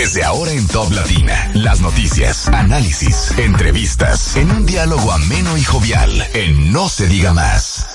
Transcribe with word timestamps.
Desde 0.00 0.24
ahora 0.24 0.52
en 0.52 0.66
Top 0.66 0.90
Latina, 0.92 1.50
las 1.52 1.82
noticias, 1.82 2.48
análisis, 2.48 3.34
entrevistas, 3.36 4.34
en 4.34 4.50
un 4.50 4.64
diálogo 4.64 5.12
ameno 5.12 5.58
y 5.58 5.62
jovial, 5.62 6.26
en 6.32 6.72
No 6.72 6.88
se 6.88 7.06
diga 7.06 7.34
más. 7.34 7.86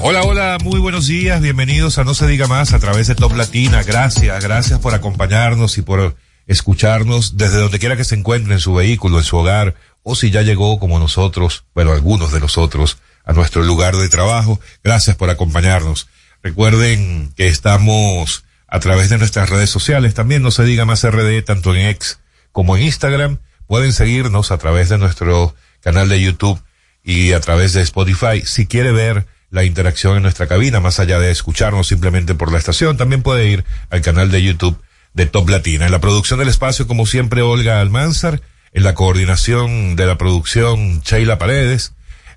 Hola, 0.00 0.22
hola, 0.22 0.58
muy 0.62 0.78
buenos 0.78 1.08
días, 1.08 1.40
bienvenidos 1.40 1.98
a 1.98 2.04
No 2.04 2.14
se 2.14 2.28
diga 2.28 2.46
más 2.46 2.72
a 2.72 2.78
través 2.78 3.08
de 3.08 3.16
Top 3.16 3.34
Latina. 3.34 3.82
Gracias, 3.82 4.44
gracias 4.44 4.78
por 4.78 4.94
acompañarnos 4.94 5.76
y 5.76 5.82
por 5.82 6.14
escucharnos 6.46 7.36
desde 7.36 7.58
donde 7.58 7.78
quiera 7.78 7.96
que 7.96 8.04
se 8.04 8.14
encuentre 8.14 8.54
en 8.54 8.60
su 8.60 8.74
vehículo, 8.74 9.18
en 9.18 9.24
su 9.24 9.36
hogar, 9.36 9.74
o 10.02 10.14
si 10.14 10.30
ya 10.30 10.42
llegó 10.42 10.78
como 10.78 10.98
nosotros, 10.98 11.64
bueno, 11.74 11.92
algunos 11.92 12.32
de 12.32 12.40
nosotros, 12.40 12.98
a 13.24 13.32
nuestro 13.32 13.62
lugar 13.62 13.96
de 13.96 14.08
trabajo. 14.08 14.60
Gracias 14.82 15.16
por 15.16 15.30
acompañarnos. 15.30 16.08
Recuerden 16.42 17.32
que 17.36 17.46
estamos 17.46 18.44
a 18.66 18.80
través 18.80 19.10
de 19.10 19.18
nuestras 19.18 19.50
redes 19.50 19.70
sociales, 19.70 20.14
también 20.14 20.42
no 20.42 20.50
se 20.50 20.64
diga 20.64 20.84
más 20.84 21.08
RD, 21.08 21.42
tanto 21.44 21.74
en 21.74 21.86
X 21.88 22.18
como 22.50 22.76
en 22.76 22.84
Instagram. 22.84 23.38
Pueden 23.66 23.92
seguirnos 23.92 24.50
a 24.50 24.58
través 24.58 24.88
de 24.88 24.98
nuestro 24.98 25.54
canal 25.80 26.08
de 26.08 26.20
YouTube 26.20 26.60
y 27.04 27.32
a 27.32 27.40
través 27.40 27.72
de 27.72 27.82
Spotify. 27.82 28.42
Si 28.44 28.66
quiere 28.66 28.92
ver 28.92 29.26
la 29.50 29.64
interacción 29.64 30.16
en 30.16 30.22
nuestra 30.22 30.46
cabina, 30.46 30.80
más 30.80 30.98
allá 30.98 31.18
de 31.18 31.30
escucharnos 31.30 31.86
simplemente 31.86 32.34
por 32.34 32.50
la 32.50 32.58
estación, 32.58 32.96
también 32.96 33.22
puede 33.22 33.46
ir 33.46 33.64
al 33.90 34.00
canal 34.00 34.30
de 34.30 34.42
YouTube 34.42 34.82
de 35.14 35.26
Top 35.26 35.48
Latina. 35.48 35.86
En 35.86 35.92
la 35.92 36.00
producción 36.00 36.38
del 36.38 36.48
espacio, 36.48 36.86
como 36.86 37.06
siempre, 37.06 37.42
Olga 37.42 37.80
Almanzar. 37.80 38.40
En 38.72 38.84
la 38.84 38.94
coordinación 38.94 39.96
de 39.96 40.06
la 40.06 40.16
producción, 40.16 41.02
Sheila 41.02 41.38
Paredes. 41.38 41.92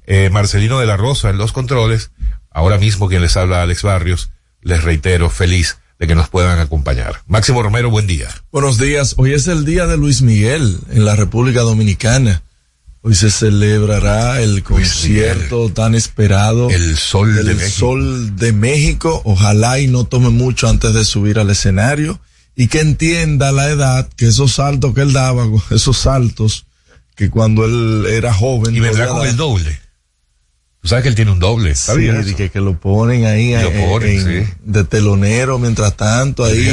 Eh, 0.05 0.29
Marcelino 0.29 0.79
de 0.79 0.85
la 0.85 0.97
Rosa 0.97 1.29
en 1.29 1.37
los 1.37 1.51
controles. 1.51 2.11
Ahora 2.51 2.77
mismo 2.77 3.07
quien 3.07 3.21
les 3.21 3.37
habla, 3.37 3.61
Alex 3.61 3.83
Barrios. 3.83 4.29
Les 4.61 4.83
reitero, 4.83 5.29
feliz 5.29 5.77
de 5.99 6.07
que 6.07 6.15
nos 6.15 6.29
puedan 6.29 6.59
acompañar. 6.59 7.21
Máximo 7.27 7.63
Romero, 7.63 7.89
buen 7.89 8.07
día. 8.07 8.27
Buenos 8.51 8.77
días. 8.77 9.15
Hoy 9.17 9.33
es 9.33 9.47
el 9.47 9.65
día 9.65 9.87
de 9.87 9.97
Luis 9.97 10.21
Miguel 10.21 10.77
en 10.91 11.05
la 11.05 11.15
República 11.15 11.61
Dominicana. 11.61 12.43
Hoy 13.01 13.15
se 13.15 13.29
celebrará 13.29 14.41
el 14.41 14.63
concierto 14.63 15.69
tan 15.69 15.95
esperado. 15.95 16.69
El 16.69 16.97
Sol 16.97 17.35
del 17.35 17.45
de 17.45 17.55
México. 17.55 17.77
Sol 17.77 18.35
de 18.35 18.51
México. 18.51 19.21
Ojalá 19.25 19.79
y 19.79 19.87
no 19.87 20.05
tome 20.05 20.29
mucho 20.29 20.67
antes 20.67 20.93
de 20.93 21.05
subir 21.05 21.39
al 21.39 21.49
escenario 21.49 22.19
y 22.55 22.67
que 22.67 22.79
entienda 22.81 23.51
la 23.51 23.69
edad 23.69 24.07
que 24.15 24.27
esos 24.27 24.53
saltos 24.53 24.93
que 24.93 25.01
él 25.01 25.13
daba, 25.13 25.45
esos 25.71 25.97
saltos 25.97 26.65
que 27.15 27.29
cuando 27.29 27.65
él 27.65 28.05
era 28.09 28.33
joven. 28.33 28.75
Y 28.75 28.79
vendrá 28.79 29.07
con 29.07 29.25
el 29.25 29.35
doble. 29.37 29.79
Tú 30.81 30.89
sabes 30.89 31.01
que 31.01 31.09
él 31.09 31.15
tiene 31.15 31.31
un 31.31 31.39
doble. 31.39 31.73
Y 31.97 32.33
que, 32.35 32.51
que 32.51 32.59
lo 32.61 32.79
ponen 32.79 33.25
ahí 33.25 33.53
Lo 33.53 33.71
en- 33.71 33.89
ponen, 33.89 34.17
en- 34.19 34.45
sí. 34.45 34.53
de 34.63 34.83
telonero 34.83 35.57
mientras 35.57 35.97
tanto 35.97 36.43
ahí. 36.45 36.67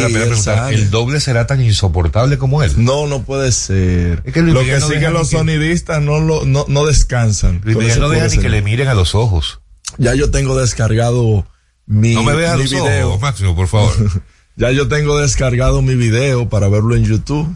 ¿El 0.71 0.91
doble 0.91 1.19
será 1.19 1.47
tan 1.47 1.63
insoportable 1.63 2.37
como 2.37 2.63
él? 2.63 2.73
No, 2.77 3.07
no 3.07 3.23
puede 3.23 3.51
ser. 3.53 4.23
Es 4.27 4.35
que 4.35 4.43
Luis 4.43 4.53
lo 4.53 4.65
que 4.65 4.79
no 4.81 4.87
sí 4.87 4.95
que 4.99 5.09
los 5.09 5.31
que- 5.31 5.37
sonidistas 5.39 6.03
no 6.03 6.21
lo, 6.21 6.45
no, 6.45 6.67
no 6.69 6.85
descansan. 6.85 7.63
Luis 7.65 7.97
no 7.97 8.11
deja 8.11 8.29
ni 8.29 8.37
que 8.37 8.51
le 8.51 8.61
miren 8.61 8.89
a 8.89 8.95
los 8.95 9.15
ojos. 9.15 9.61
Ya 9.97 10.15
yo 10.15 10.31
tengo 10.31 10.59
descargado 10.59 11.47
mi, 11.87 12.15
No 12.15 12.23
me 12.23 12.35
veas 12.35 12.57
mi 12.59 12.65
los 12.65 12.71
video. 12.71 13.09
ojos, 13.11 13.21
Máximo, 13.23 13.55
por 13.57 13.69
favor. 13.69 13.95
Ya 14.57 14.71
yo 14.71 14.89
tengo 14.89 15.19
descargado 15.19 15.83
mi 15.83 15.95
video 15.95 16.49
para 16.49 16.69
verlo 16.69 16.95
en 16.95 17.05
YouTube. 17.05 17.55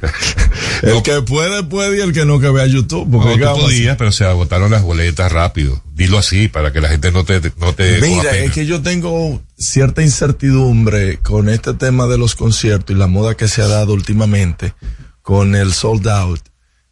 El 0.82 1.02
que 1.02 1.22
puede, 1.22 1.64
puede 1.64 1.98
y 1.98 2.00
el 2.00 2.12
que 2.12 2.24
no 2.24 2.38
que 2.38 2.50
vea 2.50 2.66
YouTube. 2.66 3.10
Porque 3.10 3.30
No, 3.30 3.34
¿qué 3.34 3.40
tú 3.40 3.44
vamos 3.46 3.60
a 3.60 3.64
podías, 3.64 3.96
pero 3.96 4.12
se 4.12 4.24
agotaron 4.24 4.70
las 4.70 4.82
boletas 4.82 5.30
rápido. 5.32 5.82
Dilo 5.92 6.18
así 6.18 6.48
para 6.48 6.72
que 6.72 6.80
la 6.80 6.88
gente 6.88 7.10
no 7.10 7.24
te, 7.24 7.40
no 7.58 7.74
te 7.74 8.00
Mira, 8.00 8.36
es 8.36 8.52
que 8.52 8.66
yo 8.66 8.80
tengo 8.80 9.42
cierta 9.56 10.02
incertidumbre 10.02 11.18
con 11.18 11.48
este 11.48 11.74
tema 11.74 12.06
de 12.06 12.18
los 12.18 12.34
conciertos 12.34 12.94
y 12.94 12.98
la 12.98 13.08
moda 13.08 13.36
que 13.36 13.48
se 13.48 13.62
ha 13.62 13.66
dado 13.66 13.92
últimamente 13.92 14.74
con 15.22 15.56
el 15.56 15.72
sold 15.72 16.08
out, 16.08 16.40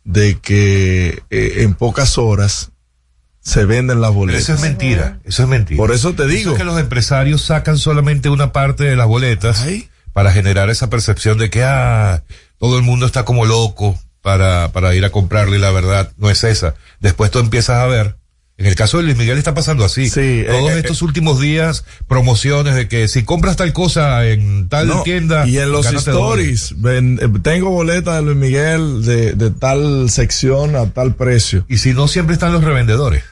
de 0.05 0.39
que 0.41 1.23
eh, 1.31 1.55
en 1.59 1.75
pocas 1.75 2.19
horas 2.19 2.73
se 3.47 3.65
venden 3.65 4.01
las 4.01 4.11
Pero 4.11 4.19
boletas. 4.19 4.43
eso 4.43 4.55
es 4.55 4.61
mentira, 4.61 5.21
eso 5.25 5.45
es 5.45 5.49
mentira. 5.49 5.77
Por 5.79 5.93
eso 5.93 6.15
te 6.15 6.27
digo. 6.27 6.51
es 6.53 6.59
que 6.59 6.65
los 6.65 6.81
empresarios 6.81 7.43
sacan 7.43 7.79
solamente 7.79 8.29
una 8.29 8.51
parte 8.53 8.83
de 8.83 8.97
las 8.97 9.07
boletas 9.07 9.61
Ay. 9.63 9.89
para 10.13 10.33
generar 10.33 10.69
esa 10.69 10.91
percepción 10.91 11.39
de 11.39 11.49
que 11.49 11.63
ah, 11.63 12.25
todo 12.59 12.77
el 12.77 12.83
mundo 12.83 13.07
está 13.07 13.25
como 13.25 13.45
loco 13.45 13.97
para, 14.21 14.73
para 14.73 14.97
ir 14.97 15.05
a 15.05 15.11
comprarle 15.11 15.59
y 15.59 15.61
la 15.61 15.71
verdad 15.71 16.11
no 16.17 16.29
es 16.29 16.43
esa. 16.43 16.75
Después 16.99 17.31
tú 17.31 17.39
empiezas 17.39 17.77
a 17.79 17.87
ver. 17.87 18.17
En 18.59 18.67
el 18.67 18.75
caso 18.75 18.97
de 18.97 19.05
Luis 19.05 19.17
Miguel 19.17 19.39
está 19.39 19.55
pasando 19.55 19.85
así. 19.85 20.09
Sí, 20.11 20.43
Todos 20.49 20.73
eh, 20.73 20.79
estos 20.79 21.03
últimos 21.03 21.39
días, 21.39 21.85
promociones 22.09 22.75
de 22.75 22.89
que 22.89 23.07
si 23.07 23.23
compras 23.23 23.57
tal 23.57 23.73
cosa 23.75 24.27
en 24.27 24.69
tal 24.69 24.89
No, 24.89 25.03
tienda. 25.05 25.47
y 25.47 25.59
en 25.59 25.71
los 25.71 25.87
stories, 25.93 26.75
ven, 26.81 27.21
eh, 27.23 27.29
tengo 27.43 27.71
boletas 27.71 28.17
de 28.17 28.23
Luis 28.23 28.37
Miguel 28.39 29.05
de, 29.05 29.35
de 29.35 29.51
tal 29.51 30.09
sección 30.11 30.75
a 30.75 30.91
tal 30.91 31.15
precio. 31.15 31.65
Y 31.69 31.79
si 31.79 31.93
no, 31.93 32.09
siempre 32.09 32.33
están 32.33 32.53
los 32.53 32.65
revendedores. 32.65 33.23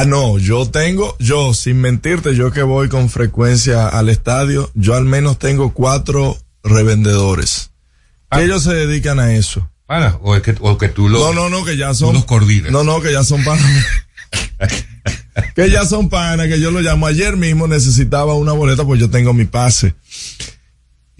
Ah, 0.00 0.04
no, 0.04 0.38
yo 0.38 0.64
tengo, 0.70 1.16
yo, 1.18 1.52
sin 1.54 1.80
mentirte, 1.80 2.36
yo 2.36 2.52
que 2.52 2.62
voy 2.62 2.88
con 2.88 3.10
frecuencia 3.10 3.88
al 3.88 4.08
estadio, 4.08 4.70
yo 4.74 4.94
al 4.94 5.04
menos 5.04 5.40
tengo 5.40 5.74
cuatro 5.74 6.38
revendedores. 6.62 7.72
Ah. 8.30 8.40
Ellos 8.40 8.62
se 8.62 8.74
dedican 8.74 9.18
a 9.18 9.34
eso. 9.34 9.68
Pana, 9.86 10.16
o, 10.22 10.36
es 10.36 10.42
que, 10.42 10.54
o 10.60 10.78
que 10.78 10.88
tú 10.88 11.08
lo, 11.08 11.18
No, 11.18 11.32
no, 11.32 11.50
no, 11.50 11.64
que 11.64 11.76
ya 11.76 11.94
son. 11.94 12.14
los 12.14 12.26
coordinas. 12.26 12.70
No, 12.70 12.84
no, 12.84 13.00
que 13.00 13.10
ya 13.10 13.24
son 13.24 13.42
panas. 13.42 13.66
que 15.56 15.68
ya 15.68 15.84
son 15.84 16.08
panas, 16.08 16.46
que 16.46 16.60
yo 16.60 16.70
lo 16.70 16.80
llamo. 16.80 17.08
Ayer 17.08 17.36
mismo 17.36 17.66
necesitaba 17.66 18.34
una 18.34 18.52
boleta, 18.52 18.84
pues 18.84 19.00
yo 19.00 19.10
tengo 19.10 19.34
mi 19.34 19.46
pase. 19.46 19.96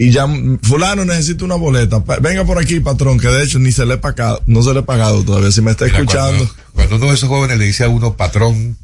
Y 0.01 0.11
ya, 0.13 0.27
mm, 0.29 0.61
fulano 0.63 1.05
necesita 1.05 1.45
una 1.45 1.57
boleta. 1.57 1.99
Venga 2.23 2.45
por 2.45 2.59
aquí, 2.59 2.79
patrón, 2.81 3.19
que 3.19 3.27
de 3.29 3.43
hecho 3.45 3.59
ni 3.59 3.73
se 3.73 3.85
le 3.85 3.95
he 3.95 3.99
pagado, 3.99 4.41
no 4.47 4.63
se 4.63 4.73
le 4.73 4.81
he 4.81 4.83
pagado 4.85 5.25
todavía. 5.25 5.51
Si 5.51 5.61
me 5.61 5.73
está 5.73 5.87
Mira, 5.87 5.99
escuchando. 5.99 6.37
Cuando, 6.47 6.55
cuando 6.73 6.97
uno 6.97 7.07
de 7.09 7.15
esos 7.15 7.29
jóvenes 7.29 7.59
le 7.59 7.65
dice 7.67 7.85
a 7.85 7.89
uno 7.89 8.15
patrón, 8.17 8.79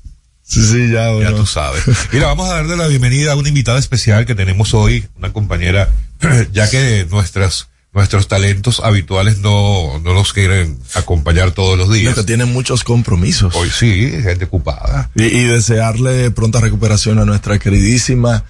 Sí, 0.46 0.62
sí, 0.66 0.88
ya, 0.90 1.06
ya 1.06 1.10
bueno. 1.12 1.36
tú 1.36 1.46
sabes. 1.46 1.82
Mira, 2.12 2.26
vamos 2.26 2.50
a 2.50 2.56
darle 2.56 2.76
la 2.76 2.86
bienvenida 2.86 3.32
a 3.32 3.36
una 3.36 3.48
invitada 3.48 3.78
especial 3.78 4.26
que 4.26 4.34
tenemos 4.34 4.74
hoy, 4.74 5.06
una 5.16 5.32
compañera, 5.32 5.88
ya 6.52 6.68
que 6.68 7.06
nuestras, 7.10 7.68
nuestros 7.94 8.28
talentos 8.28 8.80
habituales 8.84 9.38
no, 9.38 9.98
no 10.04 10.12
nos 10.12 10.34
quieren 10.34 10.78
acompañar 10.94 11.52
todos 11.52 11.78
los 11.78 11.88
Lo 11.88 11.94
días. 11.94 12.14
que 12.14 12.24
tienen 12.24 12.52
muchos 12.52 12.84
compromisos. 12.84 13.54
Hoy 13.56 13.70
sí, 13.70 14.10
gente 14.22 14.44
ocupada. 14.44 15.10
Y, 15.14 15.22
y 15.24 15.44
desearle 15.44 16.30
pronta 16.30 16.60
recuperación 16.60 17.18
a 17.20 17.24
nuestra 17.24 17.58
queridísima 17.58 18.44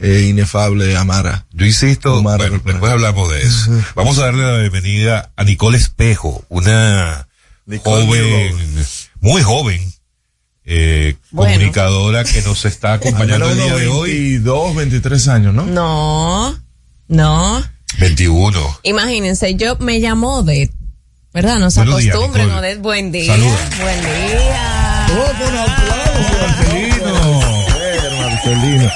e 0.00 0.22
inefable 0.28 0.96
Amara. 0.96 1.46
Yo 1.52 1.66
insisto, 1.66 2.14
Omar, 2.16 2.38
bueno, 2.38 2.60
después 2.64 2.92
hablamos 2.92 3.28
de 3.30 3.42
eso. 3.42 3.70
Vamos 3.96 4.18
a 4.18 4.26
darle 4.26 4.44
la 4.44 4.58
bienvenida 4.58 5.32
a 5.36 5.44
Nicole 5.44 5.76
Espejo, 5.76 6.44
una 6.48 7.26
Nicole 7.66 8.06
joven, 8.06 8.56
muy 9.20 9.42
joven, 9.42 9.92
eh, 10.64 11.16
Bueno. 11.32 11.52
comunicadora 11.54 12.22
que 12.24 12.42
nos 12.42 12.64
está 12.64 12.94
acompañando 12.94 13.50
el 13.50 13.56
día 13.56 13.74
de 13.74 13.88
hoy. 13.88 14.10
22, 14.38 14.76
23 14.76 15.28
años, 15.28 15.54
¿no? 15.54 15.64
No, 15.66 16.56
no. 17.08 17.62
21. 17.98 18.78
Imagínense, 18.84 19.56
yo 19.56 19.76
me 19.80 19.98
llamo 19.98 20.38
Odette, 20.38 20.72
¿verdad? 21.34 21.58
No 21.58 21.70
se 21.72 21.80
acostumbren, 21.80 22.46
Nicole. 22.46 22.54
Odette. 22.54 22.80
Buen 22.80 23.10
día. 23.10 23.32
Saluda. 23.34 23.70
Buen 23.82 24.00
día. 24.02 25.06
un 25.48 25.56
aplauso, 25.56 26.38
Marcelino. 26.40 28.22
Marcelino. 28.22 28.90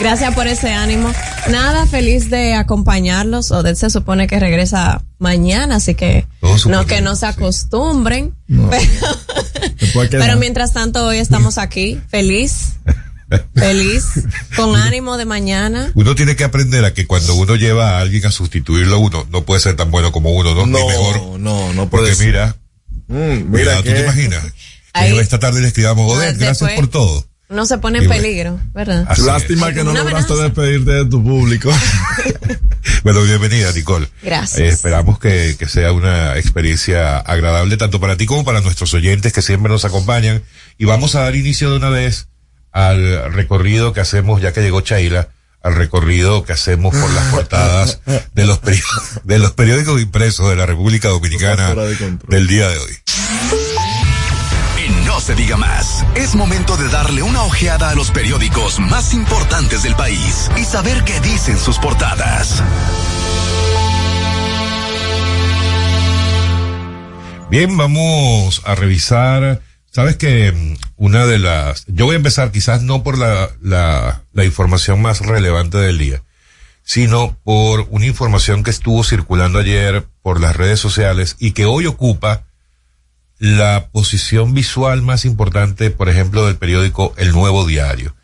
Gracias 0.00 0.34
por 0.34 0.46
ese 0.46 0.70
ánimo. 0.72 1.12
Nada, 1.50 1.86
feliz 1.86 2.28
de 2.30 2.54
acompañarlos. 2.54 3.50
Odette 3.50 3.76
se 3.78 3.90
supone 3.90 4.26
que 4.26 4.40
regresa 4.40 5.04
mañana, 5.18 5.76
así 5.76 5.94
que 5.94 6.26
no 6.66 6.86
que 6.86 7.00
no 7.00 7.14
se 7.14 7.26
sí. 7.26 7.32
acostumbren. 7.32 8.34
No. 8.48 8.70
Pero, 8.70 10.10
que 10.10 10.18
pero 10.18 10.34
no. 10.34 10.40
mientras 10.40 10.72
tanto, 10.72 11.04
hoy 11.06 11.18
estamos 11.18 11.58
aquí, 11.58 12.00
feliz, 12.08 12.74
feliz, 13.54 14.06
con 14.56 14.74
ánimo 14.76 15.16
de 15.16 15.24
mañana. 15.24 15.92
Uno 15.94 16.14
tiene 16.14 16.34
que 16.36 16.44
aprender 16.44 16.84
a 16.84 16.94
que 16.94 17.06
cuando 17.06 17.34
uno 17.34 17.54
lleva 17.56 17.90
a 17.96 18.00
alguien 18.00 18.26
a 18.26 18.30
sustituirlo 18.32 18.96
a 18.96 18.98
uno, 18.98 19.26
no 19.30 19.44
puede 19.44 19.60
ser 19.60 19.76
tan 19.76 19.90
bueno 19.90 20.10
como 20.12 20.32
uno, 20.32 20.54
¿no? 20.54 20.66
Ni 20.66 20.72
mejor. 20.72 21.16
No, 21.16 21.38
no, 21.38 21.72
no 21.74 21.88
puede 21.90 22.04
Porque 22.06 22.14
ser. 22.16 22.26
mira, 22.26 22.56
Mm, 23.08 23.14
mira, 23.14 23.42
mira 23.50 23.76
¿tú 23.78 23.82
te 23.84 23.94
que 23.94 24.00
imaginas? 24.02 24.44
Ahí- 24.94 25.18
esta 25.18 25.38
tarde 25.38 25.60
le 25.60 25.68
escribamos, 25.68 26.06
No, 26.06 26.14
Odette, 26.14 26.38
gracias 26.38 26.72
por 26.72 26.88
todo. 26.88 27.26
No 27.52 27.66
se 27.66 27.78
pone 27.78 27.98
en 27.98 28.06
bueno. 28.06 28.22
peligro, 28.22 28.60
¿verdad? 28.74 29.04
Así 29.08 29.22
Lástima 29.22 29.68
es. 29.68 29.74
que 29.74 29.84
no 29.84 29.92
lograste 29.92 30.34
despedirte 30.34 30.90
de 30.92 31.04
tu 31.06 31.22
público. 31.22 31.70
Bueno, 33.04 33.22
bienvenida, 33.22 33.72
Nicole. 33.72 34.08
Gracias. 34.22 34.58
Eh, 34.60 34.68
esperamos 34.68 35.18
que, 35.18 35.56
que 35.58 35.66
sea 35.68 35.92
una 35.92 36.36
experiencia 36.36 37.16
agradable 37.18 37.76
tanto 37.76 38.00
para 38.00 38.16
ti 38.16 38.26
como 38.26 38.44
para 38.44 38.60
nuestros 38.60 38.92
oyentes 38.94 39.32
que 39.32 39.42
siempre 39.42 39.70
nos 39.72 39.84
acompañan. 39.84 40.42
Y 40.78 40.84
vamos 40.84 41.14
a 41.16 41.22
dar 41.22 41.34
inicio 41.34 41.70
de 41.70 41.76
una 41.76 41.90
vez 41.90 42.28
al 42.72 43.32
recorrido 43.32 43.92
que 43.92 44.00
hacemos, 44.00 44.40
ya 44.40 44.52
que 44.52 44.62
llegó 44.62 44.80
Chaila, 44.82 45.28
al 45.62 45.74
recorrido 45.76 46.44
que 46.44 46.52
hacemos 46.52 46.94
por 46.94 47.10
las 47.12 47.24
portadas 47.32 48.00
de 48.34 48.46
los, 48.46 48.60
peri- 48.62 48.82
de 49.24 49.38
los 49.38 49.52
periódicos 49.52 50.00
impresos 50.00 50.48
de 50.50 50.56
la 50.56 50.66
República 50.66 51.08
Dominicana 51.08 51.74
del 52.28 52.46
día 52.46 52.68
de 52.68 52.78
hoy. 52.78 52.92
Se 55.22 55.36
diga 55.36 55.56
más, 55.56 56.04
es 56.16 56.34
momento 56.34 56.76
de 56.76 56.88
darle 56.88 57.22
una 57.22 57.44
ojeada 57.44 57.90
a 57.90 57.94
los 57.94 58.10
periódicos 58.10 58.80
más 58.80 59.14
importantes 59.14 59.84
del 59.84 59.94
país 59.94 60.50
y 60.60 60.64
saber 60.64 61.04
qué 61.04 61.20
dicen 61.20 61.56
sus 61.56 61.78
portadas. 61.78 62.60
Bien, 67.50 67.76
vamos 67.76 68.62
a 68.64 68.74
revisar. 68.74 69.62
Sabes 69.92 70.16
que 70.16 70.76
una 70.96 71.24
de 71.24 71.38
las, 71.38 71.84
yo 71.86 72.06
voy 72.06 72.14
a 72.14 72.16
empezar 72.16 72.50
quizás 72.50 72.82
no 72.82 73.04
por 73.04 73.16
la, 73.16 73.48
la, 73.60 74.24
la 74.32 74.44
información 74.44 75.00
más 75.00 75.20
relevante 75.20 75.78
del 75.78 75.98
día, 75.98 76.24
sino 76.82 77.38
por 77.44 77.86
una 77.90 78.06
información 78.06 78.64
que 78.64 78.72
estuvo 78.72 79.04
circulando 79.04 79.60
ayer 79.60 80.04
por 80.20 80.40
las 80.40 80.56
redes 80.56 80.80
sociales 80.80 81.36
y 81.38 81.52
que 81.52 81.64
hoy 81.64 81.86
ocupa 81.86 82.42
la 83.42 83.88
posición 83.90 84.54
visual 84.54 85.02
más 85.02 85.24
importante, 85.24 85.90
por 85.90 86.08
ejemplo, 86.08 86.46
del 86.46 86.54
periódico 86.54 87.12
El 87.16 87.32
Nuevo 87.32 87.66
Diario. 87.66 88.14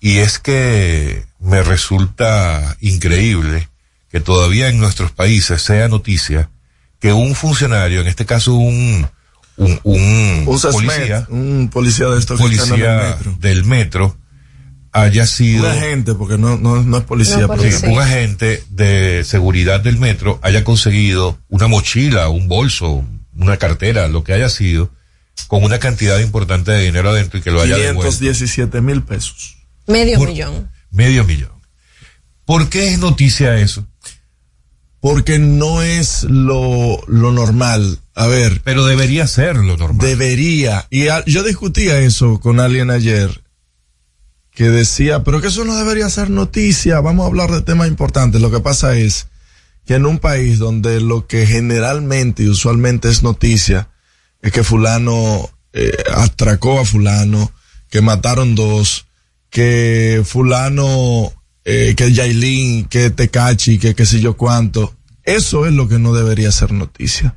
Y 0.00 0.18
es 0.18 0.38
que 0.38 1.24
me 1.40 1.60
resulta 1.64 2.76
increíble 2.80 3.68
que 4.12 4.20
todavía 4.20 4.68
en 4.68 4.78
nuestros 4.78 5.10
países 5.10 5.60
sea 5.60 5.88
noticia 5.88 6.50
que 7.00 7.12
un 7.12 7.34
funcionario, 7.34 8.00
en 8.00 8.06
este 8.06 8.26
caso 8.26 8.54
un, 8.54 9.08
un, 9.56 9.80
un 9.82 10.44
Un 10.46 10.60
policía, 10.60 11.26
un 11.30 11.68
policía 11.72 12.06
de 12.06 12.18
estos 12.20 12.40
policía 12.40 13.16
metro. 13.16 13.36
del 13.40 13.64
metro, 13.64 14.16
haya 14.92 15.26
sido 15.26 15.64
Un 15.64 15.70
agente, 15.70 16.14
porque 16.14 16.38
no, 16.38 16.56
no, 16.58 16.80
no 16.84 16.98
es 16.98 17.02
policía. 17.04 17.38
No, 17.38 17.48
pero- 17.48 17.62
Sí, 17.62 17.68
policía. 17.70 17.90
un 17.90 17.98
agente 18.00 18.62
de 18.70 19.24
seguridad 19.24 19.80
del 19.80 19.98
metro 19.98 20.38
haya 20.42 20.62
conseguido 20.62 21.38
una 21.48 21.66
mochila, 21.66 22.28
un 22.28 22.46
bolso, 22.46 23.04
una 23.36 23.56
cartera, 23.56 24.08
lo 24.08 24.24
que 24.24 24.32
haya 24.32 24.48
sido, 24.48 24.90
con 25.48 25.64
una 25.64 25.78
cantidad 25.78 26.18
importante 26.20 26.70
de 26.72 26.82
dinero 26.84 27.10
adentro 27.10 27.38
y 27.38 27.42
que 27.42 27.50
lo 27.50 27.60
haya 27.60 27.76
devuelto. 27.76 28.02
517 28.02 28.80
mil 28.80 29.02
pesos. 29.02 29.56
Medio 29.86 30.18
Por- 30.18 30.28
millón. 30.28 30.70
Medio 30.90 31.24
millón. 31.24 31.50
¿Por 32.44 32.68
qué 32.68 32.92
es 32.92 32.98
noticia 32.98 33.58
eso? 33.58 33.86
Porque 35.00 35.38
no 35.38 35.82
es 35.82 36.24
lo, 36.24 37.02
lo 37.08 37.32
normal. 37.32 37.98
A 38.14 38.26
ver, 38.26 38.60
Pero 38.64 38.86
debería 38.86 39.26
ser 39.26 39.56
lo 39.56 39.76
normal. 39.76 40.06
debería. 40.06 40.86
Y 40.90 41.08
a- 41.08 41.24
yo 41.26 41.42
discutía 41.42 41.98
eso 41.98 42.40
con 42.40 42.60
alguien 42.60 42.90
ayer 42.90 43.42
que 44.52 44.70
decía, 44.70 45.24
pero 45.24 45.40
que 45.40 45.48
eso 45.48 45.64
no 45.64 45.74
debería 45.76 46.08
ser 46.08 46.30
noticia, 46.30 47.00
vamos 47.00 47.24
a 47.24 47.26
hablar 47.26 47.50
de 47.50 47.60
temas 47.60 47.88
importantes. 47.88 48.40
Lo 48.40 48.50
que 48.52 48.60
pasa 48.60 48.96
es 48.96 49.26
que 49.86 49.94
en 49.94 50.06
un 50.06 50.18
país 50.18 50.58
donde 50.58 51.00
lo 51.00 51.26
que 51.26 51.46
generalmente 51.46 52.42
y 52.42 52.48
usualmente 52.48 53.08
es 53.08 53.22
noticia 53.22 53.88
es 54.42 54.52
que 54.52 54.62
fulano 54.64 55.50
eh, 55.72 55.92
atracó 56.14 56.80
a 56.80 56.84
fulano, 56.84 57.50
que 57.90 58.00
mataron 58.00 58.54
dos, 58.54 59.06
que 59.50 60.22
fulano, 60.24 61.32
eh, 61.64 61.94
que 61.96 62.12
Yailin, 62.12 62.86
que 62.86 63.10
Tecachi, 63.10 63.78
que 63.78 63.94
qué 63.94 64.04
sé 64.06 64.20
yo 64.20 64.36
cuánto, 64.36 64.94
eso 65.22 65.66
es 65.66 65.72
lo 65.72 65.88
que 65.88 65.98
no 65.98 66.12
debería 66.14 66.50
ser 66.52 66.72
noticia. 66.72 67.36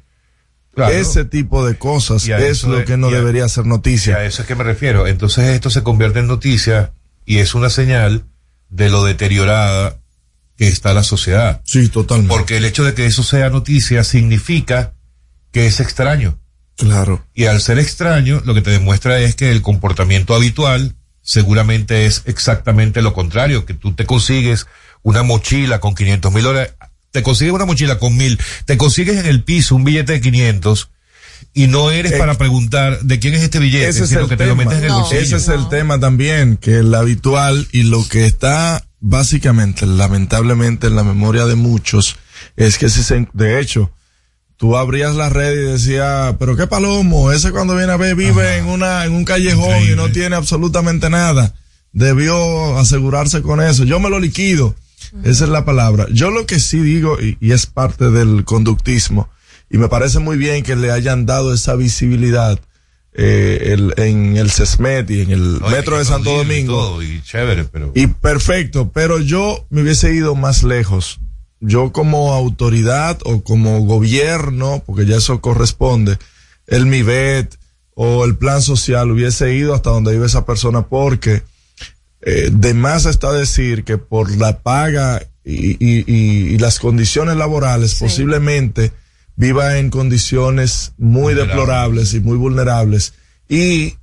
Claro. 0.73 0.93
Ese 0.93 1.25
tipo 1.25 1.65
de 1.65 1.77
cosas 1.77 2.27
es 2.27 2.41
eso 2.41 2.69
lo 2.69 2.85
que 2.85 2.97
no 2.97 3.07
a- 3.07 3.11
debería 3.11 3.47
ser 3.50 3.65
noticia. 3.65 4.17
a 4.17 4.25
eso 4.25 4.41
es 4.43 4.47
que 4.47 4.55
me 4.55 4.63
refiero. 4.63 5.07
Entonces 5.07 5.45
esto 5.50 5.69
se 5.69 5.81
convierte 5.83 6.19
en 6.19 6.27
noticia 6.27 6.93
y 7.25 7.38
es 7.39 7.55
una 7.55 7.69
señal 7.71 8.25
de 8.69 8.89
lo 8.89 9.03
deteriorada 9.03 10.00
que 10.57 10.68
está 10.68 10.94
la 10.94 11.04
sociedad. 11.04 11.62
Sí, 11.63 11.88
totalmente. 11.89 12.33
Porque 12.36 12.57
el 12.57 12.65
hecho 12.65 12.83
de 12.83 12.94
que 12.94 13.06
eso 13.06 13.24
sea 13.24 13.50
noticia 13.50 14.04
significa 14.04 14.94
que 15.51 15.68
es 15.68 15.80
extraño. 15.80 16.39
claro. 16.75 17.25
Y 17.33 17.45
al 17.45 17.62
ser 17.62 17.80
extraño, 17.80 18.42
lo 18.45 18.54
que 18.54 18.62
te 18.62 18.71
demuestra 18.71 19.19
es 19.19 19.36
que 19.36 19.51
el 19.51 19.62
comportamiento 19.62 20.36
habitual 20.36 20.95
seguramente 21.21 22.06
es 22.06 22.24
exactamente 22.25 23.01
lo 23.01 23.13
contrario, 23.13 23.65
que 23.65 23.74
tú 23.74 23.94
te 23.94 24.06
consigues 24.06 24.65
una 25.04 25.24
mochila 25.24 25.80
con 25.80 25.94
500 25.95 26.31
mil 26.33 26.44
dólares, 26.44 26.74
te 27.12 27.21
consigues 27.24 27.53
una 27.53 27.65
mochila 27.65 28.00
con 28.00 28.15
mil, 28.15 28.39
te 28.65 28.77
consigues 28.77 29.18
en 29.18 29.25
el 29.25 29.44
piso 29.44 29.75
un 29.75 29.83
billete 29.83 30.13
de 30.13 30.21
500 30.21 30.89
y 31.53 31.68
no 31.68 31.92
eres 31.92 32.13
Eh, 32.13 32.18
para 32.18 32.38
preguntar 32.38 33.01
de 33.01 33.19
quién 33.19 33.33
es 33.33 33.42
este 33.44 33.60
billete, 33.60 33.89
Ese 33.89 34.03
es 34.03 34.10
sino 34.10 34.21
el 34.21 34.30
que 34.30 34.38
te 34.38 34.45
lo 34.45 34.56
metes 34.56 34.77
en 34.77 34.83
el 34.86 34.89
No. 34.89 35.00
bolsillo. 35.01 35.21
Ese 35.21 35.36
es 35.36 35.48
el 35.50 35.68
tema 35.69 36.00
también, 36.00 36.57
que 36.57 36.77
el 36.80 36.94
habitual 36.95 37.68
y 37.71 37.83
lo 37.83 38.07
que 38.07 38.25
está 38.25 38.83
básicamente, 38.99 39.85
lamentablemente 39.85 40.88
en 40.88 40.95
la 40.95 41.03
memoria 41.03 41.45
de 41.45 41.55
muchos, 41.55 42.17
es 42.55 42.77
que 42.77 42.89
si 42.89 43.03
se, 43.03 43.27
de 43.33 43.59
hecho, 43.59 43.91
tú 44.57 44.75
abrías 44.75 45.15
la 45.15 45.29
red 45.29 45.53
y 45.53 45.71
decías, 45.71 46.35
pero 46.39 46.55
qué 46.55 46.67
palomo, 46.67 47.31
ese 47.31 47.51
cuando 47.51 47.75
viene 47.75 47.94
a 47.94 47.97
ver 47.97 48.15
vive 48.15 48.57
en 48.57 48.65
una, 48.65 49.05
en 49.05 49.13
un 49.13 49.25
callejón 49.25 49.83
y 49.83 49.95
no 49.95 50.11
tiene 50.11 50.35
absolutamente 50.35 51.09
nada. 51.09 51.53
Debió 51.94 52.77
asegurarse 52.77 53.41
con 53.41 53.61
eso. 53.61 53.83
Yo 53.83 53.99
me 53.99 54.09
lo 54.09 54.19
liquido. 54.19 54.75
Esa 55.23 55.45
es 55.45 55.50
la 55.50 55.63
palabra. 55.63 56.05
Yo 56.11 56.31
lo 56.31 56.45
que 56.45 56.59
sí 56.59 56.79
digo, 56.79 57.17
y, 57.21 57.38
y 57.39 57.53
es 57.53 57.65
parte 57.65 58.11
del 58.11 58.43
conductismo, 58.43 59.29
y 59.69 59.77
me 59.77 59.88
parece 59.88 60.19
muy 60.19 60.38
bien 60.38 60.63
que 60.63 60.75
le 60.75 60.91
hayan 60.91 61.25
dado 61.25 61.53
esa 61.53 61.75
visibilidad 61.75 62.59
eh, 63.19 63.73
el- 63.73 63.93
en 63.97 64.37
el 64.37 64.51
CESMET 64.51 65.09
y 65.09 65.21
en 65.21 65.31
el 65.31 65.59
metro 65.71 65.97
de 65.97 66.05
Santo 66.05 66.29
aplaudir 66.29 66.59
y 66.59 66.63
Domingo. 66.65 66.73
todo, 66.85 67.01
y 67.03 67.21
chévere, 67.23 67.63
pero 67.65 67.91
Y 67.95 68.05
perfecto, 68.07 68.91
pero 68.93 69.19
yo 69.19 69.65
me 69.71 69.81
hubiese 69.81 70.13
ido 70.13 70.35
más 70.35 70.61
lejos. 70.63 71.19
Yo 71.59 71.91
como 71.91 72.33
autoridad 72.33 73.17
o 73.25 73.41
como 73.43 73.79
gobierno, 73.81 74.83
porque 74.85 75.07
ya 75.07 75.15
eso 75.17 75.41
corresponde, 75.41 76.17
el 76.67 76.85
MIBET 76.85 77.55
o 77.95 78.23
el 78.25 78.35
plan 78.35 78.61
social 78.61 79.09
hubiese 79.09 79.55
ido 79.55 79.73
hasta 79.73 79.89
donde 79.89 80.11
vive 80.11 80.27
esa 80.27 80.45
persona 80.45 80.83
porque 80.88 81.41
eh, 82.21 82.50
de 82.51 82.74
más 82.75 83.05
está 83.05 83.31
decir 83.31 83.83
que 83.83 83.97
por 83.97 84.36
la 84.38 84.59
paga 84.59 85.24
y, 85.43 85.71
y- 85.83 86.03
y- 86.05 86.53
y 86.53 86.57
las 86.59 86.77
condiciones 86.79 87.36
laborales 87.38 87.95
posiblemente 87.95 88.91
viva 89.38 89.77
en 89.77 89.89
condiciones 89.89 90.91
muy 90.98 91.34
Vulnerables. 91.34 91.48
deplorables 91.48 92.13
y 92.15 92.20
muy 92.20 92.38
vulnerables 92.38 93.13
y 93.48 93.94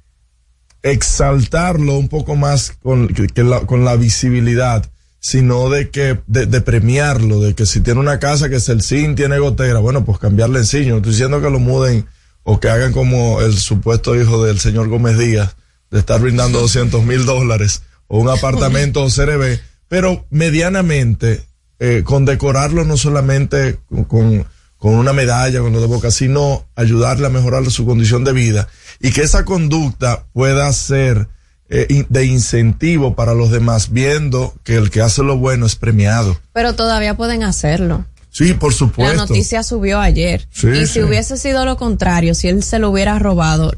exaltarlo 0.82 1.96
un 1.98 2.08
poco 2.08 2.36
más 2.36 2.72
con, 2.82 3.08
que- 3.08 3.26
que 3.26 3.42
la, 3.44 3.60
con 3.60 3.84
la 3.84 3.96
visibilidad, 3.96 4.84
sino 5.20 5.70
de 5.70 5.90
que, 5.90 6.20
de, 6.26 6.46
de 6.46 6.60
premiarlo, 6.60 7.40
de 7.40 7.54
que 7.54 7.66
si 7.66 7.80
tiene 7.80 8.00
una 8.00 8.18
casa 8.18 8.48
que 8.48 8.56
es 8.56 8.68
el 8.68 8.82
zinc, 8.82 9.16
tiene 9.16 9.38
gotera, 9.38 9.78
bueno, 9.80 10.04
pues 10.04 10.18
cambiarle 10.18 10.60
el 10.60 10.66
zinc. 10.66 10.88
No 10.88 10.96
estoy 10.96 11.12
diciendo 11.12 11.40
que 11.40 11.50
lo 11.50 11.58
muden 11.58 12.06
o 12.42 12.60
que 12.60 12.68
hagan 12.68 12.92
como 12.92 13.40
el 13.40 13.56
supuesto 13.56 14.14
hijo 14.20 14.44
del 14.44 14.60
señor 14.60 14.88
Gómez 14.88 15.16
Díaz, 15.18 15.56
de 15.90 15.98
estar 16.00 16.20
brindando 16.20 16.60
200 16.62 17.02
mil 17.04 17.24
dólares 17.24 17.82
o 18.06 18.18
un 18.18 18.28
apartamento 18.28 19.02
o 19.04 19.08
CRB, 19.10 19.58
pero 19.88 20.26
medianamente, 20.30 21.42
eh, 21.78 22.02
condecorarlo 22.04 22.84
no 22.84 22.96
solamente 22.98 23.78
con, 23.88 24.04
con, 24.04 24.46
con 24.78 24.94
una 24.94 25.12
medalla, 25.12 25.60
con 25.60 25.72
lo 25.72 25.80
de 25.80 25.86
boca, 25.86 26.10
sino 26.10 26.66
ayudarle 26.76 27.26
a 27.26 27.30
mejorar 27.30 27.68
su 27.70 27.86
condición 27.86 28.24
de 28.24 28.32
vida 28.32 28.68
y 29.00 29.12
que 29.12 29.22
esa 29.22 29.44
conducta 29.44 30.26
pueda 30.32 30.70
ser 30.72 31.28
eh, 31.68 32.04
de 32.08 32.26
incentivo 32.26 33.14
para 33.14 33.34
los 33.34 33.50
demás, 33.50 33.90
viendo 33.92 34.54
que 34.62 34.76
el 34.76 34.90
que 34.90 35.00
hace 35.00 35.22
lo 35.22 35.38
bueno 35.38 35.66
es 35.66 35.76
premiado. 35.76 36.38
Pero 36.52 36.74
todavía 36.74 37.16
pueden 37.16 37.42
hacerlo. 37.42 38.04
Sí, 38.30 38.52
por 38.52 38.72
La 38.72 38.78
supuesto. 38.78 39.16
noticia 39.16 39.62
subió 39.62 40.00
ayer. 40.00 40.46
Sí, 40.50 40.68
y 40.68 40.86
sí. 40.86 40.94
si 40.94 41.02
hubiese 41.02 41.36
sido 41.36 41.64
lo 41.64 41.76
contrario, 41.76 42.34
si 42.34 42.48
él 42.48 42.62
se 42.62 42.78
lo 42.78 42.90
hubiera 42.90 43.18
robado, 43.18 43.72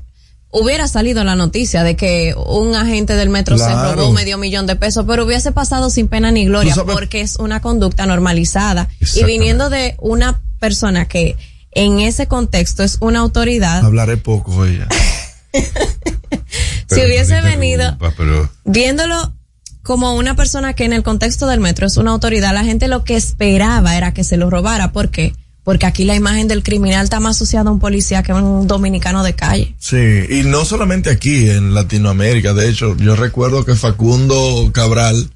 hubiera 0.50 0.88
salido 0.88 1.22
la 1.24 1.36
noticia 1.36 1.82
de 1.82 1.96
que 1.96 2.34
un 2.34 2.74
agente 2.74 3.14
del 3.14 3.28
metro 3.28 3.58
se 3.58 3.68
robó 3.70 4.12
medio 4.12 4.38
millón 4.38 4.66
de 4.66 4.74
pesos, 4.76 5.04
pero 5.06 5.24
hubiese 5.26 5.52
pasado 5.52 5.90
sin 5.90 6.08
pena 6.08 6.30
ni 6.30 6.46
gloria 6.46 6.74
porque 6.86 7.20
es 7.20 7.36
una 7.36 7.60
conducta 7.60 8.06
normalizada. 8.06 8.88
Y 9.14 9.24
viniendo 9.24 9.68
de 9.68 9.96
una 9.98 10.40
persona 10.58 11.06
que 11.06 11.36
en 11.72 12.00
ese 12.00 12.26
contexto 12.26 12.82
es 12.82 12.98
una 13.00 13.20
autoridad, 13.20 13.84
Hablaré 13.84 14.16
poco 14.16 14.64
ella. 14.64 14.88
si 16.88 17.00
hubiese 17.00 17.40
venido 17.40 17.96
pero 18.16 18.50
viéndolo 18.64 19.32
como 19.82 20.14
una 20.16 20.34
persona 20.34 20.74
que 20.74 20.84
en 20.84 20.92
el 20.92 21.02
contexto 21.02 21.46
del 21.46 21.60
metro 21.60 21.86
es 21.86 21.96
una 21.96 22.10
autoridad, 22.10 22.52
la 22.52 22.64
gente 22.64 22.88
lo 22.88 23.04
que 23.04 23.16
esperaba 23.16 23.96
era 23.96 24.12
que 24.12 24.24
se 24.24 24.36
lo 24.36 24.50
robara. 24.50 24.92
¿Por 24.92 25.10
qué? 25.10 25.32
porque 25.66 25.84
aquí 25.84 26.04
la 26.04 26.14
imagen 26.14 26.46
del 26.46 26.62
criminal 26.62 27.02
está 27.02 27.18
más 27.18 27.34
asociada 27.34 27.70
a 27.70 27.72
un 27.72 27.80
policía 27.80 28.22
que 28.22 28.30
a 28.30 28.36
un 28.36 28.68
dominicano 28.68 29.24
de 29.24 29.34
calle. 29.34 29.74
Sí, 29.80 29.96
y 30.28 30.44
no 30.44 30.64
solamente 30.64 31.10
aquí, 31.10 31.50
en 31.50 31.74
Latinoamérica. 31.74 32.54
De 32.54 32.68
hecho, 32.68 32.96
yo 32.98 33.16
recuerdo 33.16 33.64
que 33.64 33.74
Facundo 33.74 34.70
Cabral 34.72 35.28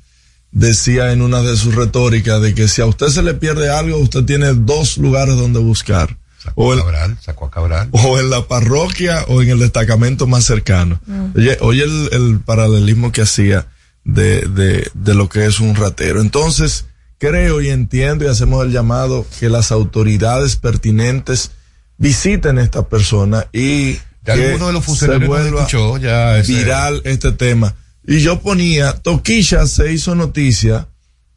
decía 0.52 1.12
en 1.12 1.22
una 1.22 1.42
de 1.42 1.56
sus 1.56 1.74
retóricas 1.74 2.40
de 2.42 2.54
que 2.54 2.68
si 2.68 2.82
a 2.82 2.86
usted 2.86 3.08
se 3.08 3.22
le 3.22 3.34
pierde 3.34 3.70
algo, 3.70 3.98
usted 3.98 4.24
tiene 4.24 4.52
dos 4.54 4.98
lugares 4.98 5.36
donde 5.36 5.58
buscar. 5.60 6.16
Sacó 6.42 6.62
O 6.68 6.72
a 6.72 6.76
Cabral, 6.78 7.18
sacó 7.20 7.44
a 7.46 7.50
Cabral. 7.50 7.88
o 7.92 8.18
en 8.18 8.30
la 8.30 8.48
parroquia 8.48 9.24
o 9.28 9.42
en 9.42 9.50
el 9.50 9.58
destacamento 9.58 10.26
más 10.26 10.44
cercano. 10.44 10.98
Oye, 11.36 11.58
oye 11.60 11.82
el, 11.84 12.08
el 12.12 12.40
paralelismo 12.40 13.12
que 13.12 13.22
hacía 13.22 13.66
de, 14.04 14.40
de, 14.48 14.90
de 14.94 15.14
lo 15.14 15.28
que 15.28 15.44
es 15.44 15.60
un 15.60 15.74
ratero. 15.74 16.20
Entonces, 16.22 16.86
creo 17.18 17.60
y 17.60 17.68
entiendo 17.68 18.24
y 18.24 18.28
hacemos 18.28 18.64
el 18.64 18.72
llamado 18.72 19.26
que 19.38 19.50
las 19.50 19.70
autoridades 19.70 20.56
pertinentes 20.56 21.50
visiten 21.98 22.58
esta 22.58 22.88
persona 22.88 23.46
y 23.52 23.98
Ya 24.24 24.34
que 24.34 24.46
alguno 24.46 24.68
de 24.68 24.72
los 24.72 24.82
se 24.82 24.86
funcionarios 24.86 25.28
nos 25.28 25.38
vuelva 25.42 25.60
escuchó, 25.60 25.98
ya 25.98 26.38
ese- 26.38 26.54
viral 26.54 27.02
este 27.04 27.32
tema. 27.32 27.74
Y 28.10 28.18
yo 28.18 28.40
ponía, 28.40 28.94
Toquilla 28.94 29.68
se 29.68 29.92
hizo 29.92 30.16
noticia 30.16 30.88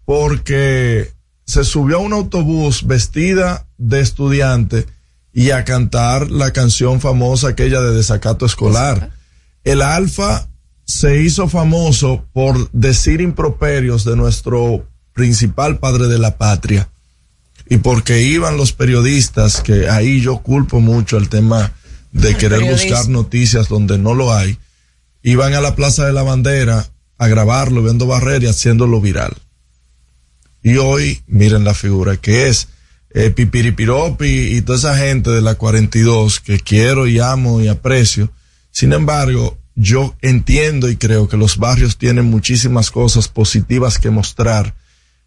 porque 0.06 1.12
se 1.46 1.66
subió 1.66 1.98
a 1.98 2.00
un 2.00 2.14
autobús 2.14 2.88
vestida 2.88 3.68
de 3.78 4.00
estudiante 4.00 4.88
y 5.32 5.52
a 5.52 5.66
cantar 5.66 6.32
la 6.32 6.52
canción 6.52 7.00
famosa 7.00 7.50
aquella 7.50 7.80
de 7.80 7.94
desacato 7.96 8.48
escolar. 8.48 9.12
El 9.64 9.84
Alfa 9.84 10.50
se 10.84 11.22
hizo 11.22 11.48
famoso 11.48 12.26
por 12.34 12.72
decir 12.72 13.22
improperios 13.22 14.04
de 14.04 14.16
nuestro 14.16 14.90
principal 15.14 15.78
padre 15.78 16.08
de 16.08 16.18
la 16.18 16.40
patria 16.40 16.90
y 17.70 17.78
porque 17.78 18.24
iban 18.24 18.58
los 18.58 18.74
periodistas, 18.74 19.62
que 19.62 19.90
ahí 19.90 20.22
yo 20.22 20.40
culpo 20.40 20.80
mucho 20.80 21.18
el 21.18 21.30
tema 21.30 21.72
de 22.12 22.36
querer 22.36 22.64
buscar 22.64 23.10
noticias 23.10 23.70
donde 23.70 24.00
no 24.00 24.16
lo 24.16 24.34
hay, 24.34 24.58
iban 25.24 25.54
a 25.54 25.62
la 25.62 25.76
Plaza 25.76 26.06
de 26.06 26.14
la 26.14 26.22
Bandera 26.24 26.86
a 27.18 27.28
grabarlo, 27.28 27.82
viendo 27.82 28.06
barrera 28.06 28.46
y 28.46 28.50
haciéndolo 28.50 29.02
viral. 29.02 29.34
Y 30.62 30.78
hoy, 30.78 31.22
miren 31.28 31.64
la 31.64 31.74
figura 31.74 32.18
que 32.18 32.48
es 32.48 32.68
eh, 33.10 33.30
Pipiripiropi 33.30 34.56
y 34.56 34.62
toda 34.62 34.78
esa 34.78 34.98
gente 34.98 35.30
de 35.30 35.42
la 35.42 35.56
42 35.56 36.40
que 36.40 36.60
quiero 36.60 37.08
y 37.08 37.20
amo 37.20 37.62
y 37.62 37.68
aprecio. 37.68 38.32
Sin 38.72 38.92
embargo, 38.94 39.58
yo 39.76 40.16
entiendo 40.22 40.90
y 40.90 40.98
creo 40.98 41.28
que 41.28 41.38
los 41.38 41.58
barrios 41.58 41.98
tienen 41.98 42.26
muchísimas 42.26 42.92
cosas 42.92 43.28
positivas 43.28 44.00
que 44.00 44.10
mostrar. 44.10 44.76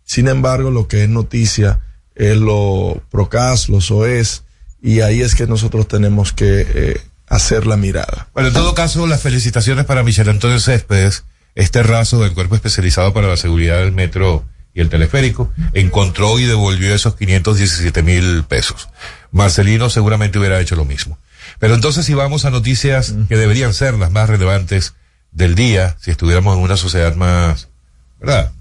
Sin 0.04 0.28
embargo, 0.28 0.70
lo 0.70 0.88
que 0.88 1.04
es 1.04 1.08
noticia 1.08 1.80
es 2.14 2.36
lo 2.36 3.02
procas, 3.10 3.68
los 3.68 3.90
OES, 3.90 4.42
y 4.80 5.00
ahí 5.00 5.20
es 5.20 5.34
que 5.34 5.46
nosotros 5.46 5.88
tenemos 5.88 6.32
que 6.32 6.66
eh, 6.68 7.00
hacer 7.28 7.66
la 7.66 7.76
mirada. 7.76 8.28
Bueno, 8.32 8.48
en 8.48 8.54
todo 8.54 8.74
caso, 8.74 9.06
las 9.06 9.22
felicitaciones 9.22 9.84
para 9.84 10.02
Michel 10.02 10.28
Antonio 10.28 10.60
Céspedes, 10.60 11.24
este 11.54 11.82
raso 11.82 12.20
del 12.22 12.32
Cuerpo 12.32 12.54
Especializado 12.54 13.12
para 13.12 13.28
la 13.28 13.36
Seguridad 13.36 13.78
del 13.78 13.92
Metro 13.92 14.44
y 14.74 14.80
el 14.80 14.90
Teleférico, 14.90 15.52
encontró 15.72 16.38
y 16.38 16.44
devolvió 16.44 16.94
esos 16.94 17.16
517 17.16 18.02
mil 18.02 18.44
pesos. 18.44 18.88
Marcelino 19.32 19.90
seguramente 19.90 20.38
hubiera 20.38 20.60
hecho 20.60 20.76
lo 20.76 20.84
mismo. 20.84 21.18
Pero 21.58 21.74
entonces 21.74 22.04
si 22.04 22.14
vamos 22.14 22.44
a 22.44 22.50
noticias 22.50 23.14
que 23.28 23.36
deberían 23.36 23.72
ser 23.72 23.94
las 23.94 24.10
más 24.10 24.28
relevantes 24.28 24.94
del 25.32 25.54
día, 25.54 25.96
si 26.00 26.10
estuviéramos 26.10 26.56
en 26.56 26.62
una 26.62 26.76
sociedad 26.76 27.14
más, 27.14 27.68
¿verdad? 28.20 28.52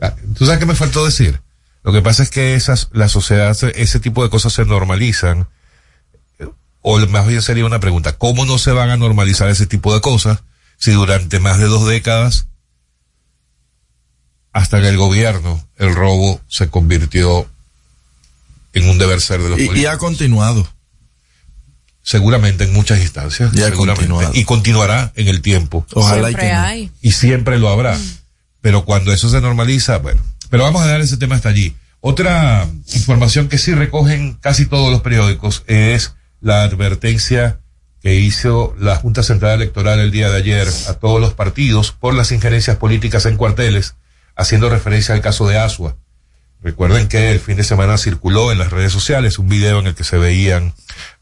Ah, 0.00 0.14
¿Tú 0.36 0.44
sabes 0.44 0.58
qué 0.58 0.66
me 0.66 0.74
faltó 0.74 1.04
decir? 1.04 1.40
Lo 1.82 1.92
que 1.92 2.02
pasa 2.02 2.22
es 2.22 2.30
que 2.30 2.54
esas, 2.54 2.88
la 2.92 3.08
sociedad, 3.08 3.56
ese 3.74 4.00
tipo 4.00 4.22
de 4.22 4.30
cosas 4.30 4.52
se 4.52 4.64
normalizan 4.64 5.48
o 6.82 6.98
más 7.08 7.26
bien 7.26 7.42
sería 7.42 7.64
una 7.66 7.80
pregunta, 7.80 8.16
¿cómo 8.16 8.44
no 8.46 8.58
se 8.58 8.72
van 8.72 8.90
a 8.90 8.96
normalizar 8.96 9.48
ese 9.50 9.66
tipo 9.66 9.94
de 9.94 10.00
cosas 10.00 10.40
si 10.78 10.92
durante 10.92 11.40
más 11.40 11.58
de 11.58 11.64
dos 11.66 11.86
décadas, 11.86 12.46
hasta 14.52 14.78
en 14.78 14.84
el 14.86 14.96
gobierno, 14.96 15.62
el 15.76 15.94
robo 15.94 16.40
se 16.48 16.68
convirtió 16.68 17.48
en 18.72 18.88
un 18.88 18.98
deber 18.98 19.20
ser 19.20 19.42
de 19.42 19.50
los 19.50 19.58
Y, 19.58 19.62
y 19.64 19.66
políticos? 19.66 19.94
ha 19.94 19.98
continuado. 19.98 20.68
Seguramente 22.02 22.64
en 22.64 22.72
muchas 22.72 23.00
instancias, 23.00 23.52
Y 23.54 23.60
ha 23.62 23.66
seguramente. 23.66 24.06
continuado. 24.08 24.34
Y 24.34 24.44
continuará 24.44 25.12
en 25.16 25.28
el 25.28 25.42
tiempo. 25.42 25.86
Ojalá 25.92 26.30
y 26.30 26.34
Siempre 26.34 26.46
que 26.48 26.52
no. 26.54 26.60
hay. 26.62 26.90
y 27.02 27.12
siempre 27.12 27.58
lo 27.58 27.68
habrá. 27.68 27.98
Pero 28.62 28.84
cuando 28.84 29.12
eso 29.12 29.28
se 29.28 29.40
normaliza, 29.40 29.98
bueno. 29.98 30.22
Pero 30.48 30.62
vamos 30.62 30.82
a 30.82 30.86
dejar 30.86 31.02
ese 31.02 31.18
tema 31.18 31.36
hasta 31.36 31.50
allí. 31.50 31.76
Otra 32.00 32.66
información 32.94 33.48
que 33.48 33.58
sí 33.58 33.74
recogen 33.74 34.34
casi 34.40 34.64
todos 34.66 34.90
los 34.90 35.02
periódicos 35.02 35.64
es 35.66 36.14
la 36.40 36.62
advertencia 36.62 37.58
que 38.00 38.14
hizo 38.14 38.74
la 38.78 38.96
Junta 38.96 39.22
Central 39.22 39.54
Electoral 39.60 39.98
el 40.00 40.10
día 40.12 40.30
de 40.30 40.36
ayer 40.36 40.68
a 40.88 40.94
todos 40.94 41.20
los 41.20 41.34
partidos 41.34 41.90
por 41.92 42.14
las 42.14 42.30
injerencias 42.32 42.76
políticas 42.76 43.26
en 43.26 43.36
cuarteles, 43.36 43.94
haciendo 44.36 44.68
referencia 44.70 45.14
al 45.14 45.20
caso 45.20 45.48
de 45.48 45.58
Asua. 45.58 45.96
Recuerden 46.62 47.08
que 47.08 47.30
el 47.32 47.40
fin 47.40 47.56
de 47.56 47.64
semana 47.64 47.98
circuló 47.98 48.52
en 48.52 48.58
las 48.58 48.70
redes 48.70 48.92
sociales 48.92 49.38
un 49.38 49.48
video 49.48 49.80
en 49.80 49.88
el 49.88 49.94
que 49.94 50.04
se 50.04 50.18
veían 50.18 50.74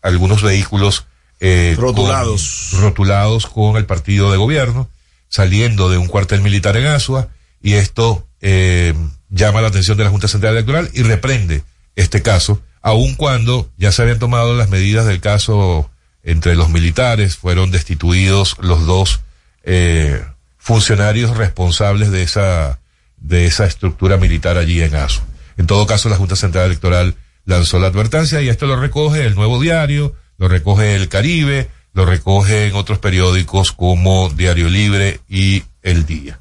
algunos 0.03 0.43
vehículos 0.43 1.07
eh, 1.41 1.75
Rotulados. 1.79 2.69
con- 2.71 2.81
rotulados 2.83 3.47
con 3.47 3.77
el 3.77 3.85
partido 3.85 4.31
de 4.31 4.39
gobierno 4.39 4.89
saliendo 5.29 5.91
de 5.91 5.99
un 5.99 6.07
cuartel 6.07 6.41
militar 6.41 6.77
en 6.79 6.87
Asua 6.87 7.29
y 7.63 7.75
esto 7.75 8.27
eh, 8.41 8.95
llama 9.29 9.61
la 9.61 9.69
atención 9.69 9.99
de 9.99 10.05
la 10.05 10.11
Junta 10.11 10.29
Central 10.29 10.53
Electoral 10.55 10.89
y 10.95 11.03
reprende 11.03 11.63
este 11.97 12.23
caso, 12.23 12.63
aun 12.87 13.17
cuando 13.17 13.69
ya 13.77 13.91
se 13.91 14.03
habían 14.03 14.21
tomado 14.21 14.55
las 14.55 14.71
medidas 14.71 15.07
del 15.07 15.21
caso 15.21 15.91
entre 16.23 16.55
los 16.55 16.69
militares, 16.69 17.37
fueron 17.37 17.73
destituidos 17.73 18.55
los 18.61 18.87
dos 18.87 19.23
eh, 19.65 20.23
funcionarios 20.57 21.37
responsables 21.37 22.13
de 22.13 22.23
esa 22.23 22.79
de 23.17 23.47
esa 23.47 23.67
estructura 23.67 24.19
militar 24.19 24.57
allí 24.57 24.83
en 24.83 24.95
Asua. 24.95 25.25
En 25.57 25.67
todo 25.67 25.85
caso, 25.89 26.09
la 26.09 26.17
Junta 26.17 26.37
Central 26.37 26.67
Electoral 26.67 27.17
lanzó 27.45 27.81
la 27.81 27.89
advertencia 27.89 28.41
y 28.41 28.49
esto 28.49 28.67
lo 28.67 28.77
recoge 28.77 29.27
el 29.27 29.35
Nuevo 29.35 29.61
Diario, 29.61 30.15
lo 30.39 30.47
recoge 30.47 30.95
el 30.95 31.09
Caribe, 31.09 31.69
lo 31.93 32.07
recoge 32.07 32.69
en 32.69 32.77
otros 32.77 33.01
periódicos 33.01 33.73
como 33.73 34.29
Diario 34.29 34.69
Libre 34.69 35.19
y 35.29 35.65
El 35.83 36.07
Día. 36.07 36.39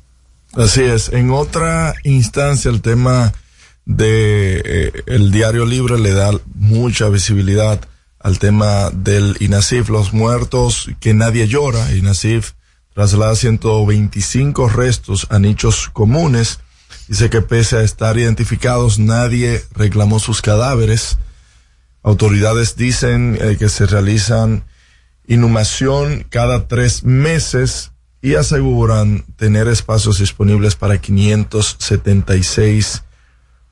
Así 0.53 0.83
es. 0.83 1.09
En 1.09 1.31
otra 1.31 1.95
instancia, 2.03 2.69
el 2.69 2.81
tema 2.83 3.33
de 3.85 4.61
eh, 4.65 4.91
el 5.05 5.31
diario 5.31 5.65
libre 5.65 5.99
le 5.99 6.11
da 6.11 6.31
mucha 6.55 7.07
visibilidad 7.09 7.79
al 8.19 8.39
tema 8.39 8.89
del 8.89 9.37
INASIF, 9.39 9.89
los 9.89 10.11
muertos 10.11 10.89
que 10.99 11.13
nadie 11.13 11.47
llora. 11.47 11.93
INASIF 11.93 12.53
traslada 12.93 13.35
125 13.35 14.69
restos 14.69 15.27
a 15.29 15.37
nichos 15.37 15.89
comunes. 15.93 16.59
Dice 17.07 17.29
que 17.29 17.43
pese 17.43 17.77
a 17.77 17.83
estar 17.83 18.17
identificados, 18.17 18.97
nadie 18.97 19.63
reclamó 19.73 20.19
sus 20.19 20.41
cadáveres. 20.41 21.19
Autoridades 22.01 22.75
dicen 22.75 23.37
eh, 23.39 23.57
que 23.59 23.69
se 23.69 23.85
realizan 23.85 24.63
inhumación 25.27 26.25
cada 26.29 26.67
tres 26.67 27.03
meses 27.03 27.91
y 28.21 28.35
aseguran 28.35 29.25
tener 29.35 29.67
espacios 29.67 30.17
disponibles 30.17 30.75
para 30.75 30.99
576 30.99 33.04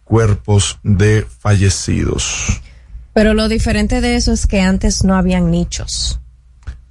cuerpos 0.04 0.80
de 0.84 1.26
fallecidos. 1.40 2.62
Pero 3.14 3.34
lo 3.34 3.48
diferente 3.48 4.02
de 4.02 4.16
eso 4.16 4.32
es 4.34 4.48
que 4.48 4.62
antes 4.62 5.04
no 5.04 5.16
habían 5.16 5.52
nichos. 5.52 6.20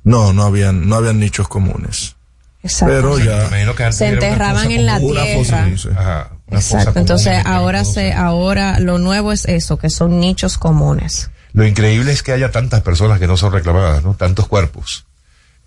No, 0.04 0.32
no 0.32 0.44
habían, 0.44 0.88
no 0.88 0.96
habían 0.96 1.18
nichos 1.20 1.48
comunes. 1.48 2.16
Exacto. 2.62 2.94
Pero 2.94 3.16
Me 3.16 3.24
ya, 3.24 3.46
imagino 3.48 3.74
que 3.74 3.82
antes 3.84 3.98
Se 3.98 4.08
enterraban 4.08 4.70
en 4.70 4.86
la 4.86 4.94
común, 4.94 5.12
una 5.12 5.24
fosa- 5.34 5.64
tierra. 5.64 6.00
Ajá, 6.00 6.30
Exacto. 6.50 6.98
Entonces 7.00 7.42
ahora 7.44 7.84
se, 7.84 8.08
entonces. 8.08 8.14
ahora 8.16 8.78
lo 8.78 8.98
nuevo 8.98 9.32
es 9.32 9.46
eso, 9.46 9.78
que 9.78 9.90
son 9.90 10.20
nichos 10.20 10.58
comunes. 10.58 11.30
Lo 11.54 11.66
increíble 11.66 12.12
es 12.12 12.22
que 12.22 12.32
haya 12.32 12.50
tantas 12.52 12.82
personas 12.82 13.18
que 13.18 13.26
no 13.26 13.36
son 13.36 13.52
reclamadas, 13.52 14.02
¿no? 14.04 14.14
Tantos 14.14 14.46
cuerpos. 14.48 15.06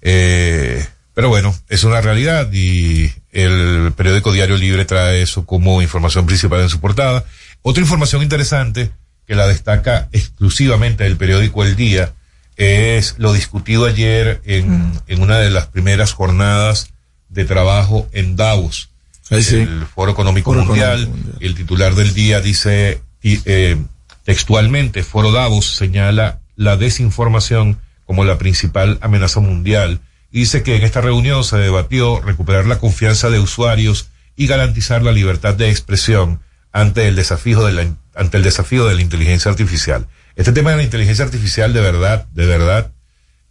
Eh, 0.02 0.86
pero 1.16 1.30
bueno, 1.30 1.56
es 1.70 1.84
una 1.86 2.02
realidad 2.02 2.52
y 2.54 3.12
el 3.32 3.94
periódico 3.96 4.32
Diario 4.32 4.58
Libre 4.58 4.86
trae 4.86 5.22
eso 5.22 5.46
como 5.46 5.82
información 5.82 6.26
principal 6.26 6.60
en 6.60 6.70
su 6.70 6.80
portada. 6.80 7.24
Otra 7.64 7.82
información 7.82 8.22
interesante 8.22 8.92
que 9.26 9.34
la 9.34 9.48
destaca 9.48 10.10
exclusivamente 10.12 11.06
el 11.08 11.18
periódico 11.18 11.64
El 11.64 11.76
Día 11.76 12.14
es 12.58 13.16
lo 13.18 13.34
discutido 13.34 13.86
ayer 13.86 14.42
en, 14.46 14.92
en 15.08 15.22
una 15.22 15.40
de 15.40 15.50
las 15.50 15.68
primeras 15.68 16.14
jornadas 16.14 16.92
de 17.30 17.46
trabajo 17.46 18.08
en 18.12 18.36
Davos, 18.36 18.90
Ahí 19.32 19.42
sí. 19.42 19.56
el 19.58 19.86
Foro 19.88 20.12
Económico 20.12 20.52
Foro 20.52 20.66
Mundial. 20.66 21.04
Económico 21.04 21.18
Mundial. 21.28 21.38
El 21.42 21.56
titular 21.56 21.96
del 21.96 22.14
día 22.14 22.42
dice 22.42 23.02
eh, 23.24 23.78
textualmente, 24.24 25.04
Foro 25.04 25.32
Davos 25.32 25.76
señala 25.76 26.40
la 26.56 26.78
desinformación 26.78 27.80
como 28.06 28.24
la 28.24 28.38
principal 28.38 29.00
amenaza 29.02 29.40
mundial 29.40 30.00
dice 30.40 30.64
que 30.64 30.76
en 30.76 30.84
esta 30.84 31.00
reunión 31.00 31.44
se 31.46 31.58
debatió 31.58 32.20
recuperar 32.20 32.66
la 32.66 32.78
confianza 32.78 33.30
de 33.30 33.40
usuarios 33.40 34.10
y 34.36 34.48
garantizar 34.48 35.02
la 35.02 35.14
libertad 35.14 35.56
de 35.56 35.70
expresión 35.70 36.42
ante 36.74 37.08
el 37.08 37.16
desafío 37.16 37.66
de 37.66 37.72
la, 37.72 37.88
ante 38.16 38.36
el 38.36 38.44
desafío 38.44 38.86
de 38.86 38.96
la 38.96 39.02
inteligencia 39.02 39.50
artificial. 39.50 40.08
Este 40.36 40.52
tema 40.52 40.72
de 40.72 40.78
la 40.78 40.84
inteligencia 40.84 41.24
artificial 41.24 41.72
de 41.72 41.80
verdad, 41.80 42.26
de 42.34 42.46
verdad, 42.46 42.92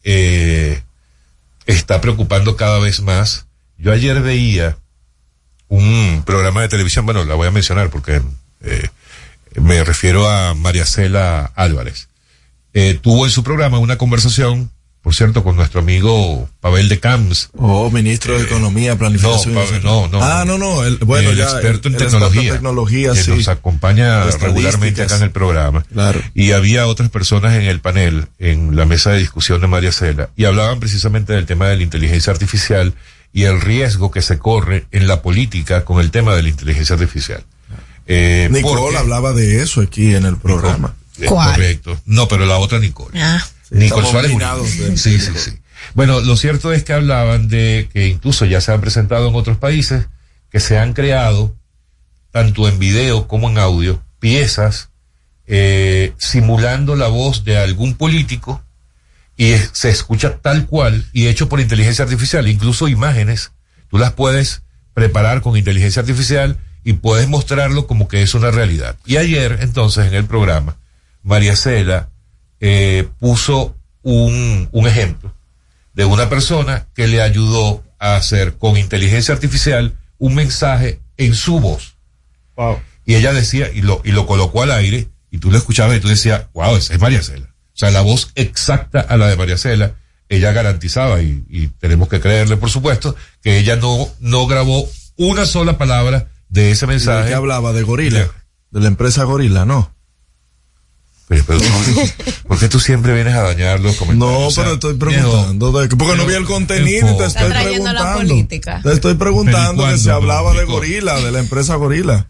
eh, 0.03 0.83
está 1.64 2.03
preocupando 2.03 2.57
cada 2.57 2.79
vez 2.79 3.00
más. 3.00 3.47
Yo 3.79 3.91
ayer 3.91 4.21
veía 4.21 4.76
un 5.69 6.23
programa 6.26 6.61
de 6.61 6.69
televisión, 6.69 7.07
bueno, 7.07 7.25
la 7.25 7.35
voy 7.35 7.49
a 7.49 7.50
mencionar 7.50 7.88
porque 7.88 8.21
eh, 8.61 8.88
me 9.55 9.83
refiero 9.85 10.29
a 10.29 10.53
María 10.53 10.85
Cela 10.85 11.50
Álvarez. 11.55 12.09
Eh, 12.75 12.99
tuvo 13.00 13.25
en 13.25 13.31
su 13.31 13.43
programa 13.43 13.79
una 13.79 13.97
conversación, 13.97 14.71
por 15.04 15.14
cierto, 15.14 15.44
con 15.44 15.54
nuestro 15.54 15.80
amigo 15.80 16.49
Pavel 16.62 16.88
de 16.88 16.99
Camps. 16.99 17.50
Oh, 17.58 17.90
ministro 17.90 18.38
de 18.38 18.44
Economía, 18.44 18.96
Planificación. 18.96 19.52
No, 19.52 19.61
Pavel, 19.62 19.84
no, 19.84 20.08
no. 20.08 20.25
Ah, 20.25 20.44
no, 20.46 20.56
no. 20.56 20.82
El, 20.82 20.96
bueno, 20.96 21.28
el 21.28 21.37
ya, 21.37 21.44
experto 21.44 21.88
en 21.88 21.94
el 21.94 22.00
tecnología, 22.00 22.40
experto 22.40 22.40
en 22.40 22.52
tecnología, 22.54 23.12
que 23.12 23.23
sí. 23.23 23.30
nos 23.32 23.49
acompaña 23.49 24.25
regularmente 24.25 25.02
acá 25.02 25.18
en 25.18 25.25
el 25.25 25.30
programa. 25.30 25.82
Claro. 25.92 26.23
Y 26.32 26.52
había 26.52 26.87
otras 26.87 27.11
personas 27.11 27.52
en 27.52 27.64
el 27.64 27.80
panel, 27.80 28.28
en 28.38 28.76
la 28.76 28.87
mesa 28.87 29.11
de 29.11 29.18
discusión 29.18 29.61
de 29.61 29.66
María 29.66 29.92
Cela, 29.92 30.30
y 30.37 30.46
hablaban 30.46 30.80
precisamente 30.80 31.34
del 31.34 31.44
tema 31.44 31.68
de 31.68 31.76
la 31.76 31.82
inteligencia 31.82 32.32
artificial 32.32 32.94
y 33.34 33.42
el 33.42 33.61
riesgo 33.61 34.11
que 34.11 34.23
se 34.23 34.38
corre 34.38 34.87
en 34.90 35.06
la 35.06 35.20
política 35.20 35.84
con 35.84 36.00
el 36.00 36.11
tema 36.11 36.34
de 36.34 36.44
la 36.44 36.49
inteligencia 36.49 36.94
artificial. 36.94 37.44
Eh, 38.06 38.49
Nicole 38.50 38.80
porque- 38.80 38.96
hablaba 38.96 39.34
de 39.34 39.62
eso 39.62 39.82
aquí 39.82 40.14
en 40.14 40.25
el 40.25 40.38
programa. 40.38 40.94
Eh, 41.20 41.26
¿Cuál? 41.26 41.52
Correcto. 41.52 42.00
No, 42.06 42.26
pero 42.26 42.46
la 42.46 42.56
otra 42.56 42.78
Nicole. 42.78 43.20
Ah, 43.23 43.46
Nicole 43.71 44.06
estamos 44.06 44.11
Suárez. 44.11 44.30
Sí, 45.00 45.18
sí, 45.18 45.33
sí. 45.37 45.59
Bueno, 45.94 46.21
lo 46.21 46.37
cierto 46.37 46.73
es 46.73 46.85
que 46.85 46.92
hablaban 46.92 47.49
de 47.49 47.88
que 47.92 48.09
incluso 48.09 48.44
ya 48.47 48.61
se 48.61 48.73
han 48.73 48.80
presentado 48.80 49.28
en 49.28 49.35
otros 49.35 49.56
países 49.59 50.06
que 50.50 50.61
se 50.61 50.78
han 50.78 50.92
creado, 50.92 51.54
tanto 52.30 52.68
en 52.68 52.78
video 52.78 53.26
como 53.28 53.50
en 53.50 53.59
audio, 53.59 54.02
piezas 54.18 54.90
eh, 55.47 56.14
simulando 56.18 56.97
la 56.97 57.09
voz 57.09 57.44
de 57.44 57.59
algún 57.59 57.94
político 57.97 58.64
y 59.37 59.50
es- 59.52 59.71
se 59.75 59.90
escucha 59.90 60.38
tal 60.38 60.66
cual 60.66 61.04
y 61.12 61.26
hecho 61.26 61.49
por 61.50 61.61
inteligencia 61.61 62.04
artificial, 62.04 62.49
incluso 62.49 62.88
imágenes, 62.88 63.52
tú 63.90 63.99
las 63.99 64.12
puedes 64.12 64.62
preparar 64.94 65.42
con 65.42 65.56
inteligencia 65.59 66.00
artificial 66.00 66.59
y 66.83 66.94
puedes 66.94 67.28
mostrarlo 67.28 67.87
como 67.87 68.09
que 68.09 68.23
es 68.23 68.35
una 68.35 68.50
realidad. 68.50 68.97
Y 69.04 69.16
ayer, 69.18 69.59
entonces, 69.61 70.06
en 70.06 70.14
el 70.14 70.25
programa, 70.25 70.76
María 71.23 71.56
Cela 71.56 72.09
eh, 72.66 73.06
puso 73.21 73.76
un, 74.00 74.71
un 74.73 74.87
ejemplo 74.87 75.35
de 75.92 76.06
una 76.06 76.30
persona 76.30 76.87
que 76.94 77.06
le 77.09 77.21
ayudó 77.21 77.85
a 77.99 78.16
hacer 78.16 78.56
con 78.56 78.78
inteligencia 78.78 79.35
artificial 79.35 79.92
un 80.16 80.35
mensaje 80.35 81.00
en 81.18 81.35
su 81.35 81.61
voz. 81.61 81.99
Y 83.04 83.16
ella 83.16 83.35
decía, 83.35 83.71
y 83.71 83.83
lo, 83.83 84.00
y 84.02 84.12
lo 84.12 84.26
colocó 84.26 84.62
al 84.62 84.71
aire, 84.71 85.09
y 85.30 85.38
tú 85.38 85.50
lo 85.50 85.59
escuchabas 85.59 85.99
y 85.99 86.00
tú 86.00 86.09
decías, 86.09 86.47
wow, 86.54 86.76
esa 86.76 86.94
es 86.94 87.00
María 87.00 87.23
Cela. 87.23 87.47
O 87.47 87.76
sea, 87.76 87.90
la 87.90 88.00
voz 88.00 88.30
exacta 88.35 89.00
a 89.00 89.18
la 89.18 89.26
de 89.28 89.37
María 89.37 89.59
Cela, 89.59 89.97
ella 90.30 90.52
garantizaba, 90.52 91.21
y, 91.21 91.44
y 91.50 91.68
tenemos 91.68 92.09
que 92.09 92.18
creerle, 92.18 92.56
por 92.56 92.71
supuesto, 92.71 93.14
que 93.42 93.59
ella 93.59 93.76
no, 93.76 94.09
no 94.21 94.47
grabó 94.47 94.88
una 95.18 95.44
sola 95.44 95.76
palabra 95.76 96.30
de 96.49 96.71
ese 96.71 96.87
¿De 96.87 96.92
mensaje. 96.92 97.28
qué 97.28 97.35
hablaba? 97.35 97.75
De 97.75 97.83
Gorila. 97.83 98.26
De 98.71 98.80
la 98.80 98.88
empresa 98.88 99.25
Gorila, 99.25 99.66
¿no? 99.66 99.94
Pero, 101.26 101.43
pero, 101.47 101.61
¿Por 102.49 102.59
qué 102.59 102.69
tú 102.69 102.78
siempre 102.81 103.14
vienes 103.14 103.35
a 103.35 103.43
dañar 103.43 103.81
los 103.81 103.97
comentarios? 103.97 104.38
No, 104.40 104.47
O 104.47 104.50
sea, 104.50 104.64
pero 104.64 104.75
estoy 104.75 104.95
preguntando. 104.95 105.73
de- 105.73 105.88
porque 105.97 106.16
no 106.16 106.26
vi 106.26 106.35
el 106.35 106.45
contenido 106.45 107.11
y 107.12 107.16
te 107.16 107.25
estoy 107.26 107.43
Está 107.45 107.49
trayendo 107.49 107.93
la 107.93 108.00
preguntando. 108.00 108.35
política. 108.35 108.81
Te 108.83 108.93
estoy 108.93 109.14
preguntando 109.14 109.83
¿Pero 109.85 109.95
y 109.95 109.99
que 109.99 110.02
se 110.04 110.11
hablaba 110.11 110.52
de? 110.52 110.64
Gorila, 110.64 111.19
de 111.21 111.33
la 111.33 111.38
empresa 111.40 111.76
Gorila. 111.76 112.28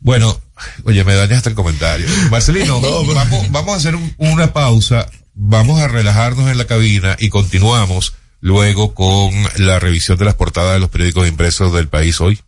Bueno, 0.00 0.38
oye, 0.84 1.04
me 1.04 1.14
dañaste 1.14 1.50
el 1.50 1.54
comentario. 1.54 2.06
Marcelino, 2.30 2.80
vamos, 3.14 3.50
vamos 3.50 3.74
a 3.74 3.76
hacer 3.76 3.94
un- 3.94 4.12
una 4.18 4.52
pausa, 4.52 5.06
vamos 5.34 5.80
a 5.80 5.86
relajarnos 5.88 6.50
en 6.50 6.58
la 6.58 6.66
cabina 6.66 7.16
y 7.20 7.28
continuamos 7.28 8.14
luego 8.40 8.92
con 8.94 9.32
la 9.56 9.78
revisión 9.78 10.18
de 10.18 10.24
las 10.24 10.34
portadas 10.34 10.74
de 10.74 10.80
los 10.80 10.90
periódicos 10.90 11.26
impresos 11.28 11.72
del 11.72 11.88
país 11.88 12.20
hoy. 12.20 12.40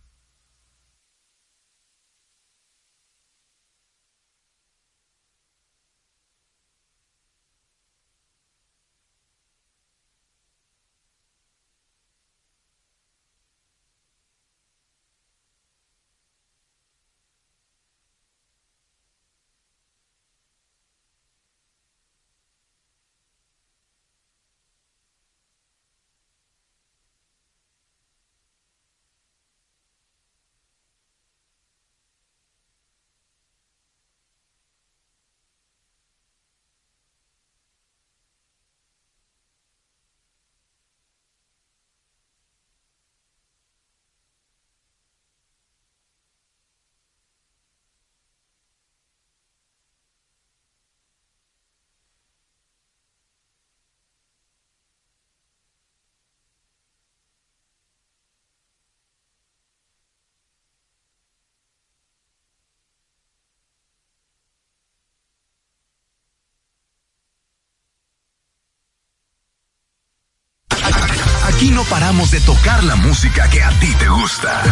De 72.08 72.40
tocar 72.40 72.82
la 72.84 72.96
música 72.96 73.48
que 73.50 73.62
a 73.62 73.68
ti 73.80 73.94
te 73.98 74.08
gusta. 74.08 74.62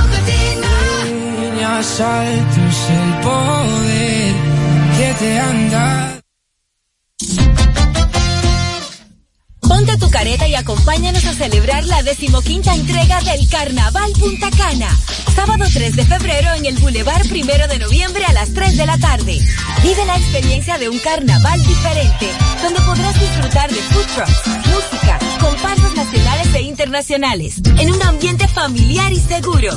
El 2.88 3.14
poder 3.22 4.34
que 4.96 5.14
te. 5.18 5.42
Ponte 9.60 9.98
tu 9.98 10.10
careta 10.10 10.48
y 10.48 10.54
acompáñanos 10.54 11.26
a 11.26 11.34
celebrar 11.34 11.84
la 11.84 12.02
decimoquinta 12.02 12.74
entrega 12.74 13.20
del 13.20 13.46
Carnaval 13.50 14.12
Punta 14.18 14.50
Cana. 14.56 14.88
Sábado 15.34 15.66
3 15.70 15.94
de 15.94 16.06
febrero 16.06 16.54
en 16.54 16.64
el 16.64 16.78
Boulevard 16.78 17.28
Primero 17.28 17.68
de 17.68 17.78
Noviembre 17.78 18.24
a 18.24 18.32
las 18.32 18.54
3 18.54 18.78
de 18.78 18.86
la 18.86 18.96
tarde. 18.96 19.38
Vive 19.82 20.06
la 20.06 20.16
experiencia 20.16 20.78
de 20.78 20.88
un 20.88 20.98
carnaval 21.00 21.62
diferente, 21.62 22.30
donde 22.62 22.80
podrás 22.80 23.20
disfrutar 23.20 23.70
de 23.70 23.80
food 23.82 24.06
trucks, 24.14 24.46
música, 24.68 25.18
comparsas 25.38 25.95
nacionales 26.46 26.54
e 26.54 26.62
internacionales, 26.62 27.60
en 27.78 27.92
un 27.92 28.02
ambiente 28.02 28.48
familiar 28.48 29.12
y 29.12 29.20
seguro. 29.20 29.76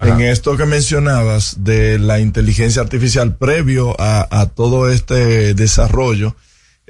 En 0.00 0.20
esto 0.22 0.56
que 0.56 0.66
mencionabas 0.66 1.62
de 1.62 2.00
la 2.00 2.18
inteligencia 2.18 2.82
artificial 2.82 3.36
previo 3.36 3.94
a, 4.00 4.40
a 4.40 4.46
todo 4.46 4.90
este 4.90 5.54
desarrollo, 5.54 6.34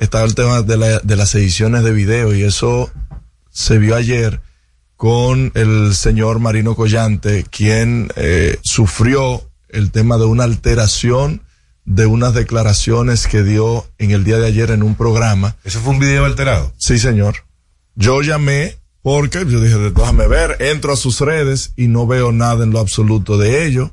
estaba 0.00 0.24
el 0.24 0.34
tema 0.34 0.62
de, 0.62 0.76
la- 0.76 0.98
de 1.00 1.16
las 1.16 1.34
ediciones 1.34 1.84
de 1.84 1.92
video 1.92 2.34
y 2.34 2.42
eso 2.42 2.90
se 3.50 3.78
vio 3.78 3.96
ayer 3.96 4.40
con 4.96 5.52
el 5.54 5.94
señor 5.94 6.38
Marino 6.40 6.74
Collante, 6.74 7.44
quien 7.50 8.11
eh, 8.16 8.58
sufrió 8.62 9.48
el 9.68 9.90
tema 9.92 10.18
de 10.18 10.24
una 10.24 10.44
alteración 10.44 11.42
de 11.84 12.06
unas 12.06 12.34
declaraciones 12.34 13.26
que 13.26 13.42
dio 13.42 13.87
en 13.98 14.11
el 14.11 14.24
día 14.24 14.38
de 14.38 14.46
ayer 14.46 14.70
en 14.72 14.82
un 14.82 14.94
programa. 14.94 15.56
¿Eso 15.64 15.80
fue 15.80 15.92
un 15.94 15.98
video 16.00 16.24
alterado? 16.24 16.72
Sí, 16.78 16.98
señor. 16.98 17.37
Yo 17.94 18.22
llamé 18.22 18.76
porque 19.02 19.38
yo 19.46 19.61
dije, 19.61 19.76
déjame 19.78 20.26
ver, 20.26 20.56
entro 20.61 20.92
a 20.92 20.96
sus 20.96 21.20
redes 21.20 21.72
y 21.76 21.87
no 21.88 22.06
veo 22.06 22.30
nada 22.32 22.64
en 22.64 22.70
lo 22.72 22.78
absoluto 22.80 23.38
de 23.38 23.64
ello. 23.66 23.92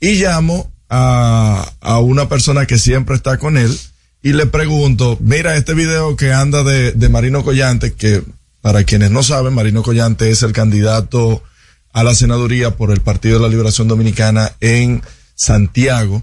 Y 0.00 0.14
llamo 0.22 0.70
a, 0.88 1.66
a 1.80 1.98
una 1.98 2.28
persona 2.28 2.66
que 2.66 2.78
siempre 2.78 3.16
está 3.16 3.38
con 3.38 3.56
él 3.56 3.76
y 4.24 4.32
le 4.32 4.46
pregunto, 4.46 5.18
mira 5.20 5.54
este 5.54 5.74
video 5.74 6.16
que 6.16 6.32
anda 6.32 6.62
de, 6.64 6.92
de 6.92 7.08
Marino 7.10 7.44
Collante, 7.44 7.92
que 7.92 8.22
para 8.62 8.82
quienes 8.84 9.10
no 9.10 9.22
saben, 9.22 9.52
Marino 9.52 9.82
Collante 9.82 10.30
es 10.30 10.42
el 10.42 10.54
candidato 10.54 11.42
a 11.92 12.02
la 12.02 12.14
senaduría 12.14 12.74
por 12.74 12.90
el 12.90 13.02
Partido 13.02 13.36
de 13.36 13.42
la 13.42 13.50
Liberación 13.50 13.86
Dominicana 13.86 14.52
en 14.60 15.02
Santiago. 15.34 16.22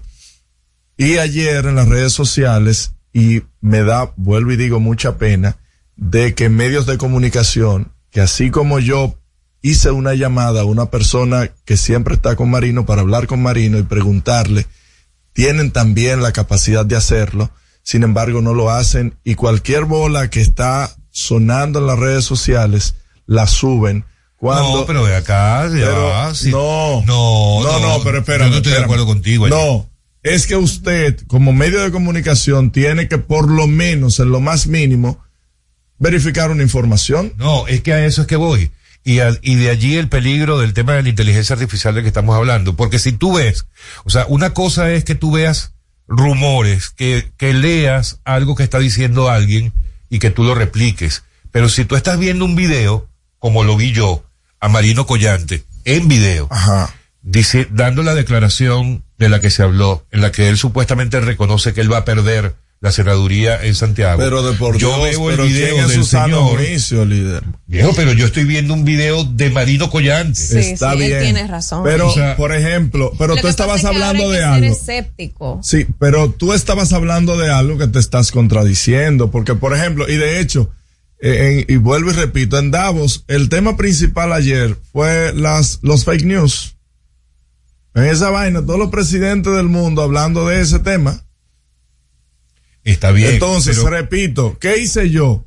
Y 0.96 1.18
ayer 1.18 1.64
en 1.64 1.76
las 1.76 1.88
redes 1.88 2.12
sociales, 2.12 2.90
y 3.12 3.42
me 3.60 3.84
da, 3.84 4.12
vuelvo 4.16 4.50
y 4.50 4.56
digo, 4.56 4.80
mucha 4.80 5.16
pena, 5.16 5.58
de 5.94 6.34
que 6.34 6.48
medios 6.48 6.86
de 6.86 6.98
comunicación, 6.98 7.92
que 8.10 8.20
así 8.20 8.50
como 8.50 8.80
yo 8.80 9.16
hice 9.62 9.92
una 9.92 10.14
llamada 10.14 10.62
a 10.62 10.64
una 10.64 10.86
persona 10.86 11.52
que 11.64 11.76
siempre 11.76 12.14
está 12.14 12.34
con 12.34 12.50
Marino 12.50 12.84
para 12.84 13.02
hablar 13.02 13.28
con 13.28 13.40
Marino 13.40 13.78
y 13.78 13.84
preguntarle, 13.84 14.66
tienen 15.32 15.70
también 15.70 16.20
la 16.20 16.32
capacidad 16.32 16.84
de 16.84 16.96
hacerlo, 16.96 17.52
sin 17.82 18.02
embargo 18.02 18.40
no 18.42 18.54
lo 18.54 18.70
hacen 18.70 19.16
y 19.24 19.34
cualquier 19.34 19.84
bola 19.84 20.30
que 20.30 20.40
está 20.40 20.94
sonando 21.10 21.78
en 21.80 21.86
las 21.86 21.98
redes 21.98 22.24
sociales 22.24 22.94
la 23.26 23.46
suben. 23.46 24.04
Cuando, 24.36 24.80
no, 24.80 24.86
pero 24.86 25.04
de 25.06 25.14
acá, 25.14 25.68
ya, 25.68 25.70
pero, 25.86 26.34
sí. 26.34 26.50
no, 26.50 27.02
no, 27.06 27.62
no, 27.62 27.78
no, 27.80 28.02
pero 28.02 28.18
espérame, 28.18 28.46
Yo 28.46 28.50
no 28.50 28.56
estoy 28.56 28.72
espérame. 28.72 28.78
de 28.80 28.84
acuerdo 28.84 29.06
contigo. 29.06 29.48
No, 29.48 29.88
es 30.24 30.46
que 30.48 30.56
usted, 30.56 31.20
como 31.28 31.52
medio 31.52 31.80
de 31.80 31.92
comunicación, 31.92 32.70
tiene 32.72 33.06
que 33.08 33.18
por 33.18 33.48
lo 33.48 33.68
menos, 33.68 34.18
en 34.18 34.30
lo 34.30 34.40
más 34.40 34.66
mínimo, 34.66 35.20
verificar 35.98 36.50
una 36.50 36.62
información. 36.62 37.34
No, 37.38 37.66
es 37.68 37.82
que 37.82 37.92
a 37.92 38.04
eso 38.04 38.22
es 38.22 38.26
que 38.26 38.36
voy. 38.36 38.72
Y, 39.04 39.20
a- 39.20 39.36
y 39.42 39.54
de 39.56 39.70
allí 39.70 39.96
el 39.96 40.08
peligro 40.08 40.58
del 40.58 40.74
tema 40.74 40.94
de 40.94 41.02
la 41.04 41.08
inteligencia 41.08 41.54
artificial 41.54 41.94
del 41.94 42.02
que 42.04 42.08
estamos 42.08 42.34
hablando. 42.36 42.74
Porque 42.76 42.98
si 42.98 43.12
tú 43.12 43.34
ves, 43.34 43.66
o 44.04 44.10
sea, 44.10 44.26
una 44.28 44.54
cosa 44.54 44.90
es 44.92 45.04
que 45.04 45.14
tú 45.14 45.30
veas 45.32 45.72
rumores, 46.12 46.90
que, 46.90 47.32
que 47.36 47.54
leas 47.54 48.20
algo 48.24 48.54
que 48.54 48.62
está 48.62 48.78
diciendo 48.78 49.30
alguien 49.30 49.72
y 50.10 50.18
que 50.18 50.30
tú 50.30 50.44
lo 50.44 50.54
repliques. 50.54 51.24
Pero 51.50 51.68
si 51.68 51.84
tú 51.84 51.96
estás 51.96 52.18
viendo 52.18 52.44
un 52.44 52.54
video, 52.54 53.08
como 53.38 53.64
lo 53.64 53.76
vi 53.76 53.92
yo, 53.92 54.24
a 54.60 54.68
Marino 54.68 55.06
Collante, 55.06 55.64
en 55.84 56.08
video, 56.08 56.48
Ajá. 56.50 56.94
dice, 57.22 57.66
dando 57.70 58.02
la 58.02 58.14
declaración 58.14 59.04
de 59.18 59.28
la 59.28 59.40
que 59.40 59.50
se 59.50 59.62
habló, 59.62 60.06
en 60.10 60.20
la 60.20 60.30
que 60.30 60.48
él 60.48 60.58
supuestamente 60.58 61.20
reconoce 61.20 61.72
que 61.72 61.80
él 61.80 61.92
va 61.92 61.98
a 61.98 62.04
perder 62.04 62.54
la 62.82 62.90
senaduría 62.92 63.64
en 63.64 63.74
Santiago. 63.76 64.18
Pero 64.20 64.42
de 64.42 64.58
por 64.58 64.76
yo 64.76 64.88
Dios, 64.88 65.02
veo 65.18 65.30
el 65.30 65.40
video 65.48 65.74
¿quién 65.76 65.84
es 65.84 65.88
del 65.92 65.98
su 65.98 66.04
sano 66.04 66.48
señor. 66.48 66.58
juicio, 66.58 67.04
líder? 67.04 67.44
Viejo, 67.68 67.92
pero 67.94 68.12
yo 68.12 68.26
estoy 68.26 68.44
viendo 68.44 68.74
un 68.74 68.84
video 68.84 69.22
de 69.24 69.50
Marino 69.50 69.88
Collante. 69.88 70.34
Sí, 70.38 70.58
Está 70.58 70.92
sí, 70.92 70.98
él 71.04 71.08
bien. 71.10 71.22
tiene 71.22 71.46
razón. 71.46 71.84
Pero, 71.84 72.08
O 72.08 72.12
sea, 72.12 72.36
por 72.36 72.52
ejemplo, 72.52 73.12
pero 73.18 73.36
tú 73.36 73.46
estabas 73.46 73.76
pasa 73.82 73.92
es 73.92 73.96
que 73.98 74.02
hablando 74.02 74.24
ahora 74.24 74.36
de 74.38 74.44
algo. 74.44 74.74
ser 74.74 74.96
escéptico. 74.96 75.60
Sí, 75.62 75.86
pero 76.00 76.30
tú 76.32 76.52
estabas 76.52 76.92
hablando 76.92 77.38
de 77.38 77.50
algo 77.52 77.78
que 77.78 77.86
te 77.86 78.00
estás 78.00 78.32
contradiciendo, 78.32 79.30
porque 79.30 79.54
por 79.54 79.76
ejemplo, 79.76 80.08
y 80.10 80.16
de 80.16 80.40
hecho, 80.40 80.70
eh, 81.20 81.64
en- 81.68 81.72
y 81.72 81.78
vuelvo 81.78 82.10
y 82.10 82.14
repito, 82.14 82.58
en 82.58 82.72
Davos, 82.72 83.24
el 83.28 83.48
tema 83.48 83.76
principal 83.76 84.32
ayer 84.32 84.76
fue 84.92 85.32
las, 85.34 85.78
los 85.82 86.04
fake 86.04 86.24
news. 86.24 86.74
En 87.94 88.04
esa 88.06 88.30
vaina, 88.30 88.60
todos 88.60 88.78
los 88.80 88.90
presidentes 88.90 89.52
del 89.54 89.68
mundo 89.68 90.02
hablando 90.02 90.48
de 90.48 90.60
ese 90.62 90.80
tema. 90.80 91.22
Está 92.84 93.10
bien. 93.12 93.34
Entonces, 93.34 93.76
pero- 93.78 93.90
repito, 93.90 94.58
¿qué 94.60 94.78
hice 94.78 95.10
yo? 95.10 95.44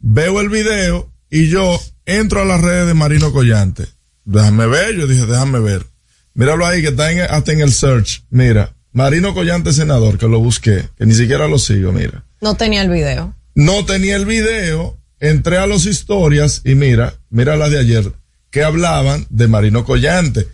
Veo 0.00 0.40
el 0.40 0.48
video 0.48 1.10
y 1.30 1.48
yo 1.48 1.80
entro 2.06 2.42
a 2.42 2.44
las 2.44 2.60
redes 2.60 2.86
de 2.86 2.94
Marino 2.94 3.32
Collante. 3.32 3.86
Déjame 4.24 4.66
ver, 4.66 4.94
yo 4.96 5.06
dije, 5.06 5.26
déjame 5.26 5.58
ver. 5.60 5.86
Míralo 6.34 6.66
ahí 6.66 6.80
que 6.82 6.88
está 6.88 7.10
en- 7.10 7.20
hasta 7.30 7.52
en 7.52 7.60
el 7.60 7.72
search. 7.72 8.22
Mira, 8.30 8.74
Marino 8.92 9.34
Collante 9.34 9.72
senador, 9.72 10.18
que 10.18 10.28
lo 10.28 10.38
busqué, 10.40 10.88
que 10.96 11.04
ni 11.06 11.14
siquiera 11.14 11.48
lo 11.48 11.58
sigo, 11.58 11.92
mira. 11.92 12.24
No 12.40 12.54
tenía 12.56 12.82
el 12.82 12.90
video. 12.90 13.34
No 13.54 13.84
tenía 13.84 14.16
el 14.16 14.24
video, 14.24 14.96
entré 15.20 15.58
a 15.58 15.66
los 15.66 15.84
historias 15.86 16.62
y 16.64 16.74
mira, 16.74 17.14
mira 17.28 17.56
las 17.56 17.70
de 17.70 17.80
ayer, 17.80 18.12
que 18.50 18.62
hablaban 18.62 19.26
de 19.30 19.48
Marino 19.48 19.84
Collante. 19.84 20.46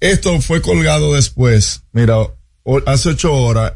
Esto 0.00 0.40
fue 0.40 0.62
colgado 0.62 1.14
después. 1.14 1.82
Mira, 1.92 2.16
hace 2.86 3.10
ocho 3.10 3.32
horas 3.34 3.74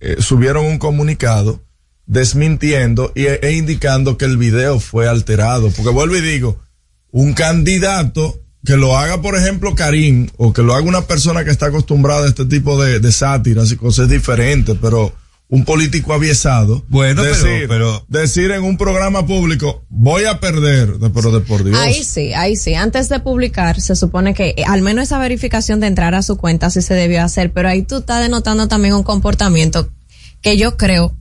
eh, 0.00 0.16
subieron 0.20 0.66
un 0.66 0.78
comunicado 0.78 1.62
desmintiendo 2.06 3.12
y, 3.14 3.26
e 3.26 3.52
indicando 3.52 4.16
que 4.16 4.24
el 4.24 4.36
video 4.36 4.80
fue 4.80 5.08
alterado. 5.08 5.70
Porque 5.70 5.90
vuelvo 5.90 6.16
y 6.16 6.20
digo, 6.20 6.58
un 7.10 7.34
candidato 7.34 8.40
que 8.64 8.76
lo 8.76 8.96
haga, 8.96 9.22
por 9.22 9.36
ejemplo, 9.36 9.74
Karim, 9.74 10.28
o 10.36 10.52
que 10.52 10.62
lo 10.62 10.74
haga 10.74 10.86
una 10.86 11.02
persona 11.02 11.44
que 11.44 11.50
está 11.50 11.66
acostumbrada 11.66 12.24
a 12.24 12.28
este 12.28 12.44
tipo 12.44 12.82
de, 12.82 13.00
de 13.00 13.12
sátiras 13.12 13.70
y 13.70 13.76
cosas 13.76 14.08
diferentes, 14.08 14.76
pero 14.80 15.14
un 15.50 15.64
político 15.64 16.12
aviesado. 16.12 16.84
Bueno, 16.88 17.22
pero- 17.22 17.34
decir, 17.34 17.68
pero- 17.68 18.04
decir 18.08 18.50
en 18.50 18.62
un 18.64 18.76
programa 18.76 19.26
público, 19.26 19.84
voy 19.88 20.24
a 20.24 20.40
perder, 20.40 20.98
de- 20.98 21.08
pero 21.10 21.30
de 21.32 21.40
por 21.40 21.64
Dios. 21.64 21.78
Ahí 21.78 22.04
sí, 22.04 22.34
ahí 22.34 22.54
sí. 22.56 22.74
Antes 22.74 23.08
de 23.08 23.20
publicar, 23.20 23.80
se 23.80 23.96
supone 23.96 24.34
que 24.34 24.50
eh, 24.56 24.64
al 24.66 24.82
menos 24.82 25.04
esa 25.04 25.18
verificación 25.18 25.80
de 25.80 25.86
entrar 25.86 26.14
a 26.14 26.22
su 26.22 26.36
cuenta 26.36 26.68
sí 26.70 26.82
se 26.82 26.92
debió 26.94 27.22
hacer, 27.22 27.52
pero 27.52 27.68
ahí 27.68 27.82
tú 27.82 27.98
estás 27.98 28.20
denotando 28.20 28.68
también 28.68 28.94
un 28.94 29.02
comportamiento 29.02 29.88
que 30.42 30.56
yo 30.58 30.76
creo 30.76 31.14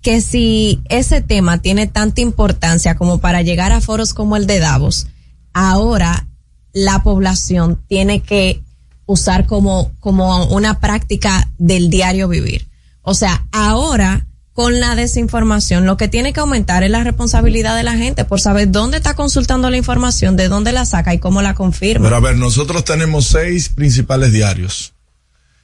que 0.00 0.20
si 0.20 0.80
ese 0.88 1.20
tema 1.20 1.58
tiene 1.62 1.86
tanta 1.86 2.20
importancia 2.22 2.96
como 2.96 3.18
para 3.20 3.42
llegar 3.42 3.70
a 3.72 3.80
foros 3.80 4.14
como 4.14 4.36
el 4.36 4.46
de 4.46 4.58
Davos, 4.58 5.06
ahora 5.52 6.26
la 6.72 7.02
población 7.02 7.80
tiene 7.86 8.20
que 8.20 8.62
usar 9.06 9.46
como, 9.46 9.92
como 10.00 10.46
una 10.46 10.80
práctica 10.80 11.50
del 11.58 11.90
diario 11.90 12.28
vivir. 12.28 12.68
O 13.02 13.14
sea, 13.14 13.46
ahora 13.52 14.26
con 14.52 14.80
la 14.80 14.94
desinformación 14.94 15.86
lo 15.86 15.96
que 15.96 16.08
tiene 16.08 16.32
que 16.32 16.40
aumentar 16.40 16.82
es 16.82 16.90
la 16.90 17.02
responsabilidad 17.02 17.76
de 17.76 17.82
la 17.82 17.96
gente 17.96 18.24
por 18.24 18.40
saber 18.40 18.70
dónde 18.70 18.98
está 18.98 19.14
consultando 19.14 19.70
la 19.70 19.76
información, 19.76 20.36
de 20.36 20.48
dónde 20.48 20.72
la 20.72 20.84
saca 20.84 21.14
y 21.14 21.18
cómo 21.18 21.42
la 21.42 21.54
confirma. 21.54 22.04
Pero 22.04 22.16
a 22.16 22.20
ver, 22.20 22.36
nosotros 22.36 22.84
tenemos 22.84 23.26
seis 23.26 23.70
principales 23.70 24.32
diarios. 24.32 24.92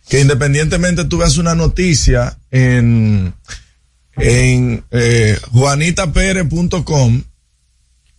Que 0.09 0.20
independientemente 0.20 1.05
tú 1.05 1.18
veas 1.18 1.37
una 1.37 1.55
noticia 1.55 2.38
en, 2.51 3.35
en 4.16 4.85
eh, 4.90 5.38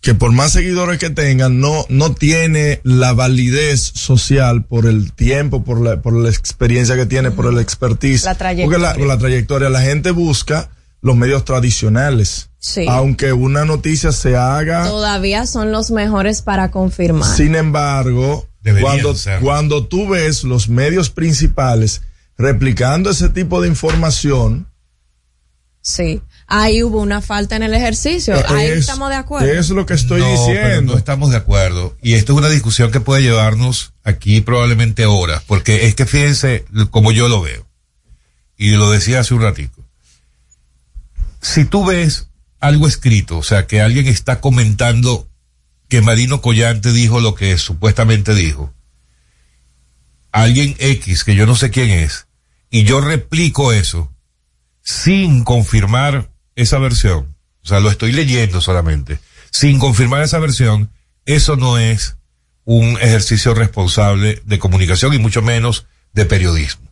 que 0.00 0.14
por 0.14 0.32
más 0.32 0.52
seguidores 0.52 0.98
que 0.98 1.10
tengan, 1.10 1.60
no, 1.60 1.84
no 1.90 2.14
tiene 2.14 2.80
la 2.84 3.12
validez 3.12 3.80
social 3.82 4.64
por 4.64 4.86
el 4.86 5.12
tiempo, 5.12 5.62
por 5.62 5.80
la, 5.80 6.00
por 6.00 6.14
la 6.14 6.30
experiencia 6.30 6.96
que 6.96 7.04
tiene, 7.06 7.30
por 7.30 7.46
el 7.46 7.58
expertise. 7.58 8.24
La 8.24 8.32
Porque 8.32 8.48
la, 8.48 8.58
trayectoria. 8.68 8.94
por 8.96 9.06
la 9.06 9.18
trayectoria, 9.18 9.68
la 9.68 9.82
gente 9.82 10.10
busca 10.10 10.70
los 11.02 11.16
medios 11.16 11.44
tradicionales. 11.44 12.48
Sí. 12.58 12.84
Aunque 12.88 13.32
una 13.32 13.64
noticia 13.64 14.12
se 14.12 14.36
haga. 14.36 14.86
Todavía 14.86 15.46
son 15.46 15.70
los 15.72 15.90
mejores 15.90 16.42
para 16.42 16.70
confirmar. 16.70 17.36
Sin 17.36 17.54
embargo, 17.54 18.46
Deberían 18.62 18.92
cuando, 18.92 19.14
ser. 19.14 19.40
cuando 19.40 19.86
tú 19.86 20.08
ves 20.08 20.44
los 20.44 20.68
medios 20.68 21.10
principales 21.10 22.02
replicando 22.38 23.10
ese 23.10 23.28
tipo 23.28 23.60
de 23.60 23.68
información, 23.68 24.66
Sí. 25.82 26.20
Ahí 26.52 26.82
hubo 26.82 27.00
una 27.00 27.22
falta 27.22 27.54
en 27.54 27.62
el 27.62 27.74
ejercicio. 27.74 28.34
Ahí 28.48 28.66
es, 28.66 28.80
estamos 28.80 29.08
de 29.08 29.14
acuerdo. 29.14 29.46
es 29.46 29.70
lo 29.70 29.86
que 29.86 29.94
estoy 29.94 30.20
no, 30.20 30.26
pero 30.26 30.46
diciendo. 30.46 30.92
no 30.92 30.98
estamos 30.98 31.30
de 31.30 31.36
acuerdo. 31.36 31.96
Y 32.02 32.14
esto 32.14 32.32
es 32.32 32.38
una 32.38 32.48
discusión 32.48 32.90
que 32.90 32.98
puede 32.98 33.22
llevarnos 33.22 33.92
aquí 34.02 34.40
probablemente 34.40 35.06
horas, 35.06 35.44
porque 35.46 35.86
es 35.86 35.94
que 35.94 36.06
fíjense 36.06 36.64
como 36.90 37.12
yo 37.12 37.28
lo 37.28 37.40
veo. 37.40 37.64
Y 38.56 38.72
lo 38.72 38.90
decía 38.90 39.20
hace 39.20 39.32
un 39.32 39.42
ratico. 39.42 39.86
Si 41.40 41.64
tú 41.64 41.84
ves 41.86 42.30
algo 42.58 42.88
escrito, 42.88 43.38
o 43.38 43.44
sea, 43.44 43.68
que 43.68 43.80
alguien 43.80 44.08
está 44.08 44.40
comentando 44.40 45.28
que 45.88 46.02
Marino 46.02 46.42
Collante 46.42 46.92
dijo 46.92 47.20
lo 47.20 47.36
que 47.36 47.56
supuestamente 47.58 48.34
dijo, 48.34 48.74
alguien 50.32 50.74
X, 50.80 51.22
que 51.22 51.36
yo 51.36 51.46
no 51.46 51.54
sé 51.54 51.70
quién 51.70 51.90
es, 51.90 52.26
y 52.70 52.82
yo 52.82 53.00
replico 53.00 53.72
eso, 53.72 54.12
sin 54.82 55.44
confirmar 55.44 56.28
esa 56.60 56.78
versión, 56.78 57.36
o 57.62 57.68
sea, 57.68 57.80
lo 57.80 57.90
estoy 57.90 58.12
leyendo 58.12 58.60
solamente, 58.60 59.18
sin 59.50 59.78
confirmar 59.78 60.22
esa 60.22 60.38
versión, 60.38 60.90
eso 61.26 61.56
no 61.56 61.78
es 61.78 62.16
un 62.64 62.98
ejercicio 63.00 63.54
responsable 63.54 64.42
de 64.44 64.58
comunicación 64.58 65.12
y 65.14 65.18
mucho 65.18 65.42
menos 65.42 65.86
de 66.12 66.24
periodismo. 66.24 66.90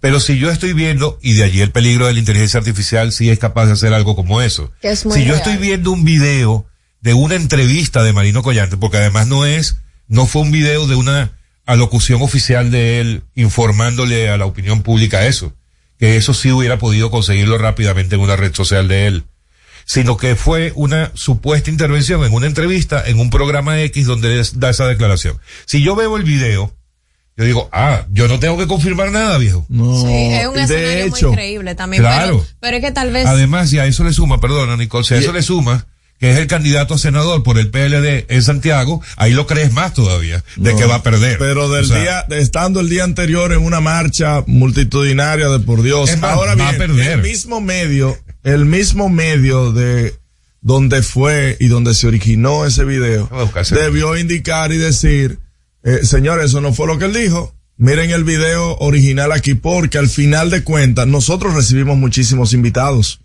Pero 0.00 0.18
si 0.18 0.38
yo 0.38 0.50
estoy 0.50 0.72
viendo, 0.72 1.18
y 1.22 1.34
de 1.34 1.44
allí 1.44 1.60
el 1.60 1.72
peligro 1.72 2.06
de 2.06 2.14
la 2.14 2.18
inteligencia 2.18 2.58
artificial 2.58 3.12
sí 3.12 3.30
es 3.30 3.38
capaz 3.38 3.66
de 3.66 3.72
hacer 3.72 3.92
algo 3.92 4.16
como 4.16 4.40
eso. 4.40 4.72
Es 4.80 5.00
si 5.00 5.24
yo 5.24 5.34
estoy 5.34 5.56
viendo 5.58 5.92
un 5.92 6.04
video 6.04 6.66
de 7.00 7.14
una 7.14 7.34
entrevista 7.34 8.02
de 8.02 8.12
Marino 8.12 8.42
Collante, 8.42 8.76
porque 8.76 8.96
además 8.96 9.26
no 9.26 9.44
es, 9.44 9.76
no 10.08 10.26
fue 10.26 10.42
un 10.42 10.50
video 10.50 10.86
de 10.86 10.96
una 10.96 11.32
alocución 11.66 12.22
oficial 12.22 12.70
de 12.70 13.00
él 13.00 13.22
informándole 13.34 14.30
a 14.30 14.36
la 14.36 14.46
opinión 14.46 14.82
pública 14.82 15.26
eso, 15.26 15.52
que 16.00 16.16
eso 16.16 16.34
sí 16.34 16.50
hubiera 16.50 16.78
podido 16.78 17.10
conseguirlo 17.12 17.58
rápidamente 17.58 18.16
en 18.16 18.22
una 18.22 18.34
red 18.34 18.52
social 18.54 18.88
de 18.88 19.06
él, 19.06 19.24
sino 19.84 20.16
que 20.16 20.34
fue 20.34 20.72
una 20.74 21.12
supuesta 21.14 21.70
intervención 21.70 22.24
en 22.24 22.32
una 22.32 22.46
entrevista 22.46 23.02
en 23.06 23.20
un 23.20 23.30
programa 23.30 23.80
X 23.82 24.06
donde 24.06 24.42
da 24.54 24.70
esa 24.70 24.86
declaración. 24.88 25.38
Si 25.66 25.82
yo 25.82 25.94
veo 25.94 26.16
el 26.16 26.24
video, 26.24 26.74
yo 27.36 27.44
digo, 27.44 27.68
ah, 27.72 28.06
yo 28.10 28.28
no 28.28 28.38
tengo 28.38 28.58
que 28.58 28.66
confirmar 28.66 29.10
nada, 29.12 29.38
viejo. 29.38 29.64
No, 29.68 29.94
Sí, 30.06 30.12
es 30.12 30.46
un 30.46 30.58
escenario 30.58 31.04
hecho, 31.06 31.26
muy 31.28 31.32
increíble 31.34 31.74
también. 31.74 32.02
claro. 32.02 32.38
Pero, 32.38 32.56
pero 32.60 32.76
es 32.78 32.82
que 32.82 32.92
tal 32.92 33.12
vez. 33.12 33.26
Además, 33.26 33.70
si 33.70 33.78
a 33.78 33.86
eso 33.86 34.02
le 34.04 34.12
suma, 34.12 34.40
perdona, 34.40 34.76
Nicole, 34.76 35.04
si 35.04 35.14
a 35.14 35.18
Y- 35.18 35.20
eso 35.20 35.32
le 35.32 35.42
suma 35.42 35.86
que 36.20 36.30
es 36.30 36.36
el 36.36 36.46
candidato 36.46 36.94
a 36.94 36.98
senador 36.98 37.42
por 37.42 37.58
el 37.58 37.70
PLD 37.70 38.26
en 38.28 38.42
Santiago, 38.42 39.02
ahí 39.16 39.32
lo 39.32 39.46
crees 39.46 39.72
más 39.72 39.94
todavía, 39.94 40.44
de 40.56 40.72
no, 40.74 40.78
que 40.78 40.84
va 40.84 40.96
a 40.96 41.02
perder. 41.02 41.38
Pero 41.38 41.70
del 41.70 41.86
O 41.86 41.88
sea, 41.88 42.26
día, 42.28 42.38
estando 42.38 42.80
el 42.80 42.90
día 42.90 43.04
anterior 43.04 43.52
en 43.52 43.60
una 43.60 43.80
marcha 43.80 44.44
multitudinaria 44.46 45.48
de 45.48 45.60
por 45.60 45.82
Dios. 45.82 46.14
Más, 46.18 46.32
Ahora 46.32 46.54
va 46.56 46.68
a 46.68 46.72
perder. 46.74 47.12
el 47.12 47.22
mismo 47.22 47.62
medio, 47.62 48.18
el 48.44 48.66
mismo 48.66 49.08
medio 49.08 49.72
de 49.72 50.14
donde 50.60 51.02
fue 51.02 51.56
y 51.58 51.68
donde 51.68 51.94
se 51.94 52.06
originó 52.06 52.66
ese 52.66 52.84
video, 52.84 53.30
debió 53.70 54.14
indicar 54.18 54.72
y 54.72 54.76
decir, 54.76 55.38
eh, 55.84 56.00
señores, 56.02 56.46
eso 56.50 56.60
no 56.60 56.74
fue 56.74 56.86
lo 56.86 56.98
que 56.98 57.06
él 57.06 57.14
dijo. 57.14 57.54
Miren 57.78 58.10
el 58.10 58.24
video 58.24 58.76
original 58.76 59.32
aquí 59.32 59.54
porque 59.54 59.96
al 59.96 60.10
final 60.10 60.50
de 60.50 60.62
cuentas 60.64 61.06
nosotros 61.06 61.54
recibimos 61.54 61.96
muchísimos 61.96 62.52
invitados 62.52 63.20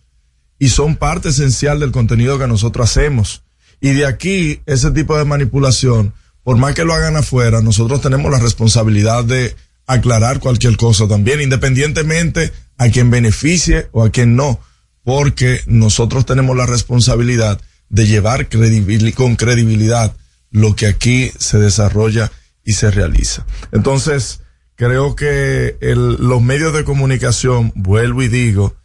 y 0.59 0.69
son 0.69 0.95
parte 0.95 1.29
esencial 1.29 1.79
del 1.79 1.91
contenido 1.91 2.39
que 2.39 2.47
nosotros 2.47 2.89
hacemos. 2.89 3.43
Y 3.81 3.93
de 3.93 4.05
aquí, 4.05 4.61
ese 4.65 4.91
tipo 4.91 5.17
de 5.17 5.25
manipulación, 5.25 6.13
por 6.43 6.57
más 6.57 6.73
que 6.75 6.85
lo 6.85 6.93
hagan 6.93 7.17
afuera, 7.17 7.61
nosotros 7.61 8.01
tenemos 8.01 8.31
la 8.31 8.39
responsabilidad 8.39 9.23
de 9.25 9.55
aclarar 9.87 10.39
cualquier 10.39 10.77
cosa 10.77 11.07
también, 11.07 11.41
independientemente 11.41 12.51
a 12.77 12.89
quien 12.89 13.11
beneficie 13.11 13.87
o 13.91 14.03
a 14.03 14.09
quien 14.09 14.35
no, 14.35 14.59
porque 15.03 15.61
nosotros 15.67 16.25
tenemos 16.25 16.55
la 16.55 16.65
responsabilidad 16.65 17.61
de 17.89 18.07
llevar 18.07 18.49
credibil- 18.49 19.13
con 19.13 19.35
credibilidad 19.35 20.15
lo 20.51 20.75
que 20.75 20.87
aquí 20.87 21.31
se 21.37 21.59
desarrolla 21.59 22.31
y 22.63 22.73
se 22.73 22.89
realiza. 22.89 23.45
Entonces, 23.71 24.41
creo 24.75 25.15
que 25.15 25.75
los 25.81 26.41
medios 26.41 26.73
de 26.73 26.83
comunicación, 26.83 27.71
vuelvo 27.75 28.23
y 28.23 28.27
digo, 28.27 28.75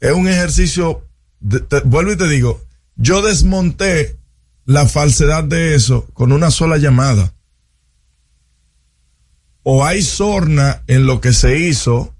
es 0.00 0.12
un 0.12 0.28
ejercicio, 0.28 1.04
de- 1.40 1.60
te- 1.60 1.80
vuelvo 1.80 2.12
y 2.12 2.16
te 2.16 2.28
digo, 2.28 2.60
yo 2.96 3.22
desmonté 3.22 4.16
la 4.64 4.86
falsedad 4.86 5.44
de 5.44 5.74
eso 5.74 6.06
con 6.12 6.32
una 6.32 6.50
sola 6.50 6.76
llamada. 6.76 7.32
O 9.62 9.84
hay 9.84 10.02
sorna 10.02 10.82
en 10.86 11.06
lo 11.06 11.20
que 11.20 11.32
se 11.32 11.58
hizo, 11.58 12.14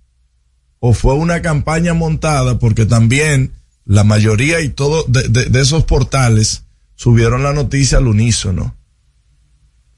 o 0.80 0.92
fue 0.92 1.14
una 1.14 1.40
campaña 1.42 1.94
montada, 1.94 2.58
porque 2.58 2.84
también 2.86 3.52
la 3.84 4.04
mayoría 4.04 4.60
y 4.60 4.68
todo 4.68 5.04
de, 5.08 5.28
de- 5.28 5.46
de 5.46 5.60
esos 5.60 5.84
portales 5.84 6.64
subieron 6.94 7.42
la 7.42 7.52
noticia 7.54 7.98
al 7.98 8.06
unísono. 8.08 8.76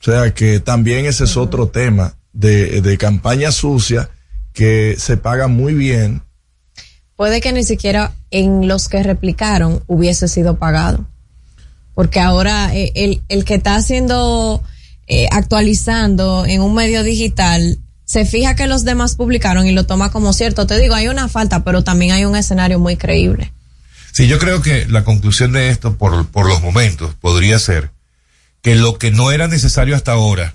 O 0.00 0.04
sea 0.04 0.32
que 0.32 0.60
también 0.60 1.06
ese 1.06 1.24
es 1.24 1.36
otro 1.36 1.68
tema 1.68 2.14
de, 2.32 2.80
de 2.80 2.96
campaña 2.98 3.52
sucia 3.52 4.10
que 4.52 4.94
se 4.98 5.16
paga 5.16 5.48
muy 5.48 5.74
bien 5.74 6.22
puede 7.20 7.42
que 7.42 7.52
ni 7.52 7.64
siquiera 7.64 8.14
en 8.30 8.66
los 8.66 8.88
que 8.88 9.02
replicaron 9.02 9.84
hubiese 9.86 10.26
sido 10.26 10.56
pagado. 10.56 11.04
Porque 11.94 12.18
ahora 12.18 12.74
eh, 12.74 12.92
el, 12.94 13.20
el 13.28 13.44
que 13.44 13.56
está 13.56 13.76
haciendo, 13.76 14.62
eh, 15.06 15.26
actualizando 15.30 16.46
en 16.46 16.62
un 16.62 16.74
medio 16.74 17.02
digital, 17.02 17.78
se 18.06 18.24
fija 18.24 18.56
que 18.56 18.66
los 18.66 18.86
demás 18.86 19.16
publicaron 19.16 19.66
y 19.66 19.72
lo 19.72 19.84
toma 19.84 20.10
como 20.10 20.32
cierto. 20.32 20.66
Te 20.66 20.78
digo, 20.78 20.94
hay 20.94 21.08
una 21.08 21.28
falta, 21.28 21.62
pero 21.62 21.84
también 21.84 22.12
hay 22.12 22.24
un 22.24 22.36
escenario 22.36 22.78
muy 22.78 22.96
creíble. 22.96 23.52
Sí, 24.12 24.26
yo 24.26 24.38
creo 24.38 24.62
que 24.62 24.86
la 24.86 25.04
conclusión 25.04 25.52
de 25.52 25.68
esto, 25.68 25.98
por, 25.98 26.26
por 26.28 26.46
los 26.46 26.62
momentos, 26.62 27.14
podría 27.20 27.58
ser 27.58 27.90
que 28.62 28.76
lo 28.76 28.96
que 28.96 29.10
no 29.10 29.30
era 29.30 29.46
necesario 29.46 29.94
hasta 29.94 30.12
ahora, 30.12 30.54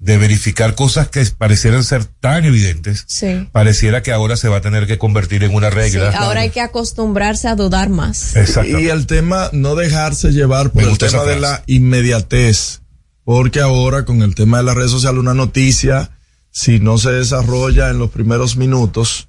de 0.00 0.16
verificar 0.16 0.74
cosas 0.74 1.08
que 1.08 1.22
parecieran 1.36 1.84
ser 1.84 2.04
tan 2.06 2.44
evidentes, 2.46 3.04
Sí. 3.06 3.46
pareciera 3.52 4.02
que 4.02 4.12
ahora 4.12 4.36
se 4.38 4.48
va 4.48 4.56
a 4.56 4.60
tener 4.62 4.86
que 4.86 4.96
convertir 4.96 5.44
en 5.44 5.54
una 5.54 5.68
Sí, 5.68 5.74
regla. 5.76 6.10
ahora 6.16 6.40
hay 6.40 6.50
que 6.50 6.62
acostumbrarse 6.62 7.48
a 7.48 7.54
dudar 7.54 7.90
más. 7.90 8.34
Exacto. 8.34 8.80
Y 8.80 8.88
el 8.88 9.06
tema, 9.06 9.50
no 9.52 9.74
dejarse 9.74 10.32
llevar 10.32 10.70
por 10.70 10.84
el 10.84 10.96
tema 10.96 11.24
de 11.24 11.38
la 11.38 11.62
inmediatez. 11.66 12.80
Porque 13.24 13.60
ahora 13.60 14.04
con 14.06 14.22
el 14.22 14.34
tema 14.34 14.56
de 14.58 14.64
las 14.64 14.74
redes 14.74 14.90
sociales, 14.90 15.20
una 15.20 15.34
noticia, 15.34 16.10
si 16.50 16.80
no 16.80 16.96
se 16.98 17.12
desarrolla 17.12 17.90
en 17.90 17.98
los 17.98 18.10
primeros 18.10 18.56
minutos, 18.56 19.28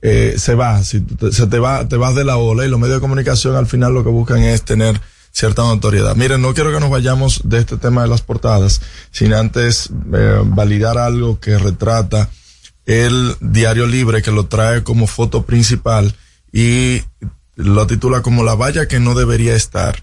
eh, 0.00 0.36
se 0.38 0.54
va, 0.54 0.82
si 0.84 1.00
te- 1.00 1.32
se 1.32 1.48
te 1.48 1.58
va, 1.58 1.88
te 1.88 1.96
vas 1.96 2.14
de 2.14 2.24
la 2.24 2.36
ola 2.36 2.64
y 2.64 2.68
los 2.68 2.78
medios 2.78 2.98
de 2.98 3.00
comunicación 3.00 3.56
al 3.56 3.66
final 3.66 3.92
lo 3.92 4.04
que 4.04 4.10
buscan 4.10 4.38
es 4.44 4.62
tener 4.62 5.00
cierta 5.38 5.62
notoriedad. 5.62 6.16
Miren, 6.16 6.42
no 6.42 6.52
quiero 6.52 6.72
que 6.72 6.80
nos 6.80 6.90
vayamos 6.90 7.42
de 7.44 7.58
este 7.58 7.76
tema 7.76 8.02
de 8.02 8.08
las 8.08 8.22
portadas, 8.22 8.80
sin 9.12 9.32
antes 9.32 9.88
eh, 10.12 10.40
validar 10.44 10.98
algo 10.98 11.38
que 11.38 11.56
retrata 11.58 12.28
el 12.86 13.36
diario 13.40 13.86
libre 13.86 14.20
que 14.20 14.32
lo 14.32 14.46
trae 14.46 14.82
como 14.82 15.06
foto 15.06 15.44
principal 15.44 16.12
y 16.52 17.02
lo 17.54 17.86
titula 17.86 18.20
como 18.22 18.42
la 18.42 18.56
valla 18.56 18.88
que 18.88 18.98
no 18.98 19.14
debería 19.14 19.54
estar. 19.54 20.02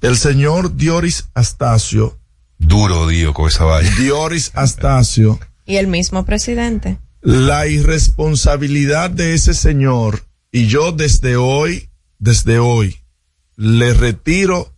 El 0.00 0.16
señor 0.16 0.76
Dioris 0.76 1.28
Astacio, 1.34 2.18
Duro, 2.58 3.08
Dio, 3.08 3.34
con 3.34 3.48
esa 3.48 3.64
valla. 3.64 3.90
Dioris 3.96 4.52
Astacio, 4.54 5.40
Y 5.66 5.76
el 5.76 5.88
mismo 5.88 6.24
presidente. 6.24 7.00
la 7.20 7.66
irresponsabilidad 7.66 9.10
de 9.10 9.34
ese 9.34 9.54
señor 9.54 10.24
y 10.52 10.66
yo 10.66 10.92
desde 10.92 11.36
hoy, 11.36 11.88
desde 12.18 12.60
hoy, 12.60 13.01
le 13.62 13.94
retiro 13.94 14.74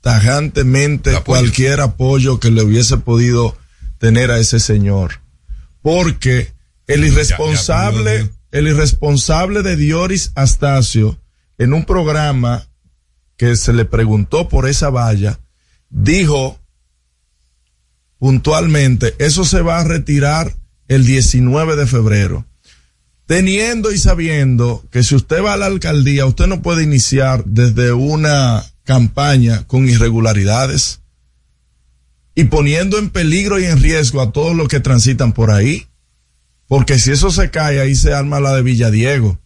tajantemente 0.00 1.10
apoyo. 1.10 1.24
cualquier 1.24 1.80
apoyo 1.82 2.40
que 2.40 2.50
le 2.50 2.62
hubiese 2.62 2.96
podido 2.96 3.54
tener 3.98 4.30
a 4.30 4.38
ese 4.38 4.60
señor. 4.60 5.20
Porque 5.82 6.54
el 6.86 7.04
irresponsable, 7.04 8.18
Ya, 8.18 8.24
ya, 8.24 8.30
el 8.52 8.68
irresponsable 8.68 9.62
de 9.62 9.76
Dioris 9.76 10.32
Astacio, 10.34 11.20
en 11.58 11.74
un 11.74 11.84
programa 11.84 12.66
que 13.36 13.56
se 13.56 13.74
le 13.74 13.84
preguntó 13.84 14.48
por 14.48 14.66
esa 14.66 14.88
valla, 14.88 15.38
dijo 15.90 16.58
puntualmente, 18.18 19.16
eso 19.18 19.44
se 19.44 19.60
va 19.60 19.80
a 19.80 19.84
retirar 19.84 20.56
el 20.88 21.04
19 21.04 21.76
de 21.76 21.86
febrero. 21.86 22.46
Teniendo 23.28 23.92
y 23.92 23.98
sabiendo 23.98 24.82
que 24.90 25.02
si 25.02 25.14
usted 25.14 25.44
va 25.44 25.52
a 25.52 25.58
la 25.58 25.66
alcaldía, 25.66 26.24
usted 26.24 26.46
no 26.46 26.62
puede 26.62 26.82
iniciar 26.82 27.44
desde 27.44 27.92
una 27.92 28.64
campaña 28.84 29.66
con 29.66 29.86
irregularidades 29.86 31.02
y 32.34 32.44
poniendo 32.44 32.98
en 32.98 33.10
peligro 33.10 33.60
y 33.60 33.66
en 33.66 33.82
riesgo 33.82 34.22
a 34.22 34.32
todos 34.32 34.56
los 34.56 34.66
que 34.68 34.80
transitan 34.80 35.34
por 35.34 35.50
ahí. 35.50 35.88
Porque 36.68 36.98
si 36.98 37.10
eso 37.10 37.30
se 37.30 37.50
cae, 37.50 37.82
ahí 37.82 37.94
se 37.96 38.14
arma 38.14 38.40
la 38.40 38.54
de 38.54 38.62
Villadiego. 38.62 39.38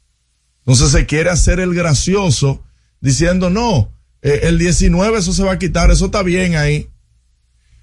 Entonces 0.61 0.93
se 0.93 1.05
quiere 1.05 1.31
hacer 1.31 1.59
el 1.59 1.75
gracioso 1.75 2.63
diciendo, 3.01 3.51
no, 3.51 3.93
eh, 4.23 4.43
el 4.45 4.61
19 4.61 5.19
eso 5.19 5.33
se 5.33 5.43
va 5.43 5.55
a 5.55 5.59
quitar, 5.59 5.91
eso 5.91 6.07
está 6.07 6.23
bien 6.23 6.55
ahí. 6.55 6.89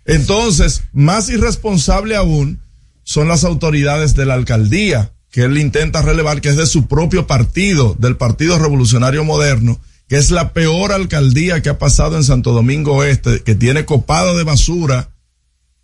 Entonces, 0.06 0.84
más 0.94 1.28
irresponsable 1.28 2.16
aún 2.16 2.62
son 3.04 3.28
las 3.28 3.44
autoridades 3.44 4.16
de 4.16 4.26
la 4.26 4.36
alcaldía, 4.36 5.12
que 5.32 5.44
él 5.44 5.58
intenta 5.58 6.02
relevar 6.02 6.42
que 6.42 6.50
es 6.50 6.58
de 6.58 6.66
su 6.68 6.88
propio 6.88 7.28
partido, 7.28 7.96
del 8.00 8.18
Partido 8.18 8.58
Revolucionario 8.58 9.24
Moderno, 9.24 9.80
que 10.08 10.18
es 10.18 10.32
la 10.32 10.54
peor 10.54 10.92
alcaldía 10.92 11.62
que 11.62 11.70
ha 11.70 11.78
pasado 11.78 12.18
en 12.18 12.24
Santo 12.24 12.52
Domingo 12.52 12.94
Oeste, 12.96 13.42
que 13.44 13.54
tiene 13.56 13.86
copado 13.86 14.36
de 14.38 14.44
basura 14.44 15.10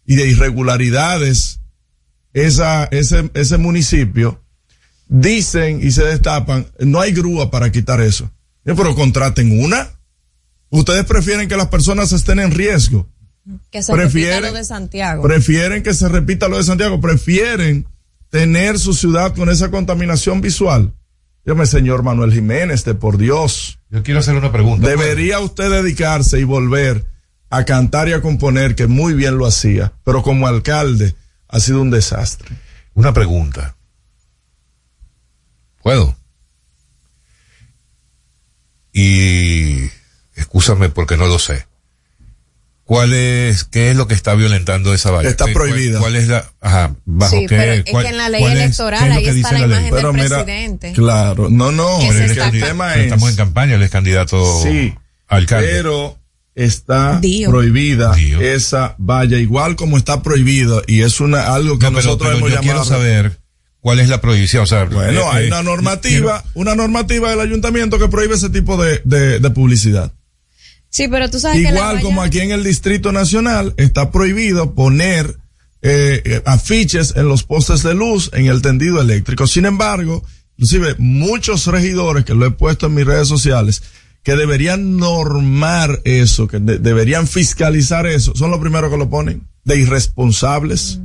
y 0.06 0.16
de 0.16 0.28
irregularidades 0.28 1.60
esa, 2.34 2.86
ese, 2.86 3.30
ese 3.34 3.58
municipio, 3.58 4.42
dicen 5.08 5.80
y 5.86 5.92
se 5.92 6.04
destapan, 6.04 6.68
no 6.80 7.00
hay 7.00 7.12
grúa 7.14 7.52
para 7.52 7.72
quitar 7.72 8.02
eso. 8.02 8.26
Eh, 8.66 8.74
Pero 8.76 8.96
contraten 8.96 9.64
una. 9.64 9.90
Ustedes 10.70 11.06
prefieren 11.06 11.48
que 11.48 11.56
las 11.56 11.68
personas 11.68 12.12
estén 12.12 12.40
en 12.40 12.52
riesgo. 12.52 13.08
Que 13.70 13.84
se 13.84 13.94
Prefieren- 13.94 14.38
repita 14.42 14.52
lo 14.52 14.58
de 14.58 14.66
Santiago. 14.66 15.24
Prefieren 15.24 15.84
que 15.84 15.94
se 15.94 16.10
repita 16.10 16.48
lo 16.48 16.58
de 16.58 16.64
Santiago. 16.64 17.00
Prefieren 17.00 17.86
tener 18.36 18.78
su 18.78 18.94
ciudad 18.94 19.34
con 19.34 19.48
esa 19.48 19.72
contaminación 19.72 20.42
visual. 20.42 20.94
Dígame, 21.46 21.66
señor 21.66 22.04
Manuel 22.04 22.34
Jiménez, 22.34 22.84
de 22.84 22.94
por 22.94 23.18
Dios. 23.18 23.80
Yo 23.90 24.04
quiero 24.04 24.20
hacer 24.20 24.36
una 24.36 24.52
pregunta. 24.52 24.86
Debería 24.86 25.40
usted 25.40 25.72
dedicarse 25.72 26.38
y 26.42 26.44
volver 26.44 27.06
a 27.50 27.64
cantar 27.64 28.10
y 28.10 28.12
a 28.12 28.22
componer, 28.22 28.76
que 28.76 28.88
muy 28.88 29.14
bien 29.14 29.38
lo 29.38 29.46
hacía, 29.46 29.94
pero 30.04 30.22
como 30.22 30.48
alcalde 30.48 31.16
ha 31.48 31.62
sido 31.62 31.82
un 31.82 31.92
desastre. 31.92 32.58
Una 32.94 33.14
pregunta. 33.14 33.78
¿Puedo? 35.82 36.14
Y, 38.92 39.86
excúsame 40.36 40.90
porque 40.90 41.16
no 41.16 41.28
lo 41.28 41.40
sé. 41.40 41.68
¿Cuál 42.86 43.14
es, 43.14 43.64
qué 43.64 43.90
es 43.90 43.96
lo 43.98 44.08
que 44.08 44.14
está 44.14 44.36
violentando 44.36 44.94
esa 44.94 45.10
valla? 45.10 45.28
Está 45.28 45.46
¿Qué- 45.46 45.54
cuál- 45.54 45.70
prohibida. 45.70 46.00
¿Cuál, 46.00 46.16
es 46.16 46.28
la, 46.28 46.46
ajá, 46.62 46.96
bajo 47.06 47.32
Sí, 47.36 47.48
qué? 47.48 47.58
pero 47.58 47.72
es 47.74 47.84
cuál- 47.90 48.04
que 48.06 48.12
en 48.12 48.18
la 48.18 48.30
ley 48.30 48.44
electoral 48.44 49.12
es 49.12 49.18
ahí 49.18 49.28
está 49.28 49.52
la 49.54 49.58
ley? 49.60 49.66
imagen 49.68 49.90
Pero 49.96 50.12
del 50.14 50.22
mira, 50.24 50.44
presidente. 50.44 50.94
Claro, 50.94 51.50
no, 51.50 51.72
no. 51.72 51.98
Pero 52.00 52.12
se 52.14 52.18
él 52.20 52.24
es 52.26 52.32
está- 52.32 52.52
candid- 52.52 52.64
tema 52.64 52.94
es- 52.96 53.04
estamos 53.06 53.30
en 53.32 53.36
campaña, 53.36 53.74
él 53.76 53.82
es 53.82 53.90
candidato 53.90 54.62
Sí, 54.62 54.94
a 55.28 55.36
alcalde. 55.36 55.68
pero 55.72 56.20
está 56.54 57.20
Dio. 57.20 57.50
prohibida 57.50 58.14
Dio. 58.14 58.40
esa 58.40 58.94
valla, 59.00 59.40
igual 59.40 59.76
como 59.76 59.98
está 59.98 60.22
prohibido, 60.22 60.84
y 60.86 61.02
es 61.02 61.20
una 61.20 61.56
algo 61.56 61.80
que 61.80 61.86
No, 61.86 61.92
pero, 61.92 62.04
nosotros 62.04 62.28
pero 62.30 62.38
hemos 62.38 62.52
yo 62.52 62.60
quiero 62.60 62.78
llamado. 62.84 62.90
saber 62.98 63.40
cuál 63.80 64.00
es 64.00 64.10
la 64.10 64.22
prohibición. 64.22 64.62
O 64.62 64.68
sea, 64.68 64.86
Bueno, 64.86 65.22
eh, 65.22 65.26
hay 65.32 65.46
eh, 65.46 65.48
una 65.48 65.64
normativa, 65.64 66.42
quiero- 66.44 66.52
una 66.54 66.76
normativa 66.76 67.32
del 67.32 67.40
ayuntamiento 67.40 67.98
que 67.98 68.08
prohíbe 68.10 68.36
ese 68.36 68.52
tipo 68.52 68.78
de, 68.78 69.02
de, 69.06 69.40
de 69.40 69.50
publicidad. 69.50 70.12
Sí, 70.96 71.10
pero 71.10 71.30
tú 71.30 71.42
sabes 71.42 71.58
que 71.62 71.68
Igual 71.74 71.96
valla- 71.96 72.02
como 72.02 72.22
aquí 72.22 72.40
en 72.40 72.52
el 72.52 72.64
Distrito 72.64 73.12
Nacional 73.12 73.74
está 73.76 74.12
prohibido 74.12 74.74
poner 74.76 75.36
eh, 75.82 76.22
eh, 76.24 76.42
afiches 76.46 77.14
en 77.18 77.28
los 77.28 77.44
postes 77.44 77.84
de 77.84 77.94
luz 77.94 78.30
en 78.34 78.46
el 78.46 78.62
tendido 78.62 79.02
eléctrico. 79.02 79.46
Sin 79.46 79.66
embargo, 79.66 80.24
inclusive 80.56 80.96
muchos 80.98 81.68
regidores 81.68 82.24
que 82.24 82.34
lo 82.34 82.46
he 82.46 82.52
puesto 82.52 82.86
en 82.88 82.94
mis 82.94 83.06
redes 83.06 83.28
sociales 83.28 83.84
que 84.24 84.38
deberían 84.38 84.96
normar 84.96 86.00
eso, 86.06 86.48
que 86.48 86.60
de- 86.60 86.80
deberían 86.80 87.28
fiscalizar 87.28 88.08
eso, 88.08 88.34
son 88.34 88.50
los 88.50 88.62
primeros 88.62 88.90
que 88.90 88.98
lo 88.98 89.10
ponen, 89.10 89.46
de 89.66 89.78
irresponsables. 89.78 91.00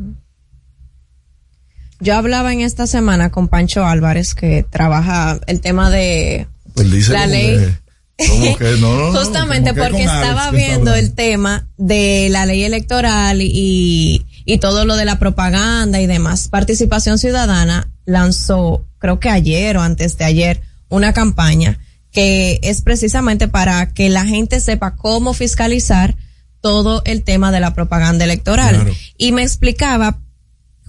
Yo 1.99 2.15
hablaba 2.17 2.53
en 2.53 2.61
esta 2.61 2.87
semana 2.87 3.31
con 3.31 3.49
Pancho 3.49 3.85
Álvarez, 3.85 4.35
que 4.37 4.65
trabaja 4.71 5.41
el 5.49 5.61
tema 5.61 5.91
de 5.91 6.47
Pues 6.75 7.09
la 7.09 7.27
ley. 7.27 7.57
que- 7.59 7.90
que 8.59 8.77
no, 8.79 9.13
Justamente 9.13 9.73
que 9.73 9.81
porque 9.81 10.05
Alex 10.05 10.15
estaba 10.15 10.51
viendo 10.51 10.95
el 10.95 11.15
tema 11.15 11.69
de 11.77 12.29
la 12.31 12.47
ley 12.47 12.65
electoral 12.65 13.41
y, 13.43 14.27
y 14.45 14.59
todo 14.59 14.85
lo 14.85 14.97
de 14.97 15.05
la 15.05 15.19
propaganda 15.19 16.01
y 16.01 16.07
demás. 16.07 16.49
Participación 16.49 17.19
Ciudadana 17.19 17.89
lanzó, 18.05 18.85
creo 18.99 19.21
que 19.21 19.31
ayer 19.31 19.77
o 19.77 19.83
antes 19.83 20.19
de 20.19 20.25
ayer, 20.25 20.63
una 20.89 21.13
campaña 21.13 21.79
que 22.13 22.59
es 22.63 22.83
precisamente 22.83 23.49
para 23.49 23.93
que 23.93 24.09
la 24.09 24.25
gente 24.25 24.61
sepa 24.61 24.97
cómo 24.97 25.33
fiscalizar 25.33 26.17
todo 26.61 27.03
el 27.05 27.23
tema 27.23 27.53
de 27.53 27.61
la 27.61 27.75
propaganda 27.75 28.25
electoral. 28.25 28.75
Claro. 28.75 28.95
Y 29.17 29.33
me 29.33 29.43
explicaba 29.43 30.19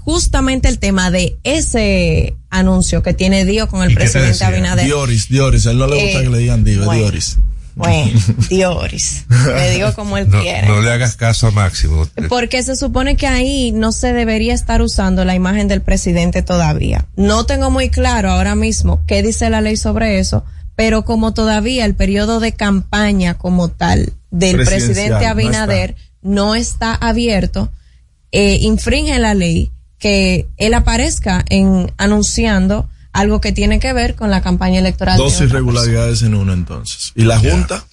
justamente 0.03 0.67
el 0.67 0.79
tema 0.79 1.11
de 1.11 1.37
ese 1.43 2.35
anuncio 2.49 3.03
que 3.03 3.13
tiene 3.13 3.45
Dio 3.45 3.67
con 3.67 3.83
el 3.83 3.91
¿Y 3.91 3.95
qué 3.95 4.05
te 4.05 4.11
presidente? 4.11 4.43
Abinader. 4.43 4.85
Dioris, 4.85 5.29
Dioris, 5.29 5.67
a 5.67 5.71
él 5.71 5.77
no 5.77 5.87
le 5.87 6.03
gusta 6.03 6.19
Eh, 6.19 6.23
que 6.23 6.29
le 6.29 6.37
digan 6.37 6.63
Dio, 6.63 6.79
es 6.81 6.85
bueno. 6.85 7.01
Dioris. 7.01 7.37
Bueno, 7.75 8.19
Dioris. 8.49 9.25
Le 9.29 9.71
digo 9.71 9.93
como 9.93 10.17
él 10.17 10.29
no, 10.29 10.41
quiere. 10.41 10.67
no 10.67 10.81
le 10.81 10.91
hagas 10.91 11.15
caso 11.15 11.47
a 11.47 11.51
Máximo. 11.51 12.07
Porque 12.27 12.63
se 12.63 12.75
supone 12.75 13.15
que 13.15 13.27
ahí 13.27 13.71
no 13.71 13.91
se 13.91 14.13
debería 14.13 14.53
estar 14.53 14.81
usando 14.81 15.23
la 15.23 15.35
imagen 15.35 15.67
del 15.67 15.81
presidente 15.81 16.41
todavía. 16.41 17.07
No 17.15 17.45
tengo 17.45 17.71
muy 17.71 17.89
claro 17.89 18.31
ahora 18.31 18.55
mismo 18.55 19.03
qué 19.07 19.23
dice 19.23 19.49
la 19.49 19.61
ley 19.61 19.77
sobre 19.77 20.19
eso, 20.19 20.43
pero 20.75 21.05
como 21.05 21.33
todavía 21.33 21.85
el 21.85 21.95
periodo 21.95 22.39
de 22.39 22.53
campaña 22.53 23.37
como 23.37 23.69
tal 23.69 24.13
del 24.31 24.57
presidente 24.65 25.21
no 25.21 25.29
Abinader 25.29 25.95
no 26.21 26.55
está, 26.55 26.93
abierto, 26.93 27.71
eh, 28.31 28.57
infringe 28.61 29.17
la 29.19 29.33
ley 29.33 29.71
que 30.01 30.47
él 30.57 30.73
aparezca 30.73 31.45
en 31.47 31.93
anunciando 31.97 32.89
algo 33.13 33.39
que 33.39 33.51
tiene 33.51 33.79
que 33.79 33.93
ver 33.93 34.15
con 34.15 34.29
la 34.29 34.41
campaña 34.41 34.79
electoral. 34.79 35.17
de 35.17 35.23
Dos 35.23 35.39
irregularidades 35.39 36.23
en 36.23 36.33
uno 36.33 36.53
entonces. 36.53 37.13
¿Y 37.15 37.23
la 37.23 37.37
Junta? 37.37 37.85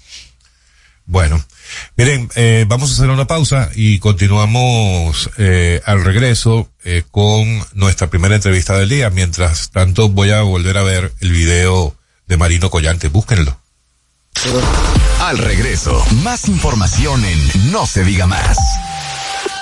Bueno, 1.06 1.42
miren, 1.96 2.28
eh, 2.34 2.66
vamos 2.68 2.90
a 2.90 2.94
hacer 2.94 3.08
una 3.08 3.26
pausa 3.26 3.70
y 3.74 3.98
continuamos 3.98 5.30
eh, 5.38 5.80
al 5.86 6.04
regreso 6.04 6.68
eh, 6.84 7.02
con 7.10 7.64
nuestra 7.72 8.10
primera 8.10 8.34
entrevista 8.34 8.76
del 8.76 8.90
día. 8.90 9.08
Mientras 9.10 9.70
tanto, 9.70 10.08
voy 10.08 10.30
a 10.30 10.42
volver 10.42 10.76
a 10.76 10.82
ver 10.82 11.12
el 11.20 11.32
video 11.32 11.96
de 12.26 12.36
Marino 12.36 12.70
Collante. 12.70 13.08
Búsquenlo. 13.08 13.58
Al 15.20 15.38
regreso, 15.38 16.04
más 16.22 16.46
información 16.48 17.24
en 17.24 17.72
No 17.72 17.86
se 17.86 18.04
diga 18.04 18.26
más. 18.26 18.56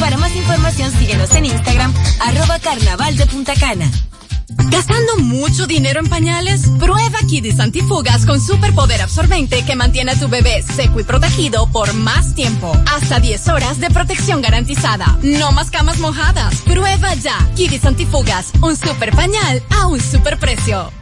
Para 0.00 0.16
más 0.16 0.34
información 0.34 0.90
síguenos 0.98 1.34
en 1.36 1.46
Instagram, 1.46 1.94
arroba 2.20 2.58
carnaval 2.58 3.16
de 3.16 3.24
Punta 3.26 3.54
Cana. 3.54 3.90
¿Gastando 4.68 5.16
mucho 5.18 5.66
dinero 5.66 6.00
en 6.00 6.08
pañales? 6.08 6.62
Prueba 6.80 7.18
Kidis 7.28 7.60
Antifugas 7.60 8.26
con 8.26 8.40
superpoder 8.40 9.00
absorbente 9.00 9.64
que 9.64 9.76
mantiene 9.76 10.12
a 10.12 10.18
tu 10.18 10.28
bebé 10.28 10.62
seco 10.62 10.98
y 10.98 11.04
protegido 11.04 11.66
por 11.70 11.94
más 11.94 12.34
tiempo. 12.34 12.72
Hasta 12.92 13.20
10 13.20 13.48
horas 13.48 13.78
de 13.78 13.90
protección 13.90 14.42
garantizada. 14.42 15.18
No 15.22 15.52
más 15.52 15.70
camas 15.70 15.98
mojadas. 15.98 16.56
Prueba 16.62 17.14
ya. 17.14 17.36
Kidis 17.54 17.84
Antifugas, 17.84 18.50
un 18.60 18.76
super 18.76 19.14
pañal 19.14 19.62
a 19.70 19.86
un 19.86 20.00
super 20.00 20.38
precio. 20.38 21.01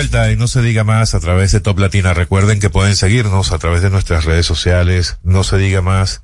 Y 0.00 0.36
no 0.36 0.46
se 0.46 0.62
diga 0.62 0.84
más 0.84 1.16
a 1.16 1.20
través 1.20 1.50
de 1.50 1.58
Top 1.58 1.76
Latina. 1.80 2.14
Recuerden 2.14 2.60
que 2.60 2.70
pueden 2.70 2.94
seguirnos 2.94 3.50
a 3.50 3.58
través 3.58 3.82
de 3.82 3.90
nuestras 3.90 4.24
redes 4.24 4.46
sociales. 4.46 5.16
No 5.24 5.42
se 5.42 5.58
diga 5.58 5.82
más 5.82 6.22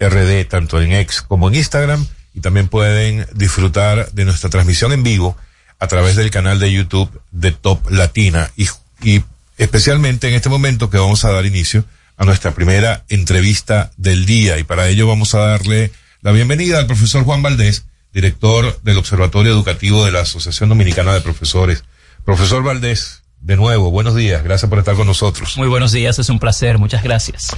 RD, 0.00 0.48
tanto 0.48 0.82
en 0.82 0.92
X 0.92 1.22
como 1.22 1.46
en 1.46 1.54
Instagram. 1.54 2.04
Y 2.34 2.40
también 2.40 2.66
pueden 2.66 3.24
disfrutar 3.34 4.10
de 4.10 4.24
nuestra 4.24 4.50
transmisión 4.50 4.92
en 4.92 5.04
vivo 5.04 5.36
a 5.78 5.86
través 5.86 6.16
del 6.16 6.32
canal 6.32 6.58
de 6.58 6.72
YouTube 6.72 7.08
de 7.30 7.52
Top 7.52 7.88
Latina. 7.88 8.50
Y 8.56 9.22
especialmente 9.58 10.28
en 10.28 10.34
este 10.34 10.48
momento 10.48 10.90
que 10.90 10.98
vamos 10.98 11.24
a 11.24 11.30
dar 11.30 11.46
inicio 11.46 11.84
a 12.16 12.24
nuestra 12.24 12.50
primera 12.50 13.04
entrevista 13.08 13.92
del 13.96 14.26
día. 14.26 14.58
Y 14.58 14.64
para 14.64 14.88
ello 14.88 15.06
vamos 15.06 15.36
a 15.36 15.38
darle 15.38 15.92
la 16.20 16.32
bienvenida 16.32 16.80
al 16.80 16.88
profesor 16.88 17.22
Juan 17.22 17.42
Valdés, 17.42 17.84
director 18.12 18.80
del 18.82 18.98
Observatorio 18.98 19.52
Educativo 19.52 20.04
de 20.04 20.10
la 20.10 20.22
Asociación 20.22 20.68
Dominicana 20.68 21.14
de 21.14 21.20
Profesores. 21.20 21.84
Profesor 22.24 22.62
Valdés, 22.62 23.22
de 23.40 23.56
nuevo, 23.56 23.90
buenos 23.90 24.14
días, 24.14 24.42
gracias 24.42 24.68
por 24.68 24.78
estar 24.78 24.96
con 24.96 25.06
nosotros. 25.06 25.56
Muy 25.56 25.68
buenos 25.68 25.92
días, 25.92 26.18
es 26.18 26.28
un 26.28 26.38
placer, 26.38 26.78
muchas 26.78 27.02
gracias. 27.02 27.56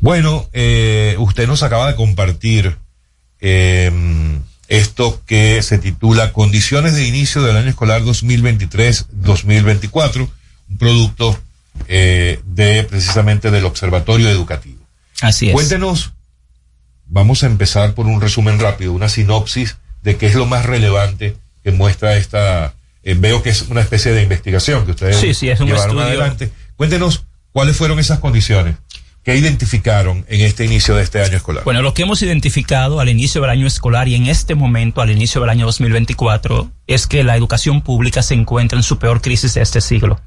Bueno, 0.00 0.48
eh, 0.52 1.16
usted 1.18 1.46
nos 1.46 1.62
acaba 1.62 1.88
de 1.88 1.96
compartir 1.96 2.78
eh, 3.40 3.90
esto 4.68 5.20
que 5.26 5.62
se 5.62 5.78
titula 5.78 6.32
Condiciones 6.32 6.94
de 6.94 7.06
inicio 7.06 7.42
del 7.42 7.56
año 7.56 7.68
escolar 7.68 8.02
2023-2024, 8.02 10.28
un 10.68 10.78
producto 10.78 11.38
eh, 11.88 12.40
de 12.44 12.84
precisamente 12.84 13.50
del 13.50 13.64
Observatorio 13.64 14.28
Educativo. 14.28 14.80
Así 15.20 15.48
es. 15.48 15.52
Cuéntenos, 15.52 16.12
vamos 17.06 17.42
a 17.42 17.46
empezar 17.46 17.94
por 17.94 18.06
un 18.06 18.20
resumen 18.20 18.58
rápido, 18.58 18.92
una 18.92 19.08
sinopsis 19.08 19.76
de 20.02 20.16
qué 20.16 20.26
es 20.26 20.34
lo 20.34 20.46
más 20.46 20.66
relevante 20.66 21.36
que 21.62 21.72
muestra 21.72 22.16
esta, 22.16 22.74
eh, 23.06 23.14
veo 23.16 23.40
que 23.40 23.50
es 23.50 23.62
una 23.68 23.80
especie 23.80 24.10
de 24.12 24.24
investigación 24.24 24.84
que 24.84 24.90
ustedes 24.90 25.16
Sí, 25.16 25.32
sí, 25.32 25.48
es 25.48 25.60
un 25.60 25.68
llevaron 25.68 25.90
estudio. 25.90 26.06
adelante. 26.08 26.50
Cuéntenos 26.74 27.24
cuáles 27.52 27.76
fueron 27.76 28.00
esas 28.00 28.18
condiciones 28.18 28.74
que 29.22 29.36
identificaron 29.36 30.24
en 30.28 30.40
este 30.40 30.64
inicio 30.64 30.96
de 30.96 31.04
este 31.04 31.22
año 31.22 31.36
escolar. 31.36 31.62
Bueno, 31.64 31.82
lo 31.82 31.94
que 31.94 32.02
hemos 32.02 32.20
identificado 32.22 32.98
al 32.98 33.08
inicio 33.08 33.40
del 33.40 33.50
año 33.50 33.66
escolar 33.66 34.08
y 34.08 34.16
en 34.16 34.26
este 34.26 34.56
momento, 34.56 35.02
al 35.02 35.10
inicio 35.12 35.40
del 35.40 35.50
año 35.50 35.66
2024, 35.66 36.70
es 36.88 37.06
que 37.06 37.22
la 37.22 37.36
educación 37.36 37.80
pública 37.80 38.22
se 38.22 38.34
encuentra 38.34 38.76
en 38.76 38.82
su 38.82 38.98
peor 38.98 39.20
crisis 39.22 39.54
de 39.54 39.62
este 39.62 39.80
siglo. 39.80 40.20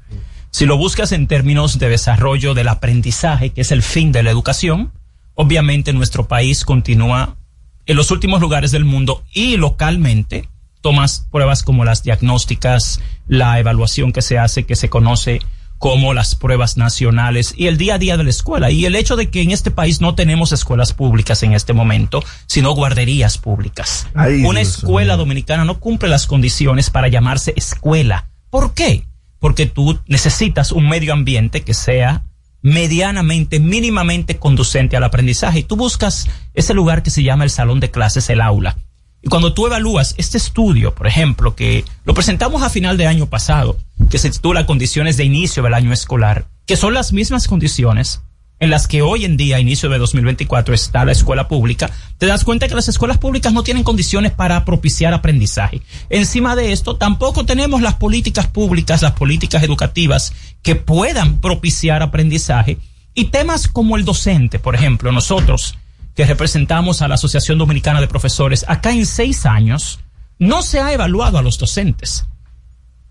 Si 0.50 0.64
lo 0.64 0.78
buscas 0.78 1.12
en 1.12 1.26
términos 1.26 1.78
de 1.78 1.90
desarrollo 1.90 2.54
del 2.54 2.68
aprendizaje, 2.68 3.50
que 3.50 3.60
es 3.60 3.72
el 3.72 3.82
fin 3.82 4.10
de 4.10 4.22
la 4.22 4.30
educación, 4.30 4.90
obviamente 5.34 5.92
nuestro 5.92 6.28
país 6.28 6.64
continúa 6.64 7.36
en 7.84 7.96
los 7.96 8.10
últimos 8.10 8.40
lugares 8.40 8.70
del 8.70 8.84
mundo 8.84 9.22
y 9.32 9.56
localmente 9.58 10.48
tomas 10.80 11.26
pruebas 11.30 11.62
como 11.62 11.84
las 11.84 12.02
diagnósticas, 12.02 13.00
la 13.26 13.58
evaluación 13.58 14.12
que 14.12 14.22
se 14.22 14.38
hace, 14.38 14.64
que 14.64 14.76
se 14.76 14.88
conoce 14.88 15.40
como 15.80 16.12
las 16.12 16.34
pruebas 16.34 16.76
nacionales 16.76 17.54
y 17.56 17.66
el 17.66 17.78
día 17.78 17.94
a 17.94 17.98
día 17.98 18.18
de 18.18 18.24
la 18.24 18.30
escuela. 18.30 18.70
Y 18.70 18.84
el 18.84 18.94
hecho 18.94 19.16
de 19.16 19.30
que 19.30 19.40
en 19.40 19.50
este 19.50 19.70
país 19.70 20.02
no 20.02 20.14
tenemos 20.14 20.52
escuelas 20.52 20.92
públicas 20.92 21.42
en 21.42 21.54
este 21.54 21.72
momento, 21.72 22.22
sino 22.46 22.72
guarderías 22.72 23.38
públicas. 23.38 24.06
Ay, 24.14 24.44
Una 24.44 24.60
Dios 24.60 24.76
escuela 24.76 25.16
dominicana 25.16 25.64
no 25.64 25.80
cumple 25.80 26.10
las 26.10 26.26
condiciones 26.26 26.90
para 26.90 27.08
llamarse 27.08 27.54
escuela. 27.56 28.28
¿Por 28.50 28.74
qué? 28.74 29.06
Porque 29.38 29.64
tú 29.64 29.98
necesitas 30.06 30.70
un 30.70 30.86
medio 30.86 31.14
ambiente 31.14 31.62
que 31.62 31.72
sea 31.72 32.24
medianamente, 32.60 33.58
mínimamente 33.58 34.36
conducente 34.36 34.98
al 34.98 35.04
aprendizaje. 35.04 35.60
Y 35.60 35.64
tú 35.64 35.76
buscas 35.76 36.28
ese 36.52 36.74
lugar 36.74 37.02
que 37.02 37.08
se 37.08 37.22
llama 37.22 37.44
el 37.44 37.50
salón 37.50 37.80
de 37.80 37.90
clases, 37.90 38.28
el 38.28 38.42
aula. 38.42 38.76
Y 39.22 39.28
cuando 39.28 39.52
tú 39.52 39.66
evalúas 39.66 40.14
este 40.16 40.38
estudio, 40.38 40.94
por 40.94 41.06
ejemplo, 41.06 41.54
que 41.54 41.84
lo 42.04 42.14
presentamos 42.14 42.62
a 42.62 42.70
final 42.70 42.96
de 42.96 43.06
año 43.06 43.26
pasado, 43.26 43.76
que 44.10 44.18
se 44.18 44.30
titula 44.30 44.66
Condiciones 44.66 45.16
de 45.16 45.24
inicio 45.24 45.62
del 45.62 45.74
año 45.74 45.92
escolar, 45.92 46.46
que 46.66 46.76
son 46.76 46.94
las 46.94 47.12
mismas 47.12 47.46
condiciones 47.46 48.22
en 48.60 48.70
las 48.70 48.86
que 48.86 49.00
hoy 49.00 49.24
en 49.24 49.38
día, 49.38 49.58
inicio 49.58 49.88
de 49.88 49.98
2024, 49.98 50.74
está 50.74 51.04
la 51.04 51.12
escuela 51.12 51.48
pública, 51.48 51.90
te 52.18 52.26
das 52.26 52.44
cuenta 52.44 52.68
que 52.68 52.74
las 52.74 52.88
escuelas 52.88 53.16
públicas 53.16 53.52
no 53.54 53.62
tienen 53.62 53.82
condiciones 53.82 54.32
para 54.32 54.64
propiciar 54.66 55.14
aprendizaje. 55.14 55.80
Encima 56.10 56.54
de 56.54 56.72
esto, 56.72 56.96
tampoco 56.96 57.46
tenemos 57.46 57.80
las 57.80 57.94
políticas 57.94 58.46
públicas, 58.46 59.00
las 59.00 59.12
políticas 59.12 59.62
educativas 59.62 60.34
que 60.62 60.76
puedan 60.76 61.40
propiciar 61.40 62.02
aprendizaje. 62.02 62.78
Y 63.14 63.24
temas 63.24 63.66
como 63.66 63.96
el 63.96 64.04
docente, 64.04 64.58
por 64.58 64.74
ejemplo, 64.74 65.10
nosotros 65.10 65.76
que 66.14 66.24
representamos 66.24 67.02
a 67.02 67.08
la 67.08 67.14
Asociación 67.14 67.58
Dominicana 67.58 68.00
de 68.00 68.08
Profesores, 68.08 68.64
acá 68.68 68.92
en 68.92 69.06
seis 69.06 69.46
años 69.46 70.00
no 70.38 70.62
se 70.62 70.80
ha 70.80 70.92
evaluado 70.92 71.38
a 71.38 71.42
los 71.42 71.58
docentes. 71.58 72.26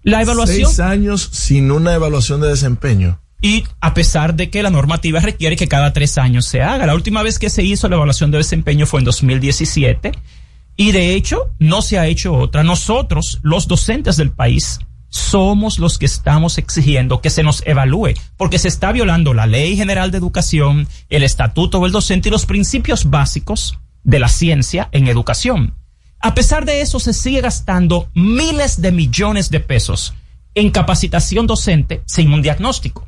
La 0.04 0.22
evaluación... 0.22 0.68
Seis 0.68 0.80
años 0.80 1.30
sin 1.32 1.72
una 1.72 1.94
evaluación 1.94 2.42
de 2.42 2.50
desempeño. 2.50 3.20
Y 3.42 3.64
a 3.80 3.94
pesar 3.94 4.36
de 4.36 4.50
que 4.50 4.64
la 4.64 4.70
normativa 4.70 5.20
requiere 5.20 5.56
que 5.56 5.68
cada 5.68 5.94
tres 5.94 6.18
años 6.18 6.46
se 6.46 6.62
haga. 6.62 6.86
La 6.86 6.96
última 6.96 7.24
vez 7.24 7.40
que 7.40 7.50
se 7.50 7.64
hizo 7.64 7.88
la 7.88 7.96
evaluación 7.96 8.32
de 8.32 8.40
desempeño 8.40 8.86
fue 8.86 9.00
en 9.00 9.06
2017 9.06 10.12
y 10.76 10.92
de 10.92 11.14
hecho 11.14 11.54
no 11.60 11.82
se 11.82 12.00
ha 12.00 12.08
hecho 12.08 12.34
otra. 12.34 12.64
Nosotros, 12.64 13.40
los 13.42 13.68
docentes 13.68 14.18
del 14.18 14.32
país, 14.32 14.80
somos 15.10 15.80
los 15.80 15.98
que 15.98 16.06
estamos 16.06 16.58
exigiendo 16.58 17.22
que 17.22 17.30
se 17.30 17.44
nos 17.44 17.64
evalúe 17.66 18.14
porque 18.38 18.60
se 18.60 18.68
está 18.68 18.92
violando 18.92 19.34
la 19.34 19.48
Ley 19.48 19.76
General 19.76 20.12
de 20.12 20.18
Educación, 20.18 20.88
el 21.10 21.24
Estatuto 21.24 21.82
del 21.82 21.92
Docente 21.92 22.30
y 22.30 22.32
los 22.32 22.46
principios 22.46 23.10
básicos 23.10 23.80
de 24.04 24.20
la 24.20 24.28
ciencia 24.28 24.90
en 24.92 25.08
educación. 25.08 25.76
A 26.20 26.36
pesar 26.36 26.66
de 26.66 26.82
eso, 26.82 27.00
se 27.00 27.14
sigue 27.14 27.42
gastando 27.42 28.10
miles 28.14 28.82
de 28.82 28.92
millones 28.92 29.50
de 29.50 29.60
pesos 29.60 30.14
en 30.54 30.72
capacitación 30.72 31.48
docente 31.48 32.02
sin 32.06 32.34
un 32.34 32.42
diagnóstico. 32.42 33.08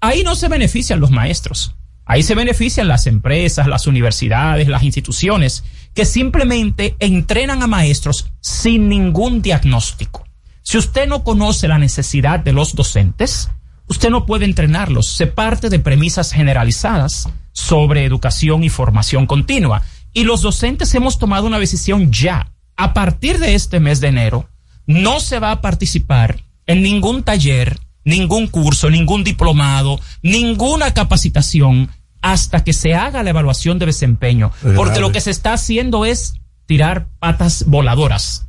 Ahí 0.00 0.22
no 0.22 0.34
se 0.34 0.48
benefician 0.48 1.00
los 1.00 1.10
maestros. 1.10 1.74
Ahí 2.04 2.22
se 2.22 2.34
benefician 2.34 2.86
las 2.86 3.06
empresas, 3.06 3.66
las 3.66 3.86
universidades, 3.86 4.68
las 4.68 4.84
instituciones, 4.84 5.64
que 5.92 6.04
simplemente 6.04 6.94
entrenan 7.00 7.62
a 7.62 7.66
maestros 7.66 8.30
sin 8.40 8.88
ningún 8.88 9.42
diagnóstico. 9.42 10.25
Si 10.66 10.78
usted 10.78 11.06
no 11.06 11.22
conoce 11.22 11.68
la 11.68 11.78
necesidad 11.78 12.40
de 12.40 12.52
los 12.52 12.74
docentes, 12.74 13.50
usted 13.86 14.10
no 14.10 14.26
puede 14.26 14.46
entrenarlos. 14.46 15.06
Se 15.06 15.28
parte 15.28 15.70
de 15.70 15.78
premisas 15.78 16.32
generalizadas 16.32 17.28
sobre 17.52 18.04
educación 18.04 18.64
y 18.64 18.68
formación 18.68 19.26
continua. 19.26 19.82
Y 20.12 20.24
los 20.24 20.42
docentes 20.42 20.92
hemos 20.96 21.20
tomado 21.20 21.46
una 21.46 21.60
decisión 21.60 22.10
ya. 22.10 22.52
A 22.76 22.94
partir 22.94 23.38
de 23.38 23.54
este 23.54 23.78
mes 23.78 24.00
de 24.00 24.08
enero, 24.08 24.48
no 24.88 25.20
se 25.20 25.38
va 25.38 25.52
a 25.52 25.60
participar 25.60 26.42
en 26.66 26.82
ningún 26.82 27.22
taller, 27.22 27.78
ningún 28.04 28.48
curso, 28.48 28.90
ningún 28.90 29.22
diplomado, 29.22 30.00
ninguna 30.20 30.92
capacitación 30.94 31.90
hasta 32.22 32.64
que 32.64 32.72
se 32.72 32.96
haga 32.96 33.22
la 33.22 33.30
evaluación 33.30 33.78
de 33.78 33.86
desempeño. 33.86 34.50
Es 34.64 34.72
Porque 34.72 34.98
lo 34.98 35.12
que 35.12 35.20
se 35.20 35.30
está 35.30 35.52
haciendo 35.52 36.04
es 36.04 36.34
tirar 36.66 37.06
patas 37.20 37.66
voladoras. 37.68 38.45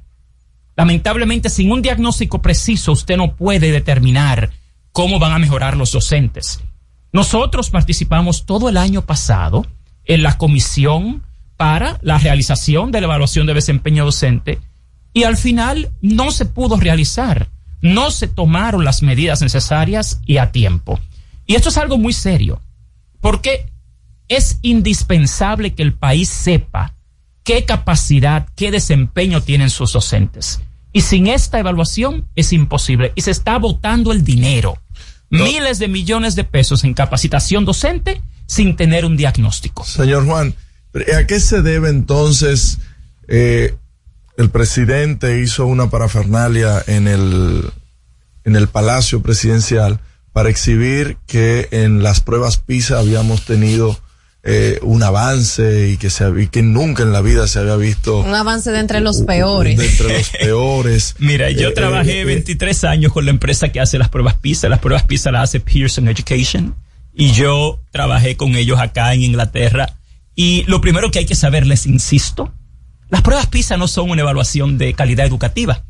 Lamentablemente, 0.78 1.50
sin 1.50 1.72
un 1.72 1.82
diagnóstico 1.82 2.42
preciso, 2.42 2.92
usted 2.92 3.18
no 3.18 3.36
puede 3.36 3.72
determinar 3.72 4.52
cómo 4.92 5.18
van 5.18 5.34
a 5.34 5.40
mejorar 5.40 5.76
los 5.76 5.92
docentes. 5.92 6.62
Nosotros 7.12 7.72
participamos 7.72 8.46
todo 8.46 8.70
el 8.70 8.78
año 8.78 9.02
pasado 9.02 9.66
en 10.06 10.22
la 10.22 10.38
comisión 10.38 11.24
para 11.58 11.98
la 12.04 12.20
realización 12.20 12.92
de 12.92 13.02
la 13.02 13.08
evaluación 13.08 13.48
de 13.48 13.56
desempeño 13.56 14.06
docente 14.06 14.60
y 15.14 15.24
al 15.24 15.36
final 15.36 15.90
no 16.02 16.30
se 16.30 16.46
pudo 16.46 16.78
realizar. 16.78 17.50
No 17.82 18.12
se 18.12 18.28
tomaron 18.28 18.86
las 18.86 19.02
medidas 19.02 19.42
necesarias 19.42 20.22
y 20.28 20.38
a 20.38 20.52
tiempo. 20.52 21.00
Y 21.48 21.56
esto 21.56 21.70
es 21.70 21.78
algo 21.78 21.98
muy 21.98 22.14
serio, 22.14 22.62
porque 23.20 23.66
es 24.28 24.60
indispensable 24.62 25.74
que 25.74 25.82
el 25.82 25.94
país 25.94 26.30
sepa 26.30 26.97
qué 27.48 27.64
capacidad, 27.64 28.46
qué 28.58 28.72
desempeño 28.72 29.42
tienen 29.42 29.70
sus 29.70 29.94
docentes. 29.94 30.60
Y 30.92 31.00
sin 31.00 31.28
esta 31.28 31.60
evaluación 31.60 32.28
es 32.36 32.52
imposible. 32.52 33.14
Y 33.16 33.22
se 33.22 33.32
está 33.32 33.58
botando 33.58 34.12
el 34.12 34.26
dinero. 34.26 34.78
Miles 35.30 35.80
de 35.80 35.88
millones 35.88 36.36
de 36.36 36.44
pesos 36.44 36.84
en 36.84 36.94
capacitación 36.94 37.64
docente 37.64 38.22
sin 38.48 38.76
tener 38.76 39.06
un 39.06 39.16
diagnóstico. 39.16 39.86
Señor 39.86 40.26
Juan, 40.26 40.56
¿a 41.18 41.26
qué 41.26 41.40
se 41.40 41.62
debe 41.62 41.90
entonces 41.90 42.80
eh, 43.30 43.78
el 44.36 44.50
presidente 44.50 45.40
hizo 45.40 45.68
una 45.68 45.90
parafernalia 45.90 46.84
en 46.86 47.08
el, 47.08 47.64
en 48.44 48.58
el 48.58 48.68
Palacio 48.68 49.22
Presidencial 49.22 50.02
para 50.34 50.50
exhibir 50.50 51.18
que 51.28 51.70
en 51.72 52.04
las 52.04 52.20
pruebas 52.20 52.58
PISA 52.58 53.00
habíamos 53.00 53.46
tenido 53.46 53.98
eh, 54.50 54.80
un 54.82 55.04
avance 55.04 55.90
y 55.90 55.98
que, 55.98 56.10
se, 56.10 56.24
hab- 56.26 56.42
y 56.42 56.48
que 56.48 56.62
nunca 56.62 57.04
en 57.04 57.12
la 57.12 57.20
vida 57.22 57.48
se 57.48 57.60
había 57.60 57.76
visto 57.76 58.20
Un 58.22 58.34
avance 58.34 58.72
de 58.72 58.80
entre 58.80 59.02
los 59.02 59.22
peores. 59.24 59.78
de 59.78 59.86
entre 59.88 60.18
los 60.20 60.30
peores. 60.40 61.16
Mira, 61.20 61.52
yo 61.52 61.68
Eh, 61.70 61.72
trabajé 61.74 62.22
eh, 62.22 62.26
23 62.26 62.84
años 62.86 63.12
con 63.12 63.26
la 63.26 63.32
empresa 63.32 63.70
que 63.70 63.80
hace 63.82 63.98
las 63.98 64.08
pruebas 64.10 64.36
PISA. 64.36 64.70
Las 64.70 64.80
pruebas 64.80 65.04
PISA 65.04 65.32
las 65.32 65.44
hace 65.50 65.60
Pearson 65.60 66.08
Education. 66.08 66.76
Y 67.14 67.32
yo 67.34 67.82
trabajé 67.92 68.38
con 68.38 68.56
ellos 68.56 68.80
acá 68.80 69.14
en 69.14 69.22
Inglaterra. 69.24 69.98
Y 70.34 70.64
lo 70.68 70.80
primero 70.82 71.12
que 71.12 71.20
hay 71.20 71.26
que 71.26 71.36
saber, 71.36 71.66
les 71.68 71.86
insisto, 71.86 72.54
las 73.10 73.22
pruebas 73.24 73.48
PISA 73.48 73.76
no 73.76 73.88
son 73.88 74.10
una 74.12 74.22
evaluación 74.22 74.78
de 74.78 74.94
calidad 74.94 75.26
educativa. 75.26 75.84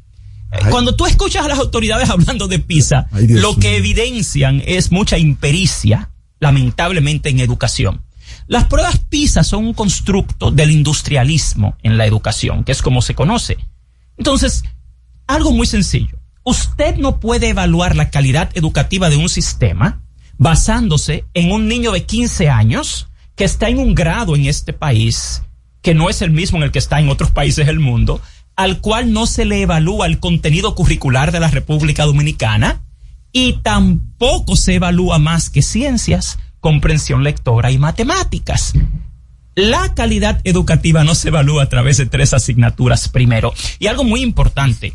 Eh, 0.51 0.57
Cuando 0.71 0.95
tú 0.95 1.05
escuchas 1.05 1.43
a 1.45 1.47
las 1.49 1.59
autoridades 1.59 2.09
hablando 2.09 2.47
de 2.47 2.59
PISA, 2.59 3.07
Ay, 3.11 3.27
lo 3.27 3.55
que 3.57 3.75
evidencian 3.75 4.63
es 4.65 4.91
mucha 4.91 5.17
impericia, 5.17 6.09
lamentablemente, 6.39 7.29
en 7.29 7.39
educación. 7.41 8.01
Las 8.47 8.65
pruebas 8.65 8.99
PISA 8.99 9.43
son 9.43 9.67
un 9.67 9.73
constructo 9.73 10.51
del 10.51 10.71
industrialismo 10.71 11.77
en 11.83 11.97
la 11.97 12.05
educación, 12.05 12.63
que 12.63 12.71
es 12.71 12.81
como 12.81 13.01
se 13.01 13.15
conoce. 13.15 13.57
Entonces, 14.17 14.63
algo 15.27 15.51
muy 15.51 15.67
sencillo. 15.67 16.17
Usted 16.43 16.95
no 16.95 17.19
puede 17.19 17.49
evaluar 17.49 17.95
la 17.95 18.09
calidad 18.09 18.49
educativa 18.55 19.09
de 19.09 19.17
un 19.17 19.27
sistema 19.27 20.01
basándose 20.37 21.25
en 21.33 21.51
un 21.51 21.67
niño 21.67 21.91
de 21.91 22.05
15 22.05 22.49
años 22.49 23.07
que 23.35 23.43
está 23.43 23.69
en 23.69 23.79
un 23.79 23.93
grado 23.95 24.35
en 24.35 24.45
este 24.45 24.71
país 24.71 25.43
que 25.81 25.93
no 25.93 26.09
es 26.09 26.21
el 26.21 26.31
mismo 26.31 26.57
en 26.57 26.65
el 26.65 26.71
que 26.71 26.79
está 26.79 26.99
en 26.99 27.07
otros 27.07 27.31
países 27.31 27.65
del 27.65 27.79
mundo, 27.79 28.21
al 28.57 28.81
cual 28.81 29.13
no 29.13 29.25
se 29.25 29.45
le 29.45 29.61
evalúa 29.61 30.05
el 30.05 30.19
contenido 30.19 30.75
curricular 30.75 31.31
de 31.31 31.39
la 31.39 31.49
República 31.49 32.03
Dominicana 32.03 32.81
y 33.31 33.53
tampoco 33.61 34.55
se 34.55 34.75
evalúa 34.75 35.19
más 35.19 35.49
que 35.49 35.61
ciencias, 35.61 36.39
comprensión 36.67 37.23
lectora 37.23 37.71
y 37.71 37.77
matemáticas. 37.77 38.73
La 39.55 39.93
calidad 39.93 40.41
educativa 40.43 41.05
no 41.05 41.15
se 41.15 41.29
evalúa 41.29 41.63
a 41.63 41.69
través 41.69 41.95
de 41.95 42.07
tres 42.07 42.33
asignaturas 42.33 43.07
primero. 43.07 43.53
Y 43.79 43.87
algo 43.87 44.03
muy 44.03 44.21
importante, 44.21 44.93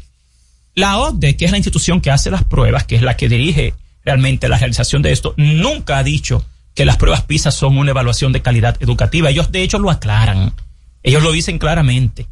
la 0.75 0.99
OCDE, 0.99 1.35
que 1.35 1.47
es 1.47 1.51
la 1.51 1.57
institución 1.57 2.03
que 2.03 2.11
hace 2.11 2.31
las 2.31 2.45
pruebas, 2.45 2.85
que 2.85 2.97
es 2.97 3.01
la 3.01 3.17
que 3.17 3.31
dirige 3.31 3.73
realmente 4.05 4.51
la 4.51 4.59
realización 4.59 5.01
de 5.01 5.13
esto, 5.13 5.33
nunca 5.39 5.97
ha 5.97 6.03
dicho 6.03 6.45
que 6.75 6.85
las 6.85 6.99
pruebas 6.99 7.23
PISA 7.23 7.51
son 7.51 7.79
una 7.79 7.93
evaluación 7.93 8.35
de 8.35 8.43
calidad 8.43 8.77
educativa. 8.81 9.31
Ellos 9.31 9.51
de 9.51 9.63
hecho 9.63 9.79
lo 9.79 9.89
aclaran. 9.89 10.53
Ellos 11.03 11.23
lo 11.23 11.33
dicen 11.33 11.59
claramente. 11.59 12.29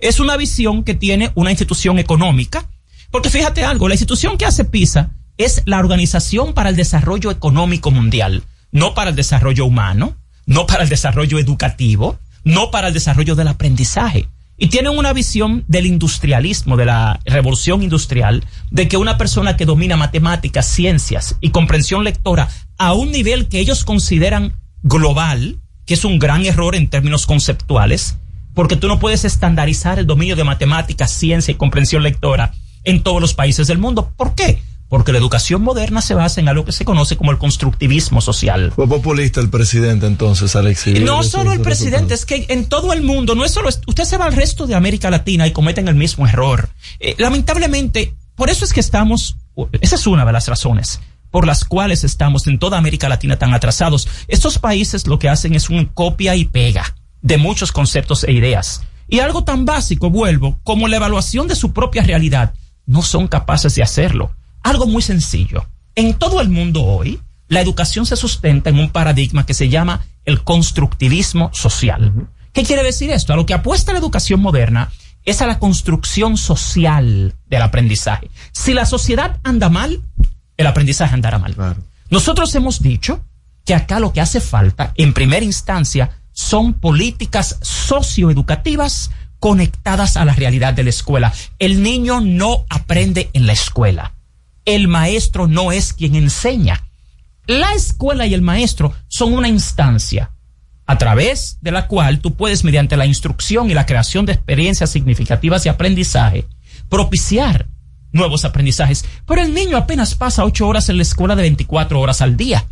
Es 0.00 0.18
una 0.18 0.36
visión 0.36 0.82
que 0.82 0.94
tiene 0.94 1.30
una 1.36 1.50
institución 1.50 2.00
económica, 2.00 2.68
porque 3.12 3.30
fíjate 3.30 3.64
algo, 3.64 3.86
la 3.86 3.94
institución 3.94 4.36
que 4.36 4.44
hace 4.44 4.64
PISA 4.64 5.12
es 5.38 5.62
la 5.66 5.78
Organización 5.78 6.52
para 6.52 6.68
el 6.68 6.74
Desarrollo 6.74 7.30
Económico 7.30 7.92
Mundial, 7.92 8.42
no 8.72 8.94
para 8.94 9.10
el 9.10 9.16
desarrollo 9.16 9.66
humano, 9.66 10.16
no 10.46 10.66
para 10.66 10.82
el 10.82 10.88
desarrollo 10.88 11.38
educativo, 11.38 12.18
no 12.42 12.70
para 12.70 12.88
el 12.88 12.94
desarrollo 12.94 13.36
del 13.36 13.48
aprendizaje. 13.48 14.28
Y 14.58 14.68
tienen 14.68 14.96
una 14.96 15.12
visión 15.12 15.64
del 15.68 15.86
industrialismo, 15.86 16.76
de 16.76 16.86
la 16.86 17.20
revolución 17.24 17.82
industrial, 17.82 18.44
de 18.70 18.88
que 18.88 18.96
una 18.96 19.18
persona 19.18 19.56
que 19.56 19.66
domina 19.66 19.96
matemáticas, 19.96 20.66
ciencias 20.66 21.36
y 21.40 21.50
comprensión 21.50 22.04
lectora 22.04 22.48
a 22.78 22.92
un 22.92 23.10
nivel 23.10 23.48
que 23.48 23.60
ellos 23.60 23.84
consideran 23.84 24.56
global, 24.82 25.60
que 25.84 25.94
es 25.94 26.04
un 26.04 26.18
gran 26.18 26.44
error 26.46 26.74
en 26.74 26.88
términos 26.88 27.26
conceptuales, 27.26 28.16
porque 28.54 28.76
tú 28.76 28.88
no 28.88 28.98
puedes 28.98 29.24
estandarizar 29.24 29.98
el 29.98 30.06
dominio 30.06 30.36
de 30.36 30.44
matemáticas, 30.44 31.10
ciencia 31.10 31.52
y 31.52 31.56
comprensión 31.56 32.02
lectora 32.02 32.52
en 32.84 33.02
todos 33.02 33.20
los 33.20 33.34
países 33.34 33.66
del 33.66 33.78
mundo. 33.78 34.12
¿Por 34.16 34.34
qué? 34.34 34.62
Porque 34.92 35.10
la 35.10 35.16
educación 35.16 35.62
moderna 35.62 36.02
se 36.02 36.12
basa 36.12 36.38
en 36.42 36.50
algo 36.50 36.66
que 36.66 36.72
se 36.72 36.84
conoce 36.84 37.16
como 37.16 37.30
el 37.30 37.38
constructivismo 37.38 38.20
social. 38.20 38.74
Fue 38.76 38.86
populista 38.86 39.40
el 39.40 39.48
presidente 39.48 40.04
entonces, 40.04 40.54
Alexis. 40.54 41.00
No 41.00 41.22
solo 41.22 41.54
el 41.54 41.62
presidente, 41.62 42.12
es 42.12 42.26
que 42.26 42.44
en 42.50 42.66
todo 42.66 42.92
el 42.92 43.00
mundo, 43.00 43.34
no 43.34 43.42
es 43.46 43.52
solo, 43.52 43.70
usted 43.86 44.04
se 44.04 44.18
va 44.18 44.26
al 44.26 44.34
resto 44.34 44.66
de 44.66 44.74
América 44.74 45.08
Latina 45.08 45.46
y 45.46 45.52
cometen 45.52 45.88
el 45.88 45.94
mismo 45.94 46.26
error. 46.26 46.68
Eh, 47.00 47.14
lamentablemente, 47.16 48.12
por 48.34 48.50
eso 48.50 48.66
es 48.66 48.74
que 48.74 48.80
estamos, 48.80 49.38
esa 49.80 49.94
es 49.94 50.06
una 50.06 50.26
de 50.26 50.32
las 50.32 50.46
razones 50.46 51.00
por 51.30 51.46
las 51.46 51.64
cuales 51.64 52.04
estamos 52.04 52.46
en 52.46 52.58
toda 52.58 52.76
América 52.76 53.08
Latina 53.08 53.38
tan 53.38 53.54
atrasados. 53.54 54.06
Estos 54.28 54.58
países 54.58 55.06
lo 55.06 55.18
que 55.18 55.30
hacen 55.30 55.54
es 55.54 55.70
un 55.70 55.86
copia 55.86 56.36
y 56.36 56.44
pega 56.44 56.94
de 57.22 57.38
muchos 57.38 57.72
conceptos 57.72 58.24
e 58.24 58.32
ideas. 58.32 58.82
Y 59.08 59.20
algo 59.20 59.42
tan 59.42 59.64
básico, 59.64 60.10
vuelvo, 60.10 60.58
como 60.64 60.86
la 60.86 60.96
evaluación 60.96 61.48
de 61.48 61.56
su 61.56 61.72
propia 61.72 62.02
realidad, 62.02 62.52
no 62.84 63.00
son 63.00 63.26
capaces 63.26 63.74
de 63.74 63.82
hacerlo. 63.82 64.32
Algo 64.62 64.86
muy 64.86 65.02
sencillo. 65.02 65.66
En 65.94 66.14
todo 66.14 66.40
el 66.40 66.48
mundo 66.48 66.84
hoy, 66.84 67.20
la 67.48 67.60
educación 67.60 68.06
se 68.06 68.16
sustenta 68.16 68.70
en 68.70 68.78
un 68.78 68.90
paradigma 68.90 69.44
que 69.44 69.54
se 69.54 69.68
llama 69.68 70.04
el 70.24 70.42
constructivismo 70.42 71.50
social. 71.52 72.28
¿Qué 72.52 72.64
quiere 72.64 72.82
decir 72.82 73.10
esto? 73.10 73.32
A 73.32 73.36
lo 73.36 73.46
que 73.46 73.54
apuesta 73.54 73.92
la 73.92 73.98
educación 73.98 74.40
moderna 74.40 74.90
es 75.24 75.42
a 75.42 75.46
la 75.46 75.58
construcción 75.58 76.36
social 76.36 77.34
del 77.46 77.62
aprendizaje. 77.62 78.30
Si 78.52 78.72
la 78.74 78.86
sociedad 78.86 79.38
anda 79.42 79.68
mal, 79.68 80.02
el 80.56 80.66
aprendizaje 80.66 81.14
andará 81.14 81.38
mal. 81.38 81.54
Nosotros 82.10 82.54
hemos 82.54 82.82
dicho 82.82 83.24
que 83.64 83.74
acá 83.74 84.00
lo 84.00 84.12
que 84.12 84.20
hace 84.20 84.40
falta, 84.40 84.92
en 84.96 85.14
primera 85.14 85.44
instancia, 85.44 86.10
son 86.32 86.74
políticas 86.74 87.58
socioeducativas 87.62 89.10
conectadas 89.38 90.16
a 90.16 90.24
la 90.24 90.34
realidad 90.34 90.74
de 90.74 90.84
la 90.84 90.90
escuela. 90.90 91.32
El 91.58 91.82
niño 91.82 92.20
no 92.20 92.64
aprende 92.68 93.30
en 93.32 93.46
la 93.46 93.52
escuela. 93.52 94.14
El 94.64 94.88
maestro 94.88 95.48
no 95.48 95.72
es 95.72 95.92
quien 95.92 96.14
enseña. 96.14 96.84
La 97.46 97.74
escuela 97.74 98.26
y 98.26 98.34
el 98.34 98.42
maestro 98.42 98.94
son 99.08 99.32
una 99.32 99.48
instancia 99.48 100.30
a 100.86 100.98
través 100.98 101.58
de 101.60 101.70
la 101.70 101.86
cual 101.86 102.20
tú 102.20 102.34
puedes, 102.34 102.64
mediante 102.64 102.96
la 102.96 103.06
instrucción 103.06 103.70
y 103.70 103.74
la 103.74 103.86
creación 103.86 104.26
de 104.26 104.32
experiencias 104.32 104.90
significativas 104.90 105.64
de 105.64 105.70
aprendizaje, 105.70 106.46
propiciar 106.88 107.68
nuevos 108.12 108.44
aprendizajes. 108.44 109.04
Pero 109.26 109.42
el 109.42 109.54
niño 109.54 109.76
apenas 109.76 110.14
pasa 110.14 110.44
ocho 110.44 110.66
horas 110.66 110.88
en 110.88 110.96
la 110.96 111.02
escuela 111.02 111.34
de 111.34 111.42
24 111.42 112.00
horas 112.00 112.20
al 112.20 112.36
día. 112.36 112.66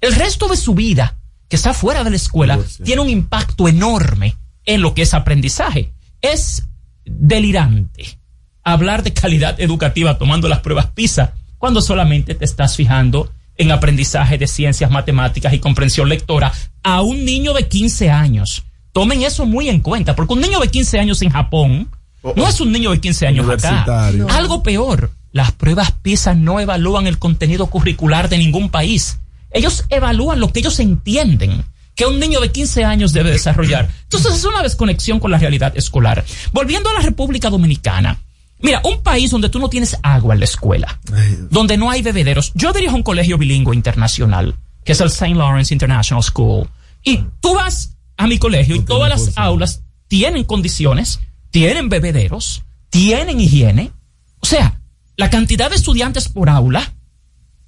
El 0.00 0.14
resto 0.14 0.48
de 0.48 0.56
su 0.56 0.74
vida, 0.74 1.18
que 1.48 1.56
está 1.56 1.74
fuera 1.74 2.02
de 2.02 2.10
la 2.10 2.16
escuela, 2.16 2.58
tiene 2.82 3.02
un 3.02 3.10
impacto 3.10 3.68
enorme 3.68 4.36
en 4.64 4.80
lo 4.80 4.94
que 4.94 5.02
es 5.02 5.14
aprendizaje. 5.14 5.92
Es 6.20 6.64
delirante 7.04 8.18
hablar 8.66 9.04
de 9.04 9.12
calidad 9.12 9.60
educativa 9.60 10.18
tomando 10.18 10.48
las 10.48 10.58
pruebas 10.58 10.86
PISA 10.86 11.34
cuando 11.56 11.80
solamente 11.80 12.34
te 12.34 12.44
estás 12.44 12.74
fijando 12.74 13.30
en 13.56 13.70
aprendizaje 13.70 14.38
de 14.38 14.48
ciencias 14.48 14.90
matemáticas 14.90 15.54
y 15.54 15.60
comprensión 15.60 16.08
lectora 16.08 16.52
a 16.82 17.00
un 17.00 17.24
niño 17.24 17.54
de 17.54 17.68
15 17.68 18.10
años. 18.10 18.64
Tomen 18.92 19.22
eso 19.22 19.46
muy 19.46 19.68
en 19.68 19.80
cuenta, 19.80 20.16
porque 20.16 20.34
un 20.34 20.40
niño 20.40 20.58
de 20.58 20.68
15 20.68 20.98
años 20.98 21.22
en 21.22 21.30
Japón 21.30 21.88
no 22.34 22.48
es 22.48 22.60
un 22.60 22.72
niño 22.72 22.90
de 22.90 23.00
15 23.00 23.26
años 23.28 23.48
acá. 23.48 24.08
Algo 24.30 24.64
peor, 24.64 25.12
las 25.30 25.52
pruebas 25.52 25.92
PISA 25.92 26.34
no 26.34 26.58
evalúan 26.58 27.06
el 27.06 27.20
contenido 27.20 27.68
curricular 27.68 28.28
de 28.28 28.38
ningún 28.38 28.68
país. 28.68 29.20
Ellos 29.52 29.84
evalúan 29.90 30.40
lo 30.40 30.52
que 30.52 30.58
ellos 30.58 30.80
entienden 30.80 31.64
que 31.94 32.04
un 32.04 32.18
niño 32.18 32.40
de 32.40 32.50
15 32.50 32.84
años 32.84 33.12
debe 33.12 33.30
desarrollar. 33.30 33.88
Entonces 34.02 34.34
es 34.34 34.44
una 34.44 34.62
desconexión 34.62 35.20
con 35.20 35.30
la 35.30 35.38
realidad 35.38 35.72
escolar. 35.76 36.24
Volviendo 36.52 36.90
a 36.90 36.94
la 36.94 37.00
República 37.00 37.48
Dominicana, 37.48 38.18
Mira, 38.60 38.80
un 38.84 39.02
país 39.02 39.30
donde 39.30 39.48
tú 39.48 39.58
no 39.58 39.68
tienes 39.68 39.96
agua 40.02 40.34
en 40.34 40.40
la 40.40 40.46
escuela, 40.46 41.00
donde 41.50 41.76
no 41.76 41.90
hay 41.90 42.02
bebederos. 42.02 42.52
Yo 42.54 42.72
dirijo 42.72 42.96
un 42.96 43.02
colegio 43.02 43.38
bilingüe 43.38 43.74
internacional, 43.74 44.56
que 44.84 44.92
es 44.92 45.00
el 45.00 45.08
St. 45.08 45.34
Lawrence 45.34 45.74
International 45.74 46.22
School. 46.22 46.68
Y 47.02 47.20
tú 47.40 47.54
vas 47.54 47.96
a 48.16 48.26
mi 48.26 48.38
colegio 48.38 48.74
y 48.76 48.80
todas 48.80 49.10
las 49.10 49.36
aulas 49.36 49.82
tienen 50.08 50.44
condiciones, 50.44 51.20
tienen 51.50 51.88
bebederos, 51.88 52.64
tienen 52.88 53.40
higiene. 53.40 53.92
O 54.40 54.46
sea, 54.46 54.80
la 55.16 55.30
cantidad 55.30 55.70
de 55.70 55.76
estudiantes 55.76 56.28
por 56.28 56.48
aula 56.48 56.94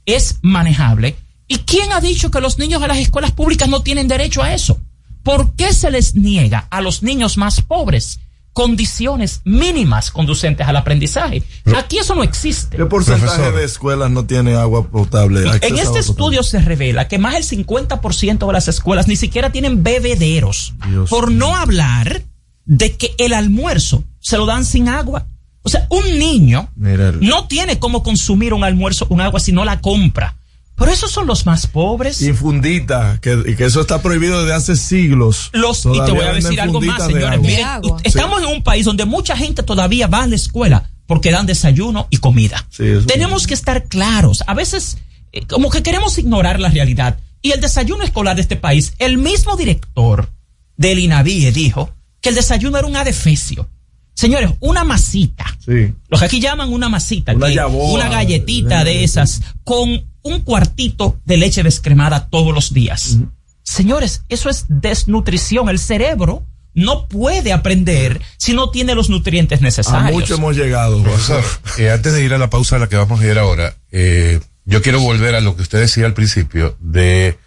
es 0.06 0.38
manejable. 0.42 1.16
¿Y 1.48 1.58
quién 1.58 1.92
ha 1.92 2.00
dicho 2.00 2.30
que 2.30 2.40
los 2.40 2.58
niños 2.58 2.80
de 2.80 2.88
las 2.88 2.98
escuelas 2.98 3.32
públicas 3.32 3.68
no 3.68 3.82
tienen 3.82 4.08
derecho 4.08 4.42
a 4.42 4.54
eso? 4.54 4.80
¿Por 5.22 5.54
qué 5.54 5.72
se 5.74 5.90
les 5.90 6.14
niega 6.14 6.66
a 6.70 6.80
los 6.80 7.02
niños 7.02 7.36
más 7.36 7.60
pobres 7.60 8.20
condiciones 8.58 9.40
mínimas 9.44 10.10
conducentes 10.10 10.66
al 10.66 10.76
aprendizaje? 10.76 11.44
Aquí 11.76 11.96
eso 11.98 12.16
no 12.16 12.24
existe. 12.24 12.76
¿Qué 12.76 12.86
porcentaje 12.86 13.52
de 13.52 13.62
escuelas 13.62 14.10
no 14.10 14.24
tiene 14.26 14.56
agua 14.56 14.88
potable? 14.88 15.42
En 15.62 15.78
este 15.78 16.00
estudio 16.00 16.42
se 16.42 16.58
revela 16.58 17.06
que 17.06 17.20
más 17.20 17.34
del 17.34 17.44
50% 17.44 18.44
de 18.48 18.52
las 18.52 18.66
escuelas 18.66 19.06
ni 19.06 19.14
siquiera 19.14 19.52
tienen 19.52 19.84
bebederos. 19.84 20.74
Dios 20.88 21.08
por 21.08 21.30
no 21.30 21.54
hablar 21.54 22.22
de 22.64 22.96
que 22.96 23.14
el 23.18 23.32
almuerzo 23.32 24.02
se 24.18 24.36
lo 24.36 24.44
dan 24.44 24.64
sin 24.64 24.88
agua. 24.88 25.28
O 25.62 25.68
sea, 25.68 25.86
un 25.90 26.18
niño 26.18 26.68
Mira, 26.74 27.10
el- 27.10 27.20
no 27.20 27.46
tiene 27.46 27.78
cómo 27.78 28.02
consumir 28.02 28.54
un 28.54 28.64
almuerzo 28.64 29.06
con 29.06 29.20
agua 29.20 29.38
si 29.38 29.52
no 29.52 29.64
la 29.64 29.80
compra. 29.80 30.36
Pero 30.78 30.92
esos 30.92 31.10
son 31.10 31.26
los 31.26 31.44
más 31.44 31.66
pobres. 31.66 32.22
Infundita, 32.22 33.18
que, 33.20 33.36
y 33.46 33.56
que 33.56 33.64
eso 33.64 33.80
está 33.80 34.00
prohibido 34.00 34.40
desde 34.40 34.54
hace 34.54 34.76
siglos. 34.76 35.50
Los, 35.52 35.84
y 35.86 35.92
te 36.04 36.12
voy 36.12 36.24
a 36.24 36.32
decir 36.32 36.60
algo 36.60 36.80
más, 36.80 37.04
señores. 37.04 37.40
Miren, 37.40 37.66
estamos 38.04 38.40
en 38.42 38.48
un 38.48 38.62
país 38.62 38.84
donde 38.86 39.04
mucha 39.04 39.36
gente 39.36 39.62
todavía 39.62 40.06
va 40.06 40.22
a 40.22 40.26
la 40.26 40.36
escuela 40.36 40.90
porque 41.06 41.30
dan 41.32 41.46
desayuno 41.46 42.06
y 42.10 42.18
comida. 42.18 42.64
Sí, 42.70 42.84
Tenemos 43.06 43.46
que 43.46 43.54
estar 43.54 43.84
claros. 43.84 44.44
A 44.46 44.54
veces, 44.54 44.98
eh, 45.32 45.46
como 45.46 45.70
que 45.70 45.82
queremos 45.82 46.16
ignorar 46.18 46.60
la 46.60 46.68
realidad. 46.68 47.18
Y 47.42 47.52
el 47.52 47.60
desayuno 47.60 48.04
escolar 48.04 48.36
de 48.36 48.42
este 48.42 48.56
país, 48.56 48.92
el 48.98 49.18
mismo 49.18 49.56
director 49.56 50.28
del 50.76 50.98
INAVIE 50.98 51.50
dijo 51.52 51.90
que 52.20 52.28
el 52.28 52.34
desayuno 52.34 52.78
era 52.78 52.86
un 52.86 52.96
adefesio. 52.96 53.68
Señores, 54.14 54.50
una 54.60 54.82
masita. 54.84 55.44
Sí. 55.64 55.94
Los 56.08 56.20
que 56.20 56.26
aquí 56.26 56.40
llaman 56.40 56.72
una 56.72 56.88
masita, 56.88 57.32
Una 57.34 57.46
que- 57.48 57.64
una 57.64 58.08
galletita 58.08 58.82
de 58.84 59.04
esas, 59.04 59.40
con 59.62 60.07
un 60.22 60.40
cuartito 60.40 61.18
de 61.24 61.36
leche 61.36 61.62
descremada 61.62 62.28
todos 62.28 62.54
los 62.54 62.72
días. 62.72 63.18
Señores, 63.62 64.22
eso 64.28 64.48
es 64.50 64.64
desnutrición. 64.68 65.68
El 65.68 65.78
cerebro 65.78 66.42
no 66.74 67.06
puede 67.08 67.52
aprender 67.52 68.20
si 68.36 68.52
no 68.54 68.70
tiene 68.70 68.94
los 68.94 69.10
nutrientes 69.10 69.60
A 69.60 69.64
necesarios. 69.64 70.12
mucho 70.12 70.34
hemos 70.36 70.56
llegado. 70.56 71.02
Profesor, 71.02 71.44
eh, 71.78 71.90
antes 71.90 72.12
de 72.12 72.24
ir 72.24 72.34
a 72.34 72.38
la 72.38 72.50
pausa 72.50 72.76
a 72.76 72.78
la 72.78 72.88
que 72.88 72.96
vamos 72.96 73.20
a 73.20 73.26
ir 73.26 73.38
ahora, 73.38 73.74
eh, 73.90 74.40
yo 74.64 74.82
quiero 74.82 75.00
volver 75.00 75.34
a 75.34 75.40
lo 75.40 75.56
que 75.56 75.62
usted 75.62 75.80
decía 75.80 76.06
al 76.06 76.14
principio 76.14 76.76
de 76.80 77.38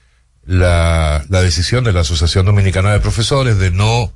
la, 0.45 1.23
la 1.29 1.41
decisión 1.41 1.83
de 1.83 1.93
la 1.93 2.01
Asociación 2.01 2.45
Dominicana 2.45 2.91
de 2.91 2.99
Profesores 2.99 3.57
de 3.57 3.71
no, 3.71 4.11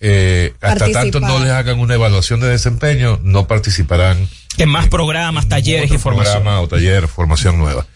eh, 0.00 0.52
hasta 0.60 0.68
Participar. 0.80 1.02
tanto 1.02 1.20
no 1.20 1.38
les 1.40 1.50
hagan 1.50 1.78
una 1.78 1.94
evaluación 1.94 2.40
de 2.40 2.48
desempeño, 2.48 3.20
no 3.22 3.46
participarán 3.46 4.28
Que 4.56 4.66
más 4.66 4.88
programas, 4.88 5.48
talleres 5.48 5.84
y 5.90 5.94
otro 5.94 5.98
formación. 6.00 6.34
programa 6.42 6.60
o 6.60 6.68
taller, 6.68 7.08
formación 7.08 7.58
nueva. 7.58 7.86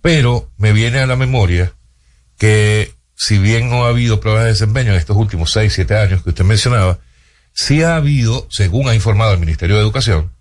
Pero 0.00 0.50
me 0.56 0.72
viene 0.72 0.98
a 1.00 1.06
la 1.06 1.16
memoria 1.16 1.72
que 2.38 2.94
si 3.14 3.38
bien 3.38 3.68
no 3.68 3.84
ha 3.84 3.88
habido 3.88 4.18
pruebas 4.18 4.44
de 4.44 4.50
desempeño 4.50 4.92
en 4.92 4.96
estos 4.96 5.16
últimos 5.16 5.52
seis, 5.52 5.74
siete 5.74 5.94
años 5.96 6.22
que 6.22 6.30
usted 6.30 6.44
mencionaba, 6.44 6.98
sí 7.52 7.82
ha 7.82 7.96
habido, 7.96 8.46
según 8.50 8.88
ha 8.88 8.94
informado 8.94 9.32
el 9.32 9.38
Ministerio 9.38 9.76
de 9.76 9.82
Educación, 9.82 10.32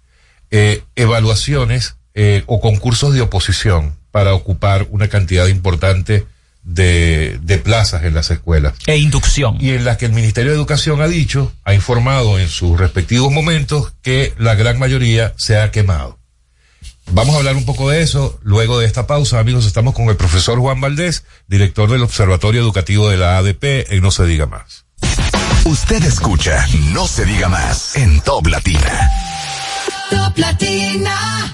eh, 0.49 0.84
evaluaciones 0.95 1.97
eh, 2.14 2.43
o 2.45 2.62
concursos 2.62 3.14
de 3.14 3.22
oposición 3.22 3.97
para 4.12 4.34
ocupar 4.34 4.88
una 4.91 5.10
cantidad 5.10 5.47
importante 5.47 6.26
de, 6.64 7.39
de 7.41 7.57
plazas 7.57 8.03
en 8.03 8.14
las 8.14 8.32
escuelas. 8.32 8.76
E 8.88 8.97
inducción. 8.97 9.57
Y 9.60 9.72
en 9.72 9.86
las 9.86 9.97
que 9.97 10.05
el 10.05 10.14
Ministerio 10.14 10.51
de 10.51 10.57
Educación 10.57 11.01
ha 11.01 11.07
dicho, 11.07 11.51
ha 11.64 11.74
informado 11.74 12.39
en 12.39 12.47
sus 12.47 12.80
respectivos 12.80 13.32
momentos 13.32 13.93
que 14.01 14.34
la 14.38 14.55
gran 14.55 14.80
mayoría 14.80 15.34
se 15.38 15.57
ha 15.57 15.72
quemado. 15.72 16.18
Vamos 17.12 17.36
a 17.36 17.39
hablar 17.39 17.55
un 17.55 17.66
poco 17.66 17.89
de 17.89 18.01
eso 18.01 18.39
luego 18.43 18.80
de 18.80 18.86
esta 18.86 19.07
pausa. 19.07 19.39
Amigos, 19.39 19.66
estamos 19.66 19.93
con 19.93 20.10
el 20.10 20.16
profesor 20.16 20.60
Juan 20.60 20.80
Valdés, 20.80 21.24
director 21.47 21.89
del 21.89 22.03
Observatorio 22.03 22.62
Educativo 22.62 23.10
de 23.10 23.18
la 23.18 23.38
ADP 23.38 23.91
en 23.91 24.01
No 24.01 24.12
se 24.12 24.26
diga 24.26 24.45
más. 24.45 24.86
Usted 25.66 26.03
escucha 26.03 26.66
No 26.93 27.07
se 27.07 27.26
diga 27.26 27.49
más 27.49 27.95
en 27.95 28.22
Top 28.22 28.47
Latina. 28.47 29.12
Top 30.10 30.38
Latina. 30.38 31.53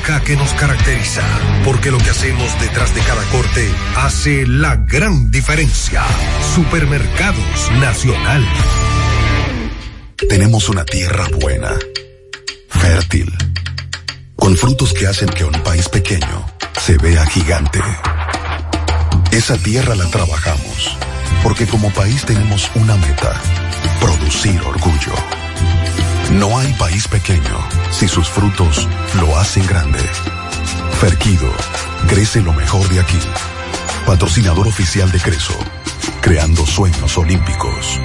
que 0.01 0.35
nos 0.35 0.53
caracteriza. 0.53 1.21
Porque 1.63 1.91
lo 1.91 1.97
que 1.99 2.09
hacemos 2.09 2.59
detrás 2.59 2.93
de 2.95 3.01
cada 3.01 3.23
corte 3.25 3.69
hace 3.95 4.47
la 4.47 4.75
gran 4.75 5.29
diferencia. 5.29 6.03
Supermercados 6.55 7.71
Nacional. 7.79 8.45
Tenemos 10.27 10.69
una 10.69 10.85
tierra 10.85 11.27
buena, 11.39 11.75
fértil, 12.69 13.31
con 14.35 14.55
frutos 14.57 14.93
que 14.93 15.07
hacen 15.07 15.29
que 15.29 15.45
un 15.45 15.63
país 15.63 15.87
pequeño 15.87 16.45
se 16.79 16.97
vea 16.97 17.25
gigante. 17.27 17.79
Esa 19.31 19.57
tierra 19.57 19.95
la 19.95 20.05
trabajamos, 20.05 20.97
porque 21.43 21.65
como 21.65 21.89
país 21.91 22.25
tenemos 22.25 22.69
una 22.75 22.95
meta, 22.97 23.33
producir 23.99 24.59
orgullo. 24.61 25.40
No 26.39 26.57
hay 26.57 26.71
país 26.73 27.07
pequeño 27.07 27.57
si 27.91 28.07
sus 28.07 28.29
frutos 28.29 28.87
lo 29.19 29.37
hacen 29.37 29.65
grande. 29.67 29.99
Ferquido, 30.99 31.51
crece 32.07 32.41
lo 32.41 32.53
mejor 32.53 32.87
de 32.89 33.01
aquí. 33.01 33.19
Patrocinador 34.05 34.67
oficial 34.67 35.11
de 35.11 35.19
Creso, 35.19 35.57
creando 36.21 36.65
sueños 36.65 37.17
olímpicos. 37.17 37.99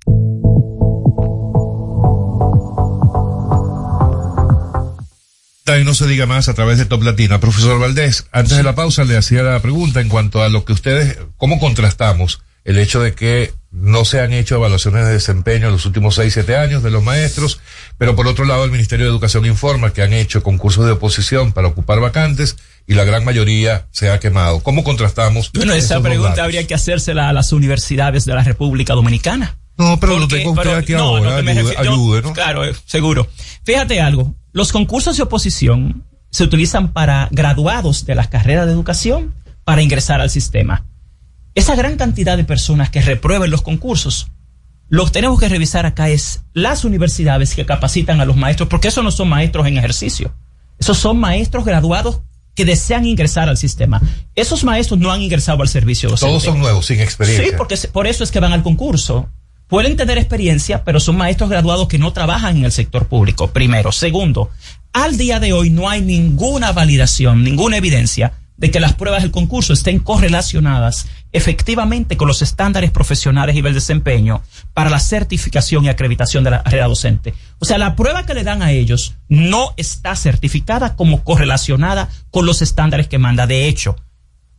No 5.84 5.94
se 5.94 6.08
diga 6.08 6.28
más 6.28 6.48
a 6.48 6.54
través 6.54 6.78
de 6.78 6.86
Top 6.86 7.04
Latina. 7.04 7.42
Profesor 7.42 7.78
Valdés, 7.78 8.28
antes 8.32 8.56
de 8.56 8.64
la 8.64 8.76
pausa 8.76 9.04
le 9.04 9.18
hacía 9.18 9.44
la 9.44 9.62
pregunta 9.62 10.00
en 10.00 10.08
cuanto 10.08 10.42
a 10.42 10.48
lo 10.48 10.64
que 10.64 10.72
ustedes, 10.72 11.18
cómo 11.36 11.60
contrastamos 11.60 12.40
el 12.66 12.78
hecho 12.78 13.02
de 13.02 13.14
que 13.14 13.54
no 13.72 14.06
se 14.06 14.22
han 14.22 14.34
hecho 14.34 14.56
evaluaciones 14.56 15.06
de 15.06 15.14
desempeño 15.14 15.68
en 15.68 15.74
los 15.74 15.86
últimos 15.86 16.16
seis, 16.16 16.34
siete 16.34 16.56
años 16.56 16.84
de 16.84 16.92
los 16.92 17.04
maestros, 17.04 17.60
pero 17.98 18.16
por 18.16 18.28
otro 18.28 18.46
lado 18.46 18.64
el 18.64 18.72
Ministerio 18.72 19.06
de 19.06 19.12
Educación 19.12 19.46
informa 19.46 19.92
que 19.92 20.04
han 20.04 20.14
hecho 20.14 20.44
concursos 20.44 20.86
de 20.86 20.92
oposición 20.92 21.54
para 21.54 21.68
ocupar 21.68 22.00
vacantes 22.00 22.56
y 22.86 22.94
la 22.94 23.04
gran 23.04 23.26
mayoría 23.26 23.88
se 23.92 24.12
ha 24.12 24.20
quemado. 24.20 24.60
¿Cómo 24.62 24.84
contrastamos? 24.84 25.52
Bueno, 25.54 25.74
esa 25.74 26.02
pregunta 26.02 26.44
habría 26.44 26.68
que 26.68 26.76
hacérsela 26.76 27.30
a 27.30 27.34
las 27.34 27.52
universidades 27.52 28.26
de 28.26 28.36
la 28.36 28.44
República 28.44 28.94
Dominicana. 28.94 29.58
No, 29.78 30.00
pero 30.00 30.20
lo 30.20 30.28
tengo 30.28 30.52
usted 30.52 30.76
aquí 30.76 30.94
no, 30.94 31.00
ahora, 31.00 31.42
no, 31.42 31.70
ayude, 31.78 32.22
¿no? 32.22 32.34
Claro, 32.34 32.64
eh, 32.64 32.76
seguro. 32.86 33.28
Fíjate 33.64 34.02
algo, 34.02 34.36
los 34.52 34.72
concursos 34.72 35.18
de 35.18 35.24
oposición 35.24 36.04
se 36.30 36.44
utilizan 36.44 36.94
para 36.94 37.28
graduados 37.32 38.06
de 38.06 38.14
las 38.14 38.28
carreras 38.28 38.68
de 38.68 38.74
educación 38.74 39.34
para 39.64 39.82
ingresar 39.82 40.22
al 40.22 40.30
sistema. 40.30 40.86
Esa 41.56 41.76
gran 41.76 41.98
cantidad 41.98 42.38
de 42.38 42.44
personas 42.44 42.90
que 42.90 43.02
reprueben 43.02 43.52
los 43.52 43.62
concursos, 43.62 44.32
lo 44.90 45.06
que 45.06 45.12
tenemos 45.12 45.40
que 45.40 45.50
revisar 45.50 45.86
acá 45.86 46.10
es 46.10 46.42
las 46.54 46.84
universidades 46.84 47.56
que 47.56 47.66
capacitan 47.66 48.22
a 48.22 48.26
los 48.26 48.36
maestros, 48.36 48.70
porque 48.70 48.90
esos 48.90 49.04
no 49.04 49.12
son 49.12 49.30
maestros 49.30 49.68
en 49.68 49.78
ejercicio. 49.78 50.34
Esos 50.80 50.98
son 50.98 51.20
maestros 51.20 51.66
graduados 51.66 52.22
que 52.56 52.66
desean 52.66 53.06
ingresar 53.06 53.50
al 53.50 53.58
sistema. 53.58 54.02
Esos 54.36 54.64
maestros 54.64 55.00
no 55.00 55.12
han 55.12 55.22
ingresado 55.22 55.62
al 55.62 55.70
servicio 55.70 56.10
docente. 56.10 56.30
Todos 56.32 56.44
son 56.44 56.60
nuevos, 56.60 56.86
sin 56.86 57.00
experiencia. 57.00 57.50
Sí, 57.50 57.56
porque 57.58 57.78
por 57.92 58.08
eso 58.08 58.24
es 58.24 58.32
que 58.32 58.40
van 58.40 58.54
al 58.54 58.64
concurso. 58.64 59.30
Pueden 59.68 59.96
tener 59.96 60.18
experiencia, 60.18 60.84
pero 60.84 61.00
son 61.00 61.18
maestros 61.18 61.50
graduados 61.50 61.88
que 61.88 61.98
no 61.98 62.14
trabajan 62.14 62.58
en 62.58 62.66
el 62.66 62.72
sector 62.72 63.08
público, 63.08 63.52
primero. 63.52 63.92
Segundo, 63.92 64.52
al 64.92 65.18
día 65.18 65.40
de 65.40 65.54
hoy 65.54 65.70
no 65.72 65.90
hay 65.90 66.02
ninguna 66.02 66.72
validación, 66.72 67.44
ninguna 67.44 67.78
evidencia 67.78 68.34
de 68.58 68.70
que 68.70 68.80
las 68.80 68.94
pruebas 68.94 69.24
del 69.24 69.32
concurso 69.32 69.74
estén 69.74 69.98
correlacionadas 70.00 71.08
efectivamente 71.34 72.16
con 72.16 72.28
los 72.28 72.42
estándares 72.42 72.92
profesionales 72.92 73.56
y 73.56 73.62
del 73.62 73.74
desempeño 73.74 74.42
para 74.74 74.90
la 74.90 75.00
certificación 75.00 75.84
y 75.84 75.90
acreditación 75.90 76.44
de 76.44 76.52
la 76.52 76.64
carrera 76.64 76.88
docente. 76.88 77.34
O 77.60 77.66
sea, 77.66 77.78
la 77.78 77.96
prueba 77.96 78.26
que 78.26 78.36
le 78.36 78.44
dan 78.44 78.62
a 78.62 78.72
ellos 78.72 79.16
no 79.28 79.74
está 79.76 80.16
certificada 80.16 80.96
como 80.96 81.24
correlacionada 81.24 82.10
con 82.30 82.46
los 82.46 82.62
estándares 82.62 83.08
que 83.08 83.18
manda. 83.18 83.48
De 83.48 83.68
hecho, 83.68 83.96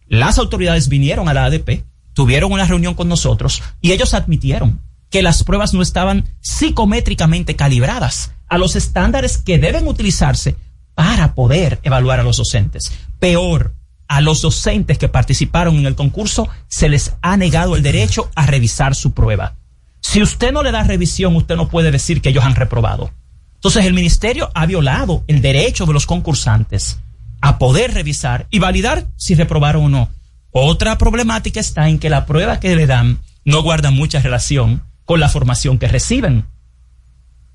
las 0.07 0.39
autoridades 0.39 0.89
vinieron 0.89 1.29
a 1.29 1.35
la 1.35 1.45
ADP, 1.45 1.85
tuvieron 2.13 2.53
una 2.53 2.67
reunión 2.67 2.95
con 2.95 3.09
nosotros 3.09 3.63
y 3.81 3.93
ellos 3.93 4.13
admitieron 4.13 4.81
que 5.11 5.23
las 5.23 5.45
pruebas 5.45 5.75
no 5.75 5.83
estaban 5.83 6.29
psicométricamente 6.41 7.55
calibradas 7.55 8.33
a 8.49 8.59
los 8.59 8.75
estándares 8.75 9.39
que 9.39 9.59
deben 9.59 9.87
utilizarse 9.87 10.57
para 10.95 11.35
poder 11.35 11.79
evaluar 11.83 12.21
a 12.21 12.25
los 12.25 12.37
docentes. 12.37 12.93
Peor, 13.21 13.75
a 14.09 14.21
los 14.21 14.43
docentes 14.43 14.99
que 14.99 15.09
participaron 15.09 15.77
en 15.77 15.87
el 15.87 15.95
concurso 15.95 16.49
se 16.69 16.89
les 16.89 17.15
ha 17.23 17.37
negado 17.37 17.77
el 17.77 17.83
derecho 17.83 18.31
a 18.35 18.47
revisar 18.47 18.95
su 18.95 19.13
prueba. 19.13 19.55
Si 20.01 20.23
usted 20.23 20.53
no 20.53 20.63
le 20.63 20.73
da 20.73 20.85
revisión, 20.85 21.35
usted 21.37 21.57
no 21.57 21.69
puede 21.69 21.91
decir 21.91 22.21
que 22.21 22.29
ellos 22.29 22.45
han 22.45 22.55
reprobado. 22.55 23.11
Entonces 23.55 23.87
el 23.87 23.95
ministerio 23.95 24.51
ha 24.55 24.67
violado 24.67 25.25
el 25.27 25.41
derecho 25.41 25.87
de 25.87 25.95
los 25.95 26.07
concursantes 26.07 27.01
a 27.41 27.59
poder 27.59 27.95
revisar 27.95 28.47
y 28.51 28.59
validar 28.59 29.07
si 29.17 29.35
reprobaron 29.35 29.85
o 29.85 29.89
no. 29.89 30.11
Otra 30.51 30.99
problemática 30.99 31.61
está 31.61 31.89
en 31.89 31.99
que 31.99 32.11
la 32.11 32.27
prueba 32.27 32.61
que 32.61 32.77
le 32.77 32.87
dan 32.87 33.19
no 33.45 33.63
guarda 33.63 33.91
mucha 33.91 34.21
relación 34.21 34.83
con 35.05 35.21
la 35.21 35.29
formación 35.29 35.79
que 35.79 35.89
reciben. 35.89 36.47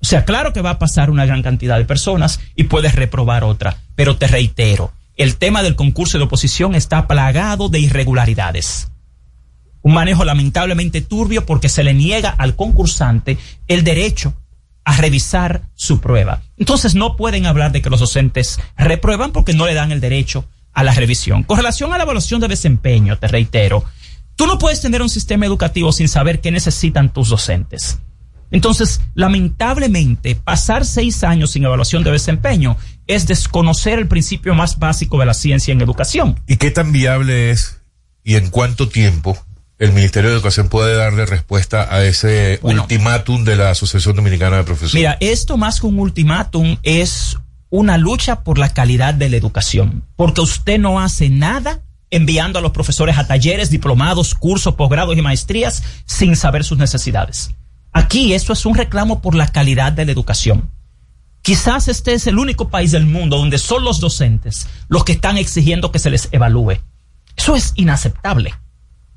O 0.02 0.04
sea, 0.04 0.24
claro 0.24 0.52
que 0.52 0.62
va 0.62 0.70
a 0.70 0.78
pasar 0.78 1.10
una 1.10 1.26
gran 1.26 1.42
cantidad 1.42 1.78
de 1.78 1.84
personas 1.84 2.40
y 2.56 2.64
puedes 2.64 2.94
reprobar 2.94 3.44
otra, 3.44 3.78
pero 3.94 4.16
te 4.16 4.26
reitero, 4.26 4.92
el 5.20 5.36
tema 5.36 5.62
del 5.62 5.76
concurso 5.76 6.16
de 6.16 6.24
oposición 6.24 6.74
está 6.74 7.06
plagado 7.06 7.68
de 7.68 7.78
irregularidades. 7.78 8.90
Un 9.82 9.92
manejo 9.92 10.24
lamentablemente 10.24 11.02
turbio 11.02 11.44
porque 11.44 11.68
se 11.68 11.84
le 11.84 11.92
niega 11.92 12.30
al 12.30 12.56
concursante 12.56 13.36
el 13.68 13.84
derecho 13.84 14.32
a 14.82 14.96
revisar 14.96 15.68
su 15.74 16.00
prueba. 16.00 16.40
Entonces 16.56 16.94
no 16.94 17.16
pueden 17.16 17.44
hablar 17.44 17.70
de 17.70 17.82
que 17.82 17.90
los 17.90 18.00
docentes 18.00 18.58
reprueban 18.78 19.32
porque 19.32 19.52
no 19.52 19.66
le 19.66 19.74
dan 19.74 19.92
el 19.92 20.00
derecho 20.00 20.48
a 20.72 20.84
la 20.84 20.94
revisión. 20.94 21.42
Con 21.42 21.58
relación 21.58 21.92
a 21.92 21.98
la 21.98 22.04
evaluación 22.04 22.40
de 22.40 22.48
desempeño, 22.48 23.18
te 23.18 23.28
reitero, 23.28 23.84
tú 24.36 24.46
no 24.46 24.56
puedes 24.56 24.80
tener 24.80 25.02
un 25.02 25.10
sistema 25.10 25.44
educativo 25.44 25.92
sin 25.92 26.08
saber 26.08 26.40
qué 26.40 26.50
necesitan 26.50 27.12
tus 27.12 27.28
docentes. 27.28 27.98
Entonces, 28.50 29.02
lamentablemente, 29.14 30.34
pasar 30.34 30.84
seis 30.84 31.22
años 31.24 31.50
sin 31.50 31.64
evaluación 31.64 32.02
de 32.02 32.10
desempeño 32.10 32.78
es 33.14 33.26
desconocer 33.26 33.98
el 33.98 34.08
principio 34.08 34.54
más 34.54 34.78
básico 34.78 35.18
de 35.18 35.26
la 35.26 35.34
ciencia 35.34 35.72
en 35.72 35.80
educación. 35.80 36.40
¿Y 36.46 36.56
qué 36.56 36.70
tan 36.70 36.92
viable 36.92 37.50
es 37.50 37.80
y 38.22 38.36
en 38.36 38.50
cuánto 38.50 38.88
tiempo 38.88 39.36
el 39.78 39.92
Ministerio 39.92 40.30
de 40.30 40.36
Educación 40.36 40.68
puede 40.68 40.94
darle 40.94 41.24
respuesta 41.26 41.88
a 41.94 42.04
ese 42.04 42.58
Bueno. 42.62 42.82
ultimátum 42.82 43.44
de 43.44 43.56
la 43.56 43.70
Asociación 43.70 44.16
Dominicana 44.16 44.58
de 44.58 44.64
Profesores? 44.64 44.94
Mira, 44.94 45.16
esto 45.20 45.56
más 45.56 45.80
que 45.80 45.86
un 45.86 45.98
ultimátum 45.98 46.76
es 46.82 47.38
una 47.70 47.96
lucha 47.98 48.42
por 48.44 48.58
la 48.58 48.68
calidad 48.68 49.14
de 49.14 49.28
la 49.30 49.36
educación, 49.36 50.04
porque 50.16 50.40
usted 50.42 50.78
no 50.78 51.00
hace 51.00 51.30
nada 51.30 51.80
enviando 52.10 52.58
a 52.58 52.62
los 52.62 52.72
profesores 52.72 53.16
a 53.18 53.26
talleres, 53.26 53.70
diplomados, 53.70 54.34
cursos, 54.34 54.74
posgrados 54.74 55.16
y 55.16 55.22
maestrías 55.22 55.82
sin 56.04 56.36
saber 56.36 56.64
sus 56.64 56.76
necesidades. 56.78 57.52
Aquí 57.92 58.34
esto 58.34 58.52
es 58.52 58.66
un 58.66 58.74
reclamo 58.74 59.22
por 59.22 59.34
la 59.34 59.48
calidad 59.48 59.92
de 59.92 60.04
la 60.04 60.12
educación. 60.12 60.70
Quizás 61.42 61.88
este 61.88 62.12
es 62.12 62.26
el 62.26 62.38
único 62.38 62.68
país 62.68 62.92
del 62.92 63.06
mundo 63.06 63.38
donde 63.38 63.58
son 63.58 63.84
los 63.84 64.00
docentes 64.00 64.68
los 64.88 65.04
que 65.04 65.12
están 65.12 65.38
exigiendo 65.38 65.90
que 65.90 65.98
se 65.98 66.10
les 66.10 66.28
evalúe. 66.32 66.78
Eso 67.36 67.56
es 67.56 67.72
inaceptable. 67.76 68.54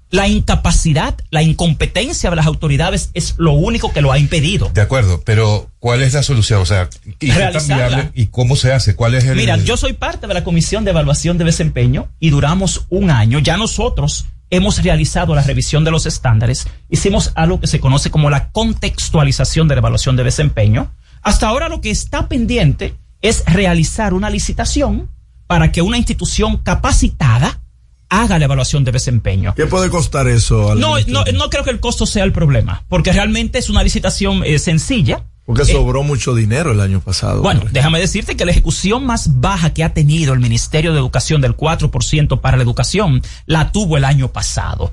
La 0.09 0.27
incapacidad, 0.27 1.15
la 1.31 1.41
incompetencia 1.41 2.29
de 2.29 2.35
las 2.35 2.45
autoridades 2.45 3.09
es 3.15 3.33
lo 3.37 3.53
único 3.53 3.91
que 3.91 4.01
lo 4.01 4.11
ha 4.11 4.19
impedido. 4.19 4.69
De 4.71 4.81
acuerdo, 4.81 5.23
pero 5.25 5.71
¿cuál 5.79 6.03
es 6.03 6.13
la 6.13 6.21
solución? 6.21 6.61
O 6.61 6.65
sea, 6.67 6.87
¿y, 7.19 7.31
viable? 7.31 8.11
¿Y 8.13 8.27
cómo 8.27 8.55
se 8.55 8.71
hace? 8.71 8.95
¿Cuál 8.95 9.15
es 9.15 9.25
el...? 9.25 9.35
Mira, 9.35 9.57
yo 9.57 9.75
soy 9.75 9.93
parte 9.93 10.27
de 10.27 10.35
la 10.35 10.43
Comisión 10.43 10.85
de 10.85 10.91
Evaluación 10.91 11.39
de 11.39 11.45
Desempeño 11.45 12.09
y 12.19 12.29
duramos 12.29 12.85
un 12.89 13.09
año. 13.09 13.39
Ya 13.39 13.57
nosotros 13.57 14.27
hemos 14.51 14.83
realizado 14.83 15.33
la 15.33 15.41
revisión 15.41 15.83
de 15.83 15.89
los 15.89 16.05
estándares. 16.05 16.67
Hicimos 16.89 17.31
algo 17.33 17.59
que 17.59 17.65
se 17.65 17.79
conoce 17.79 18.11
como 18.11 18.29
la 18.29 18.51
contextualización 18.51 19.67
de 19.67 19.75
la 19.75 19.79
evaluación 19.79 20.15
de 20.15 20.23
desempeño. 20.23 20.91
Hasta 21.23 21.47
ahora 21.47 21.69
lo 21.69 21.81
que 21.81 21.89
está 21.89 22.27
pendiente 22.27 22.95
es 23.21 23.43
realizar 23.45 24.13
una 24.13 24.29
licitación 24.29 25.09
para 25.47 25.71
que 25.71 25.81
una 25.81 25.97
institución 25.97 26.57
capacitada 26.57 27.61
haga 28.09 28.37
la 28.37 28.45
evaluación 28.45 28.83
de 28.83 28.91
desempeño. 28.91 29.53
¿Qué 29.55 29.65
puede 29.65 29.89
costar 29.89 30.27
eso? 30.27 30.75
No, 30.75 30.95
no, 31.07 31.23
no 31.33 31.49
creo 31.49 31.63
que 31.63 31.71
el 31.71 31.79
costo 31.79 32.05
sea 32.05 32.23
el 32.23 32.31
problema, 32.31 32.83
porque 32.89 33.11
realmente 33.11 33.57
es 33.59 33.69
una 33.69 33.81
licitación 33.83 34.43
eh, 34.45 34.59
sencilla. 34.59 35.23
Porque 35.45 35.63
Eh, 35.63 35.65
sobró 35.65 36.03
mucho 36.03 36.35
dinero 36.35 36.71
el 36.71 36.79
año 36.79 37.01
pasado. 37.01 37.41
bueno, 37.41 37.63
déjame 37.71 37.99
decirte 37.99 38.35
que 38.37 38.45
la 38.45 38.51
ejecución 38.51 39.05
más 39.05 39.41
baja 39.41 39.71
que 39.73 39.83
ha 39.83 39.93
tenido 39.93 40.33
el 40.33 40.39
Ministerio 40.39 40.93
de 40.93 40.99
Educación 40.99 41.41
del 41.41 41.57
4% 41.57 42.39
para 42.39 42.55
la 42.57 42.63
educación 42.63 43.21
la 43.45 43.71
tuvo 43.71 43.97
el 43.97 44.05
año 44.05 44.31
pasado. 44.31 44.91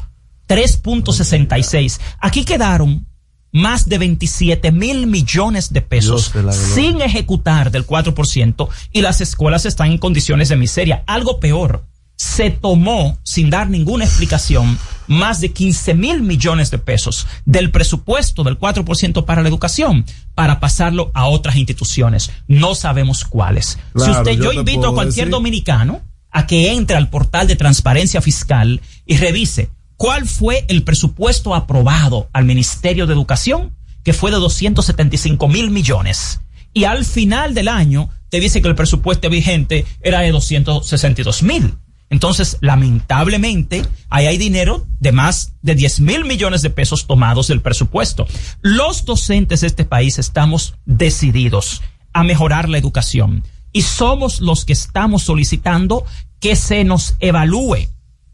3.66. 0.49 2.01
Aquí 2.21 2.45
quedaron 2.45 3.07
más 3.53 3.89
de 3.89 3.99
27 3.99 4.73
mil 4.73 5.07
millones 5.07 5.73
de 5.73 5.81
pesos 5.83 6.33
de 6.33 6.43
sin 6.53 7.01
ejecutar 7.01 7.71
del 7.71 7.87
4% 7.87 8.69
y 8.93 9.01
las 9.01 9.21
escuelas 9.21 9.67
están 9.67 9.91
en 9.91 9.99
condiciones 9.99 10.49
de 10.49 10.57
miseria. 10.57 11.03
Algo 11.07 11.41
peor, 11.41 11.85
se 12.17 12.51
tomó 12.51 13.19
sin 13.23 13.49
dar 13.49 13.71
ninguna 13.71 14.05
explicación 14.05 14.79
más 15.07 15.41
de 15.41 15.53
15 15.53 15.95
mil 15.95 16.21
millones 16.23 16.71
de 16.71 16.77
pesos 16.79 17.27
del 17.47 17.71
presupuesto 17.71 18.45
del 18.45 18.59
4% 18.59 19.25
para 19.25 19.41
la 19.43 19.49
educación 19.49 20.05
para 20.35 20.61
pasarlo 20.61 21.11
a 21.15 21.27
otras 21.27 21.57
instituciones. 21.57 22.31
No 22.47 22.75
sabemos 22.75 23.25
cuáles. 23.25 23.79
si 23.97 24.11
usted, 24.11 24.33
yo 24.39 24.53
invito 24.53 24.89
a 24.89 24.93
cualquier 24.95 25.29
decir- 25.29 25.31
dominicano 25.33 26.03
a 26.31 26.47
que 26.47 26.73
entre 26.73 26.97
al 26.97 27.09
portal 27.09 27.49
de 27.49 27.57
transparencia 27.57 28.21
fiscal 28.21 28.83
y 29.07 29.17
revise 29.17 29.71
cuál 30.01 30.27
fue 30.27 30.65
el 30.69 30.83
presupuesto 30.83 31.55
aprobado 31.55 32.31
al 32.33 32.47
Ministerio 32.47 33.07
de 33.07 33.13
Educación, 33.13 33.77
que 34.03 34.15
fue 34.15 34.31
de 34.31 34.39
275 34.39 35.47
mil 35.47 35.71
millones. 35.71 36.41
Y 36.73 36.85
al 36.85 37.05
final 37.05 37.53
del 37.53 37.69
año 37.69 38.09
te 38.31 38.41
dice 38.41 38.63
que 38.63 38.69
el 38.69 38.75
presupuesto 38.75 39.29
vigente 39.29 39.85
era 40.01 40.21
de 40.21 40.31
262 40.31 41.43
mil. 41.43 41.75
Entonces, 42.09 42.57
lamentablemente, 42.63 43.85
ahí 44.09 44.25
hay 44.25 44.39
dinero 44.39 44.87
de 45.01 45.13
más 45.13 45.53
de 45.61 45.75
10 45.75 46.01
mil 46.01 46.25
millones 46.25 46.63
de 46.63 46.71
pesos 46.71 47.07
tomados 47.07 47.49
del 47.49 47.61
presupuesto. 47.61 48.27
Los 48.63 49.05
docentes 49.05 49.61
de 49.61 49.67
este 49.67 49.85
país 49.85 50.19
estamos 50.19 50.77
decididos 50.87 51.83
a 52.15 52.23
mejorar 52.23 52.71
la 52.71 52.79
educación 52.79 53.45
y 53.71 53.83
somos 53.83 54.41
los 54.41 54.65
que 54.65 54.73
estamos 54.73 55.25
solicitando 55.25 56.07
que 56.41 56.57
se 56.57 56.85
nos 56.85 57.17
evalúe. 57.21 57.91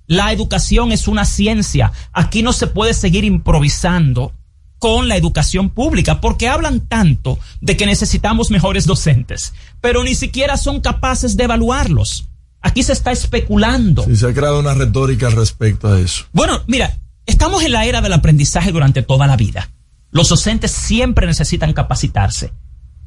La 0.06 0.32
educación 0.32 0.92
es 0.92 1.08
una 1.08 1.24
ciencia. 1.24 1.92
Aquí 2.12 2.42
no 2.42 2.52
se 2.52 2.66
puede 2.66 2.94
seguir 2.94 3.24
improvisando 3.24 4.32
con 4.78 5.08
la 5.08 5.16
educación 5.16 5.70
pública, 5.70 6.20
porque 6.20 6.48
hablan 6.48 6.80
tanto 6.80 7.38
de 7.60 7.76
que 7.76 7.86
necesitamos 7.86 8.50
mejores 8.50 8.86
docentes, 8.86 9.54
pero 9.80 10.04
ni 10.04 10.14
siquiera 10.14 10.56
son 10.56 10.80
capaces 10.80 11.36
de 11.36 11.44
evaluarlos. 11.44 12.28
Aquí 12.60 12.82
se 12.82 12.92
está 12.92 13.12
especulando. 13.12 14.04
Sí, 14.04 14.16
se 14.16 14.26
ha 14.26 14.34
creado 14.34 14.60
una 14.60 14.74
retórica 14.74 15.30
respecto 15.30 15.88
a 15.88 15.98
eso. 16.00 16.24
Bueno, 16.32 16.62
mira, 16.66 16.98
estamos 17.24 17.62
en 17.62 17.72
la 17.72 17.84
era 17.86 18.00
del 18.00 18.12
aprendizaje 18.12 18.72
durante 18.72 19.02
toda 19.02 19.26
la 19.26 19.36
vida. 19.36 19.70
Los 20.10 20.28
docentes 20.28 20.72
siempre 20.72 21.26
necesitan 21.26 21.72
capacitarse. 21.72 22.52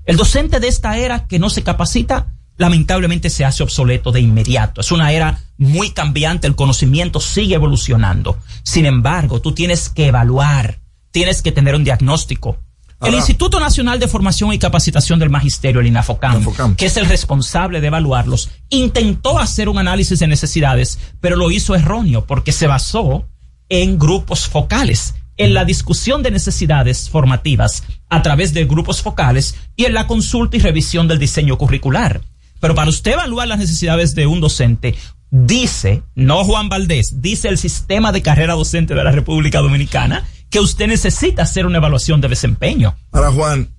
El 0.06 0.18
docente 0.18 0.60
de 0.60 0.68
esta 0.68 0.98
era 0.98 1.28
que 1.28 1.40
no 1.40 1.50
se 1.50 1.64
capacita, 1.64 2.34
lamentablemente 2.60 3.30
se 3.30 3.46
hace 3.46 3.64
obsoleto 3.64 4.12
de 4.12 4.20
inmediato. 4.20 4.82
Es 4.82 4.92
una 4.92 5.12
era 5.14 5.40
muy 5.58 5.92
cambiante, 5.92 6.46
el 6.46 6.56
conocimiento 6.56 7.22
sigue 7.22 7.56
evolucionando. 7.56 8.38
Sin 8.64 8.86
embargo, 8.86 9.42
tú 9.42 9.54
tienes 9.54 9.90
que 9.90 10.08
evaluar, 10.08 10.80
tienes 11.10 11.42
que 11.42 11.54
tener 11.54 11.74
un 11.74 11.86
diagnóstico. 11.86 12.60
El 13.02 13.16
Instituto 13.16 13.62
Nacional 13.62 13.98
de 13.98 14.10
Formación 14.10 14.52
y 14.52 14.60
Capacitación 14.60 15.20
del 15.20 15.30
Magisterio, 15.30 15.80
el 15.80 15.88
INAFOCAM, 15.88 16.36
Inafocam. 16.36 16.76
que 16.76 16.88
es 16.88 16.98
el 16.98 17.06
responsable 17.06 17.80
de 17.80 17.88
evaluarlos, 17.88 18.50
intentó 18.68 19.40
hacer 19.40 19.70
un 19.70 19.78
análisis 19.78 20.20
de 20.20 20.28
necesidades, 20.28 21.00
pero 21.22 21.38
lo 21.38 21.50
hizo 21.52 21.76
erróneo 21.76 22.26
porque 22.26 22.52
se 22.52 22.68
basó 22.68 23.26
en 23.70 23.98
grupos 23.98 24.50
focales, 24.50 25.16
en 25.38 25.54
la 25.54 25.64
discusión 25.64 26.24
de 26.24 26.32
necesidades 26.32 27.10
formativas 27.10 27.84
a 28.10 28.22
través 28.22 28.54
de 28.54 28.66
grupos 28.66 29.02
focales 29.02 29.56
y 29.78 29.86
en 29.86 29.94
la 29.94 30.08
consulta 30.08 30.58
y 30.58 30.60
revisión 30.60 31.08
del 31.08 31.20
diseño 31.20 31.58
curricular. 31.58 32.20
Pero 32.60 32.76
para 32.76 32.90
usted 32.90 33.14
evaluar 33.14 33.48
las 33.48 33.60
necesidades 33.60 34.16
de 34.16 34.28
un 34.28 34.42
docente, 34.42 34.96
dice, 35.32 36.04
no 36.16 36.44
Juan 36.44 36.70
Valdés, 36.70 37.22
dice 37.22 37.48
el 37.48 37.58
sistema 37.58 38.12
de 38.12 38.22
carrera 38.22 38.54
docente 38.54 38.96
de 38.96 39.04
la 39.04 39.12
República 39.12 39.60
Dominicana, 39.60 40.28
que 40.50 40.60
usted 40.60 40.88
necesita 40.88 41.44
hacer 41.44 41.66
una 41.66 41.78
evaluación 41.78 42.22
de 42.22 42.28
desempeño. 42.28 42.98
Ahora, 43.12 43.32
Juan, 43.32 43.70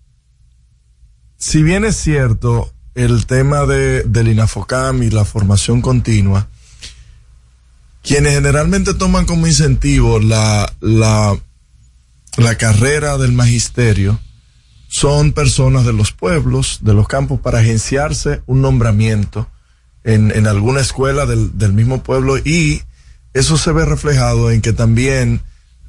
si 1.37 1.63
bien 1.63 1.85
es 1.85 1.97
cierto 1.97 2.73
el 2.95 3.27
tema 3.27 3.67
de, 3.67 4.05
del 4.05 4.29
INAFOCAM 4.29 5.03
y 5.03 5.11
la 5.11 5.25
formación 5.25 5.81
continua, 5.81 6.49
quienes 8.03 8.35
generalmente 8.35 8.95
toman 8.95 9.27
como 9.27 9.47
incentivo 9.47 10.21
la, 10.21 10.73
la, 10.81 11.37
la 12.37 12.55
carrera 12.57 13.19
del 13.19 13.33
magisterio 13.33 14.21
son 14.91 15.31
personas 15.33 15.87
de 15.87 15.93
los 15.93 16.11
pueblos, 16.11 16.81
de 16.83 16.95
los 16.95 17.07
campos, 17.07 17.39
para 17.39 17.61
agenciarse 17.61 18.43
un 18.47 18.61
nombramiento 18.61 19.47
en, 20.03 20.33
en 20.33 20.49
alguna 20.49 20.81
escuela 20.81 21.27
del, 21.27 21.57
del 21.57 21.73
mismo 21.73 22.03
pueblo 22.03 22.39
y 22.39 22.83
eso 23.33 23.57
se 23.57 23.71
ve 23.71 23.85
reflejado 23.85 24.51
en 24.51 24.61
que 24.61 24.73
también 24.73 25.43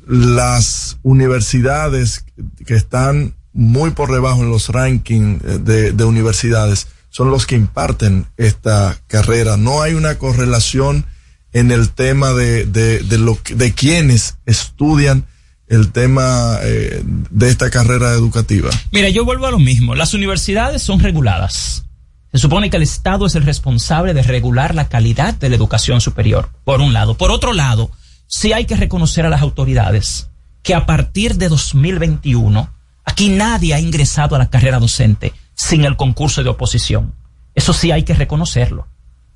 las 0.08 0.99
universidades 1.02 2.26
que 2.68 2.76
están 2.76 3.34
muy 3.54 3.89
por 3.89 4.12
debajo 4.12 4.43
en 4.43 4.52
los 4.52 4.70
rankings 4.70 5.43
eh, 5.45 5.58
de, 5.58 5.91
de 5.93 6.04
universidades 6.04 6.88
son 7.10 7.32
los 7.32 7.47
que 7.47 7.56
imparten 7.56 8.28
esta 8.38 8.99
carrera. 9.08 9.58
No 9.58 9.82
hay 9.82 9.95
una 9.95 10.20
correlación 10.20 11.08
en 11.54 11.72
el 11.72 11.89
tema 11.89 12.34
de, 12.34 12.66
de, 12.66 12.99
de, 12.99 13.18
lo, 13.18 13.39
de 13.49 13.74
quienes 13.74 14.38
estudian 14.45 15.26
el 15.72 15.93
tema 15.93 16.59
eh, 16.63 17.01
de 17.05 17.49
esta 17.49 17.69
carrera 17.69 18.11
educativa. 18.11 18.69
Mira, 18.91 19.07
yo 19.07 19.24
vuelvo 19.24 19.47
a 19.47 19.51
lo 19.51 19.59
mismo. 19.59 19.95
Las 19.95 20.13
universidades 20.13 20.84
son 20.84 20.99
reguladas. 20.99 21.86
Se 22.34 22.39
supone 22.39 22.69
que 22.69 22.76
el 22.76 22.84
Estado 22.84 23.26
es 23.26 23.36
el 23.36 23.43
responsable 23.43 24.13
de 24.13 24.22
regular 24.22 24.76
la 24.76 24.89
calidad 24.89 25.34
de 25.34 25.47
la 25.47 25.55
educación 25.55 26.01
superior, 26.01 26.49
por 26.65 26.82
un 26.82 26.91
lado. 26.91 27.15
Por 27.15 27.32
otro 27.32 27.53
lado, 27.53 27.89
sí 28.28 28.51
hay 28.51 28.65
que 28.65 28.76
reconocer 28.76 29.26
a 29.26 29.30
las 29.30 29.41
autoridades 29.41 30.28
que 30.61 30.76
a 30.76 30.86
partir 30.86 31.36
de 31.36 31.47
2021, 31.47 32.69
aquí 33.05 33.30
nadie 33.30 33.74
ha 33.74 33.80
ingresado 33.80 34.36
a 34.36 34.39
la 34.39 34.49
carrera 34.49 34.78
docente 34.78 35.32
sin 35.55 35.86
el 35.86 35.95
concurso 35.95 36.43
de 36.43 36.49
oposición. 36.49 37.15
Eso 37.55 37.72
sí 37.72 37.91
hay 37.91 38.03
que 38.03 38.13
reconocerlo. 38.13 38.88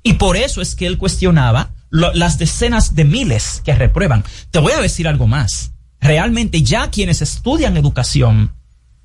Y 0.02 0.14
por 0.14 0.36
eso 0.36 0.60
es 0.60 0.74
que 0.74 0.86
él 0.86 0.98
cuestionaba 0.98 1.70
las 1.90 2.38
decenas 2.38 2.94
de 2.94 3.06
miles 3.06 3.62
que 3.64 3.74
reprueban. 3.74 4.22
Te 4.50 4.58
voy 4.58 4.72
a 4.72 4.82
decir 4.82 5.08
algo 5.08 5.26
más. 5.26 5.72
Realmente 6.00 6.62
ya 6.62 6.90
quienes 6.90 7.22
estudian 7.22 7.76
educación 7.76 8.52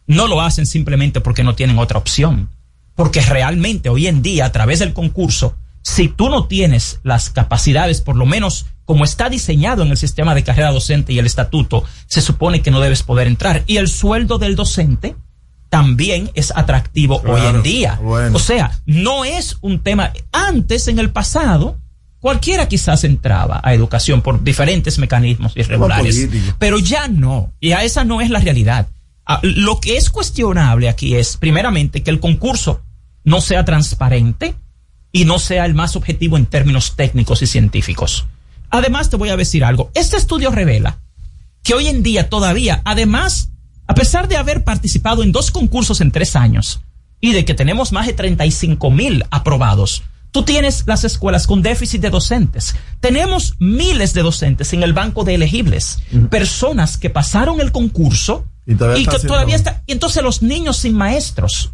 no 0.07 0.27
lo 0.27 0.41
hacen 0.41 0.65
simplemente 0.65 1.21
porque 1.21 1.43
no 1.43 1.55
tienen 1.55 1.79
otra 1.79 1.97
opción. 1.97 2.49
Porque 2.95 3.21
realmente 3.21 3.89
hoy 3.89 4.07
en 4.07 4.21
día, 4.21 4.45
a 4.45 4.51
través 4.51 4.79
del 4.79 4.93
concurso, 4.93 5.55
si 5.81 6.07
tú 6.07 6.29
no 6.29 6.47
tienes 6.47 6.99
las 7.03 7.29
capacidades, 7.29 8.01
por 8.01 8.15
lo 8.15 8.25
menos 8.25 8.67
como 8.85 9.05
está 9.05 9.29
diseñado 9.29 9.83
en 9.83 9.89
el 9.89 9.97
sistema 9.97 10.35
de 10.35 10.43
carrera 10.43 10.71
docente 10.71 11.13
y 11.13 11.19
el 11.19 11.25
estatuto, 11.25 11.83
se 12.07 12.21
supone 12.21 12.61
que 12.61 12.71
no 12.71 12.81
debes 12.81 13.03
poder 13.03 13.27
entrar. 13.27 13.63
Y 13.65 13.77
el 13.77 13.87
sueldo 13.87 14.37
del 14.37 14.55
docente 14.55 15.15
también 15.69 16.29
es 16.33 16.51
atractivo 16.53 17.21
hoy 17.25 17.41
en 17.45 17.63
día. 17.63 17.97
bueno. 18.03 18.35
O 18.35 18.39
sea, 18.39 18.81
no 18.85 19.23
es 19.23 19.57
un 19.61 19.79
tema. 19.79 20.11
Antes, 20.33 20.89
en 20.89 20.99
el 20.99 21.11
pasado, 21.11 21.77
cualquiera 22.21 22.69
quizás 22.69 23.03
entraba 23.03 23.59
a 23.61 23.73
educación 23.73 24.21
por 24.21 24.41
diferentes 24.41 24.97
mecanismos 24.99 25.51
irregulares. 25.57 26.29
Pero 26.57 26.79
ya 26.79 27.09
no. 27.09 27.51
Y 27.59 27.73
a 27.73 27.83
esa 27.83 28.05
no 28.05 28.21
es 28.21 28.29
la 28.29 28.39
realidad. 28.39 28.87
Ah, 29.25 29.39
Lo 29.43 29.81
que 29.81 29.97
es 29.97 30.09
cuestionable 30.09 30.87
aquí 30.87 31.15
es, 31.15 31.35
primeramente, 31.35 32.03
que 32.03 32.11
el 32.11 32.19
concurso 32.19 32.81
no 33.23 33.41
sea 33.41 33.65
transparente 33.65 34.55
y 35.11 35.25
no 35.25 35.39
sea 35.39 35.65
el 35.65 35.73
más 35.73 35.95
objetivo 35.95 36.37
en 36.37 36.45
términos 36.45 36.95
técnicos 36.95 37.41
y 37.41 37.47
científicos. 37.47 38.25
Además, 38.69 39.09
te 39.09 39.17
voy 39.17 39.29
a 39.29 39.37
decir 39.37 39.65
algo. 39.65 39.91
Este 39.93 40.15
estudio 40.15 40.51
revela 40.51 40.99
que 41.63 41.73
hoy 41.73 41.87
en 41.87 42.03
día 42.03 42.29
todavía, 42.29 42.81
además, 42.85 43.49
a 43.87 43.93
pesar 43.93 44.27
de 44.27 44.37
haber 44.37 44.63
participado 44.63 45.23
en 45.23 45.31
dos 45.31 45.51
concursos 45.51 46.01
en 46.01 46.11
tres 46.11 46.35
años 46.35 46.81
y 47.19 47.33
de 47.33 47.45
que 47.45 47.53
tenemos 47.53 47.91
más 47.91 48.07
de 48.07 48.13
35 48.13 48.89
mil 48.89 49.25
aprobados, 49.29 50.03
tú 50.31 50.43
tienes 50.43 50.83
las 50.87 51.03
escuelas 51.03 51.45
con 51.45 51.61
déficit 51.61 52.01
de 52.01 52.09
docentes. 52.09 52.75
Tenemos 52.99 53.55
miles 53.59 54.13
de 54.13 54.23
docentes 54.23 54.73
en 54.73 54.83
el 54.83 54.93
banco 54.93 55.23
de 55.23 55.35
elegibles, 55.35 55.99
personas 56.29 56.97
que 56.97 57.09
pasaron 57.09 57.61
el 57.61 57.71
concurso 57.71 58.45
Y 58.65 58.75
todavía 58.75 59.01
y 59.01 59.05
que 59.05 59.19
todavía 59.19 59.55
está, 59.55 59.83
y 59.85 59.91
entonces 59.91 60.23
los 60.23 60.41
niños 60.41 60.77
sin 60.77 60.95
maestros. 60.95 61.71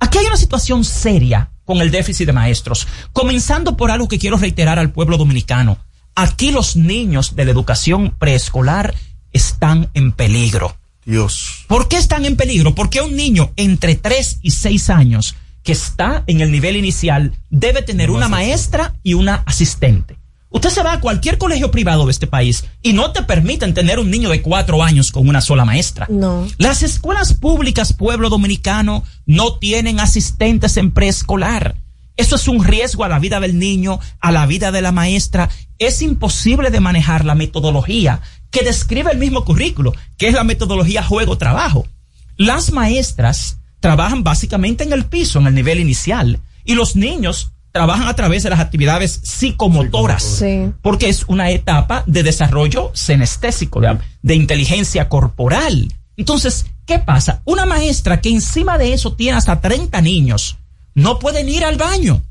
Aquí 0.00 0.18
hay 0.18 0.26
una 0.26 0.36
situación 0.36 0.84
seria 0.84 1.50
con 1.64 1.80
el 1.80 1.90
déficit 1.90 2.26
de 2.26 2.32
maestros, 2.32 2.88
comenzando 3.12 3.76
por 3.76 3.90
algo 3.90 4.08
que 4.08 4.18
quiero 4.18 4.36
reiterar 4.36 4.78
al 4.78 4.90
pueblo 4.90 5.16
dominicano. 5.16 5.78
Aquí 6.14 6.50
los 6.50 6.76
niños 6.76 7.36
de 7.36 7.44
la 7.44 7.52
educación 7.52 8.14
preescolar 8.18 8.94
están 9.32 9.88
en 9.94 10.12
peligro. 10.12 10.76
Dios. 11.04 11.64
¿Por 11.68 11.88
qué 11.88 11.96
están 11.96 12.26
en 12.26 12.36
peligro? 12.36 12.74
Porque 12.74 13.00
un 13.00 13.16
niño 13.16 13.52
entre 13.56 13.96
3 13.96 14.40
y 14.42 14.50
6 14.52 14.90
años 14.90 15.36
que 15.62 15.72
está 15.72 16.24
en 16.26 16.40
el 16.40 16.50
nivel 16.50 16.76
inicial 16.76 17.32
debe 17.50 17.82
tener 17.82 18.10
una 18.10 18.28
maestra 18.28 18.94
y 19.02 19.14
una 19.14 19.42
asistente. 19.46 20.18
Usted 20.50 20.68
se 20.68 20.82
va 20.82 20.92
a 20.92 21.00
cualquier 21.00 21.38
colegio 21.38 21.70
privado 21.70 22.04
de 22.04 22.10
este 22.10 22.26
país 22.26 22.64
y 22.82 22.92
no 22.92 23.12
te 23.12 23.22
permiten 23.22 23.72
tener 23.72 23.98
un 23.98 24.10
niño 24.10 24.28
de 24.28 24.42
4 24.42 24.82
años 24.82 25.10
con 25.10 25.26
una 25.26 25.40
sola 25.40 25.64
maestra. 25.64 26.06
No. 26.10 26.46
Las 26.58 26.82
escuelas 26.82 27.32
públicas, 27.32 27.94
pueblo 27.94 28.28
dominicano, 28.28 29.02
no 29.24 29.56
tienen 29.58 29.98
asistentes 29.98 30.76
en 30.76 30.90
preescolar. 30.90 31.76
Eso 32.18 32.36
es 32.36 32.48
un 32.48 32.62
riesgo 32.62 33.04
a 33.04 33.08
la 33.08 33.18
vida 33.18 33.40
del 33.40 33.58
niño, 33.58 33.98
a 34.20 34.30
la 34.30 34.44
vida 34.44 34.70
de 34.72 34.82
la 34.82 34.92
maestra. 34.92 35.48
Es 35.78 36.02
imposible 36.02 36.70
de 36.70 36.80
manejar 36.80 37.24
la 37.24 37.34
metodología 37.34 38.20
que 38.50 38.62
describe 38.62 39.10
el 39.10 39.18
mismo 39.18 39.46
currículo, 39.46 39.94
que 40.18 40.28
es 40.28 40.34
la 40.34 40.44
metodología 40.44 41.02
juego-trabajo. 41.02 41.88
Las 42.36 42.72
maestras 42.72 43.58
trabajan 43.82 44.22
básicamente 44.22 44.84
en 44.84 44.92
el 44.92 45.04
piso, 45.06 45.40
en 45.40 45.48
el 45.48 45.54
nivel 45.54 45.80
inicial, 45.80 46.38
y 46.64 46.74
los 46.74 46.94
niños 46.96 47.50
trabajan 47.72 48.06
a 48.06 48.14
través 48.14 48.44
de 48.44 48.50
las 48.50 48.60
actividades 48.60 49.20
psicomotoras, 49.24 50.22
Sí. 50.22 50.70
porque 50.82 51.08
es 51.08 51.24
una 51.26 51.50
etapa 51.50 52.04
de 52.06 52.22
desarrollo 52.22 52.90
senestésico, 52.94 53.80
de, 53.80 53.98
de 54.22 54.34
inteligencia 54.36 55.08
corporal. 55.08 55.92
Entonces, 56.16 56.66
¿qué 56.86 56.98
pasa? 57.00 57.42
Una 57.44 57.66
maestra 57.66 58.20
que 58.20 58.28
encima 58.30 58.78
de 58.78 58.92
eso 58.92 59.14
tiene 59.14 59.36
hasta 59.38 59.60
30 59.60 60.00
niños, 60.00 60.58
no 60.94 61.18
pueden 61.18 61.48
ir 61.48 61.64
al 61.64 61.76
baño. 61.76 62.22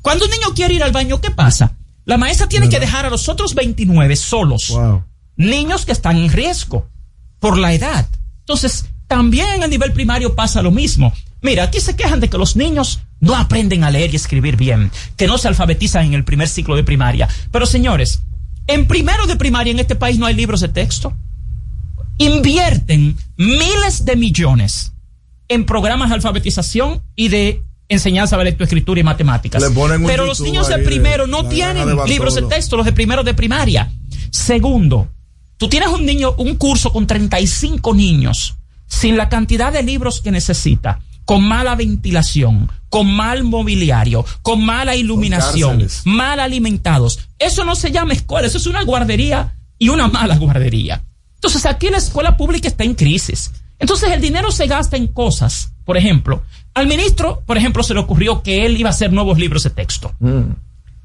Cuando 0.00 0.24
un 0.24 0.30
niño 0.30 0.54
quiere 0.54 0.74
ir 0.74 0.82
al 0.82 0.92
baño, 0.92 1.20
¿qué 1.20 1.30
pasa? 1.30 1.72
La 2.06 2.16
maestra 2.16 2.48
tiene 2.48 2.68
que 2.68 2.80
dejar 2.80 3.04
a 3.04 3.10
los 3.10 3.28
otros 3.28 3.54
29 3.54 4.16
solos. 4.16 4.70
Wow. 4.70 5.02
Niños 5.36 5.84
que 5.84 5.92
están 5.92 6.16
en 6.16 6.30
riesgo 6.30 6.88
por 7.40 7.58
la 7.58 7.72
edad. 7.74 8.06
Entonces, 8.40 8.86
también 9.14 9.46
en 9.54 9.62
el 9.62 9.70
nivel 9.70 9.92
primario 9.92 10.34
pasa 10.34 10.60
lo 10.60 10.72
mismo. 10.72 11.12
Mira, 11.40 11.62
aquí 11.62 11.78
se 11.78 11.94
quejan 11.94 12.18
de 12.18 12.28
que 12.28 12.36
los 12.36 12.56
niños 12.56 12.98
no 13.20 13.36
aprenden 13.36 13.84
a 13.84 13.90
leer 13.92 14.12
y 14.12 14.16
escribir 14.16 14.56
bien, 14.56 14.90
que 15.16 15.28
no 15.28 15.38
se 15.38 15.46
alfabetizan 15.46 16.06
en 16.06 16.14
el 16.14 16.24
primer 16.24 16.48
ciclo 16.48 16.74
de 16.74 16.82
primaria. 16.82 17.28
Pero 17.52 17.64
señores, 17.64 18.22
en 18.66 18.88
primero 18.88 19.28
de 19.28 19.36
primaria 19.36 19.70
en 19.70 19.78
este 19.78 19.94
país 19.94 20.18
no 20.18 20.26
hay 20.26 20.34
libros 20.34 20.62
de 20.62 20.68
texto. 20.68 21.12
Invierten 22.18 23.16
miles 23.36 24.04
de 24.04 24.16
millones 24.16 24.92
en 25.46 25.64
programas 25.64 26.08
de 26.08 26.16
alfabetización 26.16 27.00
y 27.14 27.28
de 27.28 27.62
enseñanza 27.88 28.36
de 28.36 28.44
lectoescritura 28.46 28.98
y 28.98 29.04
matemáticas. 29.04 29.62
Pero 30.08 30.26
los 30.26 30.40
niños 30.40 30.66
de 30.66 30.78
primero 30.78 31.28
no 31.28 31.46
tienen 31.46 31.86
de 31.86 32.08
libros 32.08 32.34
de 32.34 32.42
texto, 32.42 32.76
los 32.76 32.84
de 32.84 32.92
primero 32.92 33.22
de 33.22 33.32
primaria. 33.32 33.92
Segundo, 34.30 35.06
tú 35.56 35.68
tienes 35.68 35.90
un 35.90 36.04
niño, 36.04 36.34
un 36.36 36.56
curso 36.56 36.92
con 36.92 37.06
35 37.06 37.94
niños, 37.94 38.56
sin 38.86 39.16
la 39.16 39.28
cantidad 39.28 39.72
de 39.72 39.82
libros 39.82 40.20
que 40.20 40.30
necesita, 40.30 41.00
con 41.24 41.42
mala 41.42 41.74
ventilación, 41.74 42.70
con 42.88 43.12
mal 43.14 43.44
mobiliario, 43.44 44.24
con 44.42 44.64
mala 44.64 44.94
iluminación, 44.96 45.86
mal 46.04 46.40
alimentados. 46.40 47.28
Eso 47.38 47.64
no 47.64 47.74
se 47.74 47.90
llama 47.90 48.12
escuela, 48.12 48.46
eso 48.46 48.58
es 48.58 48.66
una 48.66 48.84
guardería 48.84 49.56
y 49.78 49.88
una 49.88 50.08
mala 50.08 50.36
guardería. 50.36 51.02
Entonces 51.34 51.66
aquí 51.66 51.90
la 51.90 51.98
escuela 51.98 52.36
pública 52.36 52.68
está 52.68 52.84
en 52.84 52.94
crisis. 52.94 53.52
Entonces 53.78 54.10
el 54.10 54.20
dinero 54.20 54.50
se 54.50 54.66
gasta 54.66 54.96
en 54.96 55.08
cosas. 55.08 55.72
Por 55.84 55.96
ejemplo, 55.96 56.42
al 56.72 56.86
ministro, 56.86 57.42
por 57.46 57.58
ejemplo, 57.58 57.82
se 57.82 57.94
le 57.94 58.00
ocurrió 58.00 58.42
que 58.42 58.64
él 58.64 58.78
iba 58.78 58.88
a 58.88 58.92
hacer 58.92 59.12
nuevos 59.12 59.38
libros 59.38 59.64
de 59.64 59.70
texto. 59.70 60.12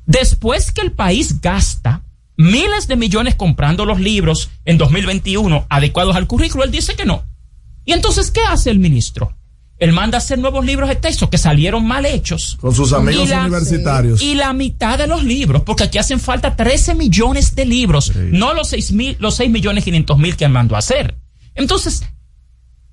Después 0.05 0.71
que 0.71 0.81
el 0.81 0.91
país 0.93 1.41
gasta 1.41 2.03
miles 2.37 2.87
de 2.87 2.95
millones 2.95 3.35
comprando 3.35 3.85
los 3.85 3.99
libros 3.99 4.49
en 4.63 4.77
2021 4.77 5.65
adecuados 5.69 6.15
al 6.15 6.27
currículo, 6.27 6.63
él 6.63 6.71
dice 6.71 6.95
que 6.95 7.05
no. 7.05 7.23
Y 7.89 7.93
entonces, 7.93 8.29
¿qué 8.29 8.41
hace 8.41 8.69
el 8.69 8.77
ministro? 8.77 9.35
Él 9.79 9.93
manda 9.93 10.19
a 10.19 10.19
hacer 10.19 10.37
nuevos 10.37 10.63
libros 10.63 10.89
de 10.89 10.95
texto 10.95 11.27
que 11.31 11.39
salieron 11.39 11.87
mal 11.87 12.05
hechos. 12.05 12.55
Con 12.61 12.75
sus 12.75 12.93
amigos 12.93 13.25
Y 13.25 13.29
la- 13.31 13.41
universitarios. 13.45 14.21
Y 14.21 14.35
la 14.35 14.53
mitad 14.53 14.99
de 14.99 15.07
los 15.07 15.23
libros, 15.23 15.63
porque 15.63 15.85
aquí 15.85 15.97
hacen 15.97 16.19
falta 16.19 16.55
13 16.55 16.93
millones 16.93 17.55
de 17.55 17.65
libros, 17.65 18.11
no 18.15 18.53
los 18.53 18.69
6 18.69 18.91
mil, 18.91 19.17
los 19.19 19.33
6 19.37 19.49
millones 19.49 19.83
500 19.85 20.19
mil 20.19 20.37
que 20.37 20.45
él 20.45 20.51
mandó 20.51 20.75
a 20.75 20.79
hacer. 20.79 21.17
Entonces, 21.55 22.03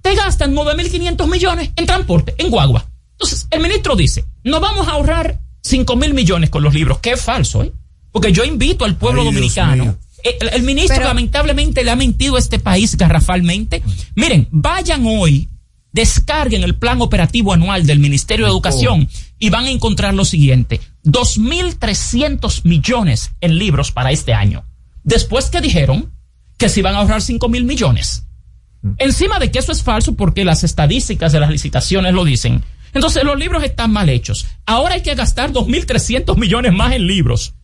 te 0.00 0.14
gastan 0.14 0.54
9.500 0.54 1.26
millones 1.30 1.70
en 1.76 1.84
transporte, 1.84 2.34
en 2.38 2.48
guagua. 2.48 2.86
Entonces, 3.12 3.46
el 3.50 3.60
ministro 3.60 3.96
dice, 3.96 4.24
no 4.44 4.60
vamos 4.60 4.88
a 4.88 4.92
ahorrar 4.92 5.40
5 5.62 5.94
mil 5.96 6.14
millones 6.14 6.48
con 6.48 6.62
los 6.62 6.72
libros, 6.72 7.00
que 7.00 7.10
es 7.12 7.20
falso, 7.20 7.62
¿eh? 7.62 7.72
Porque 8.12 8.32
yo 8.32 8.44
invito 8.44 8.86
al 8.86 8.96
pueblo 8.96 9.20
Ay, 9.20 9.26
dominicano. 9.26 9.98
Eh, 10.24 10.36
El, 10.40 10.48
el 10.50 10.62
ministro 10.62 10.96
Pero- 10.96 11.08
lamentablemente 11.08 11.84
le 11.84 11.90
ha 11.90 11.96
mentido 11.96 12.36
a 12.36 12.38
este 12.38 12.58
país 12.58 12.96
garrafalmente. 12.96 13.82
Miren, 14.14 14.48
vayan 14.50 15.04
hoy, 15.06 15.48
descarguen 15.92 16.62
el 16.64 16.74
plan 16.76 17.00
operativo 17.02 17.52
anual 17.52 17.86
del 17.86 17.98
Ministerio 17.98 18.46
de 18.46 18.50
Educación 18.52 19.08
y 19.38 19.50
van 19.50 19.64
a 19.66 19.70
encontrar 19.70 20.14
lo 20.14 20.24
siguiente. 20.24 20.80
2.300 21.04 22.62
millones 22.64 23.32
en 23.40 23.58
libros 23.58 23.92
para 23.92 24.10
este 24.10 24.34
año. 24.34 24.64
Después 25.04 25.46
que 25.50 25.60
dijeron 25.60 26.12
que 26.58 26.68
se 26.68 26.80
iban 26.80 26.94
a 26.94 26.98
ahorrar 26.98 27.22
5 27.22 27.48
mil 27.48 27.64
millones. 27.64 28.24
Encima 28.98 29.38
de 29.38 29.50
que 29.50 29.58
eso 29.58 29.72
es 29.72 29.82
falso 29.82 30.14
porque 30.14 30.44
las 30.44 30.62
estadísticas 30.64 31.32
de 31.32 31.40
las 31.40 31.50
licitaciones 31.50 32.14
lo 32.14 32.24
dicen. 32.24 32.62
Entonces 32.92 33.24
los 33.24 33.38
libros 33.38 33.62
están 33.64 33.90
mal 33.92 34.08
hechos. 34.08 34.46
Ahora 34.64 34.94
hay 34.94 35.02
que 35.02 35.14
gastar 35.14 35.52
2.300 35.52 36.36
millones 36.38 36.72
más 36.72 36.92
en 36.92 37.06
libros. 37.06 37.54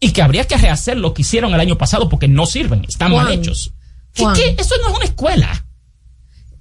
Y 0.00 0.12
que 0.12 0.22
habría 0.22 0.46
que 0.46 0.56
rehacer 0.56 0.96
lo 0.96 1.12
que 1.14 1.22
hicieron 1.22 1.52
el 1.54 1.60
año 1.60 1.76
pasado 1.76 2.08
porque 2.08 2.28
no 2.28 2.46
sirven, 2.46 2.84
están 2.88 3.10
mal 3.12 3.26
Juan. 3.26 3.38
hechos. 3.38 3.72
¿Qué, 4.12 4.22
Juan. 4.22 4.36
qué? 4.36 4.56
Eso 4.58 4.74
no 4.82 4.90
es 4.90 4.96
una 4.96 5.04
escuela. 5.04 5.64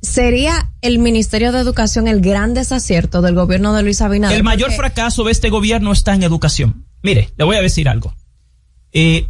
¿Sería 0.01 0.71
el 0.81 0.99
Ministerio 0.99 1.51
de 1.51 1.59
Educación 1.59 2.07
el 2.07 2.21
gran 2.21 2.53
desacierto 2.53 3.21
del 3.21 3.35
gobierno 3.35 3.73
de 3.73 3.83
Luis 3.83 4.01
Abinader? 4.01 4.37
El 4.37 4.43
mayor 4.43 4.69
Porque- 4.69 4.77
fracaso 4.77 5.23
de 5.23 5.31
este 5.31 5.49
gobierno 5.49 5.91
está 5.91 6.13
en 6.13 6.23
educación. 6.23 6.85
Mire, 7.03 7.31
le 7.35 7.43
voy 7.45 7.55
a 7.57 7.61
decir 7.61 7.89
algo. 7.89 8.15
Eh, 8.91 9.27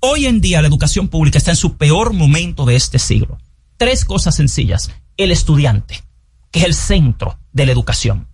hoy 0.00 0.26
en 0.26 0.40
día 0.40 0.62
la 0.62 0.68
educación 0.68 1.08
pública 1.08 1.38
está 1.38 1.50
en 1.50 1.56
su 1.56 1.76
peor 1.76 2.12
momento 2.12 2.64
de 2.64 2.76
este 2.76 2.98
siglo. 2.98 3.38
Tres 3.76 4.04
cosas 4.04 4.36
sencillas. 4.36 4.90
El 5.16 5.30
estudiante, 5.30 6.02
que 6.50 6.60
es 6.60 6.64
el 6.64 6.74
centro 6.74 7.38
de 7.52 7.66
la 7.66 7.72
educación. 7.72 8.28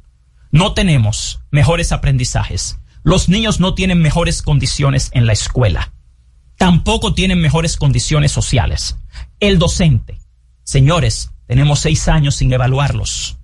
No 0.50 0.74
tenemos 0.74 1.40
mejores 1.50 1.92
aprendizajes. 1.92 2.78
Los 3.04 3.28
niños 3.28 3.60
no 3.60 3.74
tienen 3.74 4.00
mejores 4.00 4.42
condiciones 4.42 5.10
en 5.12 5.26
la 5.26 5.32
escuela. 5.32 5.92
Tampoco 6.56 7.14
tienen 7.14 7.40
mejores 7.40 7.76
condiciones 7.76 8.30
sociales. 8.30 8.96
El 9.40 9.58
docente. 9.58 10.20
Señores, 10.62 11.30
tenemos 11.46 11.80
seis 11.80 12.06
años 12.08 12.36
sin 12.36 12.52
evaluarlos. 12.52 13.38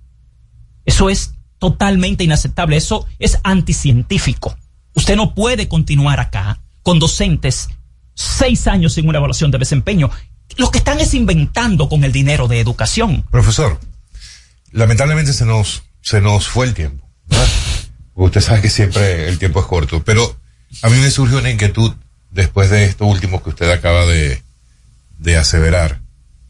Eso 0.85 1.09
es 1.09 1.33
totalmente 1.57 2.23
inaceptable. 2.23 2.77
Eso 2.77 3.05
es 3.19 3.37
anticientífico. 3.43 4.57
Usted 4.95 5.15
no 5.15 5.35
puede 5.35 5.67
continuar 5.67 6.19
acá 6.19 6.61
con 6.81 6.99
docentes 6.99 7.69
seis 8.13 8.67
años 8.67 8.93
sin 8.93 9.07
una 9.07 9.17
evaluación 9.17 9.51
de 9.51 9.57
desempeño. 9.57 10.09
Lo 10.57 10.71
que 10.71 10.79
están 10.79 10.99
es 10.99 11.13
inventando 11.13 11.89
con 11.89 12.03
el 12.03 12.11
dinero 12.11 12.47
de 12.47 12.59
educación. 12.59 13.25
Profesor, 13.29 13.79
lamentablemente 14.71 15.33
se 15.33 15.45
nos, 15.45 15.83
se 16.01 16.21
nos 16.21 16.47
fue 16.47 16.65
el 16.67 16.73
tiempo. 16.73 17.08
Usted 18.25 18.41
sabe 18.41 18.61
que 18.61 18.69
siempre 18.69 19.29
el 19.29 19.39
tiempo 19.39 19.59
es 19.61 19.65
corto, 19.65 20.03
pero 20.03 20.37
a 20.81 20.89
mí 20.89 20.97
me 20.97 21.09
surge 21.09 21.35
una 21.35 21.49
inquietud 21.49 21.93
después 22.31 22.69
de 22.69 22.85
esto 22.85 23.05
último 23.05 23.41
que 23.41 23.49
usted 23.49 23.69
acaba 23.71 24.05
de, 24.05 24.41
de 25.19 25.37
aseverar, 25.37 26.01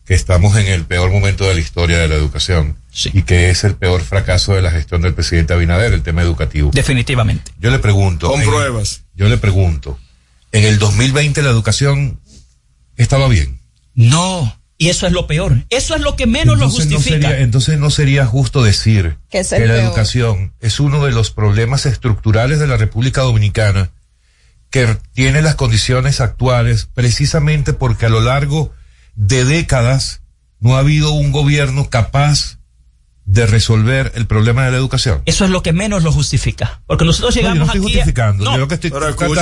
que 0.05 0.15
estamos 0.15 0.55
en 0.57 0.65
el 0.67 0.86
peor 0.86 1.11
momento 1.11 1.45
de 1.47 1.53
la 1.53 1.59
historia 1.59 1.99
de 1.99 2.07
la 2.07 2.15
educación 2.15 2.76
y 3.13 3.22
que 3.22 3.51
es 3.51 3.63
el 3.63 3.76
peor 3.76 4.01
fracaso 4.01 4.53
de 4.55 4.63
la 4.63 4.72
gestión 4.72 5.01
del 5.03 5.13
presidente 5.13 5.53
Abinader, 5.53 5.93
el 5.93 6.01
tema 6.01 6.24
educativo. 6.24 6.72
Definitivamente. 6.74 7.51
Yo 7.59 7.70
le 7.70 7.78
pregunto. 7.80 8.30
Con 8.32 8.41
en- 8.41 8.47
pruebas. 8.49 9.03
Yo 9.15 9.30
le 9.30 9.38
pregunto, 9.38 9.99
¿en 10.51 10.63
el 10.65 10.80
2020 10.80 11.41
la 11.43 11.49
educación 11.51 12.20
estaba 12.97 13.28
bien? 13.28 13.59
No. 13.93 14.59
Y 14.82 14.88
eso 14.89 15.05
es 15.05 15.11
lo 15.11 15.27
peor. 15.27 15.65
Eso 15.69 15.93
es 15.93 16.01
lo 16.01 16.15
que 16.15 16.25
menos 16.25 16.57
lo 16.57 16.65
no 16.65 16.71
justifica. 16.71 17.03
sería- 17.27 17.39
entonces 17.41 17.77
no 17.77 17.89
sería 17.91 18.25
justo 18.25 18.63
decir 18.63 19.17
Que 19.30 19.39
es 19.39 19.49
que 19.49 19.57
el 19.57 19.67
la 19.67 19.73
peor. 19.75 19.86
educación 19.88 20.53
es 20.61 20.80
uno 20.80 21.05
de 21.05 21.11
los 21.11 21.32
problemas 21.32 21.86
estructurales 21.86 22.59
de 22.59 22.67
la 22.67 22.77
República 22.77 23.21
Dominicana 23.21 23.91
que 24.69 24.97
tiene 25.13 25.41
las 25.41 25.55
condiciones 25.55 26.21
actuales 26.21 26.88
precisamente 26.93 27.73
porque 27.73 28.05
a 28.05 28.09
lo 28.09 28.21
largo 28.21 28.71
de 29.15 29.43
décadas 29.43 30.21
no 30.61 30.75
ha 30.75 30.80
habido 30.80 31.11
un 31.11 31.32
gobierno 31.34 31.89
capaz 31.89 32.59
de 33.32 33.45
resolver 33.45 34.11
el 34.15 34.25
problema 34.25 34.65
de 34.65 34.71
la 34.71 34.77
educación. 34.77 35.21
Eso 35.27 35.45
es 35.45 35.51
lo 35.51 35.61
que 35.61 35.71
menos 35.71 36.01
lo 36.03 36.11
justifica. 36.11 36.82
Porque 36.88 37.05
nosotros 37.05 37.36
No, 37.36 37.41
yo 37.41 37.47
llegamos 37.47 37.59
no 37.59 37.65
estoy 37.73 37.82
justificando. 37.82 38.43
No, 38.43 38.51
yo 38.53 38.57
lo 38.57 38.67
que 38.67 38.73
estoy 38.73 38.89
Pero 38.89 39.15
tratando- 39.15 39.36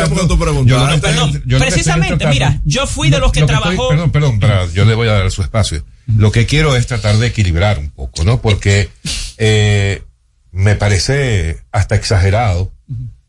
yo 0.66 0.78
lo 0.78 0.88
que 0.88 0.96
estoy- 0.96 1.10
Perdón, 1.10 1.32
yo 1.32 1.32
lo 1.32 1.32
que 1.32 1.38
estoy 1.38 1.60
precisamente, 1.60 2.18
tratando- 2.18 2.34
mira, 2.34 2.62
yo 2.66 2.86
fui 2.86 3.10
de 3.10 3.20
los 3.20 3.32
que 3.32 3.40
lo 3.40 3.46
estoy- 3.46 3.62
trabajó- 3.62 3.88
perdón, 3.90 4.12
perdón, 4.12 4.40
para- 4.42 4.66
yo 4.74 4.84
le 4.84 4.94
voy 4.94 5.08
a 5.08 5.14
dar 5.14 5.32
su 5.32 5.42
espacio. 5.42 5.86
Lo 6.18 6.34
que 6.34 6.46
quiero 6.46 6.76
es 6.76 6.86
tratar 6.86 7.16
de 7.18 7.28
equilibrar 7.28 7.80
un 7.80 7.90
poco, 7.90 8.26
¿no? 8.26 8.42
Porque 8.42 8.90
eh, 9.38 10.04
me 10.52 10.76
parece 10.76 11.62
hasta 11.72 11.96
exagerado 11.96 12.74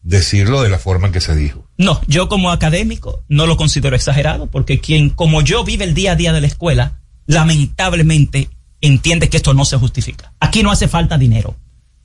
decirlo 0.03 0.63
de 0.63 0.71
la 0.71 0.79
forma 0.79 1.07
en 1.07 1.13
que 1.13 1.21
se 1.21 1.37
dijo. 1.37 1.69
No, 1.77 2.01
yo 2.09 2.29
como 2.29 2.51
académico 2.51 3.23
no 3.29 3.47
lo 3.47 3.57
considero 3.57 3.95
exagerado, 3.95 4.47
porque 4.47 4.81
quien 4.81 5.11
como 5.11 5.41
yo 5.43 5.63
vive 5.65 5.85
el 5.85 5.95
día 5.95 6.13
a 6.13 6.17
día 6.17 6.33
de 6.33 6.41
la 6.41 6.47
escuela, 6.49 6.99
lamentablemente 7.27 8.49
entiende 8.81 9.29
que 9.29 9.37
esto 9.37 9.55
no 9.55 9.65
se 9.65 9.77
justifica. 9.77 10.33
Aquí 10.41 10.63
no 10.63 10.71
hace 10.71 10.89
falta 10.89 11.19
dinero. 11.19 11.57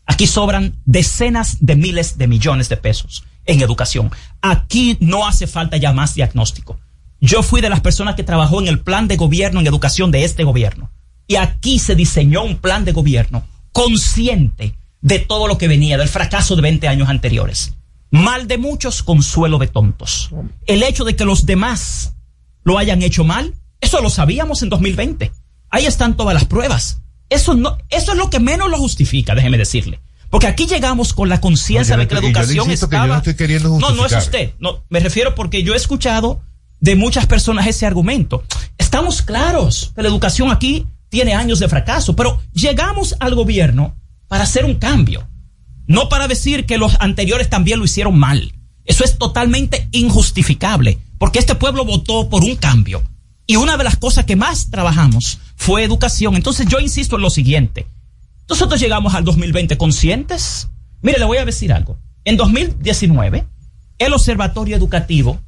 Aquí 0.05 0.27
sobran 0.27 0.75
decenas 0.85 1.57
de 1.59 1.75
miles 1.75 2.17
de 2.17 2.27
millones 2.27 2.69
de 2.69 2.77
pesos 2.77 3.23
en 3.45 3.61
educación. 3.61 4.11
Aquí 4.41 4.97
no 4.99 5.27
hace 5.27 5.47
falta 5.47 5.77
ya 5.77 5.93
más 5.93 6.15
diagnóstico. 6.15 6.79
Yo 7.19 7.41
fui 7.41 7.61
de 7.61 7.69
las 7.69 7.79
personas 7.79 8.15
que 8.15 8.23
trabajó 8.23 8.59
en 8.61 8.67
el 8.67 8.79
plan 8.79 9.07
de 9.07 9.15
gobierno 9.15 9.59
en 9.59 9.67
educación 9.67 10.11
de 10.11 10.25
este 10.25 10.43
gobierno. 10.43 10.91
Y 11.25 11.37
aquí 11.37 11.79
se 11.79 11.95
diseñó 11.95 12.43
un 12.43 12.57
plan 12.57 12.83
de 12.83 12.91
gobierno 12.91 13.47
consciente 13.71 14.75
de 15.01 15.19
todo 15.19 15.47
lo 15.47 15.57
que 15.57 15.67
venía, 15.67 15.97
del 15.97 16.09
fracaso 16.09 16.55
de 16.55 16.61
20 16.61 16.87
años 16.87 17.09
anteriores. 17.09 17.75
Mal 18.11 18.47
de 18.47 18.57
muchos, 18.57 19.03
consuelo 19.03 19.57
de 19.57 19.67
tontos. 19.67 20.29
El 20.65 20.83
hecho 20.83 21.03
de 21.03 21.15
que 21.15 21.25
los 21.25 21.45
demás 21.45 22.13
lo 22.63 22.77
hayan 22.77 23.01
hecho 23.01 23.23
mal, 23.23 23.53
eso 23.81 24.01
lo 24.01 24.09
sabíamos 24.09 24.61
en 24.61 24.69
2020. 24.69 25.31
Ahí 25.73 25.87
están 25.87 26.15
todas 26.15 26.35
las 26.35 26.45
pruebas. 26.45 27.01
Eso 27.31 27.55
no, 27.55 27.79
eso 27.89 28.11
es 28.11 28.17
lo 28.19 28.29
que 28.29 28.39
menos 28.39 28.69
lo 28.69 28.77
justifica, 28.77 29.33
déjeme 29.33 29.57
decirle. 29.57 29.99
Porque 30.29 30.45
aquí 30.45 30.67
llegamos 30.67 31.13
con 31.13 31.29
la 31.29 31.41
conciencia 31.41 31.95
No, 31.95 32.03
de 32.03 32.07
que 32.07 32.13
la 32.13 32.21
educación 32.21 32.67
insisto 32.67 32.89
que 32.89 32.95
yo 32.95 33.01
estaba. 33.01 33.07
no 33.07 33.17
estoy 33.17 33.33
queriendo 33.33 33.79
no, 33.79 33.89
no 33.89 34.05
es 34.05 34.13
usted. 34.13 34.51
No, 34.59 34.83
me 34.89 34.99
refiero 34.99 35.33
porque 35.33 35.63
yo 35.63 35.73
he 35.73 35.77
escuchado 35.77 36.43
de 36.79 36.95
muchas 36.95 37.25
personas 37.25 37.65
ese 37.65 37.87
argumento. 37.87 38.43
Estamos 38.77 39.23
claros 39.23 39.91
que 39.95 40.03
la 40.03 40.09
educación 40.09 40.51
aquí 40.51 40.85
tiene 41.09 41.33
años 41.33 41.57
de 41.57 41.67
fracaso, 41.67 42.15
pero 42.15 42.39
llegamos 42.53 43.15
al 43.19 43.33
gobierno 43.33 43.95
para 44.27 44.43
hacer 44.43 44.65
un 44.65 44.75
cambio. 44.75 45.27
No 45.87 46.07
para 46.07 46.27
decir 46.27 46.67
que 46.67 46.77
los 46.77 46.97
anteriores 46.99 47.49
también 47.49 47.79
lo 47.79 47.85
hicieron 47.85 48.15
mal. 48.19 48.53
Eso 48.85 49.03
es 49.03 49.17
totalmente 49.17 49.89
injustificable, 49.91 50.99
porque 51.17 51.39
este 51.39 51.55
pueblo 51.55 51.83
votó 51.83 52.29
por 52.29 52.43
un 52.43 52.57
cambio. 52.57 53.01
Y 53.47 53.55
una 53.55 53.75
de 53.75 53.83
las 53.83 53.97
cosas 53.97 54.25
que 54.25 54.35
más 54.35 54.69
trabajamos 54.69 55.39
fue 55.63 55.85
educación. 55.85 56.35
Entonces 56.35 56.67
yo 56.67 56.81
insisto 56.81 57.15
en 57.15 57.21
lo 57.21 57.29
siguiente. 57.29 57.87
Nosotros 58.49 58.81
llegamos 58.81 59.13
al 59.13 59.23
2020 59.23 59.77
conscientes. 59.77 60.67
Mire, 61.01 61.19
le 61.19 61.25
voy 61.25 61.37
a 61.37 61.45
decir 61.45 61.71
algo. 61.71 61.97
En 62.25 62.35
2019, 62.35 63.47
el 63.97 64.13
Observatorio 64.13 64.75
Educativo, 64.75 65.39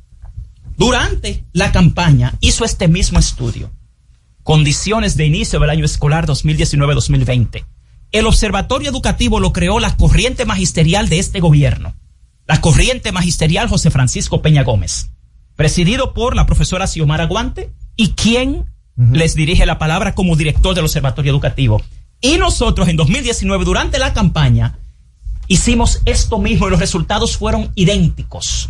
durante 0.78 1.44
la 1.52 1.74
campaña, 1.74 2.34
hizo 2.40 2.64
este 2.64 2.88
mismo 2.88 3.20
estudio. 3.20 3.72
Condiciones 4.42 5.18
de 5.18 5.26
inicio 5.26 5.60
del 5.60 5.70
año 5.70 5.84
escolar 5.84 6.26
2019-2020. 6.28 7.66
El 8.14 8.26
Observatorio 8.26 8.92
Educativo 8.92 9.42
lo 9.42 9.52
creó 9.52 9.82
la 9.82 9.98
corriente 9.98 10.46
magisterial 10.46 11.10
de 11.10 11.20
este 11.20 11.42
gobierno. 11.42 11.94
La 12.48 12.62
corriente 12.62 13.12
magisterial 13.12 13.68
José 13.68 13.92
Francisco 13.92 14.42
Peña 14.42 14.64
Gómez. 14.64 15.10
Presidido 15.58 16.14
por 16.14 16.38
la 16.38 16.46
profesora 16.46 16.88
Xiomara 16.88 17.26
Guante 17.26 17.74
y 17.98 18.12
quien 18.12 18.66
les 18.98 19.36
dirige 19.36 19.66
la 19.66 19.78
palabra 19.78 20.16
como 20.16 20.36
director 20.36 20.74
del 20.74 20.86
Observatorio 20.86 21.32
Educativo. 21.32 21.82
Y 22.22 22.38
nosotros 22.38 22.88
en 22.88 22.98
2019, 22.98 23.66
durante 23.66 24.00
la 24.00 24.14
campaña, 24.14 24.80
hicimos 25.48 26.02
esto 26.06 26.40
mismo 26.40 26.68
y 26.68 26.72
los 26.72 26.80
resultados 26.80 27.38
fueron 27.38 27.72
idénticos. 27.76 28.70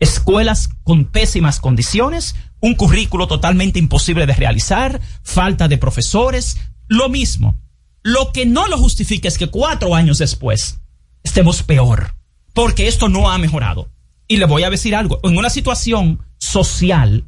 Escuelas 0.00 0.70
con 0.84 1.04
pésimas 1.04 1.60
condiciones, 1.60 2.34
un 2.60 2.74
currículo 2.74 3.26
totalmente 3.26 3.78
imposible 3.78 4.26
de 4.26 4.34
realizar, 4.34 5.00
falta 5.22 5.68
de 5.68 5.78
profesores, 5.78 6.58
lo 6.86 7.08
mismo. 7.08 7.58
Lo 8.02 8.32
que 8.32 8.46
no 8.46 8.68
lo 8.68 8.78
justifica 8.78 9.28
es 9.28 9.38
que 9.38 9.48
cuatro 9.48 9.94
años 9.94 10.18
después 10.18 10.80
estemos 11.22 11.62
peor, 11.62 12.14
porque 12.54 12.88
esto 12.88 13.08
no 13.08 13.30
ha 13.30 13.38
mejorado. 13.38 13.90
Y 14.28 14.36
le 14.36 14.46
voy 14.46 14.62
a 14.62 14.70
decir 14.70 14.94
algo, 14.94 15.20
en 15.22 15.36
una 15.36 15.50
situación 15.50 16.24
social, 16.38 17.24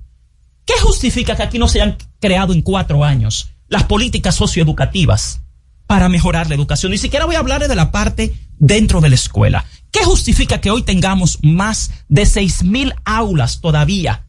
¿qué 0.70 0.80
justifica 0.82 1.36
que 1.36 1.42
aquí 1.42 1.58
no 1.58 1.68
se 1.68 1.80
hayan 1.82 1.96
creado 2.20 2.52
en 2.52 2.62
cuatro 2.62 3.04
años 3.04 3.50
las 3.68 3.84
políticas 3.84 4.36
socioeducativas 4.36 5.40
para 5.86 6.08
mejorar 6.08 6.48
la 6.48 6.54
educación? 6.54 6.92
Ni 6.92 6.98
siquiera 6.98 7.26
voy 7.26 7.34
a 7.34 7.40
hablar 7.40 7.66
de 7.66 7.74
la 7.74 7.90
parte 7.90 8.34
dentro 8.58 9.00
de 9.00 9.08
la 9.08 9.14
escuela. 9.16 9.64
¿Qué 9.90 10.04
justifica 10.04 10.60
que 10.60 10.70
hoy 10.70 10.82
tengamos 10.82 11.38
más 11.42 11.90
de 12.08 12.24
seis 12.24 12.62
mil 12.62 12.94
aulas 13.04 13.60
todavía 13.60 14.26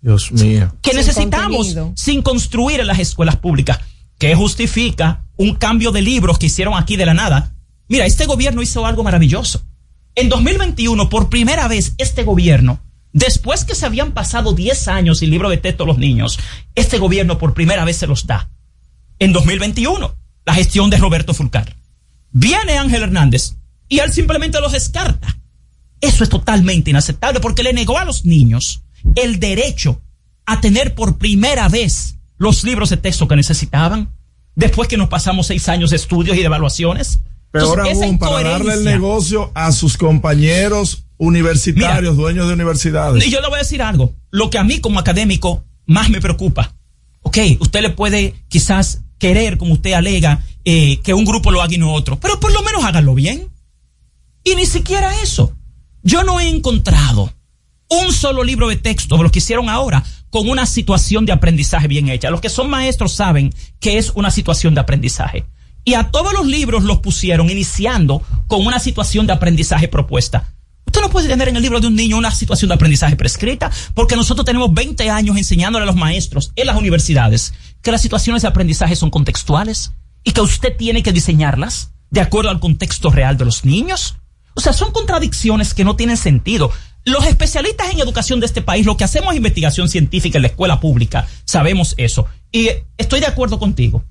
Dios 0.00 0.32
mío. 0.32 0.74
que 0.80 0.90
Sin 0.90 0.98
necesitamos 0.98 1.66
contenido. 1.66 1.92
sin 1.96 2.22
construir 2.22 2.80
en 2.80 2.86
las 2.86 2.98
escuelas 2.98 3.36
públicas? 3.36 3.78
¿Qué 4.18 4.34
justifica 4.34 5.26
un 5.36 5.54
cambio 5.56 5.92
de 5.92 6.00
libros 6.00 6.38
que 6.38 6.46
hicieron 6.46 6.74
aquí 6.74 6.96
de 6.96 7.06
la 7.06 7.14
nada? 7.14 7.54
Mira, 7.88 8.06
este 8.06 8.24
gobierno 8.24 8.62
hizo 8.62 8.86
algo 8.86 9.02
maravilloso. 9.02 9.62
En 10.14 10.28
2021, 10.30 11.10
por 11.10 11.28
primera 11.28 11.68
vez, 11.68 11.94
este 11.98 12.22
gobierno, 12.22 12.80
después 13.14 13.64
que 13.64 13.74
se 13.74 13.86
habían 13.86 14.12
pasado 14.12 14.52
10 14.52 14.88
años 14.88 15.20
sin 15.20 15.30
libro 15.30 15.48
de 15.48 15.56
texto 15.56 15.84
a 15.84 15.86
los 15.86 15.96
niños, 15.96 16.38
este 16.74 16.98
gobierno 16.98 17.38
por 17.38 17.54
primera 17.54 17.86
vez 17.86 17.96
se 17.96 18.06
los 18.06 18.26
da. 18.26 18.50
En 19.18 19.32
2021, 19.32 20.14
la 20.44 20.54
gestión 20.54 20.90
de 20.90 20.98
Roberto 20.98 21.32
Fulcar. 21.32 21.76
Viene 22.32 22.76
Ángel 22.76 23.04
Hernández 23.04 23.54
y 23.88 24.00
él 24.00 24.12
simplemente 24.12 24.60
los 24.60 24.72
descarta. 24.72 25.38
Eso 26.00 26.24
es 26.24 26.28
totalmente 26.28 26.90
inaceptable 26.90 27.40
porque 27.40 27.62
le 27.62 27.72
negó 27.72 27.98
a 27.98 28.04
los 28.04 28.26
niños 28.26 28.82
el 29.14 29.38
derecho 29.38 30.02
a 30.44 30.60
tener 30.60 30.94
por 30.94 31.16
primera 31.16 31.68
vez 31.68 32.16
los 32.36 32.64
libros 32.64 32.90
de 32.90 32.96
texto 32.96 33.28
que 33.28 33.36
necesitaban 33.36 34.12
después 34.56 34.88
que 34.88 34.96
nos 34.96 35.08
pasamos 35.08 35.46
seis 35.46 35.68
años 35.68 35.90
de 35.90 35.96
estudios 35.96 36.36
y 36.36 36.40
de 36.40 36.46
evaluaciones. 36.46 37.20
Peor 37.52 37.78
Entonces, 37.78 38.02
aún, 38.02 38.18
para 38.18 38.50
darle 38.50 38.74
el 38.74 38.84
negocio 38.84 39.52
a 39.54 39.70
sus 39.70 39.96
compañeros 39.96 41.03
universitarios, 41.16 42.16
dueños 42.16 42.46
de 42.48 42.54
universidades. 42.54 43.26
Y 43.26 43.30
yo 43.30 43.40
le 43.40 43.48
voy 43.48 43.56
a 43.56 43.62
decir 43.62 43.82
algo. 43.82 44.14
Lo 44.30 44.50
que 44.50 44.58
a 44.58 44.64
mí 44.64 44.80
como 44.80 44.98
académico 44.98 45.64
más 45.86 46.10
me 46.10 46.20
preocupa. 46.20 46.74
Ok, 47.22 47.38
usted 47.60 47.82
le 47.82 47.90
puede 47.90 48.34
quizás 48.48 49.02
querer, 49.18 49.58
como 49.58 49.74
usted 49.74 49.92
alega, 49.92 50.44
eh, 50.64 51.00
que 51.02 51.14
un 51.14 51.24
grupo 51.24 51.50
lo 51.50 51.62
haga 51.62 51.74
y 51.74 51.78
no 51.78 51.92
otro, 51.92 52.18
pero 52.20 52.40
por 52.40 52.52
lo 52.52 52.62
menos 52.62 52.84
háganlo 52.84 53.14
bien. 53.14 53.48
Y 54.42 54.54
ni 54.56 54.66
siquiera 54.66 55.20
eso. 55.22 55.56
Yo 56.02 56.22
no 56.22 56.38
he 56.38 56.48
encontrado 56.48 57.32
un 57.88 58.12
solo 58.12 58.44
libro 58.44 58.68
de 58.68 58.76
texto 58.76 59.16
de 59.16 59.22
los 59.22 59.32
que 59.32 59.38
hicieron 59.38 59.68
ahora 59.68 60.04
con 60.30 60.48
una 60.48 60.66
situación 60.66 61.26
de 61.26 61.32
aprendizaje 61.32 61.88
bien 61.88 62.08
hecha. 62.08 62.30
Los 62.30 62.40
que 62.40 62.48
son 62.48 62.68
maestros 62.68 63.12
saben 63.12 63.54
que 63.80 63.98
es 63.98 64.12
una 64.14 64.30
situación 64.30 64.74
de 64.74 64.80
aprendizaje. 64.80 65.46
Y 65.84 65.94
a 65.94 66.10
todos 66.10 66.32
los 66.32 66.46
libros 66.46 66.82
los 66.84 66.98
pusieron 66.98 67.50
iniciando 67.50 68.22
con 68.46 68.66
una 68.66 68.78
situación 68.78 69.26
de 69.26 69.34
aprendizaje 69.34 69.86
propuesta. 69.86 70.53
Usted 70.86 71.00
no 71.00 71.10
puede 71.10 71.28
tener 71.28 71.48
en 71.48 71.56
el 71.56 71.62
libro 71.62 71.80
de 71.80 71.86
un 71.86 71.96
niño 71.96 72.16
una 72.16 72.30
situación 72.30 72.68
de 72.68 72.74
aprendizaje 72.74 73.16
prescrita, 73.16 73.70
porque 73.94 74.16
nosotros 74.16 74.44
tenemos 74.44 74.72
20 74.72 75.10
años 75.10 75.36
enseñándole 75.36 75.84
a 75.84 75.86
los 75.86 75.96
maestros 75.96 76.52
en 76.56 76.66
las 76.66 76.76
universidades 76.76 77.52
que 77.82 77.90
las 77.90 78.02
situaciones 78.02 78.42
de 78.42 78.48
aprendizaje 78.48 78.96
son 78.96 79.10
contextuales 79.10 79.92
y 80.22 80.32
que 80.32 80.40
usted 80.40 80.76
tiene 80.76 81.02
que 81.02 81.12
diseñarlas 81.12 81.92
de 82.10 82.20
acuerdo 82.20 82.50
al 82.50 82.60
contexto 82.60 83.10
real 83.10 83.36
de 83.36 83.44
los 83.44 83.64
niños. 83.64 84.16
O 84.54 84.60
sea, 84.60 84.72
son 84.72 84.92
contradicciones 84.92 85.74
que 85.74 85.84
no 85.84 85.96
tienen 85.96 86.16
sentido. 86.16 86.70
Los 87.04 87.26
especialistas 87.26 87.92
en 87.92 88.00
educación 88.00 88.40
de 88.40 88.46
este 88.46 88.62
país, 88.62 88.86
lo 88.86 88.96
que 88.96 89.04
hacemos 89.04 89.32
es 89.32 89.36
investigación 89.36 89.88
científica 89.88 90.38
en 90.38 90.42
la 90.42 90.48
escuela 90.48 90.80
pública, 90.80 91.26
sabemos 91.44 91.94
eso. 91.98 92.26
Y 92.52 92.68
estoy 92.96 93.20
de 93.20 93.26
acuerdo 93.26 93.58
contigo. 93.58 94.04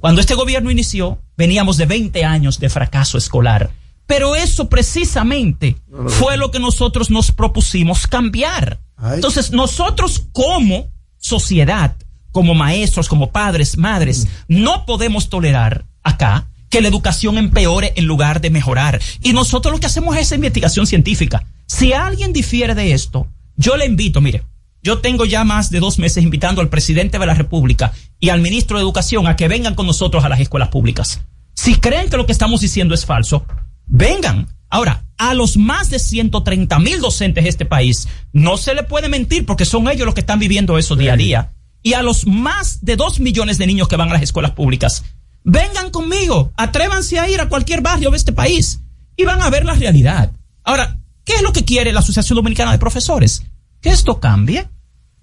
Cuando 0.00 0.20
este 0.20 0.34
gobierno 0.34 0.70
inició, 0.70 1.18
veníamos 1.36 1.76
de 1.76 1.86
20 1.86 2.24
años 2.24 2.58
de 2.58 2.70
fracaso 2.70 3.18
escolar. 3.18 3.70
Pero 4.06 4.36
eso 4.36 4.68
precisamente 4.68 5.76
fue 6.08 6.36
lo 6.36 6.50
que 6.50 6.58
nosotros 6.58 7.10
nos 7.10 7.32
propusimos 7.32 8.06
cambiar. 8.06 8.80
Entonces, 9.12 9.50
nosotros 9.50 10.26
como 10.32 10.88
sociedad, 11.18 11.96
como 12.32 12.54
maestros, 12.54 13.08
como 13.08 13.30
padres, 13.30 13.78
madres, 13.78 14.28
no 14.48 14.84
podemos 14.86 15.28
tolerar 15.28 15.86
acá 16.02 16.48
que 16.68 16.80
la 16.80 16.88
educación 16.88 17.38
empeore 17.38 17.92
en 17.96 18.06
lugar 18.06 18.40
de 18.40 18.50
mejorar. 18.50 19.00
Y 19.22 19.32
nosotros 19.32 19.72
lo 19.72 19.80
que 19.80 19.86
hacemos 19.86 20.16
es 20.16 20.32
investigación 20.32 20.86
científica. 20.86 21.46
Si 21.66 21.92
alguien 21.92 22.32
difiere 22.32 22.74
de 22.74 22.92
esto, 22.92 23.28
yo 23.56 23.76
le 23.76 23.86
invito, 23.86 24.20
mire, 24.20 24.42
yo 24.82 24.98
tengo 24.98 25.24
ya 25.24 25.44
más 25.44 25.70
de 25.70 25.80
dos 25.80 25.98
meses 25.98 26.24
invitando 26.24 26.60
al 26.60 26.68
presidente 26.68 27.18
de 27.18 27.26
la 27.26 27.34
República 27.34 27.92
y 28.20 28.28
al 28.28 28.42
ministro 28.42 28.76
de 28.76 28.82
Educación 28.82 29.26
a 29.26 29.36
que 29.36 29.48
vengan 29.48 29.74
con 29.74 29.86
nosotros 29.86 30.24
a 30.24 30.28
las 30.28 30.40
escuelas 30.40 30.68
públicas. 30.68 31.22
Si 31.54 31.76
creen 31.76 32.10
que 32.10 32.16
lo 32.16 32.26
que 32.26 32.32
estamos 32.32 32.60
diciendo 32.60 32.94
es 32.94 33.06
falso, 33.06 33.46
vengan. 33.86 34.48
Ahora, 34.68 35.04
a 35.18 35.34
los 35.34 35.56
más 35.56 35.90
de 35.90 35.98
130 35.98 36.78
mil 36.78 37.00
docentes 37.00 37.44
de 37.44 37.50
este 37.50 37.64
país, 37.64 38.08
no 38.32 38.56
se 38.56 38.74
le 38.74 38.82
puede 38.82 39.08
mentir 39.08 39.46
porque 39.46 39.64
son 39.64 39.88
ellos 39.88 40.06
los 40.06 40.14
que 40.14 40.20
están 40.20 40.38
viviendo 40.38 40.78
eso 40.78 40.96
día 40.96 41.14
a 41.14 41.16
día. 41.16 41.52
Y 41.82 41.92
a 41.92 42.02
los 42.02 42.26
más 42.26 42.84
de 42.84 42.96
dos 42.96 43.20
millones 43.20 43.58
de 43.58 43.66
niños 43.66 43.88
que 43.88 43.96
van 43.96 44.08
a 44.08 44.14
las 44.14 44.22
escuelas 44.22 44.52
públicas, 44.52 45.04
vengan 45.44 45.90
conmigo, 45.90 46.52
atrévanse 46.56 47.18
a 47.18 47.28
ir 47.28 47.40
a 47.40 47.48
cualquier 47.48 47.82
barrio 47.82 48.10
de 48.10 48.16
este 48.16 48.32
país 48.32 48.80
y 49.16 49.24
van 49.24 49.42
a 49.42 49.50
ver 49.50 49.64
la 49.64 49.74
realidad. 49.74 50.32
Ahora, 50.64 50.98
¿qué 51.24 51.34
es 51.34 51.42
lo 51.42 51.52
que 51.52 51.64
quiere 51.64 51.92
la 51.92 52.00
Asociación 52.00 52.36
Dominicana 52.36 52.72
de 52.72 52.78
Profesores? 52.78 53.44
Que 53.80 53.90
esto 53.90 54.18
cambie. 54.18 54.66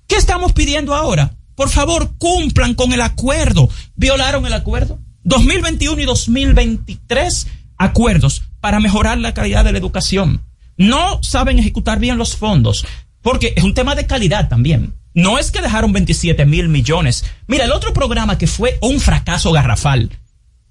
¿Qué 0.07 0.16
estamos 0.16 0.53
pidiendo 0.53 0.93
ahora? 0.93 1.36
Por 1.55 1.70
favor, 1.70 2.16
cumplan 2.18 2.76
con 2.76 2.93
el 2.93 3.01
acuerdo. 3.01 3.70
¿Violaron 3.95 4.45
el 4.45 4.53
acuerdo? 4.53 4.99
2021 5.24 6.01
y 6.01 6.05
2023 6.05 7.47
acuerdos 7.78 8.43
para 8.62 8.80
mejorar 8.80 9.18
la 9.18 9.34
calidad 9.34 9.66
de 9.66 9.74
la 9.74 9.80
educación. 9.80 10.43
No 10.78 11.22
saben 11.22 11.59
ejecutar 11.59 11.99
bien 11.99 12.18
los 12.18 12.36
fondos, 12.38 12.86
porque 13.22 13.53
es 13.55 13.64
un 13.64 13.74
tema 13.74 13.95
de 13.95 14.07
calidad 14.07 14.47
también. 14.47 14.93
No 15.14 15.38
es 15.38 15.51
que 15.51 15.62
dejaron 15.62 15.91
27 15.91 16.45
mil 16.45 16.70
millones. 16.70 17.26
Mira, 17.47 17.66
el 17.66 17.74
otro 17.74 17.93
programa 17.93 18.38
que 18.38 18.47
fue 18.47 18.78
un 18.82 18.99
fracaso 18.99 19.51
garrafal 19.51 20.09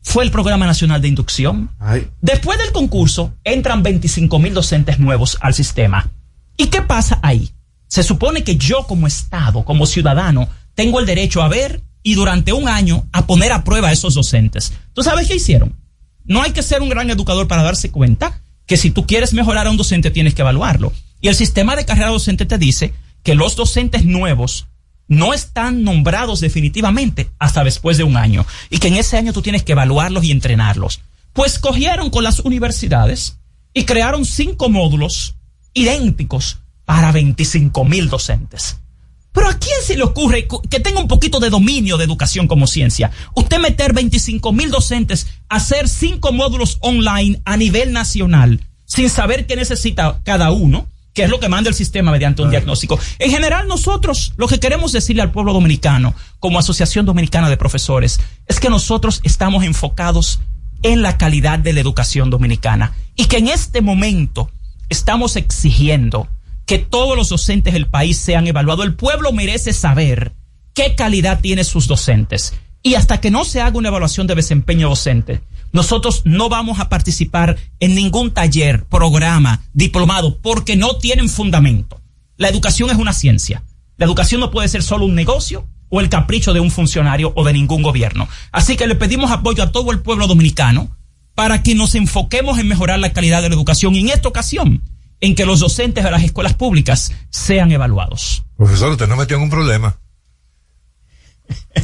fue 0.02 0.24
el 0.24 0.30
Programa 0.30 0.64
Nacional 0.64 1.02
de 1.02 1.08
Inducción. 1.08 1.70
Después 2.22 2.58
del 2.58 2.72
concurso, 2.72 3.34
entran 3.44 3.82
25 3.82 4.38
mil 4.38 4.54
docentes 4.54 4.98
nuevos 4.98 5.36
al 5.40 5.52
sistema. 5.52 6.10
¿Y 6.56 6.68
qué 6.68 6.80
pasa 6.80 7.18
ahí? 7.22 7.50
Se 7.86 8.02
supone 8.02 8.44
que 8.44 8.56
yo 8.56 8.86
como 8.86 9.06
Estado, 9.06 9.64
como 9.64 9.84
ciudadano, 9.84 10.48
tengo 10.74 11.00
el 11.00 11.06
derecho 11.06 11.42
a 11.42 11.48
ver 11.48 11.82
y 12.02 12.14
durante 12.14 12.52
un 12.52 12.68
año 12.68 13.06
a 13.12 13.26
poner 13.26 13.52
a 13.52 13.64
prueba 13.64 13.88
a 13.88 13.92
esos 13.92 14.14
docentes. 14.14 14.72
¿Tú 14.94 15.02
sabes 15.02 15.28
qué 15.28 15.36
hicieron? 15.36 15.76
No 16.30 16.42
hay 16.42 16.52
que 16.52 16.62
ser 16.62 16.80
un 16.80 16.88
gran 16.88 17.10
educador 17.10 17.48
para 17.48 17.64
darse 17.64 17.90
cuenta 17.90 18.40
que 18.64 18.76
si 18.76 18.92
tú 18.92 19.04
quieres 19.04 19.32
mejorar 19.32 19.66
a 19.66 19.70
un 19.70 19.76
docente 19.76 20.12
tienes 20.12 20.32
que 20.32 20.42
evaluarlo. 20.42 20.92
Y 21.20 21.26
el 21.26 21.34
sistema 21.34 21.74
de 21.74 21.84
carrera 21.84 22.10
docente 22.10 22.46
te 22.46 22.56
dice 22.56 22.94
que 23.24 23.34
los 23.34 23.56
docentes 23.56 24.04
nuevos 24.04 24.68
no 25.08 25.34
están 25.34 25.82
nombrados 25.82 26.38
definitivamente 26.38 27.30
hasta 27.40 27.64
después 27.64 27.98
de 27.98 28.04
un 28.04 28.16
año 28.16 28.46
y 28.70 28.78
que 28.78 28.86
en 28.86 28.94
ese 28.94 29.16
año 29.16 29.32
tú 29.32 29.42
tienes 29.42 29.64
que 29.64 29.72
evaluarlos 29.72 30.22
y 30.22 30.30
entrenarlos. 30.30 31.00
Pues 31.32 31.58
cogieron 31.58 32.10
con 32.10 32.22
las 32.22 32.38
universidades 32.38 33.38
y 33.74 33.82
crearon 33.82 34.24
cinco 34.24 34.68
módulos 34.68 35.34
idénticos 35.74 36.58
para 36.84 37.10
25 37.10 37.84
mil 37.84 38.08
docentes. 38.08 38.78
Pero 39.32 39.48
¿a 39.48 39.58
quién 39.58 39.76
se 39.82 39.96
le 39.96 40.02
ocurre 40.02 40.48
que 40.68 40.80
tenga 40.80 41.00
un 41.00 41.08
poquito 41.08 41.38
de 41.38 41.50
dominio 41.50 41.96
de 41.96 42.04
educación 42.04 42.48
como 42.48 42.66
ciencia? 42.66 43.10
Usted 43.34 43.58
meter 43.58 43.92
25 43.92 44.52
mil 44.52 44.70
docentes 44.70 45.26
a 45.48 45.56
hacer 45.56 45.88
cinco 45.88 46.32
módulos 46.32 46.78
online 46.80 47.40
a 47.44 47.56
nivel 47.56 47.92
nacional 47.92 48.60
sin 48.90 49.08
saber 49.08 49.46
qué 49.46 49.54
necesita 49.54 50.20
cada 50.24 50.50
uno, 50.50 50.88
que 51.14 51.22
es 51.22 51.30
lo 51.30 51.38
que 51.38 51.48
manda 51.48 51.68
el 51.68 51.76
sistema 51.76 52.10
mediante 52.10 52.42
un 52.42 52.50
diagnóstico. 52.50 52.98
En 53.20 53.30
general, 53.30 53.68
nosotros 53.68 54.32
lo 54.36 54.48
que 54.48 54.58
queremos 54.58 54.90
decirle 54.90 55.22
al 55.22 55.30
pueblo 55.30 55.52
dominicano, 55.52 56.12
como 56.40 56.58
Asociación 56.58 57.06
Dominicana 57.06 57.48
de 57.48 57.56
Profesores, 57.56 58.20
es 58.48 58.58
que 58.58 58.68
nosotros 58.68 59.20
estamos 59.22 59.62
enfocados 59.62 60.40
en 60.82 61.02
la 61.02 61.18
calidad 61.18 61.60
de 61.60 61.72
la 61.72 61.80
educación 61.80 62.30
dominicana 62.30 62.94
y 63.14 63.26
que 63.26 63.38
en 63.38 63.46
este 63.46 63.80
momento 63.80 64.50
estamos 64.88 65.36
exigiendo 65.36 66.26
que 66.70 66.78
todos 66.78 67.16
los 67.16 67.28
docentes 67.28 67.72
del 67.72 67.88
país 67.88 68.16
sean 68.16 68.46
evaluados. 68.46 68.86
El 68.86 68.94
pueblo 68.94 69.32
merece 69.32 69.72
saber 69.72 70.36
qué 70.72 70.94
calidad 70.94 71.40
tienen 71.40 71.64
sus 71.64 71.88
docentes. 71.88 72.54
Y 72.80 72.94
hasta 72.94 73.20
que 73.20 73.32
no 73.32 73.44
se 73.44 73.60
haga 73.60 73.76
una 73.76 73.88
evaluación 73.88 74.28
de 74.28 74.36
desempeño 74.36 74.88
docente, 74.88 75.40
nosotros 75.72 76.22
no 76.26 76.48
vamos 76.48 76.78
a 76.78 76.88
participar 76.88 77.56
en 77.80 77.96
ningún 77.96 78.32
taller, 78.32 78.84
programa, 78.84 79.64
diplomado, 79.72 80.38
porque 80.38 80.76
no 80.76 80.94
tienen 80.98 81.28
fundamento. 81.28 82.00
La 82.36 82.48
educación 82.48 82.88
es 82.88 82.98
una 82.98 83.14
ciencia. 83.14 83.64
La 83.96 84.06
educación 84.06 84.40
no 84.40 84.52
puede 84.52 84.68
ser 84.68 84.84
solo 84.84 85.06
un 85.06 85.16
negocio 85.16 85.66
o 85.88 86.00
el 86.00 86.08
capricho 86.08 86.52
de 86.52 86.60
un 86.60 86.70
funcionario 86.70 87.32
o 87.34 87.42
de 87.42 87.52
ningún 87.52 87.82
gobierno. 87.82 88.28
Así 88.52 88.76
que 88.76 88.86
le 88.86 88.94
pedimos 88.94 89.32
apoyo 89.32 89.64
a 89.64 89.72
todo 89.72 89.90
el 89.90 90.02
pueblo 90.02 90.28
dominicano 90.28 90.96
para 91.34 91.64
que 91.64 91.74
nos 91.74 91.96
enfoquemos 91.96 92.60
en 92.60 92.68
mejorar 92.68 93.00
la 93.00 93.12
calidad 93.12 93.42
de 93.42 93.48
la 93.48 93.56
educación. 93.56 93.96
Y 93.96 94.02
en 94.02 94.10
esta 94.10 94.28
ocasión, 94.28 94.84
en 95.20 95.34
que 95.34 95.44
los 95.44 95.60
docentes 95.60 96.04
de 96.04 96.10
las 96.10 96.22
escuelas 96.22 96.54
públicas 96.54 97.12
sean 97.30 97.70
evaluados. 97.72 98.44
Profesor, 98.56 98.90
usted 98.90 99.06
no 99.06 99.16
metió 99.16 99.36
en 99.36 99.44
un 99.44 99.50
problema. 99.50 99.98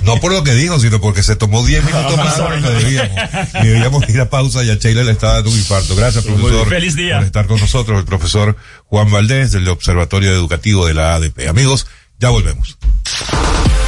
No 0.02 0.16
por 0.20 0.32
lo 0.32 0.44
que 0.44 0.54
dijo, 0.54 0.78
sino 0.78 1.00
porque 1.00 1.22
se 1.22 1.36
tomó 1.36 1.64
10 1.64 1.84
minutos 1.84 2.16
más 2.16 2.36
de 2.36 2.42
lo 2.42 2.62
que 2.62 2.74
debíamos. 2.84 3.18
Y 3.62 3.66
debíamos 3.66 4.08
ir 4.08 4.20
a 4.20 4.30
pausa 4.30 4.62
y 4.62 4.70
a 4.70 4.74
Sheila 4.74 5.02
le 5.02 5.12
estaba 5.12 5.34
dando 5.34 5.50
un 5.50 5.56
infarto. 5.56 5.96
Gracias, 5.96 6.24
profesor. 6.24 6.68
Feliz 6.68 6.94
día. 6.96 7.16
Por 7.16 7.26
estar 7.26 7.46
con 7.46 7.60
nosotros, 7.60 7.98
el 7.98 8.04
profesor 8.04 8.56
Juan 8.84 9.10
Valdés 9.10 9.52
del 9.52 9.68
Observatorio 9.68 10.32
Educativo 10.32 10.86
de 10.86 10.94
la 10.94 11.14
ADP. 11.14 11.48
Amigos, 11.48 11.86
ya 12.18 12.30
volvemos. 12.30 12.78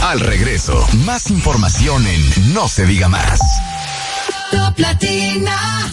Al 0.03 0.21
regreso, 0.21 0.87
más 1.05 1.31
información 1.31 2.07
en 2.07 2.55
No 2.55 2.69
se 2.69 2.87
diga 2.87 3.09
más. 3.09 3.41
Top 4.51 4.79
Latina. 4.79 5.93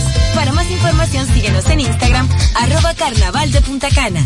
Para 0.35 0.51
más 0.53 0.69
información 0.71 1.27
síguenos 1.27 1.69
en 1.69 1.81
Instagram, 1.81 2.27
arroba 2.55 2.93
carnaval 2.93 3.51
de 3.51 3.61
Punta 3.61 3.89
Cana. 3.89 4.25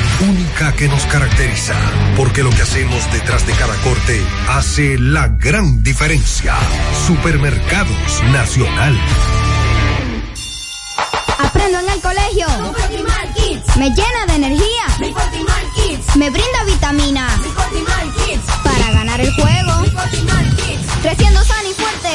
única 0.21 0.73
que 0.73 0.87
nos 0.87 1.05
caracteriza. 1.05 1.75
Porque 2.15 2.43
lo 2.43 2.49
que 2.49 2.61
hacemos 2.61 3.11
detrás 3.11 3.45
de 3.47 3.53
cada 3.53 3.75
corte 3.77 4.21
hace 4.49 4.97
la 4.97 5.27
gran 5.27 5.83
diferencia. 5.83 6.55
Supermercados 7.07 8.23
Nacional. 8.31 8.99
Aprendo 11.39 11.79
en 11.79 11.89
el 11.89 12.01
colegio. 12.01 12.47
Me 13.77 13.89
llena 13.89 14.25
de 14.27 14.35
energía. 14.35 14.85
Me 16.15 16.29
brinda 16.29 16.63
vitamina. 16.65 17.27
Para 18.63 18.91
ganar 18.91 19.19
el 19.21 19.33
juego. 19.33 19.71
Creciendo 21.01 21.43
sano 21.43 21.69
y 21.69 21.73
fuerte. 21.73 22.11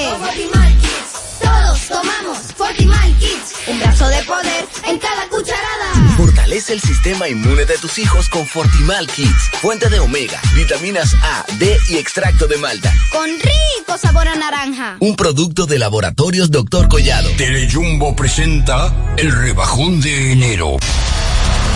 Todos 1.42 1.88
tomamos 1.88 2.38
Fortimal 2.56 3.18
Kids. 3.18 3.52
Un 3.66 3.80
brazo 3.80 4.08
de 4.08 4.22
poder 4.22 4.68
en 4.86 4.98
cada 4.98 5.28
cucharada. 5.28 5.75
Fortalece 6.46 6.74
el 6.74 6.80
sistema 6.80 7.28
inmune 7.28 7.64
de 7.64 7.76
tus 7.76 7.98
hijos 7.98 8.28
con 8.28 8.46
Fortimal 8.46 9.08
Kids. 9.08 9.50
Fuente 9.60 9.88
de 9.88 9.98
omega, 9.98 10.40
vitaminas 10.54 11.12
A, 11.20 11.44
D 11.58 11.76
y 11.88 11.96
extracto 11.96 12.46
de 12.46 12.56
malta. 12.56 12.94
Con 13.10 13.28
rico 13.30 13.98
sabor 13.98 14.28
a 14.28 14.36
naranja. 14.36 14.96
Un 15.00 15.16
producto 15.16 15.66
de 15.66 15.80
laboratorios 15.80 16.52
Dr. 16.52 16.86
Collado. 16.86 17.28
Telejumbo 17.30 18.14
presenta 18.14 18.94
el 19.16 19.32
rebajón 19.32 20.00
de 20.00 20.30
enero. 20.30 20.76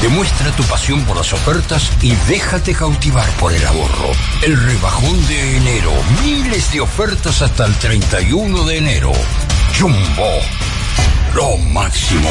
Demuestra 0.02 0.54
tu 0.54 0.62
pasión 0.62 1.02
por 1.04 1.16
las 1.16 1.32
ofertas 1.32 1.90
y 2.00 2.14
déjate 2.28 2.72
cautivar 2.72 3.28
por 3.40 3.52
el 3.52 3.66
ahorro. 3.66 4.12
El 4.40 4.56
rebajón 4.56 5.26
de 5.26 5.56
enero. 5.56 5.92
Miles 6.22 6.70
de 6.70 6.80
ofertas 6.80 7.42
hasta 7.42 7.66
el 7.66 7.74
31 7.74 8.64
de 8.66 8.76
enero. 8.76 9.10
Jumbo. 9.76 10.30
Lo 11.34 11.56
máximo. 11.56 12.30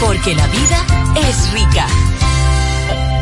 Porque 0.00 0.34
la 0.34 0.46
vida 0.46 0.86
es 1.28 1.52
rica. 1.52 1.86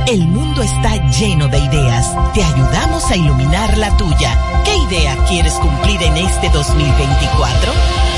El 0.06 0.26
mundo 0.28 0.62
está 0.62 0.96
lleno 1.10 1.48
de 1.48 1.58
ideas. 1.58 2.14
Te 2.32 2.42
ayudamos 2.42 3.10
a 3.10 3.16
iluminar 3.16 3.76
la 3.76 3.96
tuya. 3.96 4.38
¿Qué 4.64 4.76
idea 4.76 5.16
quieres 5.28 5.54
cumplir 5.54 6.02
en 6.02 6.16
este 6.16 6.48
2024? 6.50 8.17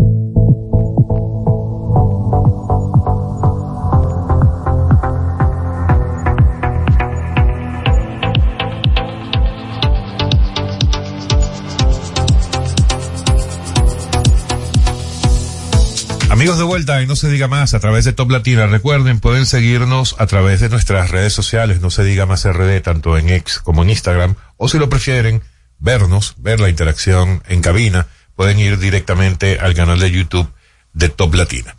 Amigos 16.40 16.56
de 16.56 16.64
vuelta 16.64 17.02
y 17.02 17.06
no 17.06 17.16
se 17.16 17.28
diga 17.28 17.48
más 17.48 17.74
a 17.74 17.80
través 17.80 18.06
de 18.06 18.14
Top 18.14 18.30
Latina. 18.30 18.66
Recuerden, 18.66 19.20
pueden 19.20 19.44
seguirnos 19.44 20.16
a 20.18 20.26
través 20.26 20.60
de 20.60 20.70
nuestras 20.70 21.10
redes 21.10 21.34
sociales, 21.34 21.82
no 21.82 21.90
se 21.90 22.02
diga 22.02 22.24
más 22.24 22.46
RD, 22.50 22.80
tanto 22.80 23.18
en 23.18 23.28
X 23.28 23.58
como 23.58 23.82
en 23.82 23.90
Instagram, 23.90 24.36
o 24.56 24.66
si 24.66 24.78
lo 24.78 24.88
prefieren, 24.88 25.42
vernos, 25.80 26.36
ver 26.38 26.58
la 26.58 26.70
interacción 26.70 27.42
en 27.46 27.60
cabina, 27.60 28.06
pueden 28.36 28.58
ir 28.58 28.78
directamente 28.78 29.58
al 29.60 29.74
canal 29.74 29.98
de 29.98 30.10
YouTube 30.10 30.50
de 30.94 31.10
Top 31.10 31.34
Latina. 31.34 31.76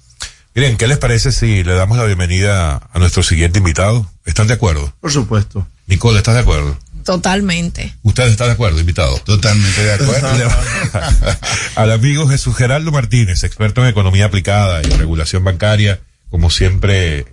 Miren, 0.54 0.78
¿qué 0.78 0.88
les 0.88 1.00
parece 1.00 1.32
si 1.32 1.64
le 1.64 1.74
damos 1.74 1.98
la 1.98 2.06
bienvenida 2.06 2.88
a 2.94 3.00
nuestro 3.00 3.24
siguiente 3.24 3.58
invitado? 3.58 4.06
¿Están 4.26 4.46
de 4.46 4.54
acuerdo? 4.54 4.94
Por 5.02 5.12
supuesto. 5.12 5.68
Nicole, 5.88 6.20
¿estás 6.20 6.36
de 6.36 6.42
acuerdo? 6.42 6.78
Totalmente. 7.04 7.96
¿Ustedes 8.04 8.32
están 8.32 8.48
de 8.48 8.54
acuerdo, 8.54 8.80
invitado? 8.80 9.18
Totalmente 9.20 9.84
de 9.84 9.94
acuerdo. 9.94 10.28
Al 11.76 11.92
amigo 11.92 12.28
Jesús 12.28 12.56
Geraldo 12.56 12.92
Martínez, 12.92 13.44
experto 13.44 13.82
en 13.84 13.90
economía 13.90 14.26
aplicada 14.26 14.82
y 14.82 14.90
regulación 14.90 15.44
bancaria, 15.44 16.02
como 16.30 16.50
siempre, 16.50 17.26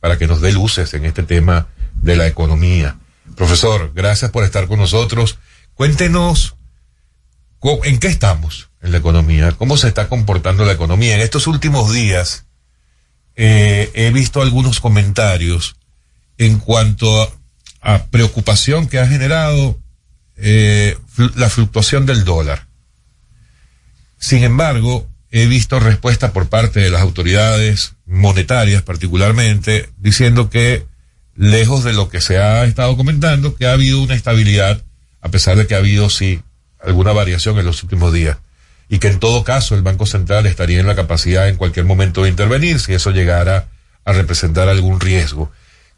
para 0.00 0.18
que 0.18 0.26
nos 0.26 0.40
dé 0.40 0.52
luces 0.52 0.92
en 0.94 1.04
este 1.04 1.22
tema 1.22 1.68
de 1.94 2.16
la 2.16 2.26
economía. 2.26 2.96
Profesor, 3.36 3.92
gracias 3.94 4.30
por 4.30 4.44
estar 4.44 4.66
con 4.66 4.78
nosotros. 4.78 5.38
Cuéntenos 5.74 6.56
en 7.84 7.98
qué 7.98 8.08
estamos 8.08 8.70
en 8.82 8.92
la 8.92 8.98
economía, 8.98 9.52
cómo 9.52 9.76
se 9.76 9.88
está 9.88 10.08
comportando 10.08 10.64
la 10.64 10.72
economía. 10.72 11.14
En 11.14 11.20
estos 11.20 11.46
últimos 11.46 11.92
días 11.92 12.46
eh, 13.36 13.90
he 13.94 14.10
visto 14.10 14.42
algunos 14.42 14.80
comentarios 14.80 15.76
en 16.38 16.58
cuanto 16.58 17.22
a, 17.22 17.28
a 17.82 18.06
preocupación 18.06 18.88
que 18.88 18.98
ha 18.98 19.06
generado 19.06 19.78
eh, 20.36 20.96
la 21.36 21.50
fluctuación 21.50 22.06
del 22.06 22.24
dólar. 22.24 22.66
Sin 24.18 24.44
embargo, 24.44 25.08
he 25.30 25.46
visto 25.46 25.80
respuesta 25.80 26.32
por 26.32 26.48
parte 26.48 26.80
de 26.80 26.90
las 26.90 27.02
autoridades 27.02 27.94
monetarias 28.06 28.82
particularmente 28.82 29.88
diciendo 29.98 30.48
que 30.48 30.86
lejos 31.34 31.82
de 31.84 31.92
lo 31.92 32.08
que 32.08 32.20
se 32.20 32.38
ha 32.38 32.64
estado 32.64 32.96
comentando, 32.96 33.56
que 33.56 33.66
ha 33.66 33.72
habido 33.72 34.00
una 34.02 34.14
estabilidad, 34.14 34.82
a 35.20 35.28
pesar 35.30 35.56
de 35.56 35.66
que 35.66 35.74
ha 35.74 35.78
habido, 35.78 36.10
sí, 36.10 36.42
alguna 36.80 37.12
variación 37.12 37.58
en 37.58 37.64
los 37.64 37.82
últimos 37.82 38.12
días. 38.12 38.38
Y 38.88 38.98
que 38.98 39.08
en 39.08 39.18
todo 39.18 39.42
caso 39.42 39.74
el 39.74 39.82
Banco 39.82 40.06
Central 40.06 40.46
estaría 40.46 40.80
en 40.80 40.86
la 40.86 40.94
capacidad 40.94 41.48
en 41.48 41.56
cualquier 41.56 41.86
momento 41.86 42.22
de 42.22 42.28
intervenir 42.28 42.78
si 42.78 42.92
eso 42.92 43.10
llegara 43.10 43.68
a 44.04 44.12
representar 44.12 44.68
algún 44.68 45.00
riesgo. 45.00 45.50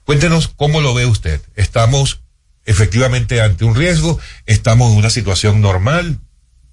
Cuéntenos 0.04 0.48
cómo 0.48 0.80
lo 0.80 0.94
ve 0.94 1.06
usted. 1.06 1.40
¿Estamos 1.56 2.20
efectivamente 2.66 3.40
ante 3.40 3.64
un 3.64 3.74
riesgo? 3.74 4.18
¿Estamos 4.46 4.92
en 4.92 4.98
una 4.98 5.10
situación 5.10 5.60
normal? 5.60 6.18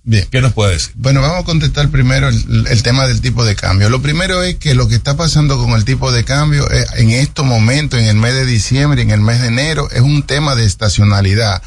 Bien. 0.04 0.28
¿Qué 0.32 0.42
nos 0.42 0.54
puede 0.54 0.74
decir? 0.74 0.94
Bueno, 0.96 1.22
vamos 1.22 1.42
a 1.42 1.46
contestar 1.46 1.90
primero 1.90 2.28
el, 2.28 2.68
el, 2.68 2.84
tema 2.84 3.08
del 3.08 3.22
tipo 3.22 3.46
de 3.46 3.56
cambio. 3.56 3.90
Lo 3.90 4.02
primero 4.02 4.42
es 4.42 4.56
que 4.56 4.74
lo 4.74 4.88
que 4.88 4.96
está 4.96 5.16
pasando 5.16 5.58
con 5.58 5.72
el 5.72 5.86
tipo 5.86 6.12
de 6.12 6.24
cambio 6.24 6.70
es, 6.72 6.92
en 6.96 7.12
estos 7.12 7.46
momentos, 7.46 8.00
en 8.00 8.08
el 8.08 8.16
mes 8.16 8.34
de 8.34 8.46
diciembre, 8.46 9.04
en 9.04 9.12
el 9.12 9.22
mes 9.22 9.42
de 9.42 9.48
enero, 9.50 9.90
es 9.92 10.02
un 10.02 10.24
tema 10.24 10.56
de 10.56 10.66
estacionalidad. 10.66 11.62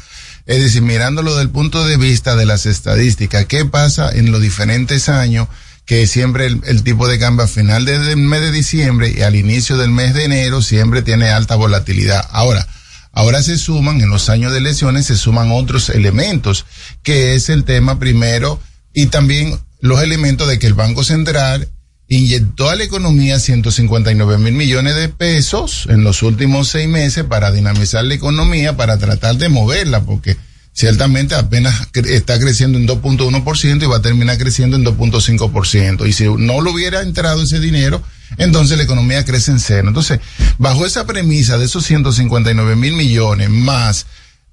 Es 0.45 0.59
decir, 0.59 0.81
mirándolo 0.81 1.31
desde 1.31 1.43
el 1.43 1.49
punto 1.49 1.87
de 1.87 1.97
vista 1.97 2.35
de 2.35 2.45
las 2.45 2.65
estadísticas, 2.65 3.45
¿qué 3.45 3.63
pasa 3.65 4.11
en 4.11 4.31
los 4.31 4.41
diferentes 4.41 5.07
años? 5.07 5.47
Que 5.85 6.07
siempre 6.07 6.47
el, 6.47 6.83
tipo 6.83 7.07
de 7.07 7.19
cambio 7.19 7.45
a 7.45 7.47
final 7.47 7.85
del 7.85 8.17
mes 8.17 8.41
de 8.41 8.51
diciembre 8.51 9.13
y 9.15 9.21
al 9.21 9.35
inicio 9.35 9.77
del 9.77 9.91
mes 9.91 10.13
de 10.13 10.25
enero 10.25 10.61
siempre 10.61 11.03
tiene 11.03 11.29
alta 11.29 11.55
volatilidad. 11.55 12.27
Ahora, 12.31 12.67
ahora 13.11 13.43
se 13.43 13.57
suman, 13.57 14.01
en 14.01 14.09
los 14.09 14.29
años 14.29 14.51
de 14.51 14.57
elecciones 14.57 15.05
se 15.05 15.15
suman 15.15 15.51
otros 15.51 15.89
elementos, 15.89 16.65
que 17.03 17.35
es 17.35 17.49
el 17.49 17.63
tema 17.63 17.99
primero 17.99 18.59
y 18.93 19.07
también 19.07 19.59
los 19.79 20.01
elementos 20.01 20.47
de 20.47 20.57
que 20.57 20.67
el 20.67 20.73
Banco 20.73 21.03
Central 21.03 21.69
inyectó 22.07 22.69
a 22.69 22.75
la 22.75 22.83
economía 22.83 23.39
159 23.39 24.37
mil 24.37 24.53
millones 24.53 24.95
de 24.95 25.09
pesos 25.09 25.87
en 25.89 26.03
los 26.03 26.23
últimos 26.23 26.67
seis 26.67 26.87
meses 26.87 27.23
para 27.25 27.51
dinamizar 27.51 28.03
la 28.03 28.13
economía, 28.13 28.77
para 28.77 28.97
tratar 28.97 29.37
de 29.37 29.49
moverla, 29.49 30.01
porque 30.01 30.37
ciertamente 30.75 31.35
apenas 31.35 31.87
está 31.93 32.37
creciendo 32.37 32.77
en 32.77 32.85
2.1% 32.87 33.83
y 33.83 33.85
va 33.87 33.97
a 33.97 34.01
terminar 34.01 34.37
creciendo 34.37 34.75
en 34.75 34.85
2.5%. 34.85 36.07
Y 36.07 36.11
si 36.11 36.25
no 36.25 36.61
lo 36.61 36.71
hubiera 36.71 37.01
entrado 37.01 37.41
ese 37.41 37.61
dinero, 37.61 38.03
entonces 38.37 38.77
la 38.77 38.83
economía 38.83 39.23
crece 39.23 39.51
en 39.51 39.59
cero. 39.59 39.87
Entonces, 39.87 40.19
bajo 40.57 40.85
esa 40.85 41.05
premisa 41.05 41.57
de 41.57 41.65
esos 41.65 41.85
159 41.85 42.75
mil 42.75 42.93
millones 42.93 43.49
más 43.49 44.05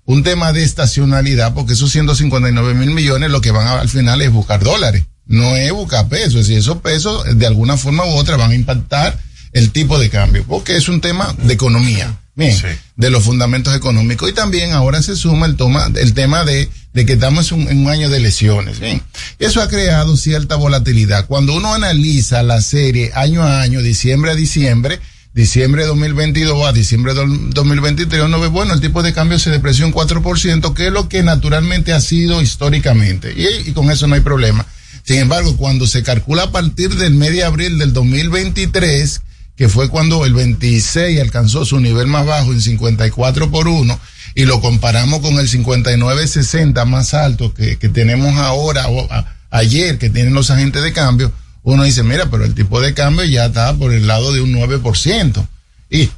un 0.04 0.22
tema 0.22 0.52
de 0.52 0.62
estacionalidad, 0.62 1.54
porque 1.54 1.74
esos 1.74 1.90
159 1.90 2.74
mil 2.74 2.90
millones 2.90 3.30
lo 3.30 3.40
que 3.40 3.50
van 3.50 3.66
a, 3.66 3.80
al 3.80 3.88
final 3.88 4.20
es 4.20 4.30
buscar 4.30 4.62
dólares, 4.62 5.04
no 5.26 5.56
es 5.56 5.72
buscar 5.72 6.08
pesos. 6.08 6.34
Es 6.34 6.46
decir, 6.46 6.58
esos 6.58 6.78
pesos 6.78 7.24
de 7.36 7.46
alguna 7.46 7.76
forma 7.76 8.04
u 8.04 8.10
otra 8.10 8.36
van 8.36 8.52
a 8.52 8.54
impactar 8.54 9.18
el 9.52 9.70
tipo 9.70 9.98
de 9.98 10.08
cambio, 10.08 10.44
porque 10.46 10.76
es 10.76 10.88
un 10.88 11.00
tema 11.00 11.34
de 11.42 11.54
economía. 11.54 12.21
Bien, 12.34 12.56
sí. 12.56 12.66
de 12.96 13.10
los 13.10 13.24
fundamentos 13.24 13.76
económicos. 13.76 14.30
Y 14.30 14.32
también 14.32 14.72
ahora 14.72 15.02
se 15.02 15.16
suma 15.16 15.46
el, 15.46 15.56
toma, 15.56 15.90
el 15.94 16.14
tema 16.14 16.44
de, 16.44 16.68
de 16.94 17.06
que 17.06 17.14
estamos 17.14 17.52
en 17.52 17.62
un, 17.62 17.68
en 17.68 17.78
un, 17.78 17.88
año 17.90 18.08
de 18.08 18.16
elecciones. 18.16 18.80
Bien, 18.80 19.02
eso 19.38 19.60
ha 19.60 19.68
creado 19.68 20.16
cierta 20.16 20.56
volatilidad. 20.56 21.26
Cuando 21.26 21.54
uno 21.54 21.74
analiza 21.74 22.42
la 22.42 22.62
serie 22.62 23.10
año 23.14 23.42
a 23.42 23.60
año, 23.60 23.82
diciembre 23.82 24.30
a 24.30 24.34
diciembre, 24.34 24.98
diciembre 25.34 25.82
de 25.82 25.88
2022 25.88 26.66
a 26.66 26.72
diciembre 26.72 27.12
de 27.14 27.22
2023, 27.26 28.22
uno 28.22 28.40
ve, 28.40 28.48
bueno, 28.48 28.72
el 28.72 28.80
tipo 28.80 29.02
de 29.02 29.12
cambio 29.12 29.38
se 29.38 29.50
depreció 29.50 29.86
un 29.86 29.92
4%, 29.92 30.74
que 30.74 30.86
es 30.86 30.92
lo 30.92 31.08
que 31.08 31.22
naturalmente 31.22 31.92
ha 31.92 32.00
sido 32.00 32.40
históricamente. 32.40 33.34
Y, 33.36 33.68
y 33.68 33.72
con 33.72 33.90
eso 33.90 34.06
no 34.06 34.14
hay 34.14 34.20
problema. 34.22 34.66
Sin 35.04 35.18
embargo, 35.18 35.56
cuando 35.56 35.86
se 35.86 36.02
calcula 36.02 36.44
a 36.44 36.52
partir 36.52 36.94
del 36.94 37.14
mes 37.14 37.32
de 37.32 37.44
abril 37.44 37.78
del 37.78 37.92
2023, 37.92 39.20
que 39.62 39.68
fue 39.68 39.88
cuando 39.88 40.26
el 40.26 40.34
26 40.34 41.20
alcanzó 41.20 41.64
su 41.64 41.78
nivel 41.78 42.08
más 42.08 42.26
bajo 42.26 42.52
en 42.52 42.60
54 42.60 43.48
por 43.52 43.68
1 43.68 44.00
y 44.34 44.44
lo 44.44 44.60
comparamos 44.60 45.20
con 45.20 45.38
el 45.38 45.48
59-60 45.48 46.84
más 46.84 47.14
alto 47.14 47.54
que, 47.54 47.78
que 47.78 47.88
tenemos 47.88 48.34
ahora 48.38 48.88
o 48.88 49.08
ayer 49.50 49.98
que 49.98 50.10
tienen 50.10 50.34
los 50.34 50.50
agentes 50.50 50.82
de 50.82 50.92
cambio, 50.92 51.30
uno 51.62 51.84
dice, 51.84 52.02
mira, 52.02 52.28
pero 52.28 52.44
el 52.44 52.56
tipo 52.56 52.80
de 52.80 52.92
cambio 52.92 53.24
ya 53.24 53.44
está 53.44 53.72
por 53.74 53.92
el 53.92 54.08
lado 54.08 54.32
de 54.32 54.40
un 54.40 54.52
9%. 54.52 55.46
Y 55.90 56.10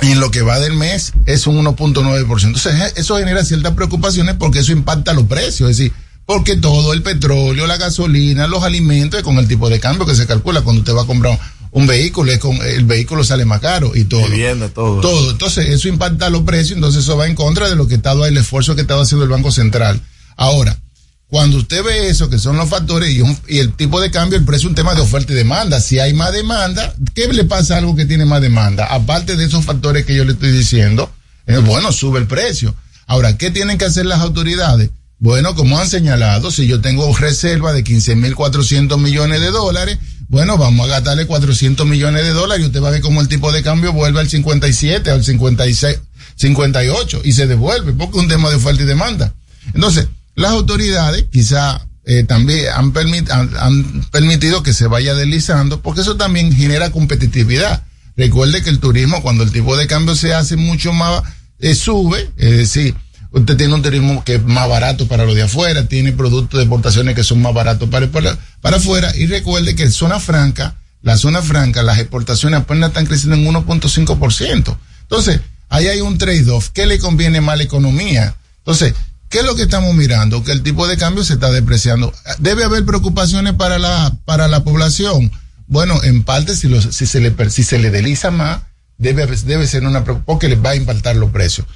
en 0.00 0.20
lo 0.20 0.30
que 0.30 0.42
va 0.42 0.60
del 0.60 0.74
mes 0.74 1.14
es 1.26 1.48
un 1.48 1.64
1.9%. 1.64 2.44
Entonces 2.44 2.92
eso 2.94 3.16
genera 3.16 3.44
ciertas 3.44 3.72
preocupaciones 3.72 4.36
porque 4.38 4.60
eso 4.60 4.70
impacta 4.70 5.14
los 5.14 5.24
precios. 5.24 5.68
Es 5.68 5.78
decir, 5.78 5.92
porque 6.26 6.56
todo 6.56 6.92
el 6.92 7.02
petróleo, 7.02 7.66
la 7.66 7.76
gasolina, 7.76 8.46
los 8.46 8.62
alimentos, 8.62 9.20
con 9.24 9.38
el 9.38 9.48
tipo 9.48 9.68
de 9.68 9.80
cambio 9.80 10.06
que 10.06 10.14
se 10.14 10.28
calcula 10.28 10.60
cuando 10.60 10.82
usted 10.82 10.94
va 10.94 11.02
a 11.02 11.06
comprar 11.06 11.40
un 11.74 11.88
vehículo, 11.88 12.30
es 12.30 12.38
con, 12.38 12.56
el 12.62 12.84
vehículo 12.84 13.24
sale 13.24 13.44
más 13.44 13.60
caro 13.60 13.96
y 13.96 14.04
todo. 14.04 14.24
Vivienda, 14.28 14.68
todo. 14.68 15.00
Todo. 15.00 15.32
Entonces, 15.32 15.68
eso 15.70 15.88
impacta 15.88 16.30
los 16.30 16.42
precios, 16.42 16.76
entonces 16.76 17.02
eso 17.02 17.16
va 17.16 17.26
en 17.26 17.34
contra 17.34 17.68
de 17.68 17.74
lo 17.74 17.88
que 17.88 17.96
estaba 17.96 18.28
el 18.28 18.36
esfuerzo 18.36 18.76
que 18.76 18.82
estaba 18.82 19.02
haciendo 19.02 19.24
el 19.24 19.30
Banco 19.30 19.50
Central. 19.50 20.00
Ahora, 20.36 20.78
cuando 21.26 21.56
usted 21.56 21.82
ve 21.82 22.10
eso, 22.10 22.30
que 22.30 22.38
son 22.38 22.56
los 22.56 22.68
factores 22.68 23.10
y, 23.10 23.22
un, 23.22 23.36
y, 23.48 23.58
el 23.58 23.72
tipo 23.72 24.00
de 24.00 24.12
cambio, 24.12 24.38
el 24.38 24.44
precio 24.44 24.68
es 24.68 24.70
un 24.70 24.76
tema 24.76 24.94
de 24.94 25.00
oferta 25.00 25.32
y 25.32 25.36
demanda. 25.36 25.80
Si 25.80 25.98
hay 25.98 26.14
más 26.14 26.32
demanda, 26.32 26.94
¿qué 27.12 27.26
le 27.26 27.42
pasa 27.42 27.74
a 27.74 27.78
algo 27.78 27.96
que 27.96 28.06
tiene 28.06 28.24
más 28.24 28.40
demanda? 28.40 28.86
Aparte 28.86 29.34
de 29.34 29.44
esos 29.44 29.64
factores 29.64 30.06
que 30.06 30.14
yo 30.14 30.24
le 30.24 30.34
estoy 30.34 30.52
diciendo, 30.52 31.10
eh, 31.48 31.58
bueno, 31.58 31.90
sube 31.90 32.20
el 32.20 32.28
precio. 32.28 32.72
Ahora, 33.08 33.36
¿qué 33.36 33.50
tienen 33.50 33.78
que 33.78 33.84
hacer 33.84 34.06
las 34.06 34.20
autoridades? 34.20 34.90
Bueno, 35.18 35.56
como 35.56 35.76
han 35.78 35.88
señalado, 35.88 36.52
si 36.52 36.68
yo 36.68 36.80
tengo 36.80 37.12
reserva 37.16 37.72
de 37.72 37.82
15.400 37.82 38.96
millones 38.98 39.40
de 39.40 39.50
dólares, 39.50 39.98
bueno, 40.28 40.58
vamos 40.58 40.86
a 40.86 40.90
gastarle 40.90 41.26
400 41.26 41.86
millones 41.86 42.24
de 42.24 42.30
dólares 42.30 42.64
y 42.64 42.66
usted 42.66 42.82
va 42.82 42.88
a 42.88 42.92
ver 42.92 43.00
cómo 43.00 43.20
el 43.20 43.28
tipo 43.28 43.52
de 43.52 43.62
cambio 43.62 43.92
vuelve 43.92 44.20
al 44.20 44.28
57, 44.28 45.10
al 45.10 45.24
56, 45.24 46.00
58 46.36 47.22
y 47.24 47.32
se 47.32 47.46
devuelve 47.46 47.92
porque 47.92 48.18
es 48.18 48.22
un 48.24 48.28
tema 48.28 48.50
de 48.50 48.56
oferta 48.56 48.82
y 48.82 48.86
demanda. 48.86 49.34
Entonces, 49.74 50.08
las 50.34 50.52
autoridades 50.52 51.26
quizá 51.30 51.86
eh, 52.04 52.24
también 52.24 52.66
han, 52.74 52.92
permit, 52.92 53.30
han, 53.30 53.50
han, 53.58 54.04
permitido 54.10 54.62
que 54.62 54.74
se 54.74 54.86
vaya 54.86 55.14
deslizando 55.14 55.80
porque 55.80 56.02
eso 56.02 56.16
también 56.16 56.54
genera 56.54 56.90
competitividad. 56.90 57.84
Recuerde 58.16 58.62
que 58.62 58.70
el 58.70 58.78
turismo, 58.78 59.22
cuando 59.22 59.42
el 59.42 59.52
tipo 59.52 59.76
de 59.76 59.86
cambio 59.86 60.14
se 60.14 60.34
hace 60.34 60.56
mucho 60.56 60.92
más, 60.92 61.22
eh, 61.58 61.74
sube, 61.74 62.30
es 62.36 62.56
decir, 62.58 62.94
usted 63.34 63.56
tiene 63.56 63.74
un 63.74 63.82
turismo 63.82 64.22
que 64.24 64.36
es 64.36 64.44
más 64.44 64.68
barato 64.68 65.08
para 65.08 65.24
los 65.24 65.34
de 65.34 65.42
afuera, 65.42 65.86
tiene 65.86 66.12
productos 66.12 66.58
de 66.58 66.64
exportaciones 66.64 67.14
que 67.14 67.24
son 67.24 67.42
más 67.42 67.52
baratos 67.52 67.88
para, 67.88 68.06
para, 68.10 68.38
para 68.60 68.76
afuera 68.76 69.12
y 69.16 69.26
recuerde 69.26 69.74
que 69.74 69.90
zona 69.90 70.20
franca, 70.20 70.76
la 71.02 71.16
zona 71.16 71.42
franca, 71.42 71.82
las 71.82 71.98
exportaciones 71.98 72.60
apenas 72.60 72.90
están 72.90 73.06
creciendo 73.06 73.36
en 73.36 73.44
1.5%. 73.54 74.76
Entonces, 75.02 75.40
ahí 75.68 75.88
hay 75.88 76.00
un 76.00 76.16
trade-off. 76.16 76.70
¿Qué 76.70 76.86
le 76.86 76.98
conviene 76.98 77.40
más 77.40 77.58
la 77.58 77.64
economía? 77.64 78.36
Entonces, 78.58 78.94
¿qué 79.28 79.40
es 79.40 79.44
lo 79.44 79.56
que 79.56 79.62
estamos 79.62 79.94
mirando? 79.94 80.44
Que 80.44 80.52
el 80.52 80.62
tipo 80.62 80.86
de 80.86 80.96
cambio 80.96 81.24
se 81.24 81.34
está 81.34 81.50
depreciando. 81.50 82.14
¿Debe 82.38 82.64
haber 82.64 82.86
preocupaciones 82.86 83.54
para 83.54 83.78
la, 83.78 84.16
para 84.24 84.46
la 84.48 84.62
población? 84.62 85.32
Bueno, 85.66 86.02
en 86.04 86.22
parte, 86.22 86.54
si, 86.54 86.68
los, 86.68 86.84
si, 86.84 87.06
se, 87.06 87.20
le, 87.20 87.34
si 87.50 87.64
se 87.64 87.78
le 87.78 87.90
desliza 87.90 88.30
más, 88.30 88.60
debe, 88.96 89.26
debe 89.26 89.66
ser 89.66 89.84
una 89.84 90.04
preocupación 90.04 90.24
porque 90.24 90.48
les 90.48 90.64
va 90.64 90.70
a 90.70 90.76
impactar 90.76 91.16
los 91.16 91.30
precios. 91.30 91.66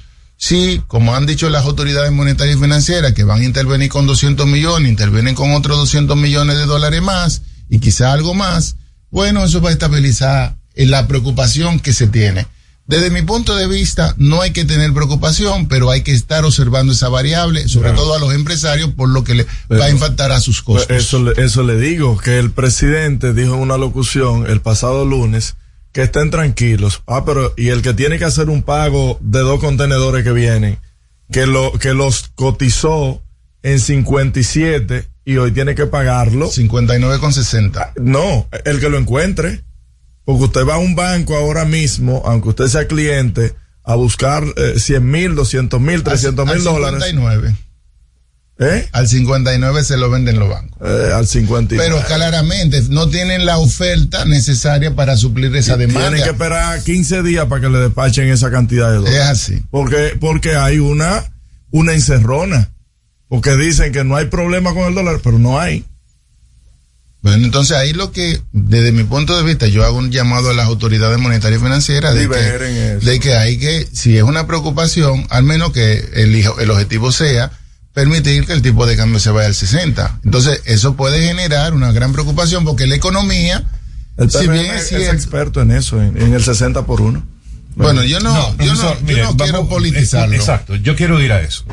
Sí, 0.41 0.81
como 0.87 1.15
han 1.15 1.25
dicho 1.25 1.49
las 1.49 1.65
autoridades 1.65 2.13
monetarias 2.13 2.55
y 2.55 2.61
financieras, 2.61 3.11
que 3.11 3.25
van 3.25 3.41
a 3.41 3.43
intervenir 3.43 3.89
con 3.89 4.07
200 4.07 4.47
millones, 4.47 4.89
intervienen 4.89 5.35
con 5.35 5.51
otros 5.51 5.77
200 5.77 6.15
millones 6.15 6.57
de 6.57 6.65
dólares 6.65 7.01
más 7.01 7.41
y 7.69 7.79
quizá 7.79 8.13
algo 8.13 8.33
más, 8.33 8.77
bueno, 9.11 9.43
eso 9.43 9.59
va 9.59 9.67
a 9.69 9.73
estabilizar 9.73 10.55
la 10.75 11.09
preocupación 11.09 11.81
que 11.81 11.91
se 11.91 12.07
tiene. 12.07 12.47
Desde 12.87 13.09
mi 13.11 13.21
punto 13.21 13.57
de 13.57 13.67
vista, 13.67 14.15
no 14.17 14.41
hay 14.41 14.51
que 14.51 14.63
tener 14.63 14.93
preocupación, 14.93 15.67
pero 15.67 15.91
hay 15.91 16.03
que 16.03 16.13
estar 16.13 16.45
observando 16.45 16.93
esa 16.93 17.09
variable, 17.09 17.67
sobre 17.67 17.89
claro. 17.89 18.03
todo 18.03 18.15
a 18.15 18.19
los 18.19 18.33
empresarios, 18.33 18.91
por 18.91 19.09
lo 19.09 19.25
que 19.25 19.35
le 19.35 19.45
pero, 19.67 19.81
va 19.81 19.87
a 19.87 19.89
impactar 19.91 20.31
a 20.31 20.39
sus 20.39 20.61
costos. 20.61 20.95
Eso, 20.95 21.31
eso 21.33 21.63
le 21.63 21.77
digo, 21.77 22.17
que 22.17 22.39
el 22.39 22.51
presidente 22.51 23.33
dijo 23.33 23.55
en 23.55 23.59
una 23.59 23.77
locución 23.77 24.47
el 24.47 24.61
pasado 24.61 25.03
lunes 25.03 25.55
que 25.91 26.03
estén 26.03 26.29
tranquilos. 26.29 27.03
Ah, 27.07 27.23
pero 27.25 27.53
y 27.57 27.69
el 27.69 27.81
que 27.81 27.93
tiene 27.93 28.17
que 28.17 28.25
hacer 28.25 28.49
un 28.49 28.63
pago 28.63 29.17
de 29.21 29.39
dos 29.39 29.59
contenedores 29.59 30.23
que 30.23 30.31
vienen, 30.31 30.79
que 31.31 31.45
lo 31.45 31.71
que 31.73 31.93
los 31.93 32.29
cotizó 32.35 33.21
en 33.63 33.79
57 33.79 35.07
y 35.25 35.37
hoy 35.37 35.51
tiene 35.51 35.75
que 35.75 35.85
pagarlo 35.85 36.49
59,60. 36.49 37.93
No, 37.97 38.47
el 38.65 38.79
que 38.79 38.89
lo 38.89 38.97
encuentre. 38.97 39.63
Porque 40.25 40.43
usted 40.43 40.67
va 40.67 40.75
a 40.75 40.77
un 40.79 40.95
banco 40.95 41.35
ahora 41.35 41.65
mismo, 41.65 42.21
aunque 42.23 42.49
usted 42.49 42.67
sea 42.67 42.87
cliente, 42.87 43.55
a 43.83 43.95
buscar 43.95 44.43
eh, 44.57 44.75
100 44.77 45.09
mil, 45.09 45.33
200 45.33 45.81
mil, 45.81 46.03
300 46.03 46.45
mil 46.45 46.63
dólares. 46.63 47.03
59. 47.03 47.55
¿Eh? 48.61 48.89
Al 48.91 49.07
59 49.07 49.85
se 49.85 49.95
lo 49.95 50.09
venden 50.09 50.37
los 50.37 50.49
bancos. 50.49 50.77
Eh, 50.81 51.13
al 51.13 51.25
59. 51.25 51.81
Pero 51.81 52.05
claramente 52.05 52.83
no 52.89 53.07
tienen 53.07 53.45
la 53.45 53.57
oferta 53.57 54.25
necesaria 54.25 54.93
para 54.95 55.15
suplir 55.15 55.55
esa 55.55 55.77
demanda. 55.77 56.09
Tienen 56.09 56.23
que 56.23 56.31
esperar 56.31 56.83
15 56.83 57.23
días 57.23 57.45
para 57.45 57.61
que 57.61 57.69
le 57.69 57.79
despachen 57.79 58.27
esa 58.27 58.51
cantidad 58.51 58.89
de 58.91 58.97
dólares. 58.97 59.17
Es 59.17 59.25
así. 59.25 59.63
Porque, 59.71 60.17
porque 60.19 60.57
hay 60.57 60.79
una, 60.79 61.23
una 61.71 61.93
encerrona. 61.93 62.69
Porque 63.29 63.55
dicen 63.55 63.93
que 63.93 64.03
no 64.03 64.17
hay 64.17 64.25
problema 64.25 64.73
con 64.73 64.87
el 64.87 64.95
dólar, 64.95 65.21
pero 65.23 65.39
no 65.39 65.57
hay. 65.57 65.85
Bueno, 67.21 67.45
entonces 67.45 67.77
ahí 67.77 67.93
lo 67.93 68.11
que, 68.11 68.41
desde 68.51 68.91
mi 68.91 69.03
punto 69.03 69.37
de 69.37 69.43
vista, 69.43 69.67
yo 69.67 69.85
hago 69.85 69.97
un 69.97 70.11
llamado 70.11 70.49
a 70.49 70.53
las 70.53 70.65
autoridades 70.65 71.17
monetarias 71.17 71.61
y 71.61 71.63
financieras 71.63 72.15
de 72.15 72.27
que, 72.27 73.05
de 73.05 73.19
que 73.19 73.35
hay 73.35 73.57
que, 73.57 73.87
si 73.91 74.17
es 74.17 74.23
una 74.23 74.47
preocupación, 74.47 75.27
al 75.29 75.43
menos 75.43 75.71
que 75.71 75.99
el, 76.13 76.35
el 76.35 76.71
objetivo 76.71 77.11
sea 77.11 77.51
permitir 77.93 78.45
que 78.45 78.53
el 78.53 78.61
tipo 78.61 78.85
de 78.85 78.95
cambio 78.95 79.19
se 79.19 79.31
vaya 79.31 79.47
al 79.47 79.55
60. 79.55 80.21
Entonces, 80.23 80.61
eso 80.65 80.95
puede 80.95 81.21
generar 81.21 81.73
una 81.73 81.91
gran 81.91 82.13
preocupación 82.13 82.63
porque 82.63 82.87
la 82.87 82.95
economía, 82.95 83.67
El 84.17 84.31
si 84.31 84.47
bien 84.47 84.65
es 84.65 84.83
es, 84.83 84.87
cierto, 84.89 85.15
experto 85.15 85.61
en 85.61 85.71
eso, 85.71 86.01
en, 86.01 86.21
en 86.21 86.33
el 86.33 86.43
60 86.43 86.85
por 86.85 87.01
1. 87.01 87.25
Bueno, 87.75 88.03
yo 88.03 88.19
no, 88.19 88.57
yo 88.57 88.75
no, 88.75 89.01
yo 89.05 89.23
no 89.23 89.37
quiero 89.37 89.67
politizarlo. 89.69 90.35
Exacto, 90.35 90.75
yo 90.75 90.95
quiero 90.95 91.21
ir 91.21 91.31
a 91.31 91.41
eso. 91.41 91.65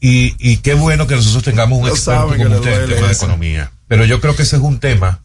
Y, 0.00 0.34
y 0.38 0.56
qué 0.58 0.74
bueno 0.74 1.06
que 1.06 1.14
nosotros 1.14 1.44
tengamos 1.44 1.78
un 1.78 1.86
Lo 1.86 1.94
experto 1.94 2.28
como 2.28 2.32
usted 2.32 2.48
en 2.48 2.62
duele 2.62 2.94
tema 2.94 3.06
de 3.06 3.12
economía. 3.12 3.72
Pero 3.86 4.04
yo 4.04 4.20
creo 4.20 4.34
que 4.34 4.42
ese 4.42 4.56
es 4.56 4.62
un 4.62 4.80
tema 4.80 5.22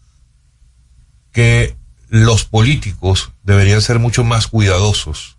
que 1.31 1.75
los 2.09 2.45
políticos 2.45 3.31
deberían 3.43 3.81
ser 3.81 3.99
mucho 3.99 4.23
más 4.23 4.47
cuidadosos 4.47 5.37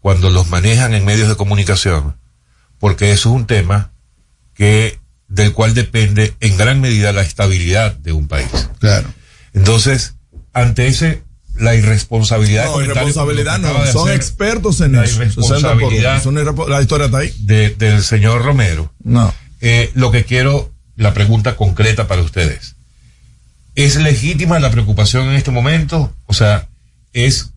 cuando 0.00 0.30
los 0.30 0.48
manejan 0.48 0.94
en 0.94 1.04
medios 1.04 1.28
de 1.28 1.36
comunicación, 1.36 2.16
porque 2.80 3.12
eso 3.12 3.28
es 3.28 3.36
un 3.36 3.46
tema 3.46 3.92
que 4.54 4.98
del 5.28 5.52
cual 5.52 5.74
depende 5.74 6.34
en 6.40 6.56
gran 6.56 6.80
medida 6.80 7.12
la 7.12 7.22
estabilidad 7.22 7.94
de 7.94 8.12
un 8.12 8.26
país. 8.26 8.48
Claro. 8.80 9.08
Entonces, 9.52 10.16
ante 10.52 10.88
ese 10.88 11.22
la 11.54 11.74
irresponsabilidad 11.76 12.64
No, 12.66 12.80
irresponsabilidad 12.80 13.58
no, 13.58 13.68
son 13.92 14.08
hacer, 14.08 14.14
expertos 14.16 14.80
en 14.80 14.92
la 14.92 15.04
eso. 15.04 15.14
60 15.14 15.34
por 15.34 15.52
irresponsabilidad 15.52 16.12
1. 16.12 16.20
Es 16.20 16.26
una 16.26 16.40
irrespo- 16.42 16.68
La 16.68 16.80
historia 16.80 17.06
está 17.06 17.18
ahí. 17.18 17.32
de- 17.40 17.70
del 17.70 18.02
señor 18.02 18.42
Romero. 18.44 18.92
No. 19.04 19.32
Eh, 19.60 19.90
lo 19.94 20.10
que 20.10 20.24
quiero, 20.24 20.72
la 20.96 21.12
pregunta 21.14 21.56
concreta 21.56 22.08
para 22.08 22.22
ustedes. 22.22 22.76
¿Es 23.74 23.96
legítima 23.96 24.58
la 24.58 24.70
preocupación 24.70 25.28
en 25.28 25.34
este 25.34 25.50
momento? 25.50 26.12
O 26.26 26.34
sea, 26.34 26.68
¿es, 27.12 27.52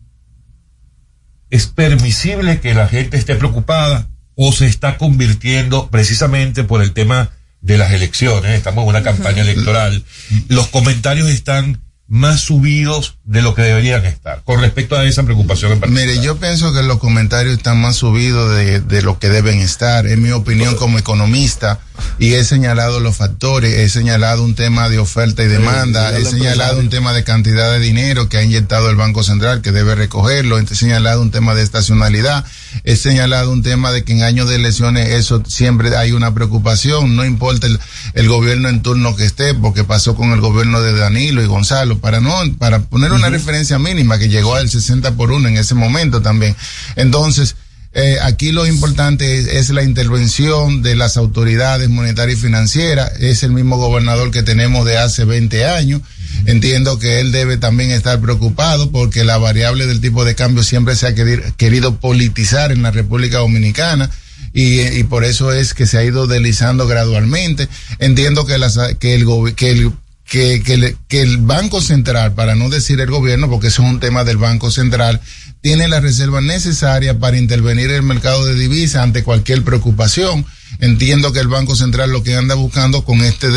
es 1.50 1.66
permisible 1.66 2.60
que 2.60 2.74
la 2.74 2.88
gente 2.88 3.16
esté 3.16 3.36
preocupada 3.36 4.08
o 4.34 4.52
se 4.52 4.66
está 4.66 4.98
convirtiendo 4.98 5.88
precisamente 5.88 6.64
por 6.64 6.82
el 6.82 6.92
tema 6.92 7.30
de 7.60 7.78
las 7.78 7.92
elecciones? 7.92 8.52
Estamos 8.52 8.82
en 8.84 8.88
una 8.90 9.02
campaña 9.02 9.42
electoral. 9.42 10.04
Los 10.48 10.68
comentarios 10.68 11.28
están 11.28 11.80
más 12.14 12.42
subidos 12.42 13.18
de 13.24 13.42
lo 13.42 13.56
que 13.56 13.62
deberían 13.62 14.06
estar 14.06 14.40
con 14.44 14.60
respecto 14.60 14.96
a 14.96 15.04
esa 15.04 15.24
preocupación 15.24 15.72
en 15.72 15.80
particular. 15.80 16.06
Mire, 16.06 16.24
yo 16.24 16.36
pienso 16.36 16.72
que 16.72 16.84
los 16.84 17.00
comentarios 17.00 17.56
están 17.56 17.80
más 17.80 17.96
subidos 17.96 18.54
de, 18.54 18.78
de 18.78 19.02
lo 19.02 19.18
que 19.18 19.28
deben 19.28 19.58
estar. 19.58 20.06
Es 20.06 20.16
mi 20.16 20.30
opinión 20.30 20.76
como 20.76 20.96
economista 20.96 21.80
y 22.18 22.34
he 22.34 22.44
señalado 22.44 23.00
los 23.00 23.16
factores, 23.16 23.74
he 23.74 23.88
señalado 23.88 24.44
un 24.44 24.54
tema 24.54 24.88
de 24.88 24.98
oferta 24.98 25.42
y 25.42 25.48
demanda, 25.48 26.16
he 26.16 26.24
señalado 26.24 26.78
un 26.78 26.88
tema 26.88 27.12
de 27.12 27.24
cantidad 27.24 27.72
de 27.72 27.80
dinero 27.80 28.28
que 28.28 28.38
ha 28.38 28.42
inyectado 28.42 28.90
el 28.90 28.96
Banco 28.96 29.22
Central 29.22 29.62
que 29.62 29.72
debe 29.72 29.94
recogerlo, 29.94 30.58
he 30.58 30.66
señalado 30.66 31.20
un 31.20 31.30
tema 31.30 31.54
de 31.54 31.62
estacionalidad, 31.62 32.44
he 32.84 32.96
señalado 32.96 33.50
un 33.50 33.62
tema 33.62 33.90
de 33.90 34.04
que 34.04 34.12
en 34.12 34.22
años 34.22 34.48
de 34.48 34.56
elecciones 34.56 35.08
eso 35.10 35.42
siempre 35.46 35.96
hay 35.96 36.12
una 36.12 36.34
preocupación, 36.34 37.16
no 37.16 37.24
importa 37.24 37.66
el, 37.66 37.80
el 38.14 38.28
gobierno 38.28 38.68
en 38.68 38.82
turno 38.82 39.16
que 39.16 39.24
esté, 39.24 39.54
porque 39.54 39.82
pasó 39.84 40.14
con 40.14 40.32
el 40.32 40.40
gobierno 40.40 40.80
de 40.80 40.92
Danilo 40.92 41.42
y 41.42 41.46
Gonzalo, 41.46 41.98
para 42.04 42.20
no, 42.20 42.34
para 42.58 42.80
poner 42.82 43.12
una 43.12 43.30
referencia 43.30 43.78
mínima 43.78 44.18
que 44.18 44.28
llegó 44.28 44.54
al 44.56 44.68
60 44.68 45.12
por 45.16 45.32
uno 45.32 45.48
en 45.48 45.56
ese 45.56 45.74
momento 45.74 46.20
también. 46.20 46.54
Entonces, 46.96 47.56
eh, 47.94 48.18
aquí 48.20 48.52
lo 48.52 48.66
importante 48.66 49.38
es, 49.38 49.46
es 49.46 49.70
la 49.70 49.82
intervención 49.82 50.82
de 50.82 50.96
las 50.96 51.16
autoridades 51.16 51.88
monetarias 51.88 52.38
y 52.38 52.42
financieras. 52.42 53.12
Es 53.20 53.42
el 53.42 53.52
mismo 53.52 53.78
gobernador 53.78 54.30
que 54.30 54.42
tenemos 54.42 54.84
de 54.84 54.98
hace 54.98 55.24
20 55.24 55.64
años. 55.64 56.02
Entiendo 56.44 56.98
que 56.98 57.20
él 57.20 57.32
debe 57.32 57.56
también 57.56 57.90
estar 57.90 58.20
preocupado 58.20 58.90
porque 58.90 59.24
la 59.24 59.38
variable 59.38 59.86
del 59.86 60.02
tipo 60.02 60.26
de 60.26 60.34
cambio 60.34 60.62
siempre 60.62 60.96
se 60.96 61.06
ha 61.06 61.14
queri- 61.14 61.54
querido 61.56 61.96
politizar 62.00 62.70
en 62.70 62.82
la 62.82 62.90
República 62.90 63.38
Dominicana. 63.38 64.10
Y, 64.52 64.80
y 64.82 65.04
por 65.04 65.24
eso 65.24 65.52
es 65.52 65.72
que 65.72 65.86
se 65.86 65.96
ha 65.96 66.04
ido 66.04 66.26
deslizando 66.26 66.86
gradualmente. 66.86 67.66
Entiendo 67.98 68.44
que, 68.44 68.58
las, 68.58 68.78
que 69.00 69.14
el, 69.14 69.24
que 69.56 69.70
el 69.70 69.90
que, 70.26 70.62
que, 70.62 70.76
le- 70.76 70.96
que 71.08 71.22
el 71.22 71.38
Banco 71.38 71.80
Central, 71.80 72.32
para 72.34 72.54
no 72.54 72.68
decir 72.70 73.00
el 73.00 73.10
gobierno, 73.10 73.48
porque 73.50 73.68
eso 73.68 73.82
es 73.82 73.88
un 73.88 74.00
tema 74.00 74.24
del 74.24 74.36
Banco 74.38 74.70
Central, 74.70 75.20
tiene 75.60 75.88
la 75.88 76.00
reserva 76.00 76.40
necesaria 76.40 77.18
para 77.18 77.38
intervenir 77.38 77.90
en 77.90 77.96
el 77.96 78.02
mercado 78.02 78.44
de 78.44 78.54
divisas 78.54 79.02
ante 79.02 79.22
cualquier 79.22 79.62
preocupación. 79.62 80.44
Entiendo 80.80 81.32
que 81.32 81.40
el 81.40 81.48
Banco 81.48 81.76
Central 81.76 82.10
lo 82.10 82.22
que 82.22 82.34
anda 82.36 82.54
buscando 82.54 83.04
con 83.04 83.20
este, 83.22 83.48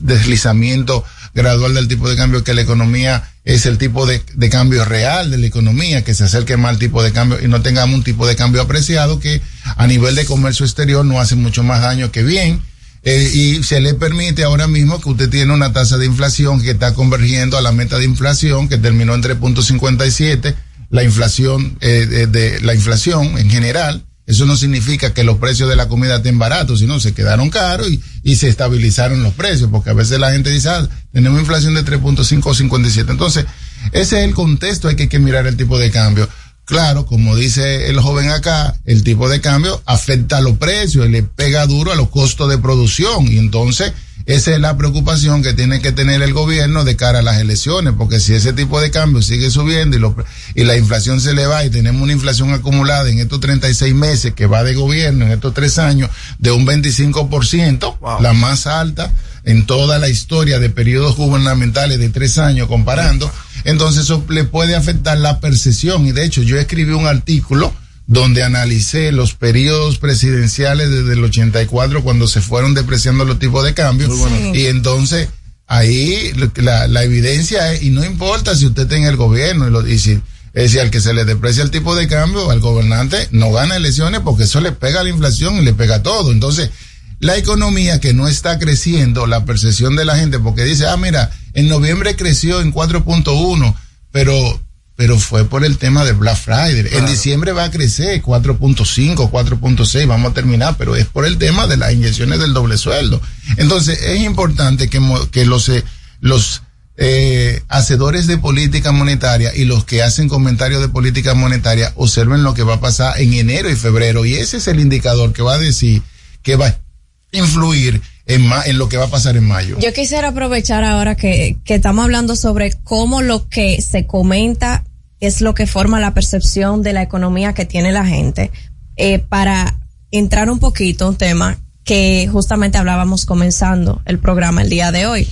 deslizamiento 0.00 1.04
gradual 1.34 1.74
del 1.74 1.88
tipo 1.88 2.08
de 2.08 2.16
cambio, 2.16 2.42
que 2.44 2.54
la 2.54 2.62
economía 2.62 3.30
es 3.44 3.66
el 3.66 3.78
tipo 3.78 4.06
de, 4.06 4.22
de 4.34 4.48
cambio 4.50 4.84
real 4.84 5.30
de 5.30 5.38
la 5.38 5.46
economía, 5.46 6.02
que 6.04 6.14
se 6.14 6.24
acerque 6.24 6.56
más 6.56 6.70
al 6.70 6.78
tipo 6.78 7.02
de 7.02 7.12
cambio 7.12 7.38
y 7.42 7.48
no 7.48 7.62
tengamos 7.62 7.94
un 7.96 8.04
tipo 8.04 8.26
de 8.26 8.36
cambio 8.36 8.62
apreciado 8.62 9.20
que 9.20 9.40
a 9.76 9.86
nivel 9.86 10.14
de 10.14 10.24
comercio 10.24 10.64
exterior 10.66 11.04
no 11.04 11.20
hace 11.20 11.36
mucho 11.36 11.62
más 11.62 11.80
daño 11.82 12.10
que 12.10 12.22
bien. 12.22 12.60
Eh, 13.08 13.30
y 13.32 13.62
se 13.62 13.80
le 13.80 13.94
permite 13.94 14.42
ahora 14.42 14.66
mismo 14.66 15.00
que 15.00 15.08
usted 15.08 15.30
tiene 15.30 15.54
una 15.54 15.72
tasa 15.72 15.96
de 15.96 16.06
inflación 16.06 16.60
que 16.60 16.72
está 16.72 16.92
convergiendo 16.92 17.56
a 17.56 17.62
la 17.62 17.70
meta 17.70 18.00
de 18.00 18.04
inflación 18.04 18.68
que 18.68 18.78
terminó 18.78 19.14
en 19.14 19.22
3.57, 19.22 20.56
la 20.90 21.04
inflación 21.04 21.78
eh, 21.80 22.26
de, 22.28 22.60
la 22.62 22.74
inflación 22.74 23.38
en 23.38 23.48
general. 23.48 24.04
Eso 24.26 24.44
no 24.44 24.56
significa 24.56 25.14
que 25.14 25.22
los 25.22 25.38
precios 25.38 25.68
de 25.68 25.76
la 25.76 25.86
comida 25.86 26.16
estén 26.16 26.36
baratos, 26.36 26.80
sino 26.80 26.98
se 26.98 27.14
quedaron 27.14 27.48
caros 27.48 27.88
y, 27.88 28.02
y 28.24 28.34
se 28.34 28.48
estabilizaron 28.48 29.22
los 29.22 29.34
precios, 29.34 29.70
porque 29.70 29.90
a 29.90 29.94
veces 29.94 30.18
la 30.18 30.32
gente 30.32 30.50
dice, 30.50 30.68
ah, 30.68 30.88
tenemos 31.12 31.38
inflación 31.38 31.74
de 31.74 31.84
3.5 31.84 32.40
o 32.44 32.54
57. 32.54 33.12
Entonces, 33.12 33.46
ese 33.92 34.18
es 34.18 34.24
el 34.24 34.34
contexto, 34.34 34.88
hay 34.88 34.96
que, 34.96 35.08
que 35.08 35.20
mirar 35.20 35.46
el 35.46 35.56
tipo 35.56 35.78
de 35.78 35.92
cambio. 35.92 36.28
Claro, 36.66 37.06
como 37.06 37.36
dice 37.36 37.88
el 37.90 38.00
joven 38.00 38.28
acá, 38.30 38.74
el 38.84 39.04
tipo 39.04 39.28
de 39.28 39.40
cambio 39.40 39.80
afecta 39.86 40.38
a 40.38 40.40
los 40.40 40.58
precios 40.58 41.08
le 41.08 41.22
pega 41.22 41.64
duro 41.66 41.92
a 41.92 41.94
los 41.94 42.10
costos 42.10 42.48
de 42.50 42.58
producción. 42.58 43.26
Y 43.30 43.38
entonces, 43.38 43.92
esa 44.26 44.52
es 44.52 44.60
la 44.60 44.76
preocupación 44.76 45.44
que 45.44 45.52
tiene 45.54 45.80
que 45.80 45.92
tener 45.92 46.20
el 46.22 46.32
gobierno 46.32 46.82
de 46.82 46.96
cara 46.96 47.20
a 47.20 47.22
las 47.22 47.38
elecciones, 47.40 47.94
porque 47.96 48.18
si 48.18 48.34
ese 48.34 48.52
tipo 48.52 48.80
de 48.80 48.90
cambio 48.90 49.22
sigue 49.22 49.48
subiendo 49.52 49.96
y, 49.96 50.00
lo- 50.00 50.16
y 50.56 50.64
la 50.64 50.76
inflación 50.76 51.20
se 51.20 51.34
le 51.34 51.46
va 51.46 51.64
y 51.64 51.70
tenemos 51.70 52.02
una 52.02 52.12
inflación 52.12 52.50
acumulada 52.52 53.08
en 53.08 53.20
estos 53.20 53.38
36 53.38 53.94
meses 53.94 54.34
que 54.34 54.46
va 54.46 54.64
de 54.64 54.74
gobierno, 54.74 55.24
en 55.26 55.30
estos 55.30 55.54
tres 55.54 55.78
años, 55.78 56.10
de 56.40 56.50
un 56.50 56.66
25%, 56.66 58.20
la 58.20 58.32
más 58.32 58.66
alta 58.66 59.14
en 59.46 59.64
toda 59.64 59.98
la 59.98 60.08
historia 60.08 60.58
de 60.58 60.68
periodos 60.68 61.16
gubernamentales 61.16 61.98
de 61.98 62.10
tres 62.10 62.36
años 62.36 62.68
comparando, 62.68 63.32
entonces 63.64 64.02
eso 64.04 64.22
le 64.28 64.44
puede 64.44 64.76
afectar 64.76 65.16
la 65.16 65.40
percepción. 65.40 66.04
Y 66.04 66.12
de 66.12 66.24
hecho, 66.24 66.42
yo 66.42 66.58
escribí 66.58 66.92
un 66.92 67.06
artículo 67.06 67.72
donde 68.08 68.42
analicé 68.42 69.12
los 69.12 69.34
periodos 69.34 69.98
presidenciales 69.98 70.90
desde 70.90 71.14
el 71.14 71.24
84 71.24 72.02
cuando 72.02 72.26
se 72.26 72.40
fueron 72.40 72.74
depreciando 72.74 73.24
los 73.24 73.38
tipos 73.38 73.64
de 73.64 73.72
cambio. 73.72 74.08
Y 74.52 74.66
entonces 74.66 75.28
ahí 75.68 76.32
la, 76.56 76.88
la 76.88 77.04
evidencia 77.04 77.72
es, 77.72 77.82
y 77.82 77.90
no 77.90 78.04
importa 78.04 78.54
si 78.54 78.66
usted 78.66 78.82
está 78.82 78.96
en 78.96 79.04
el 79.04 79.16
gobierno 79.16 79.66
y, 79.68 79.70
lo, 79.70 79.86
y 79.86 79.98
si, 79.98 80.12
es 80.12 80.22
decir, 80.54 80.80
al 80.80 80.90
que 80.90 81.00
se 81.00 81.14
le 81.14 81.24
deprecia 81.24 81.62
el 81.62 81.70
tipo 81.70 81.94
de 81.94 82.08
cambio, 82.08 82.50
al 82.50 82.60
gobernante 82.60 83.28
no 83.30 83.52
gana 83.52 83.76
elecciones 83.76 84.20
porque 84.20 84.44
eso 84.44 84.60
le 84.60 84.72
pega 84.72 85.00
a 85.00 85.04
la 85.04 85.10
inflación 85.10 85.56
y 85.56 85.62
le 85.62 85.72
pega 85.72 85.96
a 85.96 86.02
todo. 86.02 86.32
Entonces, 86.32 86.70
la 87.18 87.36
economía 87.36 88.00
que 88.00 88.12
no 88.12 88.28
está 88.28 88.58
creciendo, 88.58 89.26
la 89.26 89.44
percepción 89.44 89.96
de 89.96 90.04
la 90.04 90.16
gente, 90.16 90.38
porque 90.38 90.64
dice, 90.64 90.86
ah, 90.86 90.96
mira, 90.96 91.30
en 91.54 91.68
noviembre 91.68 92.16
creció 92.16 92.60
en 92.60 92.72
4.1, 92.72 93.74
pero, 94.10 94.60
pero 94.96 95.18
fue 95.18 95.44
por 95.46 95.64
el 95.64 95.78
tema 95.78 96.04
de 96.04 96.12
Black 96.12 96.36
Friday. 96.36 96.86
En 96.92 97.06
diciembre 97.06 97.52
va 97.52 97.64
a 97.64 97.70
crecer 97.70 98.22
4.5, 98.22 99.30
4.6, 99.30 100.06
vamos 100.06 100.30
a 100.30 100.34
terminar, 100.34 100.76
pero 100.76 100.94
es 100.94 101.06
por 101.06 101.24
el 101.24 101.38
tema 101.38 101.66
de 101.66 101.78
las 101.78 101.92
inyecciones 101.92 102.38
del 102.38 102.52
doble 102.52 102.76
sueldo. 102.76 103.20
Entonces, 103.56 104.02
es 104.02 104.20
importante 104.20 104.88
que, 104.88 105.00
que 105.30 105.46
los, 105.46 105.68
eh, 105.70 105.84
los 106.20 106.62
eh, 106.98 107.62
hacedores 107.68 108.26
de 108.26 108.38
política 108.38 108.92
monetaria 108.92 109.54
y 109.54 109.64
los 109.64 109.84
que 109.84 110.02
hacen 110.02 110.28
comentarios 110.28 110.80
de 110.80 110.88
política 110.88 111.34
monetaria 111.34 111.92
observen 111.96 112.42
lo 112.42 112.54
que 112.54 112.62
va 112.62 112.74
a 112.74 112.80
pasar 112.80 113.20
en 113.20 113.34
enero 113.34 113.70
y 113.70 113.76
febrero. 113.76 114.24
Y 114.24 114.34
ese 114.34 114.58
es 114.58 114.68
el 114.68 114.80
indicador 114.80 115.32
que 115.32 115.42
va 115.42 115.54
a 115.54 115.58
decir 115.58 116.02
que 116.42 116.56
va 116.56 116.66
a 116.66 116.85
influir 117.32 118.00
en, 118.26 118.78
lo 118.78 118.88
que 118.88 118.96
va 118.96 119.04
a 119.04 119.10
pasar 119.10 119.36
en 119.36 119.44
mayo. 119.44 119.78
Yo 119.78 119.92
quisiera 119.92 120.28
aprovechar 120.28 120.84
ahora 120.84 121.14
que, 121.14 121.56
que 121.64 121.74
estamos 121.74 122.04
hablando 122.04 122.36
sobre 122.36 122.72
cómo 122.72 123.22
lo 123.22 123.48
que 123.48 123.80
se 123.80 124.06
comenta 124.06 124.84
es 125.20 125.40
lo 125.40 125.54
que 125.54 125.66
forma 125.66 126.00
la 126.00 126.14
percepción 126.14 126.82
de 126.82 126.92
la 126.92 127.02
economía 127.02 127.54
que 127.54 127.64
tiene 127.64 127.92
la 127.92 128.04
gente, 128.04 128.50
eh, 128.96 129.18
para 129.18 129.78
entrar 130.10 130.50
un 130.50 130.58
poquito 130.58 131.06
a 131.06 131.08
un 131.10 131.16
tema 131.16 131.58
que 131.84 132.28
justamente 132.30 132.78
hablábamos 132.78 133.26
comenzando 133.26 134.02
el 134.06 134.18
programa 134.18 134.62
el 134.62 134.70
día 134.70 134.92
de 134.92 135.06
hoy. 135.06 135.28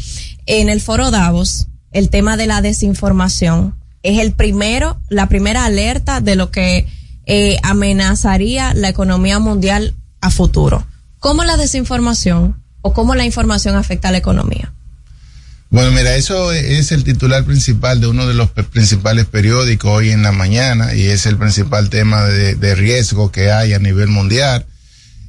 En 0.46 0.68
el 0.68 0.80
foro 0.80 1.10
Davos, 1.10 1.68
el 1.90 2.10
tema 2.10 2.36
de 2.36 2.46
la 2.46 2.60
desinformación 2.60 3.74
es 4.02 4.20
el 4.20 4.32
primero, 4.32 5.00
la 5.08 5.28
primera 5.28 5.64
alerta 5.64 6.20
de 6.20 6.36
lo 6.36 6.50
que 6.50 6.86
eh, 7.26 7.56
amenazaría 7.62 8.74
la 8.74 8.88
economía 8.88 9.38
mundial 9.38 9.94
a 10.20 10.30
futuro. 10.30 10.86
¿Cómo 11.24 11.42
la 11.44 11.56
desinformación 11.56 12.62
o 12.82 12.92
cómo 12.92 13.14
la 13.14 13.24
información 13.24 13.76
afecta 13.76 14.08
a 14.08 14.12
la 14.12 14.18
economía? 14.18 14.74
Bueno, 15.70 15.90
mira, 15.90 16.16
eso 16.16 16.52
es 16.52 16.92
el 16.92 17.02
titular 17.02 17.44
principal 17.44 17.98
de 18.02 18.08
uno 18.08 18.26
de 18.26 18.34
los 18.34 18.50
principales 18.50 19.24
periódicos 19.24 19.90
hoy 19.90 20.10
en 20.10 20.22
la 20.22 20.32
mañana 20.32 20.94
y 20.94 21.06
es 21.06 21.24
el 21.24 21.38
principal 21.38 21.88
tema 21.88 22.24
de, 22.24 22.56
de 22.56 22.74
riesgo 22.74 23.32
que 23.32 23.50
hay 23.50 23.72
a 23.72 23.78
nivel 23.78 24.08
mundial. 24.08 24.66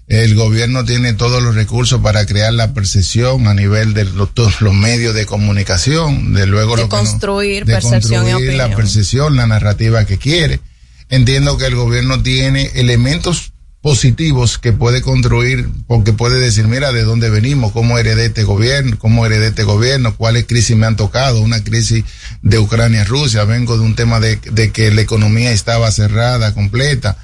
El 0.09 0.35
gobierno 0.35 0.83
tiene 0.83 1.13
todos 1.13 1.41
los 1.41 1.55
recursos 1.55 2.01
para 2.01 2.25
crear 2.25 2.51
la 2.51 2.73
percepción 2.73 3.47
a 3.47 3.53
nivel 3.53 3.93
de 3.93 4.03
todos 4.33 4.59
los 4.59 4.73
medios 4.73 5.15
de 5.15 5.25
comunicación, 5.25 6.33
de 6.33 6.45
luego 6.45 6.75
De 6.75 6.81
lo 6.83 6.89
que 6.89 6.95
no- 6.97 7.03
construir 7.03 7.63
de 7.63 7.73
percepción 7.73 8.27
y 8.27 8.31
construir 8.31 8.57
la 8.57 8.65
opinión. 8.65 8.81
percepción, 8.81 9.35
la 9.37 9.47
narrativa 9.47 10.03
que 10.03 10.17
quiere. 10.17 10.59
Entiendo 11.07 11.57
que 11.57 11.67
el 11.67 11.75
gobierno 11.75 12.21
tiene 12.21 12.69
elementos 12.75 13.53
positivos 13.85 14.57
que 14.57 14.73
puede 14.73 15.03
construir, 15.03 15.69
porque 15.85 16.11
puede 16.11 16.39
decir, 16.39 16.67
mira, 16.67 16.91
de 16.91 17.03
dónde 17.03 17.29
venimos, 17.29 17.71
cómo 17.71 17.99
heredé 17.99 18.25
este 18.25 18.43
gobierno, 18.43 18.97
cómo 18.97 19.27
heredé 19.27 19.49
este 19.49 19.63
gobierno, 19.63 20.15
cuáles 20.15 20.45
crisis 20.47 20.75
me 20.75 20.87
han 20.87 20.95
tocado, 20.95 21.39
una 21.39 21.63
crisis 21.63 22.03
de 22.41 22.57
Ucrania-Rusia, 22.57 23.43
vengo 23.43 23.77
de 23.77 23.83
un 23.83 23.93
tema 23.93 24.19
de, 24.19 24.37
de 24.37 24.71
que 24.71 24.89
la 24.89 25.01
economía 25.01 25.51
estaba 25.51 25.91
cerrada, 25.91 26.55
completa. 26.55 27.15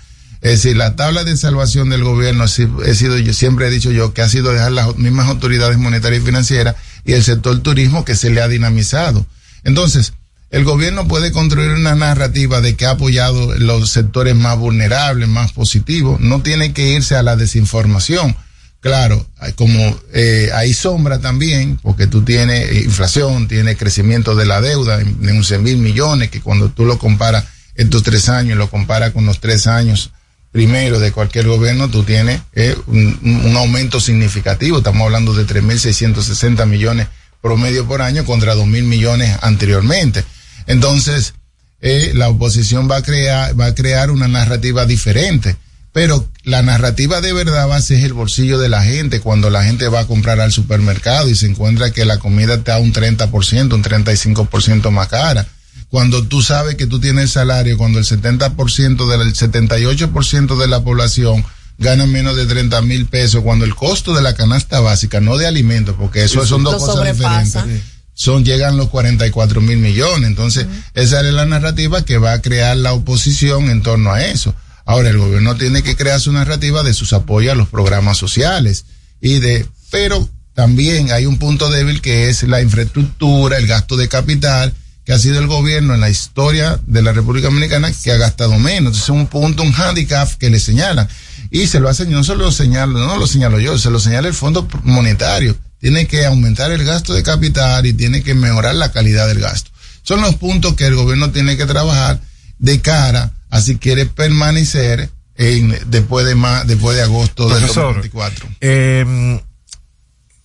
Es 0.42 0.62
decir, 0.62 0.78
la 0.78 0.96
tabla 0.96 1.24
de 1.24 1.36
salvación 1.36 1.90
del 1.90 2.04
gobierno, 2.04 2.46
he 2.46 2.94
sido 2.94 3.34
siempre 3.34 3.66
he 3.66 3.72
dicho 3.72 3.92
yo 3.92 4.14
que 4.14 4.22
ha 4.22 4.30
sido 4.30 4.54
dejar 4.54 4.72
las 4.72 4.96
mismas 4.98 5.30
autoridades 5.30 5.80
monetarias 5.80 6.22
y 6.22 6.26
financieras 6.28 6.76
y 7.04 7.14
el 7.14 7.24
sector 7.24 7.58
turismo 7.64 8.06
que 8.06 8.14
se 8.14 8.30
le 8.30 8.40
ha 8.40 8.48
dinamizado. 8.48 9.26
Entonces, 9.64 10.14
el 10.52 10.64
gobierno 10.66 11.08
puede 11.08 11.32
construir 11.32 11.72
una 11.72 11.96
narrativa 11.96 12.62
de 12.62 12.76
que 12.76 12.86
ha 12.86 12.92
apoyado 12.92 13.58
los 13.58 13.90
sectores 13.90 14.36
más 14.36 14.58
vulnerables, 14.58 15.28
más 15.28 15.54
positivos. 15.54 16.20
No 16.20 16.42
tiene 16.42 16.74
que 16.74 16.90
irse 16.90 17.16
a 17.16 17.24
la 17.24 17.36
desinformación. 17.38 18.36
Claro, 18.82 19.26
como 19.56 19.98
eh, 20.14 20.50
hay 20.56 20.74
sombra 20.74 21.20
también, 21.20 21.78
porque 21.82 22.08
tú 22.08 22.24
tienes 22.24 22.84
inflación, 22.84 23.48
tienes 23.48 23.78
crecimiento 23.78 24.36
de 24.36 24.46
la 24.46 24.60
deuda 24.60 24.98
de 24.98 25.32
11 25.32 25.60
mil 25.60 25.78
millones, 25.78 26.30
que 26.32 26.42
cuando 26.42 26.70
tú 26.70 26.86
lo 26.86 26.98
comparas 26.98 27.46
estos 27.76 28.02
tres 28.04 28.28
años, 28.28 28.58
lo 28.58 28.70
comparas 28.70 29.12
con 29.12 29.26
los 29.26 29.40
tres 29.40 29.68
años 29.68 30.12
primero 30.52 31.00
de 31.00 31.12
cualquier 31.14 31.48
gobierno, 31.48 31.90
tú 31.90 32.04
tienes 32.04 32.42
eh, 32.54 32.76
un- 32.88 33.42
un 33.46 33.56
aumento 33.56 34.02
significativo. 34.02 34.80
Estamos 34.80 35.04
hablando 35.06 35.34
de 35.34 35.46
3.660 35.46 36.66
millones 36.66 37.08
promedio 37.42 37.86
por 37.88 38.02
año 38.02 38.26
contra 38.26 38.54
2.000 38.56 38.84
millones 38.84 39.38
anteriormente. 39.42 40.26
Entonces, 40.72 41.34
eh, 41.82 42.12
la 42.16 42.30
oposición 42.30 42.90
va 42.90 42.98
a 42.98 43.02
crear, 43.02 43.60
va 43.60 43.68
a 43.68 43.76
crear 43.76 44.10
una 44.12 44.28
narrativa 44.28 44.86
diferente. 44.86 45.58
Pero 45.94 46.26
la 46.46 46.62
narrativa 46.62 47.20
de 47.20 47.34
verdad 47.34 47.68
va 47.68 47.76
a 47.76 47.82
ser 47.82 48.02
el 48.06 48.14
bolsillo 48.14 48.58
de 48.58 48.70
la 48.70 48.82
gente 48.82 49.20
cuando 49.20 49.50
la 49.50 49.66
gente 49.66 49.90
va 49.90 50.02
a 50.02 50.08
comprar 50.08 50.40
al 50.40 50.54
supermercado 50.54 51.28
y 51.28 51.36
se 51.36 51.48
encuentra 51.48 51.92
que 51.92 52.06
la 52.06 52.18
comida 52.18 52.54
está 52.54 52.78
un 52.78 52.94
30%, 52.94 53.74
un 53.74 53.84
35% 53.84 54.90
más 54.92 55.10
cara. 55.10 55.46
Cuando 55.90 56.24
tú 56.24 56.42
sabes 56.42 56.76
que 56.76 56.88
tú 56.88 57.02
tienes 57.02 57.32
salario, 57.32 57.78
cuando 57.78 58.00
el 58.00 58.06
70% 58.06 59.10
del 59.10 59.34
78% 59.34 60.58
de 60.58 60.68
la 60.68 60.82
población 60.82 61.44
gana 61.78 62.06
menos 62.06 62.38
de 62.38 62.46
30 62.46 62.82
mil 62.84 63.08
pesos, 63.08 63.44
cuando 63.44 63.66
el 63.66 63.76
costo 63.76 64.14
de 64.14 64.22
la 64.22 64.34
canasta 64.34 64.80
básica, 64.80 65.20
no 65.20 65.36
de 65.36 65.48
alimentos, 65.48 65.96
porque 66.00 66.24
eso 66.24 66.46
son 66.46 66.64
dos 66.64 66.76
cosas 66.76 66.96
sobrepasa. 66.96 67.64
diferentes 67.64 67.91
son 68.14 68.46
llegan 68.46 68.78
los 68.78 68.90
44 68.90 69.62
mil 69.62 69.78
millones. 69.78 70.28
Entonces, 70.28 70.68
esa 70.94 71.22
es 71.22 71.34
la 71.34 71.46
narrativa 71.46 72.06
que 72.06 72.18
va 72.18 72.34
a 72.34 72.42
crear 72.42 72.78
la 72.78 72.94
oposición 72.94 73.70
en 73.70 73.82
torno 73.82 74.12
a 74.12 74.26
eso. 74.26 74.54
Ahora, 74.86 75.10
el 75.10 75.18
gobierno 75.18 75.56
tiene 75.56 75.84
que 75.84 75.96
crear 75.96 76.20
su 76.20 76.32
narrativa 76.32 76.84
de 76.84 76.94
sus 76.94 77.14
apoyos 77.14 77.54
a 77.54 77.56
los 77.56 77.70
programas 77.70 78.18
sociales 78.18 78.86
y 79.22 79.40
de, 79.40 79.66
pero 79.90 80.28
también 80.54 81.12
hay 81.12 81.26
un 81.26 81.38
punto 81.38 81.70
débil 81.70 82.02
que 82.02 82.30
es 82.30 82.44
la 82.44 82.62
infraestructura, 82.62 83.58
el 83.58 83.68
gasto 83.68 83.96
de 83.96 84.10
capital, 84.10 84.74
que 85.06 85.14
ha 85.14 85.20
sido 85.20 85.40
el 85.40 85.48
gobierno 85.48 85.94
en 85.96 86.02
la 86.02 86.10
historia 86.10 86.80
de 86.86 87.02
la 87.02 87.14
República 87.14 87.48
Dominicana 87.48 87.92
que 87.92 88.12
ha 88.12 88.18
gastado 88.18 88.60
menos. 88.60 88.78
Entonces, 88.78 89.04
es 89.04 89.10
un 89.10 89.28
punto, 89.28 89.64
un 89.64 89.74
handicap 89.74 90.30
que 90.38 90.50
le 90.50 90.60
señalan. 90.60 91.08
Y 91.50 91.68
se 91.68 91.80
lo 91.80 91.90
hacen, 91.90 92.12
no 92.12 92.24
se 92.24 92.36
lo 92.36 92.52
señalo, 92.52 93.00
no 93.00 93.18
lo 93.18 93.28
señalo 93.28 93.60
yo, 93.60 93.78
se 93.78 93.90
lo 93.90 94.00
señala 94.00 94.28
el 94.28 94.34
Fondo 94.34 94.68
Monetario. 94.84 95.58
Tiene 95.82 96.08
que 96.08 96.26
aumentar 96.26 96.72
el 96.72 96.86
gasto 96.86 97.14
de 97.14 97.24
capital 97.24 97.86
y 97.86 97.94
tiene 97.94 98.24
que 98.24 98.36
mejorar 98.36 98.76
la 98.76 98.92
calidad 98.92 99.28
del 99.28 99.40
gasto. 99.40 99.72
Son 100.04 100.22
los 100.22 100.36
puntos 100.36 100.76
que 100.76 100.86
el 100.86 100.96
gobierno 100.96 101.32
tiene 101.32 101.58
que 101.58 101.66
trabajar 101.66 102.22
de 102.60 102.80
cara 102.80 103.34
a 103.50 103.62
si 103.62 103.78
quiere 103.78 104.06
permanecer 104.06 105.10
en, 105.36 105.76
después 105.88 106.26
de 106.26 106.36
más, 106.36 106.66
después 106.68 106.96
de 106.96 107.04
agosto 107.04 107.50
del 107.50 107.58
Profesor, 107.58 107.96
2024. 107.96 108.50
Eh, 108.62 109.42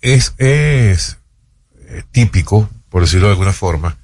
es, 0.01 0.35
es 0.39 1.19
eh, 1.89 2.03
típico, 2.13 2.69
por 2.89 3.03
decirlo 3.03 3.27
de 3.27 3.33
alguna 3.33 3.53
forma, 3.53 3.99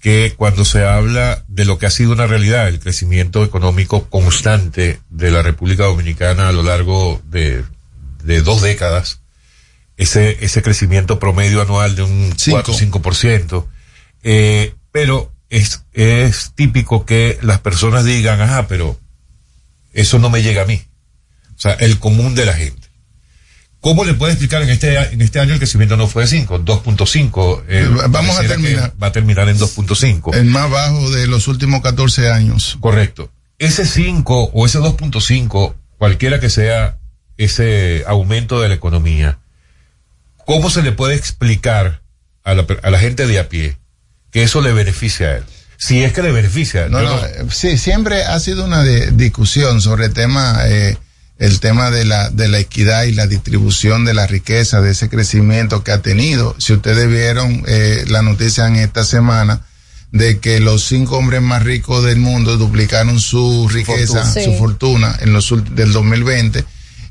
que 0.00 0.34
cuando 0.36 0.64
se 0.64 0.84
habla 0.84 1.44
de 1.48 1.64
lo 1.64 1.78
que 1.78 1.86
ha 1.86 1.90
sido 1.90 2.12
una 2.12 2.26
realidad, 2.26 2.66
el 2.66 2.80
crecimiento 2.80 3.44
económico 3.44 4.08
constante 4.08 5.00
de 5.10 5.30
la 5.30 5.42
República 5.42 5.84
Dominicana 5.84 6.48
a 6.48 6.52
lo 6.52 6.62
largo 6.62 7.22
de, 7.26 7.64
de 8.24 8.42
dos 8.42 8.62
décadas, 8.62 9.20
ese, 10.02 10.38
ese 10.44 10.62
crecimiento 10.62 11.18
promedio 11.18 11.62
anual 11.62 11.96
de 11.96 12.02
un 12.02 12.34
4 12.50 12.72
o 12.72 12.76
5%, 12.76 13.66
eh, 14.24 14.74
pero 14.90 15.32
es, 15.48 15.84
es 15.92 16.52
típico 16.54 17.04
que 17.06 17.38
las 17.42 17.60
personas 17.60 18.04
digan, 18.04 18.40
ajá, 18.40 18.68
pero 18.68 18.98
eso 19.92 20.18
no 20.18 20.30
me 20.30 20.42
llega 20.42 20.62
a 20.62 20.66
mí. 20.66 20.82
O 21.56 21.60
sea, 21.62 21.72
el 21.74 21.98
común 21.98 22.34
de 22.34 22.46
la 22.46 22.54
gente. 22.54 22.88
¿Cómo 23.80 24.04
le 24.04 24.14
puede 24.14 24.32
explicar 24.32 24.62
en 24.62 24.70
este, 24.70 24.96
en 24.96 25.20
este 25.22 25.40
año 25.40 25.54
el 25.54 25.58
crecimiento 25.58 25.96
no 25.96 26.06
fue 26.06 26.22
de 26.22 26.28
5, 26.28 26.60
2.5? 26.64 27.64
eh, 27.68 27.88
Vamos 28.10 28.38
a 28.38 28.42
terminar. 28.42 28.94
Va 29.02 29.08
a 29.08 29.12
terminar 29.12 29.48
en 29.48 29.58
2.5. 29.58 30.34
El 30.34 30.44
más 30.44 30.70
bajo 30.70 31.10
de 31.10 31.26
los 31.26 31.48
últimos 31.48 31.82
14 31.82 32.30
años. 32.30 32.78
Correcto. 32.80 33.30
Ese 33.58 33.84
5 33.84 34.50
o 34.54 34.66
ese 34.66 34.78
2.5, 34.78 35.74
cualquiera 35.98 36.38
que 36.38 36.48
sea 36.48 36.98
ese 37.36 38.04
aumento 38.06 38.60
de 38.60 38.68
la 38.68 38.74
economía, 38.74 39.40
¿cómo 40.46 40.70
se 40.70 40.82
le 40.82 40.92
puede 40.92 41.14
explicar 41.14 42.02
a 42.44 42.54
la, 42.54 42.66
a 42.82 42.90
la 42.90 42.98
gente 42.98 43.26
de 43.26 43.38
a 43.38 43.48
pie 43.48 43.76
que 44.30 44.42
eso 44.42 44.60
le 44.60 44.72
beneficia 44.72 45.28
a 45.28 45.36
él? 45.38 45.44
Si 45.76 46.02
es 46.02 46.12
que 46.12 46.22
le 46.22 46.30
beneficia. 46.30 46.88
No, 46.88 47.00
Yo 47.02 47.08
no, 47.08 47.24
eh, 47.26 47.44
sí, 47.50 47.76
siempre 47.76 48.24
ha 48.24 48.38
sido 48.38 48.64
una 48.64 48.82
de- 48.84 49.10
discusión 49.10 49.80
sobre 49.80 50.06
el 50.06 50.12
tema, 50.12 50.60
eh, 50.66 50.96
el 51.38 51.58
tema 51.58 51.90
de 51.90 52.04
la, 52.04 52.30
de 52.30 52.46
la 52.46 52.60
equidad 52.60 53.02
y 53.04 53.12
la 53.12 53.26
distribución 53.26 54.04
de 54.04 54.14
la 54.14 54.28
riqueza, 54.28 54.80
de 54.80 54.92
ese 54.92 55.08
crecimiento 55.08 55.82
que 55.82 55.90
ha 55.90 56.00
tenido. 56.00 56.54
Si 56.58 56.72
ustedes 56.72 57.08
vieron 57.08 57.64
eh, 57.66 58.04
la 58.06 58.22
noticia 58.22 58.66
en 58.68 58.76
esta 58.76 59.02
semana 59.02 59.62
de 60.12 60.38
que 60.38 60.60
los 60.60 60.84
cinco 60.84 61.16
hombres 61.16 61.42
más 61.42 61.64
ricos 61.64 62.04
del 62.04 62.18
mundo 62.18 62.58
duplicaron 62.58 63.18
su 63.18 63.68
riqueza, 63.68 64.22
fortuna. 64.24 64.44
su 64.44 64.54
fortuna 64.58 65.16
en 65.20 65.32
los 65.32 65.52
del 65.74 65.92
2020. 65.92 66.64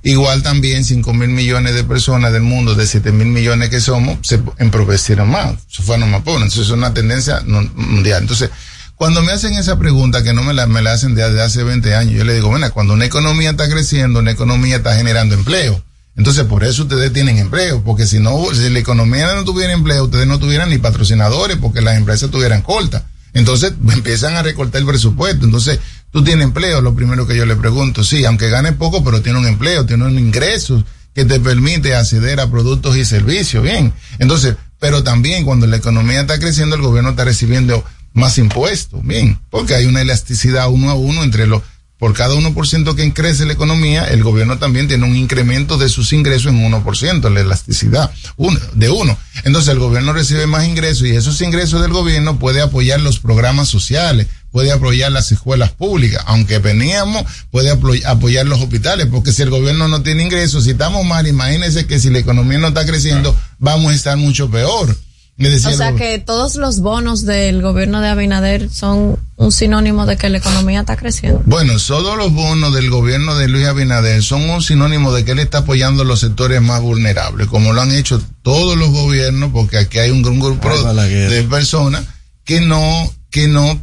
Igual 0.03 0.41
también 0.41 0.83
5 0.83 1.13
mil 1.13 1.29
millones 1.29 1.75
de 1.75 1.83
personas 1.83 2.33
del 2.33 2.41
mundo, 2.41 2.73
de 2.73 2.87
7 2.87 3.11
mil 3.11 3.27
millones 3.27 3.69
que 3.69 3.79
somos, 3.79 4.17
se 4.23 4.41
empobrecieron 4.57 5.29
más, 5.29 5.55
se 5.67 5.83
fueron 5.83 6.09
más 6.09 6.21
pobres. 6.21 6.43
Entonces 6.43 6.67
es 6.67 6.71
una 6.71 6.93
tendencia 6.93 7.43
mundial. 7.75 8.23
Entonces, 8.23 8.49
cuando 8.95 9.21
me 9.21 9.31
hacen 9.31 9.53
esa 9.53 9.77
pregunta, 9.77 10.23
que 10.23 10.33
no 10.33 10.43
me 10.43 10.53
la, 10.53 10.65
me 10.65 10.81
la 10.81 10.93
hacen 10.93 11.13
desde 11.13 11.41
hace 11.41 11.63
20 11.63 11.95
años, 11.95 12.13
yo 12.15 12.23
le 12.23 12.33
digo, 12.33 12.49
bueno, 12.49 12.71
cuando 12.71 12.93
una 12.93 13.05
economía 13.05 13.51
está 13.51 13.69
creciendo, 13.69 14.19
una 14.19 14.31
economía 14.31 14.77
está 14.77 14.95
generando 14.95 15.35
empleo. 15.35 15.83
Entonces, 16.15 16.43
por 16.45 16.63
eso 16.63 16.83
ustedes 16.83 17.13
tienen 17.13 17.37
empleo, 17.37 17.83
porque 17.83 18.05
si 18.05 18.19
no, 18.19 18.43
si 18.53 18.69
la 18.69 18.79
economía 18.79 19.33
no 19.33 19.43
tuviera 19.43 19.73
empleo, 19.73 20.03
ustedes 20.05 20.27
no 20.27 20.39
tuvieran 20.39 20.69
ni 20.69 20.77
patrocinadores, 20.77 21.57
porque 21.57 21.81
las 21.81 21.97
empresas 21.97 22.23
estuvieran 22.23 22.61
cortas. 22.61 23.03
Entonces, 23.33 23.73
empiezan 23.93 24.35
a 24.35 24.43
recortar 24.43 24.81
el 24.81 24.87
presupuesto. 24.87 25.45
Entonces, 25.45 25.79
tú 26.11 26.23
tienes 26.23 26.45
empleo, 26.45 26.81
lo 26.81 26.93
primero 26.93 27.25
que 27.25 27.35
yo 27.35 27.45
le 27.45 27.55
pregunto, 27.55 28.03
sí, 28.03 28.25
aunque 28.25 28.49
gane 28.49 28.73
poco, 28.73 29.03
pero 29.03 29.21
tiene 29.21 29.39
un 29.39 29.47
empleo, 29.47 29.85
tiene 29.85 30.05
un 30.05 30.19
ingreso 30.19 30.83
que 31.13 31.25
te 31.25 31.39
permite 31.39 31.95
acceder 31.95 32.39
a 32.39 32.49
productos 32.49 32.95
y 32.95 33.05
servicios, 33.05 33.63
bien. 33.63 33.93
Entonces, 34.19 34.55
pero 34.79 35.03
también 35.03 35.45
cuando 35.45 35.67
la 35.67 35.77
economía 35.77 36.21
está 36.21 36.39
creciendo, 36.39 36.75
el 36.75 36.81
gobierno 36.81 37.11
está 37.11 37.25
recibiendo 37.25 37.83
más 38.13 38.37
impuestos, 38.37 39.01
bien, 39.03 39.39
porque 39.49 39.75
hay 39.75 39.85
una 39.85 40.01
elasticidad 40.01 40.69
uno 40.69 40.89
a 40.89 40.95
uno 40.95 41.23
entre 41.23 41.47
los, 41.47 41.61
por 42.01 42.13
cada 42.13 42.33
1% 42.33 42.95
que 42.95 43.13
crece 43.13 43.45
la 43.45 43.53
economía, 43.53 44.05
el 44.05 44.23
gobierno 44.23 44.57
también 44.57 44.87
tiene 44.87 45.05
un 45.05 45.15
incremento 45.15 45.77
de 45.77 45.87
sus 45.87 46.11
ingresos 46.13 46.51
en 46.51 46.59
1%, 46.59 47.29
la 47.29 47.41
elasticidad 47.41 48.11
uno, 48.37 48.59
de 48.73 48.89
uno. 48.89 49.15
Entonces 49.43 49.71
el 49.71 49.77
gobierno 49.77 50.11
recibe 50.11 50.47
más 50.47 50.67
ingresos 50.67 51.07
y 51.07 51.11
esos 51.11 51.39
ingresos 51.41 51.79
del 51.79 51.91
gobierno 51.91 52.39
puede 52.39 52.59
apoyar 52.59 52.99
los 53.01 53.19
programas 53.19 53.69
sociales, 53.69 54.25
puede 54.51 54.71
apoyar 54.71 55.11
las 55.11 55.31
escuelas 55.31 55.71
públicas, 55.71 56.23
aunque 56.27 56.59
veníamos, 56.59 57.23
puede 57.49 57.71
apoyar 57.71 58.45
los 58.45 58.61
hospitales, 58.61 59.07
porque 59.07 59.31
si 59.31 59.41
el 59.41 59.49
gobierno 59.49 59.87
no 59.87 60.03
tiene 60.03 60.23
ingresos, 60.23 60.65
si 60.65 60.71
estamos 60.71 61.05
mal, 61.05 61.27
imagínense 61.27 61.87
que 61.87 61.99
si 61.99 62.09
la 62.09 62.19
economía 62.19 62.57
no 62.57 62.67
está 62.67 62.85
creciendo, 62.85 63.35
vamos 63.57 63.91
a 63.91 63.95
estar 63.95 64.17
mucho 64.17 64.49
peor. 64.49 64.95
Me 65.37 65.49
decía 65.49 65.69
O 65.69 65.73
sea 65.73 65.95
que 65.95 66.19
todos 66.19 66.55
los 66.55 66.81
bonos 66.81 67.25
del 67.25 67.61
gobierno 67.61 67.99
de 68.01 68.09
Abinader 68.09 68.69
son 68.69 69.17
un 69.37 69.51
sinónimo 69.51 70.05
de 70.05 70.17
que 70.17 70.29
la 70.29 70.37
economía 70.37 70.81
está 70.81 70.97
creciendo. 70.97 71.41
Bueno, 71.45 71.73
todos 71.79 72.15
los 72.15 72.31
bonos 72.31 72.73
del 72.75 72.89
gobierno 72.91 73.35
de 73.35 73.47
Luis 73.47 73.65
Abinader 73.65 74.21
son 74.21 74.47
un 74.49 74.61
sinónimo 74.61 75.11
de 75.11 75.25
que 75.25 75.31
él 75.31 75.39
está 75.39 75.59
apoyando 75.59 76.03
los 76.03 76.19
sectores 76.19 76.61
más 76.61 76.81
vulnerables, 76.81 77.47
como 77.47 77.73
lo 77.73 77.81
han 77.81 77.91
hecho 77.91 78.21
todos 78.43 78.77
los 78.77 78.91
gobiernos, 78.91 79.51
porque 79.51 79.79
aquí 79.79 79.97
hay 79.97 80.11
un, 80.11 80.21
gran 80.21 80.39
grupo 80.39 80.69
de 80.69 81.43
personas 81.49 82.03
que 82.43 82.61
no, 82.61 83.11
que 83.31 83.47
no 83.47 83.81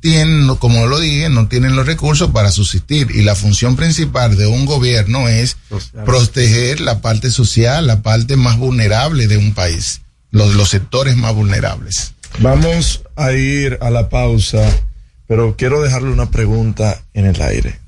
tienen, 0.00 0.54
como 0.56 0.86
lo 0.86 0.98
dije, 0.98 1.28
no 1.28 1.48
tienen 1.48 1.76
los 1.76 1.86
recursos 1.86 2.30
para 2.30 2.50
subsistir. 2.50 3.10
Y 3.10 3.22
la 3.22 3.34
función 3.34 3.76
principal 3.76 4.36
de 4.36 4.46
un 4.46 4.66
gobierno 4.66 5.28
es 5.28 5.56
proteger 6.04 6.80
la 6.80 7.00
parte 7.00 7.30
social, 7.30 7.86
la 7.86 8.02
parte 8.02 8.36
más 8.36 8.58
vulnerable 8.58 9.26
de 9.26 9.36
un 9.36 9.54
país, 9.54 10.00
los, 10.30 10.54
los 10.54 10.70
sectores 10.70 11.16
más 11.16 11.34
vulnerables. 11.34 12.14
Vamos 12.38 13.02
a 13.16 13.32
ir 13.32 13.78
a 13.82 13.90
la 13.90 14.08
pausa, 14.08 14.66
pero 15.26 15.56
quiero 15.56 15.82
dejarle 15.82 16.10
una 16.10 16.30
pregunta 16.30 17.02
en 17.12 17.26
el 17.26 17.40
aire. 17.42 17.78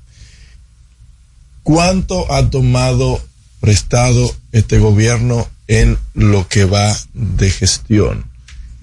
¿Cuánto 1.63 2.31
ha 2.31 2.49
tomado 2.49 3.21
prestado 3.61 4.35
este 4.51 4.79
gobierno 4.79 5.49
en 5.67 5.97
lo 6.13 6.47
que 6.47 6.65
va 6.65 6.95
de 7.13 7.49
gestión? 7.49 8.32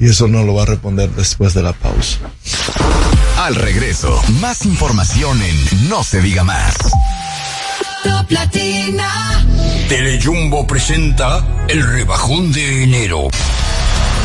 Y 0.00 0.08
eso 0.08 0.28
nos 0.28 0.46
lo 0.46 0.54
va 0.54 0.62
a 0.62 0.66
responder 0.66 1.10
después 1.10 1.52
de 1.52 1.62
la 1.62 1.74
pausa. 1.74 2.20
Al 3.36 3.54
regreso, 3.54 4.18
más 4.40 4.64
información 4.64 5.42
en 5.42 5.88
No 5.90 6.02
se 6.02 6.22
diga 6.22 6.42
más. 6.42 6.74
Top 8.02 8.30
Latina. 8.30 9.44
Telejumbo 9.90 10.66
presenta 10.66 11.44
el 11.68 11.86
rebajón 11.86 12.50
de 12.50 12.84
enero. 12.84 13.28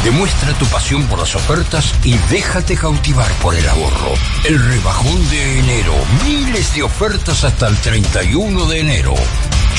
Demuestra 0.06 0.54
tu 0.54 0.66
pasión 0.68 1.04
por 1.08 1.20
las 1.20 1.36
ofertas 1.36 1.94
y 2.06 2.16
déjate 2.30 2.78
cautivar 2.78 3.32
por 3.42 3.54
el 3.54 3.68
ahorro. 3.68 4.14
El 4.46 4.58
rebajón 4.58 5.30
de 5.30 5.60
enero. 5.60 5.94
Miles 6.24 6.74
de 6.74 6.84
ofertas 6.84 7.44
hasta 7.44 7.68
el 7.68 7.76
31 7.78 8.66
de 8.68 8.80
enero. 8.80 9.14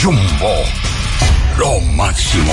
Jumbo. 0.03 0.53
Lo 1.57 1.81
máximo. 1.81 2.53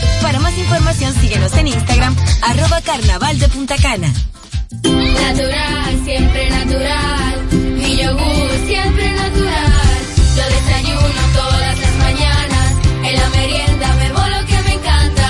Para 0.21 0.39
más 0.39 0.57
información 0.57 1.13
síguenos 1.19 1.53
en 1.57 1.67
Instagram, 1.67 2.15
arroba 2.43 2.81
carnaval 2.81 3.39
de 3.39 3.47
Punta 3.49 3.75
Cana. 3.77 4.13
Natural, 4.83 6.01
siempre 6.05 6.49
natural. 6.49 7.47
Mi 7.51 7.97
yogur 7.97 8.51
siempre 8.67 9.11
natural. 9.11 9.99
Yo 10.37 10.43
desayuno 10.45 11.21
todas 11.33 11.79
las 11.79 11.95
mañanas. 11.97 12.71
En 13.03 13.17
la 13.17 13.29
merienda 13.29 13.95
bebo 13.95 14.19
lo 14.19 14.45
que 14.45 14.61
me 14.63 14.73
encanta. 14.73 15.29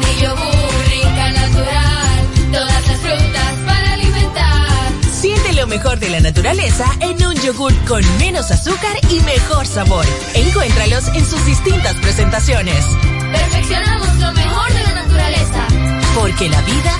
Mi 0.00 0.22
yogur 0.22 0.84
rica, 0.88 1.32
natural. 1.32 2.52
Todas 2.52 2.88
las 2.88 3.00
frutas 3.00 3.54
para 3.66 3.92
alimentar. 3.92 4.92
Siente 5.12 5.52
lo 5.52 5.66
mejor 5.66 5.98
de 5.98 6.08
la 6.08 6.20
naturaleza 6.20 6.86
en 7.00 7.24
un 7.24 7.34
yogur 7.36 7.74
con 7.84 8.02
menos 8.18 8.50
azúcar 8.50 8.96
y 9.10 9.20
mejor 9.20 9.66
sabor. 9.66 10.06
Encuéntralos 10.34 11.08
en 11.08 11.24
sus 11.24 11.44
distintas 11.46 11.94
presentaciones. 11.96 12.84
Perfeccionamos 13.32 14.14
lo 14.16 14.32
mejor 14.32 14.72
de 14.72 14.82
la 14.82 14.94
naturaleza. 15.02 15.66
Porque 16.14 16.48
la 16.48 16.60
vida 16.62 16.92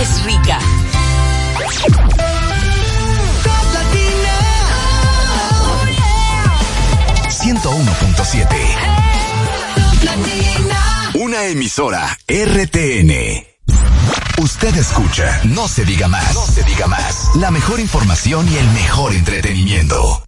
es 0.00 0.24
rica. 0.24 0.58
101.7. 7.48 8.46
Una 11.14 11.44
emisora 11.46 12.18
RTN. 12.28 13.12
Usted 14.38 14.76
escucha 14.76 15.40
No 15.44 15.66
se 15.66 15.84
diga 15.84 16.08
más. 16.08 16.34
No 16.34 16.44
se 16.44 16.62
diga 16.64 16.86
más. 16.86 17.30
La 17.36 17.50
mejor 17.50 17.80
información 17.80 18.46
y 18.52 18.56
el 18.58 18.68
mejor 18.68 19.14
entretenimiento. 19.14 20.24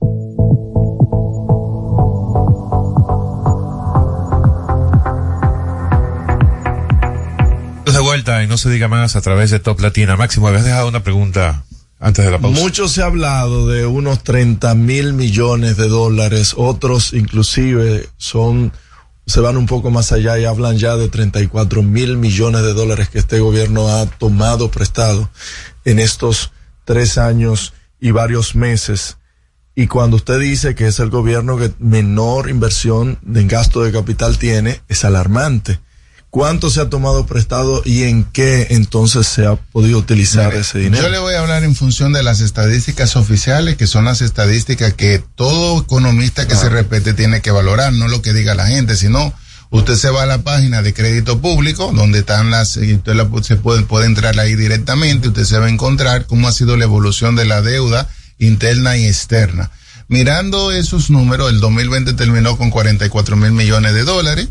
Y 8.21 8.47
no 8.47 8.59
se 8.59 8.71
diga 8.71 8.89
más 8.89 9.17
a 9.17 9.21
través 9.21 9.51
de 9.51 9.59
Top 9.59 9.81
Latina. 9.81 10.17
Máximo, 10.17 10.49
habías 10.49 10.65
dejado 10.65 10.89
una 10.89 11.03
pregunta 11.03 11.65
antes 11.99 12.25
de 12.25 12.31
la 12.31 12.39
pausa. 12.39 12.61
Mucho 12.61 12.89
se 12.89 13.03
ha 13.03 13.07
hablado 13.07 13.67
de 13.67 13.87
unos 13.87 14.23
30 14.23 14.75
mil 14.75 15.13
millones 15.15 15.77
de 15.77 15.89
dólares, 15.89 16.55
otros 16.57 17.13
inclusive 17.13 18.09
son, 18.17 18.73
se 19.27 19.41
van 19.41 19.57
un 19.57 19.67
poco 19.67 19.91
más 19.91 20.13
allá 20.13 20.39
y 20.39 20.45
hablan 20.45 20.77
ya 20.77 20.97
de 20.97 21.09
34 21.09 21.83
mil 21.83 22.17
millones 22.17 22.63
de 22.63 22.75
dólares 22.75 23.09
que 23.09 23.19
este 23.19 23.41
gobierno 23.41 23.89
ha 23.89 24.07
tomado 24.07 24.71
prestado 24.71 25.31
en 25.85 25.99
estos 25.99 26.53
tres 26.85 27.19
años 27.19 27.73
y 28.01 28.11
varios 28.11 28.55
meses. 28.55 29.17
Y 29.75 29.87
cuando 29.87 30.17
usted 30.17 30.39
dice 30.39 30.75
que 30.75 30.87
es 30.87 30.99
el 30.99 31.11
gobierno 31.11 31.57
que 31.57 31.73
menor 31.79 32.51
inversión 32.51 33.19
en 33.35 33.49
gasto 33.49 33.83
de 33.83 33.93
capital 33.93 34.39
tiene, 34.39 34.83
es 34.89 35.05
alarmante. 35.05 35.81
¿Cuánto 36.31 36.71
se 36.71 36.81
ha 36.81 36.89
tomado 36.89 37.27
prestado 37.27 37.83
y 37.85 38.05
en 38.05 38.23
qué 38.23 38.69
entonces 38.71 39.27
se 39.27 39.47
ha 39.47 39.57
podido 39.57 39.99
utilizar 39.99 40.55
ese 40.55 40.79
dinero? 40.79 41.03
Yo 41.03 41.09
le 41.11 41.19
voy 41.19 41.35
a 41.35 41.41
hablar 41.41 41.65
en 41.65 41.75
función 41.75 42.13
de 42.13 42.23
las 42.23 42.41
estadísticas 42.41 43.17
oficiales, 43.17 43.77
que 43.77 43.89
son 43.89 44.05
las 44.05 44.21
estadísticas 44.23 44.95
que 44.95 45.21
todo 45.35 45.81
economista 45.83 46.47
que 46.47 46.55
se 46.55 46.69
respete 46.69 47.15
tiene 47.15 47.41
que 47.41 47.51
valorar, 47.51 47.93
no 47.93 48.07
lo 48.07 48.23
que 48.23 48.33
diga 48.33 48.55
la 48.55 48.69
gente, 48.69 48.95
sino 48.97 49.35
usted 49.71 49.97
se 49.97 50.11
va 50.11 50.23
a 50.23 50.27
la 50.27 50.43
página 50.43 50.83
de 50.83 50.95
crédito 50.95 51.41
público, 51.41 51.91
donde 51.93 52.21
están 52.21 52.51
las, 52.51 52.77
y 52.77 52.95
usted 52.95 53.15
la- 53.15 53.29
se 53.43 53.57
puede, 53.57 53.83
puede 53.83 54.07
entrar 54.07 54.39
ahí 54.39 54.55
directamente, 54.55 55.29
usted 55.29 55.45
se 55.45 55.59
va 55.59 55.67
a 55.67 55.71
encontrar 55.71 56.27
cómo 56.27 56.47
ha 56.47 56.53
sido 56.53 56.77
la 56.77 56.85
evolución 56.85 57.35
de 57.35 57.45
la 57.45 57.61
deuda 57.61 58.09
interna 58.39 58.97
y 58.97 59.07
externa. 59.07 59.73
Mirando 60.07 60.71
esos 60.71 61.11
números, 61.11 61.51
el 61.51 61.59
2020 61.61 62.13
terminó 62.13 62.57
con 62.57 62.71
44 62.71 63.37
mil 63.37 63.51
millones 63.53 63.95
de 63.95 64.05
dólares. 64.05 64.49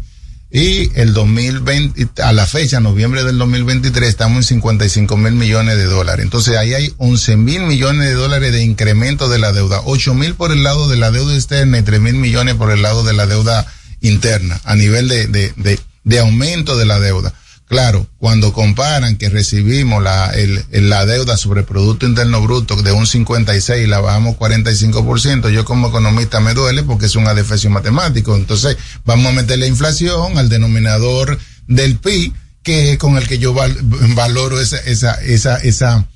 Y 0.52 0.90
el 1.00 1.14
2020, 1.14 2.24
a 2.24 2.34
la 2.34 2.48
fecha, 2.48 2.80
noviembre 2.80 3.24
del 3.24 3.38
2023, 3.38 4.10
estamos 4.10 4.38
en 4.38 4.44
55 4.44 5.16
mil 5.16 5.34
millones 5.34 5.78
de 5.78 5.84
dólares. 5.84 6.24
Entonces 6.24 6.58
ahí 6.58 6.74
hay 6.74 6.92
11 6.98 7.38
mil 7.38 7.62
millones 7.62 8.08
de 8.08 8.14
dólares 8.14 8.52
de 8.52 8.64
incremento 8.64 9.30
de 9.30 9.38
la 9.38 9.52
deuda. 9.52 9.82
8 9.86 10.16
mil 10.16 10.34
por 10.34 10.52
el 10.52 10.64
lado 10.64 10.90
de 10.90 10.98
la 10.98 11.12
deuda 11.12 11.36
externa 11.36 11.78
y 11.78 11.84
3 11.84 12.00
mil 12.00 12.16
millones 12.16 12.56
por 12.56 12.72
el 12.72 12.82
lado 12.82 13.04
de 13.04 13.14
la 13.14 13.28
deuda 13.28 13.68
interna, 14.02 14.60
a 14.64 14.76
nivel 14.76 15.08
de, 15.08 15.28
de, 15.28 15.54
de, 15.56 15.80
de 16.04 16.20
aumento 16.20 16.78
de 16.78 16.86
la 16.86 17.00
deuda. 17.00 17.32
Claro, 17.70 18.08
cuando 18.18 18.52
comparan 18.52 19.16
que 19.18 19.30
recibimos 19.30 20.02
la, 20.02 20.32
el, 20.32 20.66
el- 20.72 20.90
la 20.90 21.06
deuda 21.06 21.38
sobre 21.38 21.62
Producto 21.62 22.08
Interno 22.08 22.42
Bruto 22.42 22.76
de 22.82 22.92
un 22.92 23.06
56 23.06 23.84
y 23.84 23.88
la 23.88 24.00
bajamos 24.00 24.38
45%, 24.38 25.52
yo 25.52 25.66
como 25.66 25.90
economista 25.90 26.40
me 26.40 26.56
duele 26.56 26.82
porque 26.82 27.06
es 27.06 27.16
un 27.16 27.28
adefesio 27.28 27.70
matemático. 27.70 28.36
Entonces, 28.36 28.76
vamos 29.06 29.28
a 29.28 29.36
meter 29.36 29.60
la 29.60 29.68
inflación 29.68 30.40
al 30.40 30.50
denominador 30.50 31.38
del 31.68 31.98
PIB, 32.00 32.34
que 32.64 32.94
es 32.94 32.98
con 32.98 33.18
el 33.18 33.28
que 33.28 33.38
yo 33.38 33.54
val- 33.54 33.78
valoro 34.16 34.60
esa, 34.60 34.78
esa, 34.80 35.14
esa, 35.22 35.58
esa, 35.58 36.08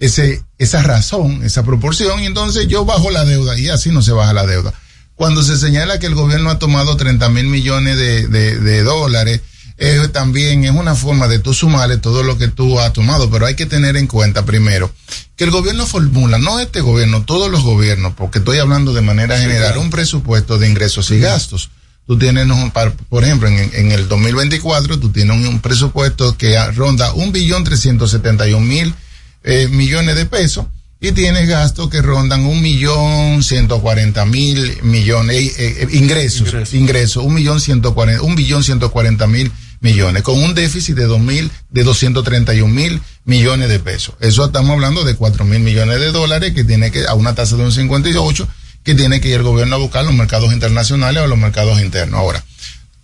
ese, 0.00 0.42
esa 0.58 0.82
razón, 0.82 1.44
esa 1.44 1.62
proporción, 1.62 2.20
y 2.20 2.26
entonces 2.26 2.66
yo 2.66 2.84
bajo 2.84 3.12
la 3.12 3.24
deuda 3.24 3.56
y 3.56 3.68
así 3.68 3.90
no 3.90 4.02
se 4.02 4.10
baja 4.10 4.32
la 4.32 4.44
deuda. 4.44 4.74
Cuando 5.14 5.44
se 5.44 5.56
señala 5.56 6.00
que 6.00 6.06
el 6.06 6.16
gobierno 6.16 6.50
ha 6.50 6.58
tomado 6.58 6.96
30 6.96 7.28
mil 7.28 7.46
millones 7.46 7.96
de, 7.96 8.26
de, 8.26 8.58
de 8.58 8.82
dólares, 8.82 9.40
eh, 9.78 10.08
también 10.12 10.64
es 10.64 10.70
una 10.70 10.94
forma 10.94 11.28
de 11.28 11.38
tú 11.38 11.52
sumarle 11.52 11.98
todo 11.98 12.22
lo 12.22 12.38
que 12.38 12.48
tú 12.48 12.80
has 12.80 12.92
tomado, 12.92 13.30
pero 13.30 13.46
hay 13.46 13.54
que 13.54 13.66
tener 13.66 13.96
en 13.96 14.06
cuenta 14.06 14.44
primero 14.44 14.90
que 15.36 15.44
el 15.44 15.50
gobierno 15.50 15.86
formula, 15.86 16.38
no 16.38 16.58
este 16.60 16.80
gobierno, 16.80 17.24
todos 17.24 17.50
los 17.50 17.62
gobiernos, 17.62 18.14
porque 18.14 18.38
estoy 18.38 18.58
hablando 18.58 18.94
de 18.94 19.02
manera 19.02 19.38
general, 19.38 19.76
un 19.76 19.90
presupuesto 19.90 20.58
de 20.58 20.68
ingresos 20.68 21.10
y 21.10 21.18
gastos. 21.18 21.70
Tú 22.06 22.16
tienes, 22.16 22.46
un 22.46 22.72
por 23.08 23.24
ejemplo, 23.24 23.48
en, 23.48 23.70
en 23.74 23.92
el 23.92 24.08
2024, 24.08 24.98
tú 24.98 25.10
tienes 25.10 25.46
un, 25.46 25.60
presupuesto 25.60 26.38
que 26.38 26.56
ronda 26.72 27.12
un 27.12 27.32
billón 27.32 27.64
trescientos 27.64 28.12
setenta 28.12 28.48
y 28.48 28.54
un 28.54 28.66
mil 28.66 28.94
eh, 29.42 29.68
millones 29.68 30.16
de 30.16 30.24
pesos 30.24 30.66
y 31.00 31.12
tienes 31.12 31.48
gastos 31.48 31.90
que 31.90 32.00
rondan 32.00 32.46
un 32.46 32.62
millón 32.62 33.42
ciento 33.42 33.80
cuarenta 33.80 34.24
mil 34.24 34.78
millones 34.82 35.36
eh, 35.36 35.82
eh, 35.82 35.88
ingresos 35.92 36.72
ingresos. 36.72 37.22
un 37.22 37.34
millón 37.34 37.60
ciento 37.60 37.94
cuarenta 37.94 38.22
un 38.22 38.34
billón 38.34 38.64
ciento 38.64 38.90
cuarenta 38.90 39.26
mil 39.26 39.52
millones, 39.86 40.22
con 40.22 40.42
un 40.42 40.54
déficit 40.54 40.96
de 40.96 41.04
dos 41.04 41.20
mil, 41.20 41.50
de 41.70 41.84
231 41.84 42.72
mil 42.72 43.00
millones 43.24 43.68
de 43.68 43.78
pesos. 43.78 44.16
Eso 44.20 44.44
estamos 44.44 44.72
hablando 44.72 45.04
de 45.04 45.14
4 45.14 45.44
mil 45.44 45.60
millones 45.60 46.00
de 46.00 46.10
dólares 46.10 46.54
que 46.54 46.64
tiene 46.64 46.90
que, 46.90 47.06
a 47.06 47.14
una 47.14 47.34
tasa 47.34 47.56
de 47.56 47.64
un 47.64 47.72
58, 47.72 48.48
que 48.82 48.94
tiene 48.94 49.20
que 49.20 49.28
ir 49.28 49.36
el 49.36 49.42
gobierno 49.44 49.76
a 49.76 49.78
buscar 49.78 50.04
los 50.04 50.14
mercados 50.14 50.52
internacionales 50.52 51.22
o 51.22 51.26
los 51.28 51.38
mercados 51.38 51.80
internos. 51.80 52.18
Ahora, 52.18 52.44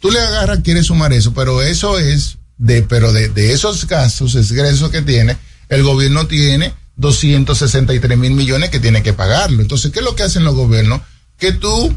tú 0.00 0.10
le 0.10 0.20
agarras, 0.20 0.60
quieres 0.64 0.86
sumar 0.86 1.12
eso, 1.12 1.32
pero 1.32 1.62
eso 1.62 1.98
es 1.98 2.38
de, 2.58 2.82
pero 2.82 3.12
de, 3.12 3.28
de 3.28 3.52
esos 3.52 3.86
gastos, 3.86 4.34
ingresos 4.34 4.90
que 4.90 5.02
tiene, 5.02 5.36
el 5.68 5.82
gobierno 5.84 6.26
tiene 6.26 6.74
263 6.96 8.18
mil 8.18 8.32
millones 8.32 8.70
que 8.70 8.80
tiene 8.80 9.02
que 9.02 9.12
pagarlo. 9.12 9.62
Entonces, 9.62 9.92
¿qué 9.92 10.00
es 10.00 10.04
lo 10.04 10.16
que 10.16 10.24
hacen 10.24 10.44
los 10.44 10.54
gobiernos? 10.54 11.00
Que 11.38 11.52
tú, 11.52 11.96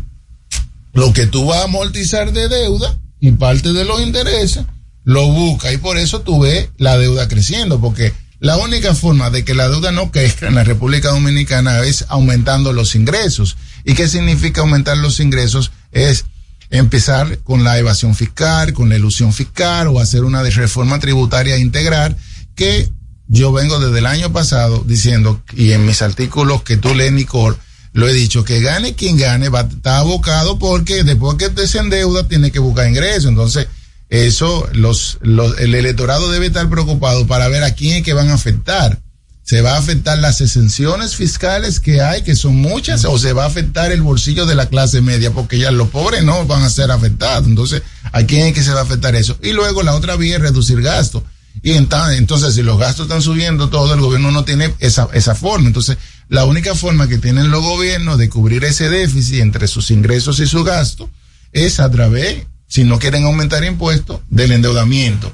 lo 0.94 1.12
que 1.12 1.26
tú 1.26 1.46
vas 1.46 1.62
a 1.62 1.64
amortizar 1.64 2.32
de 2.32 2.48
deuda 2.48 2.98
y 3.20 3.32
parte 3.32 3.74
de 3.74 3.86
los 3.86 4.02
intereses, 4.02 4.66
lo 5.06 5.28
busca 5.28 5.72
y 5.72 5.78
por 5.78 5.98
eso 5.98 6.22
tú 6.22 6.42
ves 6.42 6.70
la 6.78 6.98
deuda 6.98 7.28
creciendo, 7.28 7.80
porque 7.80 8.12
la 8.40 8.58
única 8.58 8.94
forma 8.94 9.30
de 9.30 9.46
que 9.46 9.54
la 9.54 9.70
deuda 9.70 9.92
no 9.92 10.12
crezca 10.12 10.48
en 10.48 10.56
la 10.56 10.64
República 10.64 11.10
Dominicana 11.10 11.80
es 11.84 12.06
aumentando 12.10 12.74
los 12.74 12.96
ingresos. 12.96 13.56
¿Y 13.86 13.94
qué 13.94 14.08
significa 14.10 14.62
aumentar 14.62 14.98
los 14.98 15.20
ingresos? 15.20 15.72
Es 15.92 16.26
empezar 16.70 17.40
con 17.40 17.64
la 17.64 17.78
evasión 17.78 18.16
fiscal, 18.16 18.74
con 18.74 18.90
la 18.90 18.98
ilusión 18.98 19.32
fiscal 19.32 19.88
o 19.88 20.00
hacer 20.00 20.24
una 20.24 20.44
reforma 20.44 21.00
tributaria 21.00 21.58
integral 21.58 22.18
que 22.56 22.90
yo 23.28 23.52
vengo 23.52 23.80
desde 23.80 24.00
el 24.00 24.06
año 24.06 24.32
pasado 24.34 24.84
diciendo, 24.86 25.42
y 25.56 25.72
en 25.72 25.86
mis 25.86 26.02
artículos 26.02 26.64
que 26.64 26.78
tú 26.78 26.94
lees, 26.94 27.14
Nicole, 27.14 27.58
lo 27.94 28.08
he 28.08 28.14
dicho, 28.14 28.44
que 28.44 28.60
gane 28.60 28.96
quien 28.96 29.18
gane, 29.18 29.50
va 29.50 29.62
a 29.62 29.64
estar 29.64 30.00
abocado 30.00 30.60
porque 30.60 31.04
después 31.04 31.38
que 31.38 31.50
te 31.50 31.68
se 31.68 31.80
endeuda 31.80 32.28
tiene 32.28 32.52
que 32.52 32.60
buscar 32.60 32.88
ingresos. 32.90 33.26
Entonces, 33.26 33.68
eso, 34.10 34.68
los, 34.74 35.18
los, 35.22 35.58
el 35.60 35.76
electorado 35.76 36.32
debe 36.32 36.48
estar 36.48 36.70
preocupado 36.70 37.28
para 37.28 37.48
ver 37.48 37.64
a 37.64 37.74
quién 37.74 37.98
es 37.98 38.04
que 38.04 38.14
van 38.14 38.30
a 38.30 38.36
afectar. 38.36 39.00
¿Se 39.44 39.62
va 39.62 39.74
a 39.74 39.78
afectar 39.78 40.18
las 40.18 40.42
exenciones 40.42 41.16
fiscales 41.16 41.80
que 41.80 42.02
hay, 42.02 42.24
que 42.24 42.36
son 42.36 42.56
muchas, 42.56 43.06
o 43.06 43.20
se 43.20 43.32
va 43.32 43.44
a 43.44 43.48
afectar 43.48 43.92
el 43.92 44.02
bolsillo 44.02 44.48
de 44.48 44.56
la 44.56 44.70
clase 44.70 45.02
media? 45.02 45.32
Porque 45.32 45.60
ya 45.60 45.70
los 45.70 45.90
pobres 45.90 46.24
no 46.24 46.48
van 46.48 46.64
a 46.64 46.70
ser 46.70 46.90
afectados. 46.90 47.48
Entonces, 47.48 47.84
¿a 48.12 48.24
quién 48.24 48.48
es 48.48 48.54
que 48.54 48.64
se 48.64 48.74
va 48.74 48.80
a 48.80 48.84
afectar 48.84 49.16
eso? 49.16 49.38
Y 49.44 49.54
luego 49.54 49.84
la 49.84 49.94
otra 49.94 50.16
vía 50.16 50.38
es 50.38 50.42
reducir 50.42 50.82
gastos. 50.82 51.22
Y 51.62 51.74
entonces, 51.74 52.56
si 52.56 52.64
los 52.64 52.80
gastos 52.80 53.06
están 53.06 53.22
subiendo, 53.22 53.70
todo 53.70 53.94
el 53.94 54.02
gobierno 54.02 54.32
no 54.32 54.46
tiene 54.46 54.74
esa, 54.80 55.10
esa 55.14 55.36
forma. 55.36 55.68
Entonces, 55.68 55.98
la 56.28 56.46
única 56.46 56.74
forma 56.76 57.08
que 57.08 57.18
tienen 57.18 57.52
los 57.52 57.64
gobiernos 57.64 58.18
de 58.18 58.30
cubrir 58.30 58.64
ese 58.64 58.90
déficit 58.90 59.42
entre 59.42 59.68
sus 59.68 59.92
ingresos 59.92 60.40
y 60.40 60.48
su 60.48 60.64
gasto 60.64 61.10
es 61.52 61.80
a 61.80 61.90
través, 61.90 62.48
si 62.68 62.84
no 62.84 63.00
quieren 63.00 63.26
aumentar 63.26 63.64
impuestos, 63.64 64.22
del 64.30 64.52
endeudamiento. 64.52 65.34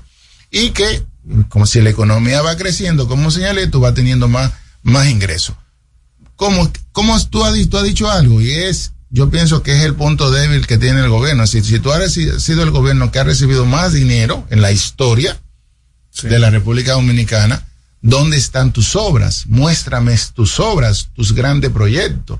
Y 0.49 0.71
que, 0.71 1.03
como 1.49 1.65
si 1.65 1.81
la 1.81 1.89
economía 1.89 2.41
va 2.41 2.57
creciendo, 2.57 3.07
como 3.07 3.31
señalé, 3.31 3.67
tú 3.67 3.79
vas 3.79 3.93
teniendo 3.93 4.27
más, 4.27 4.51
más 4.83 5.07
ingresos. 5.09 5.55
¿Cómo, 6.35 6.71
cómo 6.91 7.23
tú, 7.27 7.45
has, 7.45 7.69
tú 7.69 7.77
has 7.77 7.83
dicho 7.83 8.09
algo? 8.09 8.41
Y 8.41 8.51
es, 8.51 8.93
yo 9.09 9.29
pienso 9.29 9.63
que 9.63 9.77
es 9.77 9.83
el 9.83 9.95
punto 9.95 10.31
débil 10.31 10.67
que 10.67 10.77
tiene 10.77 11.01
el 11.01 11.09
gobierno. 11.09 11.47
Si, 11.47 11.61
si 11.61 11.79
tú 11.79 11.91
has 11.91 12.11
sido 12.13 12.63
el 12.63 12.71
gobierno 12.71 13.11
que 13.11 13.19
ha 13.19 13.23
recibido 13.23 13.65
más 13.65 13.93
dinero 13.93 14.45
en 14.49 14.61
la 14.61 14.71
historia 14.71 15.39
sí. 16.09 16.27
de 16.27 16.39
la 16.39 16.49
República 16.49 16.93
Dominicana, 16.93 17.65
¿Dónde 18.01 18.37
están 18.37 18.73
tus 18.73 18.95
obras? 18.95 19.45
Muéstrame 19.47 20.17
tus 20.33 20.59
obras, 20.59 21.09
tus 21.13 21.33
grandes 21.33 21.69
proyectos. 21.69 22.39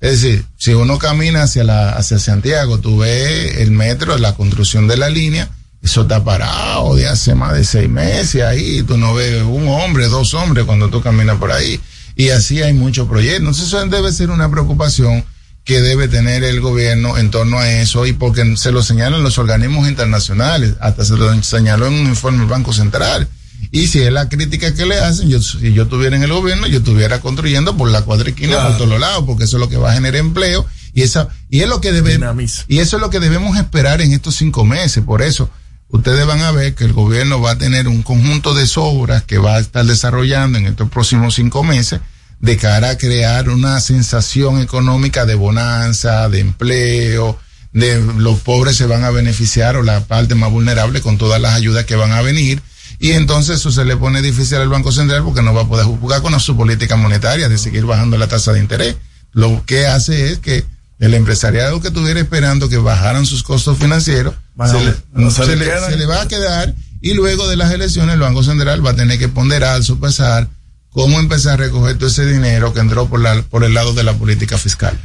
Es 0.00 0.22
decir, 0.22 0.44
si 0.56 0.72
uno 0.72 0.98
camina 0.98 1.42
hacia 1.42 1.62
la, 1.62 1.90
hacia 1.90 2.18
Santiago, 2.18 2.78
tú 2.78 2.98
ves 2.98 3.56
el 3.58 3.70
metro, 3.70 4.16
la 4.16 4.34
construcción 4.34 4.88
de 4.88 4.96
la 4.96 5.10
línea, 5.10 5.50
eso 5.82 6.02
está 6.02 6.24
parado 6.24 6.94
de 6.94 7.06
hace 7.06 7.34
más 7.34 7.54
de 7.54 7.64
seis 7.64 7.88
meses 7.88 8.42
ahí, 8.42 8.82
tú 8.82 8.96
no 8.96 9.14
ves 9.14 9.42
un 9.42 9.68
hombre, 9.68 10.06
dos 10.08 10.32
hombres 10.34 10.64
cuando 10.64 10.88
tú 10.88 11.02
caminas 11.02 11.38
por 11.38 11.52
ahí. 11.52 11.80
Y 12.16 12.30
así 12.30 12.62
hay 12.62 12.72
muchos 12.72 13.08
proyectos. 13.08 13.60
Eso 13.60 13.86
debe 13.86 14.12
ser 14.12 14.30
una 14.30 14.50
preocupación 14.50 15.24
que 15.64 15.80
debe 15.80 16.08
tener 16.08 16.44
el 16.44 16.60
gobierno 16.60 17.16
en 17.16 17.30
torno 17.30 17.58
a 17.58 17.70
eso 17.70 18.06
y 18.06 18.12
porque 18.12 18.56
se 18.56 18.72
lo 18.72 18.82
señalan 18.82 19.22
los 19.22 19.38
organismos 19.38 19.88
internacionales, 19.88 20.74
hasta 20.80 21.04
se 21.04 21.16
lo 21.16 21.42
señaló 21.42 21.86
en 21.86 21.94
un 21.94 22.06
informe 22.06 22.40
del 22.40 22.48
Banco 22.48 22.72
Central. 22.72 23.28
Y 23.70 23.86
si 23.86 24.00
es 24.00 24.12
la 24.12 24.28
crítica 24.28 24.74
que 24.74 24.86
le 24.86 24.98
hacen, 24.98 25.28
yo, 25.28 25.40
si 25.40 25.72
yo 25.72 25.84
estuviera 25.84 26.16
en 26.16 26.22
el 26.22 26.32
gobierno, 26.32 26.66
yo 26.66 26.78
estuviera 26.78 27.20
construyendo 27.20 27.76
por 27.76 27.90
la 27.90 28.02
cuadriquina 28.02 28.54
claro. 28.54 28.68
por 28.70 28.78
todos 28.78 29.00
lados, 29.00 29.24
porque 29.26 29.44
eso 29.44 29.56
es 29.56 29.60
lo 29.60 29.68
que 29.68 29.76
va 29.76 29.90
a 29.90 29.94
generar 29.94 30.20
empleo 30.20 30.66
y 30.92 31.02
esa 31.02 31.28
y 31.48 31.60
es 31.60 31.68
lo 31.68 31.80
que 31.80 31.92
debemos 31.92 32.64
y 32.66 32.78
eso 32.78 32.96
es 32.96 33.00
lo 33.00 33.10
que 33.10 33.20
debemos 33.20 33.56
esperar 33.56 34.00
en 34.00 34.12
estos 34.12 34.36
cinco 34.36 34.64
meses. 34.64 35.04
Por 35.04 35.22
eso 35.22 35.50
ustedes 35.88 36.26
van 36.26 36.40
a 36.40 36.52
ver 36.52 36.74
que 36.74 36.84
el 36.84 36.92
gobierno 36.92 37.40
va 37.40 37.52
a 37.52 37.58
tener 37.58 37.88
un 37.88 38.02
conjunto 38.02 38.54
de 38.54 38.68
obras 38.76 39.22
que 39.24 39.38
va 39.38 39.56
a 39.56 39.60
estar 39.60 39.84
desarrollando 39.84 40.58
en 40.58 40.66
estos 40.66 40.90
próximos 40.90 41.34
cinco 41.34 41.62
meses 41.62 42.00
de 42.40 42.56
cara 42.56 42.90
a 42.90 42.98
crear 42.98 43.50
una 43.50 43.80
sensación 43.80 44.60
económica 44.60 45.26
de 45.26 45.34
bonanza, 45.34 46.28
de 46.28 46.40
empleo, 46.40 47.38
de 47.72 48.00
los 48.16 48.40
pobres 48.40 48.76
se 48.76 48.86
van 48.86 49.04
a 49.04 49.10
beneficiar 49.10 49.76
o 49.76 49.82
la 49.82 50.00
parte 50.06 50.34
más 50.34 50.50
vulnerable 50.50 51.02
con 51.02 51.18
todas 51.18 51.40
las 51.40 51.54
ayudas 51.54 51.84
que 51.84 51.96
van 51.96 52.12
a 52.12 52.22
venir 52.22 52.62
y 53.00 53.12
entonces 53.12 53.56
eso 53.56 53.72
se 53.72 53.86
le 53.86 53.96
pone 53.96 54.20
difícil 54.20 54.58
al 54.58 54.68
Banco 54.68 54.92
Central 54.92 55.24
porque 55.24 55.40
no 55.40 55.54
va 55.54 55.62
a 55.62 55.66
poder 55.66 55.86
jugar 55.86 56.20
con 56.20 56.38
su 56.38 56.54
política 56.54 56.96
monetaria 56.96 57.48
de 57.48 57.56
seguir 57.56 57.86
bajando 57.86 58.18
la 58.18 58.28
tasa 58.28 58.52
de 58.52 58.60
interés. 58.60 58.94
Lo 59.32 59.64
que 59.64 59.86
hace 59.86 60.30
es 60.30 60.38
que 60.38 60.66
el 60.98 61.14
empresariado 61.14 61.80
que 61.80 61.88
estuviera 61.88 62.20
esperando 62.20 62.68
que 62.68 62.76
bajaran 62.76 63.24
sus 63.24 63.42
costos 63.42 63.78
financieros, 63.78 64.34
bueno, 64.54 64.78
se, 64.78 64.84
le, 64.84 64.94
no 65.14 65.30
se, 65.30 65.46
se, 65.46 65.56
le, 65.56 65.64
se, 65.64 65.96
le, 65.96 66.04
va 66.04 66.20
a 66.20 66.28
quedar 66.28 66.74
y 67.00 67.14
luego 67.14 67.48
de 67.48 67.56
las 67.56 67.72
elecciones 67.72 68.14
el 68.14 68.20
Banco 68.20 68.42
Central 68.42 68.84
va 68.84 68.90
a 68.90 68.96
tener 68.96 69.18
que 69.18 69.28
ponderar, 69.28 69.82
sopesar 69.82 70.50
cómo 70.90 71.18
empezar 71.18 71.54
a 71.54 71.56
recoger 71.56 71.96
todo 71.96 72.08
ese 72.08 72.26
dinero 72.26 72.74
que 72.74 72.80
entró 72.80 73.08
por, 73.08 73.20
la, 73.20 73.40
por 73.42 73.64
el 73.64 73.72
lado 73.72 73.94
de 73.94 74.04
la 74.04 74.12
política 74.12 74.58
fiscal. 74.58 74.98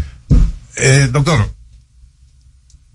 Eh, 0.75 1.07
doctor, 1.13 1.49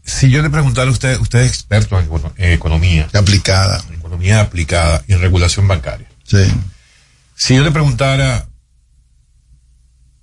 si 0.04 0.28
yo 0.28 0.42
le 0.42 0.50
preguntara 0.50 0.90
a 0.90 0.92
usted, 0.92 1.18
usted 1.20 1.38
es 1.38 1.48
experto 1.48 1.98
en, 1.98 2.06
en 2.36 2.52
economía. 2.52 3.08
Aplicada. 3.14 3.82
Economía 4.10 4.40
aplicada 4.40 5.04
y 5.06 5.12
en 5.12 5.20
regulación 5.20 5.68
bancaria. 5.68 6.08
Sí. 6.24 6.44
Si 7.36 7.54
yo 7.54 7.62
le 7.62 7.70
preguntara 7.70 8.48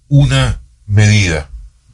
una 0.09 0.59
medida, 0.85 1.49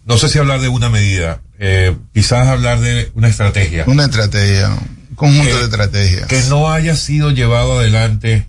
no 0.05 0.17
sé 0.17 0.27
si 0.27 0.39
hablar 0.39 0.59
de 0.59 0.69
una 0.69 0.89
medida, 0.89 1.41
eh, 1.59 1.95
quizás 2.11 2.47
hablar 2.47 2.79
de 2.79 3.11
una 3.13 3.27
estrategia. 3.27 3.83
Una 3.85 4.05
estrategia, 4.05 4.69
un 4.69 5.15
conjunto 5.15 5.51
que, 5.51 5.57
de 5.59 5.63
estrategias. 5.65 6.27
Que 6.27 6.41
no 6.49 6.71
haya 6.71 6.95
sido 6.95 7.29
llevado 7.29 7.77
adelante 7.77 8.47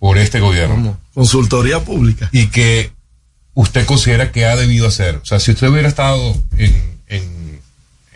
por 0.00 0.18
este 0.18 0.40
gobierno. 0.40 0.74
¿Cómo? 0.74 1.00
Consultoría 1.14 1.84
pública. 1.84 2.30
Y 2.32 2.48
que 2.48 2.90
usted 3.54 3.86
considera 3.86 4.32
que 4.32 4.44
ha 4.44 4.56
debido 4.56 4.88
hacer. 4.88 5.20
O 5.22 5.24
sea, 5.24 5.38
si 5.38 5.52
usted 5.52 5.68
hubiera 5.68 5.86
estado 5.86 6.36
en, 6.56 6.98
en, 7.06 7.60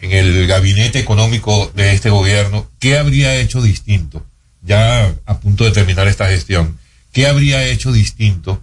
en 0.01 0.11
el 0.13 0.49
gabinete 0.49 0.99
económico 0.99 1.71
de 1.77 1.93
este 1.93 2.11
gobierno, 2.11 2.69
¿qué 2.81 2.99
habría 2.99 3.37
hecho 3.37 3.63
distinto? 3.63 4.27
Ya 4.67 5.15
a 5.27 5.39
punto 5.39 5.65
de 5.65 5.71
terminar 5.71 6.09
esta 6.09 6.29
gestión, 6.29 6.77
¿qué 7.13 7.29
habría 7.29 7.65
hecho 7.65 7.93
distinto 7.93 8.63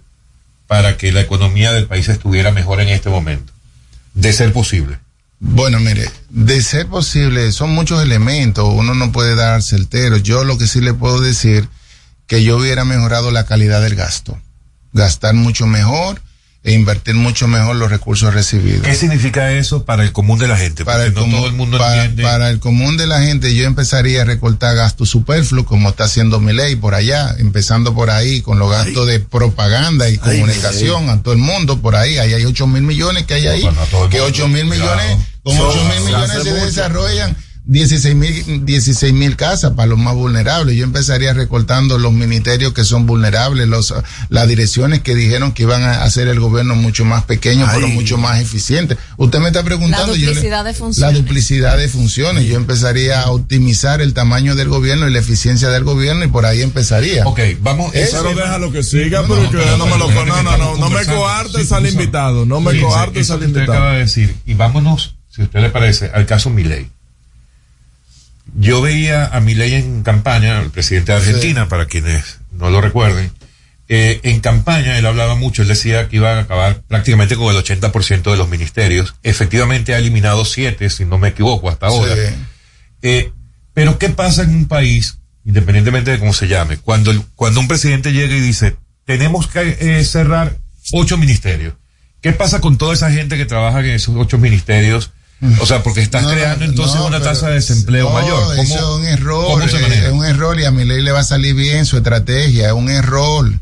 para 0.66 0.98
que 0.98 1.12
la 1.12 1.22
economía 1.22 1.72
del 1.72 1.86
país 1.86 2.08
estuviera 2.08 2.52
mejor 2.52 2.80
en 2.80 2.90
este 2.90 3.08
momento? 3.08 3.52
De 4.12 4.32
ser 4.32 4.52
posible. 4.52 4.98
Bueno, 5.40 5.80
mire, 5.80 6.08
de 6.28 6.62
ser 6.62 6.86
posible, 6.86 7.52
son 7.52 7.70
muchos 7.70 8.02
elementos, 8.02 8.66
uno 8.70 8.94
no 8.94 9.12
puede 9.12 9.34
dar 9.34 9.62
certero. 9.62 10.18
Yo 10.18 10.44
lo 10.44 10.58
que 10.58 10.66
sí 10.66 10.80
le 10.80 10.94
puedo 10.94 11.20
decir, 11.20 11.68
que 12.26 12.44
yo 12.44 12.58
hubiera 12.58 12.84
mejorado 12.84 13.30
la 13.30 13.46
calidad 13.46 13.82
del 13.82 13.94
gasto. 13.94 14.38
Gastar 14.92 15.34
mucho 15.34 15.66
mejor 15.66 16.20
e 16.64 16.72
invertir 16.72 17.14
mucho 17.14 17.46
mejor 17.46 17.76
los 17.76 17.90
recursos 17.90 18.32
recibidos. 18.32 18.80
¿Qué 18.82 18.94
significa 18.94 19.52
eso 19.52 19.84
para 19.84 20.02
el 20.02 20.12
común 20.12 20.38
de 20.38 20.48
la 20.48 20.56
gente? 20.56 20.82
Para 20.82 21.04
el, 21.04 21.12
no 21.12 21.20
común, 21.20 21.36
todo 21.36 21.46
el 21.46 21.52
mundo 21.52 21.78
para, 21.78 22.48
el 22.48 22.58
común 22.58 22.96
de 22.96 23.06
la 23.06 23.20
gente 23.20 23.54
yo 23.54 23.66
empezaría 23.66 24.22
a 24.22 24.24
recortar 24.24 24.74
gastos 24.74 25.10
superfluos 25.10 25.66
como 25.66 25.90
está 25.90 26.04
haciendo 26.04 26.40
mi 26.40 26.54
ley 26.54 26.74
por 26.74 26.94
allá, 26.94 27.36
empezando 27.38 27.94
por 27.94 28.08
ahí 28.08 28.40
con 28.40 28.58
los 28.58 28.70
gastos 28.70 29.06
Ay. 29.06 29.12
de 29.12 29.20
propaganda 29.20 30.08
y 30.08 30.12
Ay, 30.12 30.18
comunicación 30.18 31.10
a 31.10 31.22
todo 31.22 31.34
el 31.34 31.40
mundo 31.40 31.82
por 31.82 31.96
ahí, 31.96 32.16
ahí 32.16 32.32
hay 32.32 32.46
8 32.46 32.66
mil 32.66 32.82
millones 32.82 33.24
que 33.24 33.34
hay 33.34 33.46
ahí, 33.46 33.64
no, 33.92 34.08
que 34.08 34.22
8 34.22 34.48
mil 34.48 34.64
millones, 34.64 35.18
con 35.42 35.58
8 35.58 35.84
mil 35.84 36.00
millones 36.00 36.42
se 36.42 36.50
desarrollan 36.50 37.36
16 37.66 38.14
mil 38.14 38.66
16 38.66 39.14
mil 39.14 39.36
casas 39.36 39.72
para 39.72 39.86
los 39.86 39.98
más 39.98 40.14
vulnerables. 40.14 40.76
Yo 40.76 40.84
empezaría 40.84 41.32
recortando 41.32 41.98
los 41.98 42.12
ministerios 42.12 42.74
que 42.74 42.84
son 42.84 43.06
vulnerables, 43.06 43.66
los, 43.68 43.94
las 44.28 44.46
direcciones 44.46 45.00
que 45.00 45.14
dijeron 45.14 45.52
que 45.52 45.62
iban 45.62 45.82
a 45.82 46.02
hacer 46.02 46.28
el 46.28 46.40
gobierno 46.40 46.74
mucho 46.74 47.06
más 47.06 47.24
pequeño, 47.24 47.64
Ay. 47.66 47.76
pero 47.76 47.88
mucho 47.88 48.18
más 48.18 48.40
eficiente. 48.40 48.98
Usted 49.16 49.38
me 49.38 49.46
está 49.46 49.62
preguntando. 49.62 50.12
La 50.14 50.18
duplicidad 50.18 50.58
yo, 50.58 50.64
de 50.64 50.74
funciones. 50.74 51.14
La 51.14 51.18
duplicidad 51.18 51.78
de 51.78 51.88
funciones. 51.88 52.44
Yo 52.44 52.56
empezaría 52.56 53.22
a 53.22 53.30
optimizar 53.30 54.02
el 54.02 54.12
tamaño 54.12 54.54
del 54.56 54.68
gobierno 54.68 55.08
y 55.08 55.12
la 55.12 55.20
eficiencia 55.20 55.70
del 55.70 55.84
gobierno 55.84 56.24
y 56.24 56.28
por 56.28 56.44
ahí 56.44 56.60
empezaría. 56.60 57.26
Ok, 57.26 57.40
vamos. 57.60 57.94
Eso, 57.94 58.22
pero 58.22 58.34
déjalo 58.34 58.72
que 58.72 58.82
siga, 58.82 59.22
no, 59.22 59.28
pero 59.28 59.50
que 59.50 59.56
no, 59.78 59.86
me 59.86 59.98
lo 59.98 60.10
no, 60.10 60.42
no, 60.42 60.56
no, 60.58 60.76
no 60.76 60.90
me 60.90 61.04
coartes 61.06 61.72
al 61.72 61.86
invitado, 61.86 62.44
no 62.44 62.60
me 62.60 62.72
sí, 62.72 62.80
coartes 62.80 63.30
al 63.30 63.42
invitado. 63.42 63.72
acaba 63.72 63.92
de 63.94 64.00
decir, 64.00 64.36
y 64.44 64.54
vámonos, 64.54 65.16
si 65.30 65.42
a 65.42 65.44
usted 65.44 65.60
le 65.60 65.70
parece, 65.70 66.10
al 66.12 66.26
caso 66.26 66.50
Milei 66.50 66.93
yo 68.54 68.80
veía 68.80 69.26
a 69.26 69.40
Milei 69.40 69.74
en 69.74 70.02
campaña, 70.02 70.60
el 70.60 70.70
presidente 70.70 71.12
de 71.12 71.18
Argentina, 71.18 71.68
para 71.68 71.86
quienes 71.86 72.38
no 72.52 72.70
lo 72.70 72.80
recuerden, 72.80 73.32
eh, 73.88 74.20
en 74.22 74.40
campaña 74.40 74.96
él 74.96 75.04
hablaba 75.04 75.34
mucho, 75.34 75.62
él 75.62 75.68
decía 75.68 76.08
que 76.08 76.16
iba 76.16 76.32
a 76.32 76.40
acabar 76.40 76.82
prácticamente 76.82 77.36
con 77.36 77.54
el 77.54 77.62
80% 77.62 78.30
de 78.30 78.36
los 78.36 78.48
ministerios. 78.48 79.14
Efectivamente 79.22 79.94
ha 79.94 79.98
eliminado 79.98 80.44
siete, 80.44 80.88
si 80.88 81.04
no 81.04 81.18
me 81.18 81.28
equivoco, 81.28 81.68
hasta 81.68 81.88
ahora. 81.88 82.14
Sí. 82.14 82.34
Eh, 83.02 83.32
pero 83.74 83.98
¿qué 83.98 84.08
pasa 84.08 84.42
en 84.42 84.50
un 84.50 84.66
país, 84.66 85.18
independientemente 85.44 86.12
de 86.12 86.18
cómo 86.18 86.32
se 86.32 86.48
llame, 86.48 86.78
cuando, 86.78 87.12
cuando 87.34 87.60
un 87.60 87.68
presidente 87.68 88.12
llega 88.12 88.34
y 88.34 88.40
dice, 88.40 88.76
tenemos 89.04 89.48
que 89.48 89.76
eh, 89.80 90.04
cerrar 90.04 90.56
ocho 90.92 91.18
ministerios? 91.18 91.74
¿Qué 92.22 92.32
pasa 92.32 92.60
con 92.60 92.78
toda 92.78 92.94
esa 92.94 93.10
gente 93.10 93.36
que 93.36 93.44
trabaja 93.44 93.80
en 93.80 93.90
esos 93.90 94.14
ocho 94.16 94.38
ministerios? 94.38 95.10
O 95.60 95.66
sea, 95.66 95.82
porque 95.82 96.00
estás 96.00 96.22
No, 96.22 96.30
creando 96.30 96.64
entonces 96.64 96.96
no, 96.96 97.06
una 97.06 97.20
tasa 97.20 97.48
de 97.48 97.54
desempleo 97.54 98.08
no, 98.08 98.14
mayor. 98.14 98.42
¿Cómo, 98.56 98.62
Eso 98.62 98.74
es 98.74 99.00
un 99.00 99.06
error. 99.06 99.44
¿Cómo 99.44 99.68
se 99.68 99.76
eh, 99.76 99.80
maneja? 99.80 100.06
Es 100.06 100.12
un 100.12 100.24
error 100.24 100.58
y 100.58 100.64
a 100.64 100.70
mi 100.70 100.84
ley 100.84 101.02
le 101.02 101.12
va 101.12 101.20
a 101.20 101.24
salir 101.24 101.54
bien 101.54 101.84
su 101.84 101.96
estrategia. 101.96 102.68
Es 102.68 102.72
un 102.72 102.88
error. 102.88 103.52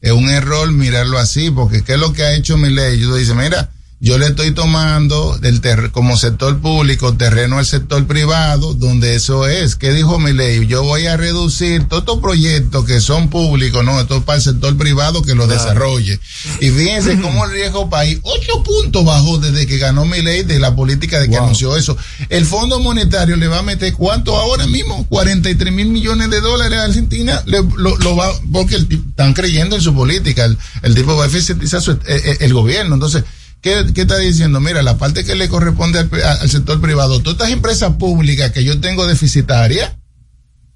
Es 0.00 0.12
un 0.12 0.28
error 0.30 0.70
mirarlo 0.72 1.18
así, 1.18 1.50
porque 1.50 1.84
¿qué 1.84 1.94
es 1.94 1.98
lo 1.98 2.12
que 2.12 2.24
ha 2.24 2.34
hecho 2.34 2.56
mi 2.56 2.70
ley? 2.70 2.98
Yo 2.98 3.14
dice, 3.14 3.34
mira, 3.34 3.70
yo 4.04 4.18
le 4.18 4.26
estoy 4.26 4.50
tomando 4.50 5.38
del 5.38 5.60
como 5.92 6.16
sector 6.16 6.58
público 6.58 7.14
terreno 7.14 7.58
al 7.58 7.66
sector 7.66 8.04
privado, 8.04 8.74
donde 8.74 9.14
eso 9.14 9.46
es. 9.46 9.76
¿Qué 9.76 9.92
dijo 9.92 10.18
mi 10.18 10.32
ley? 10.32 10.66
Yo 10.66 10.82
voy 10.82 11.06
a 11.06 11.16
reducir 11.16 11.84
todos 11.86 12.02
estos 12.02 12.18
proyectos 12.18 12.84
que 12.84 13.00
son 13.00 13.30
públicos, 13.30 13.84
no, 13.84 14.00
esto 14.00 14.16
es 14.16 14.24
para 14.24 14.38
el 14.38 14.42
sector 14.42 14.76
privado 14.76 15.22
que 15.22 15.36
lo 15.36 15.46
desarrolle. 15.46 16.18
Y 16.60 16.70
fíjense 16.70 17.20
cómo 17.20 17.44
el 17.44 17.52
riesgo 17.52 17.88
país, 17.88 18.18
ocho 18.22 18.64
puntos 18.64 19.04
bajó 19.04 19.38
desde 19.38 19.68
que 19.68 19.78
ganó 19.78 20.04
mi 20.04 20.20
ley 20.20 20.42
de 20.42 20.58
la 20.58 20.74
política 20.74 21.20
de 21.20 21.28
que 21.28 21.36
anunció 21.36 21.76
eso. 21.76 21.96
El 22.28 22.44
Fondo 22.44 22.80
Monetario 22.80 23.36
le 23.36 23.46
va 23.46 23.60
a 23.60 23.62
meter 23.62 23.92
cuánto 23.92 24.36
ahora 24.36 24.66
mismo, 24.66 25.06
43 25.10 25.72
mil 25.72 25.86
millones 25.86 26.28
de 26.28 26.40
dólares 26.40 26.76
a 26.80 26.84
Argentina, 26.86 27.40
le- 27.46 27.62
lo, 27.76 27.96
lo 27.98 28.16
va, 28.16 28.32
porque 28.52 28.74
el 28.74 28.88
están 29.10 29.32
creyendo 29.32 29.76
en 29.76 29.82
su 29.82 29.94
política, 29.94 30.44
el, 30.44 30.58
el 30.82 30.92
tipo 30.96 31.14
va 31.14 31.22
a 31.22 31.28
eficientizar 31.28 31.80
su- 31.80 31.92
eh, 31.92 31.98
eh, 32.08 32.36
el 32.40 32.52
gobierno. 32.52 32.94
Entonces, 32.94 33.22
¿Qué, 33.62 33.86
¿Qué 33.94 34.02
está 34.02 34.18
diciendo? 34.18 34.60
Mira, 34.60 34.82
la 34.82 34.98
parte 34.98 35.24
que 35.24 35.36
le 35.36 35.48
corresponde 35.48 36.00
al, 36.00 36.50
sector 36.50 36.80
privado, 36.80 37.20
todas 37.20 37.38
estas 37.38 37.50
empresas 37.52 37.94
públicas 37.94 38.50
que 38.50 38.64
yo 38.64 38.80
tengo 38.80 39.06
deficitarias, 39.06 39.92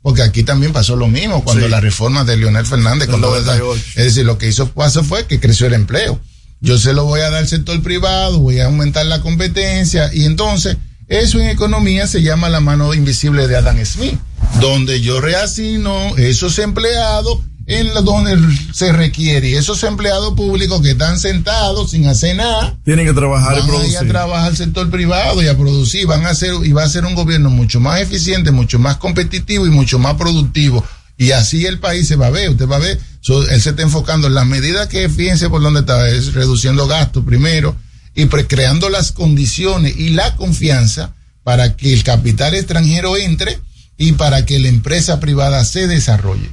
porque 0.02 0.22
aquí 0.22 0.44
también 0.44 0.72
pasó 0.72 0.94
lo 0.94 1.08
mismo 1.08 1.42
cuando 1.42 1.64
Sí. 1.64 1.70
la 1.70 1.80
reforma 1.80 2.24
de 2.24 2.36
Leonel 2.36 2.64
Fernández, 2.64 3.08
cuando, 3.08 3.30
98. 3.30 3.74
es 3.96 4.04
decir, 4.04 4.24
lo 4.24 4.38
que 4.38 4.48
hizo 4.48 4.70
pasó 4.70 5.02
fue 5.02 5.26
que 5.26 5.40
creció 5.40 5.66
el 5.66 5.74
empleo. 5.74 6.20
Yo 6.60 6.78
se 6.78 6.94
lo 6.94 7.04
voy 7.04 7.20
a 7.20 7.24
dar 7.24 7.34
al 7.40 7.48
sector 7.48 7.82
privado, 7.82 8.38
voy 8.38 8.60
a 8.60 8.66
aumentar 8.66 9.04
la 9.04 9.20
competencia 9.20 10.14
y 10.14 10.24
entonces 10.24 10.76
eso 11.08 11.40
en 11.40 11.48
economía 11.48 12.06
se 12.06 12.22
llama 12.22 12.48
la 12.48 12.60
mano 12.60 12.94
invisible 12.94 13.48
de 13.48 13.56
Adam 13.56 13.84
Smith, 13.84 14.18
donde 14.60 15.00
yo 15.00 15.20
reasigno 15.20 16.16
esos 16.16 16.58
empleados 16.60 17.40
en 17.66 17.92
donde 18.04 18.36
se 18.72 18.92
requiere 18.92 19.50
y 19.50 19.54
esos 19.54 19.82
empleados 19.82 20.34
públicos 20.34 20.80
que 20.82 20.92
están 20.92 21.18
sentados 21.18 21.90
sin 21.90 22.06
hacer 22.06 22.36
nada 22.36 22.78
Tienen 22.84 23.06
que 23.06 23.12
trabajar 23.12 23.58
y 23.58 23.60
van 23.60 23.62
a 23.62 23.64
ir 23.64 23.74
a 23.74 23.80
producir. 23.80 24.08
trabajar 24.08 24.46
al 24.48 24.56
sector 24.56 24.88
privado 24.90 25.42
y 25.42 25.48
a 25.48 25.56
producir, 25.56 26.06
van 26.06 26.24
a 26.26 26.30
hacer, 26.30 26.52
y 26.64 26.72
va 26.72 26.84
a 26.84 26.88
ser 26.88 27.04
un 27.04 27.14
gobierno 27.16 27.50
mucho 27.50 27.80
más 27.80 28.00
eficiente, 28.00 28.52
mucho 28.52 28.78
más 28.78 28.98
competitivo 28.98 29.66
y 29.66 29.70
mucho 29.70 29.98
más 29.98 30.14
productivo. 30.14 30.84
Y 31.18 31.32
así 31.32 31.64
el 31.66 31.78
país 31.80 32.06
se 32.06 32.14
va 32.16 32.26
a 32.26 32.30
ver, 32.30 32.50
usted 32.50 32.68
va 32.68 32.76
a 32.76 32.80
ver, 32.80 33.00
so, 33.20 33.42
él 33.48 33.60
se 33.60 33.70
está 33.70 33.82
enfocando 33.82 34.26
en 34.28 34.34
las 34.34 34.46
medidas 34.46 34.86
que, 34.88 35.08
fíjense 35.08 35.48
por 35.48 35.62
dónde 35.62 35.80
está, 35.80 36.08
es 36.10 36.34
reduciendo 36.34 36.86
gastos 36.86 37.24
primero 37.24 37.74
y 38.14 38.26
pre- 38.26 38.46
creando 38.46 38.90
las 38.90 39.12
condiciones 39.12 39.96
y 39.96 40.10
la 40.10 40.36
confianza 40.36 41.14
para 41.42 41.74
que 41.76 41.92
el 41.92 42.04
capital 42.04 42.54
extranjero 42.54 43.16
entre 43.16 43.58
y 43.98 44.12
para 44.12 44.44
que 44.44 44.58
la 44.58 44.68
empresa 44.68 45.18
privada 45.20 45.64
se 45.64 45.86
desarrolle. 45.86 46.50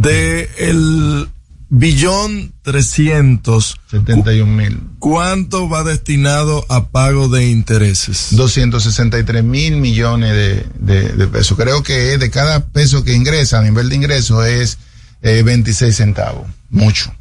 De 0.00 0.48
el 0.58 1.28
billón 1.68 2.52
trescientos 2.62 3.76
71 3.90 4.46
mil. 4.52 4.80
¿Cuánto 4.98 5.68
va 5.68 5.84
destinado 5.84 6.64
a 6.68 6.88
pago 6.88 7.28
de 7.28 7.48
intereses? 7.48 8.28
263 8.32 9.42
mil 9.44 9.76
millones 9.76 10.32
de, 10.32 10.66
de- 10.78 11.08
de 11.12 11.26
pesos. 11.28 11.56
Creo 11.56 11.82
que 11.82 12.18
de 12.18 12.30
cada 12.30 12.66
peso 12.66 13.04
que 13.04 13.14
ingresa 13.14 13.58
a 13.58 13.62
nivel 13.62 13.88
de 13.88 13.96
ingreso 13.96 14.44
es 14.44 14.78
eh, 15.22 15.42
26 15.44 15.96
centavos. 15.96 16.46
Mucho. 16.70 17.12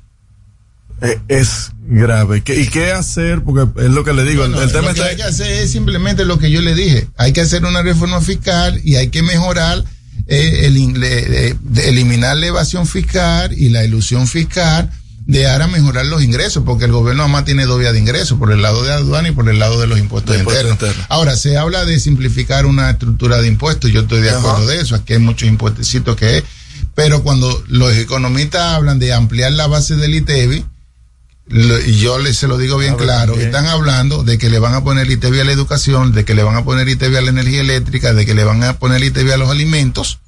Eh, 1.02 1.20
es 1.28 1.72
grave. 1.88 2.42
¿Qué- 2.42 2.60
¿Y 2.62 2.68
qué 2.68 2.92
hacer? 2.92 3.42
Porque 3.44 3.82
es 3.84 3.92
lo 3.92 4.04
que 4.04 4.14
le 4.14 4.24
digo. 4.26 4.48
No, 4.48 4.62
el 4.62 4.72
tema 4.72 4.90
lo 4.90 4.94
que 4.94 5.00
está 5.00 5.10
hay 5.12 5.16
que 5.16 5.24
hacer 5.24 5.52
es 5.64 5.72
simplemente 5.72 6.24
lo 6.26 6.40
que 6.40 6.52
yo 6.52 6.62
le 6.62 6.76
dije. 6.76 7.08
Hay 7.18 7.34
que 7.34 7.42
hacer 7.42 7.66
una 7.66 7.82
reforma 7.82 8.22
fiscal 8.22 8.80
y 8.84 8.96
hay 8.96 9.10
que 9.10 9.22
mejorar, 9.24 9.84
eh, 10.28 10.62
el, 10.66 11.04
eh, 11.04 11.56
eliminar 11.84 12.38
la 12.38 12.48
evasión 12.48 12.88
fiscal 12.88 13.54
y 13.58 13.70
la 13.70 13.84
ilusión 13.84 14.28
fiscal 14.28 14.92
de 15.28 15.48
ahora 15.48 15.68
mejorar 15.68 16.06
los 16.06 16.24
ingresos, 16.24 16.64
porque 16.66 16.86
el 16.86 16.92
gobierno 16.92 17.24
además 17.24 17.46
tiene 17.46 17.66
dos 17.66 17.80
vías 17.80 17.94
de 17.94 18.00
ingresos, 18.00 18.38
por 18.38 18.52
el 18.52 18.62
lado 18.62 18.84
de 18.84 18.94
aduana 18.94 19.30
y 19.30 19.32
por 19.32 19.50
el 19.50 19.58
lado 19.58 19.80
de 19.82 19.88
los 19.88 19.98
impuestos 19.98 20.38
internos. 20.38 20.78
Ahora, 21.10 21.36
se 21.36 21.58
habla 21.58 21.84
de 21.84 22.00
simplificar 22.00 22.66
una 22.66 22.92
estructura 22.92 23.42
de 23.42 23.48
impuestos, 23.48 23.92
yo 23.92 24.02
estoy 24.02 24.22
de 24.22 24.30
acuerdo 24.30 24.68
de 24.68 24.82
eso, 24.82 24.96
aquí 24.96 25.14
hay 25.14 25.20
muchos 25.20 25.48
impuestecitos 25.48 26.16
que 26.16 26.38
es, 26.38 26.44
pero 26.94 27.24
cuando 27.24 27.64
los 27.68 27.96
economistas 27.96 28.76
hablan 28.76 29.00
de 29.00 29.14
ampliar 29.14 29.52
la 29.54 29.66
base 29.68 29.96
del 29.96 30.14
ITEBI, 30.14 30.64
lo- 31.48 31.80
yo 31.80 32.18
le, 32.20 32.34
se 32.34 32.48
lo 32.48 32.58
digo 32.58 32.78
bien 32.78 32.96
ver, 32.98 33.04
claro, 33.06 33.34
bien. 33.34 33.46
están 33.48 33.68
hablando 33.68 34.24
de 34.24 34.38
que 34.38 34.50
le 34.50 34.60
van 34.60 34.74
a 34.74 34.84
poner 34.84 35.10
ITEVI 35.10 35.42
a 35.42 35.44
la 35.44 35.52
educación, 35.52 36.12
de 36.12 36.26
que 36.26 36.34
le 36.36 36.44
van 36.44 36.56
a 36.56 36.64
poner 36.64 36.88
ITEVI 36.90 37.18
a 37.18 37.22
la 37.22 37.30
energía 37.30 37.62
eléctrica, 37.62 38.14
de 38.14 38.26
que 38.26 38.34
le 38.34 38.44
van 38.44 38.64
a 38.64 38.78
poner 38.80 39.04
ITEVI 39.04 39.32
a 39.32 39.38
los 39.38 39.50
alimentos. 39.50 40.20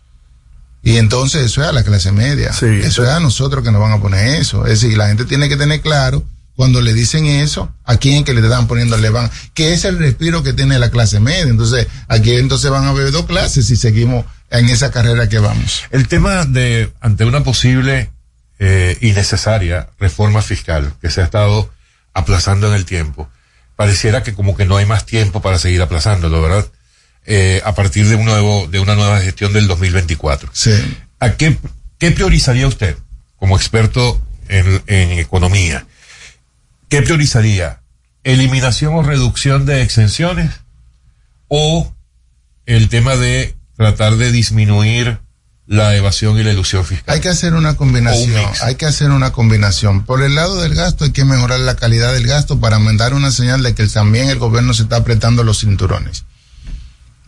Y 0.84 0.98
entonces 0.98 1.44
eso 1.46 1.62
es 1.64 1.68
a 1.68 1.72
la 1.74 1.84
clase 1.84 2.12
media. 2.12 2.54
Sí. 2.54 2.66
eso 2.68 3.04
es 3.04 3.10
a 3.10 3.20
nosotros 3.20 3.64
que 3.64 3.72
nos 3.72 3.82
van 3.82 3.92
a 3.92 4.00
poner 4.02 4.40
eso. 4.40 4.66
Es 4.66 4.82
decir, 4.82 4.98
la 4.98 5.08
gente 5.08 5.26
tiene 5.26 5.50
que 5.50 5.58
tener 5.58 5.82
claro 5.82 6.24
cuando 6.56 6.82
le 6.82 6.94
dicen 6.94 7.26
eso, 7.26 7.72
a 7.84 7.98
quién 7.98 8.24
que 8.24 8.34
le 8.34 8.42
están 8.42 8.68
poniendo 8.68 8.98
le 8.98 9.10
van, 9.10 9.30
que 9.54 9.74
es 9.74 9.86
el 9.86 10.00
respiro 10.00 10.42
que 10.44 10.54
tiene 10.54 10.80
la 10.80 10.90
clase 10.90 11.20
media. 11.20 11.44
Entonces, 11.44 11.88
aquí 12.08 12.32
entonces 12.36 12.72
van 12.72 12.86
a 12.86 12.90
haber 12.90 13.12
dos 13.12 13.26
clases 13.26 13.68
si 13.68 13.76
seguimos 13.76 14.26
en 14.50 14.70
esa 14.70 14.90
carrera 14.92 15.28
que 15.30 15.40
vamos. 15.40 15.84
El 15.92 16.08
tema 16.08 16.46
de, 16.46 16.92
ante 17.02 17.26
una 17.26 17.44
posible 17.44 18.10
eh, 18.60 18.98
y 19.02 19.12
necesaria 19.12 19.90
reforma 20.00 20.42
fiscal 20.42 20.94
que 21.02 21.10
se 21.10 21.22
ha 21.22 21.26
estado 21.26 21.72
aplazando 22.14 22.68
en 22.68 22.74
el 22.74 22.86
tiempo, 22.86 23.30
pareciera 23.76 24.24
que 24.24 24.34
como 24.34 24.58
que 24.58 24.66
no 24.66 24.78
hay 24.78 24.86
más 24.86 25.06
tiempo 25.06 25.42
para 25.42 25.60
seguir 25.60 25.82
aplazándolo, 25.82 26.42
¿verdad? 26.42 26.68
Eh, 27.26 27.62
a 27.66 27.76
partir 27.76 28.08
de 28.08 28.16
un 28.16 28.26
nuevo, 28.26 28.68
de 28.68 28.80
una 28.80 28.96
nueva 28.96 29.20
gestión 29.22 29.54
del 29.54 29.68
2024. 29.68 30.50
Sí. 30.54 30.72
¿A 31.20 31.32
qué, 31.34 31.58
qué 32.00 32.12
priorizaría 32.12 32.68
usted 32.68 32.98
como 33.38 33.58
experto 33.58 34.20
en, 34.48 34.82
en 34.88 35.20
economía? 35.20 35.86
¿Qué 36.90 37.02
priorizaría? 37.02 37.82
¿Eliminación 38.24 38.96
o 38.96 39.04
reducción 39.04 39.66
de 39.66 39.82
exenciones? 39.82 40.52
¿O 41.48 41.94
el 42.66 42.90
tema 42.90 43.16
de 43.16 43.56
tratar 43.76 44.16
de 44.16 44.32
disminuir 44.32 45.20
la 45.68 45.96
evasión 45.96 46.40
y 46.40 46.44
la 46.44 46.54
ilusión 46.54 46.84
fiscal? 46.86 47.14
Hay 47.16 47.22
que 47.22 47.30
hacer 47.30 47.54
una 47.54 47.72
un 47.72 47.76
combinación, 47.76 48.42
hay 48.64 48.76
que 48.76 48.86
hacer 48.86 49.12
una 49.12 49.32
combinación. 49.32 50.06
Por 50.06 50.24
el 50.24 50.34
lado 50.36 50.62
del 50.62 50.74
gasto 50.76 51.04
hay 51.06 51.12
que 51.12 51.26
mejorar 51.26 51.60
la 51.60 51.76
calidad 51.76 52.14
del 52.14 52.26
gasto 52.26 52.60
para 52.60 52.80
mandar 52.80 53.14
una 53.14 53.32
señal 53.32 53.62
de 53.64 53.76
que 53.76 53.86
también 53.88 54.30
el 54.30 54.40
gobierno 54.40 54.74
se 54.74 54.84
está 54.84 54.96
apretando 54.98 55.44
los 55.44 55.60
cinturones. 55.60 56.24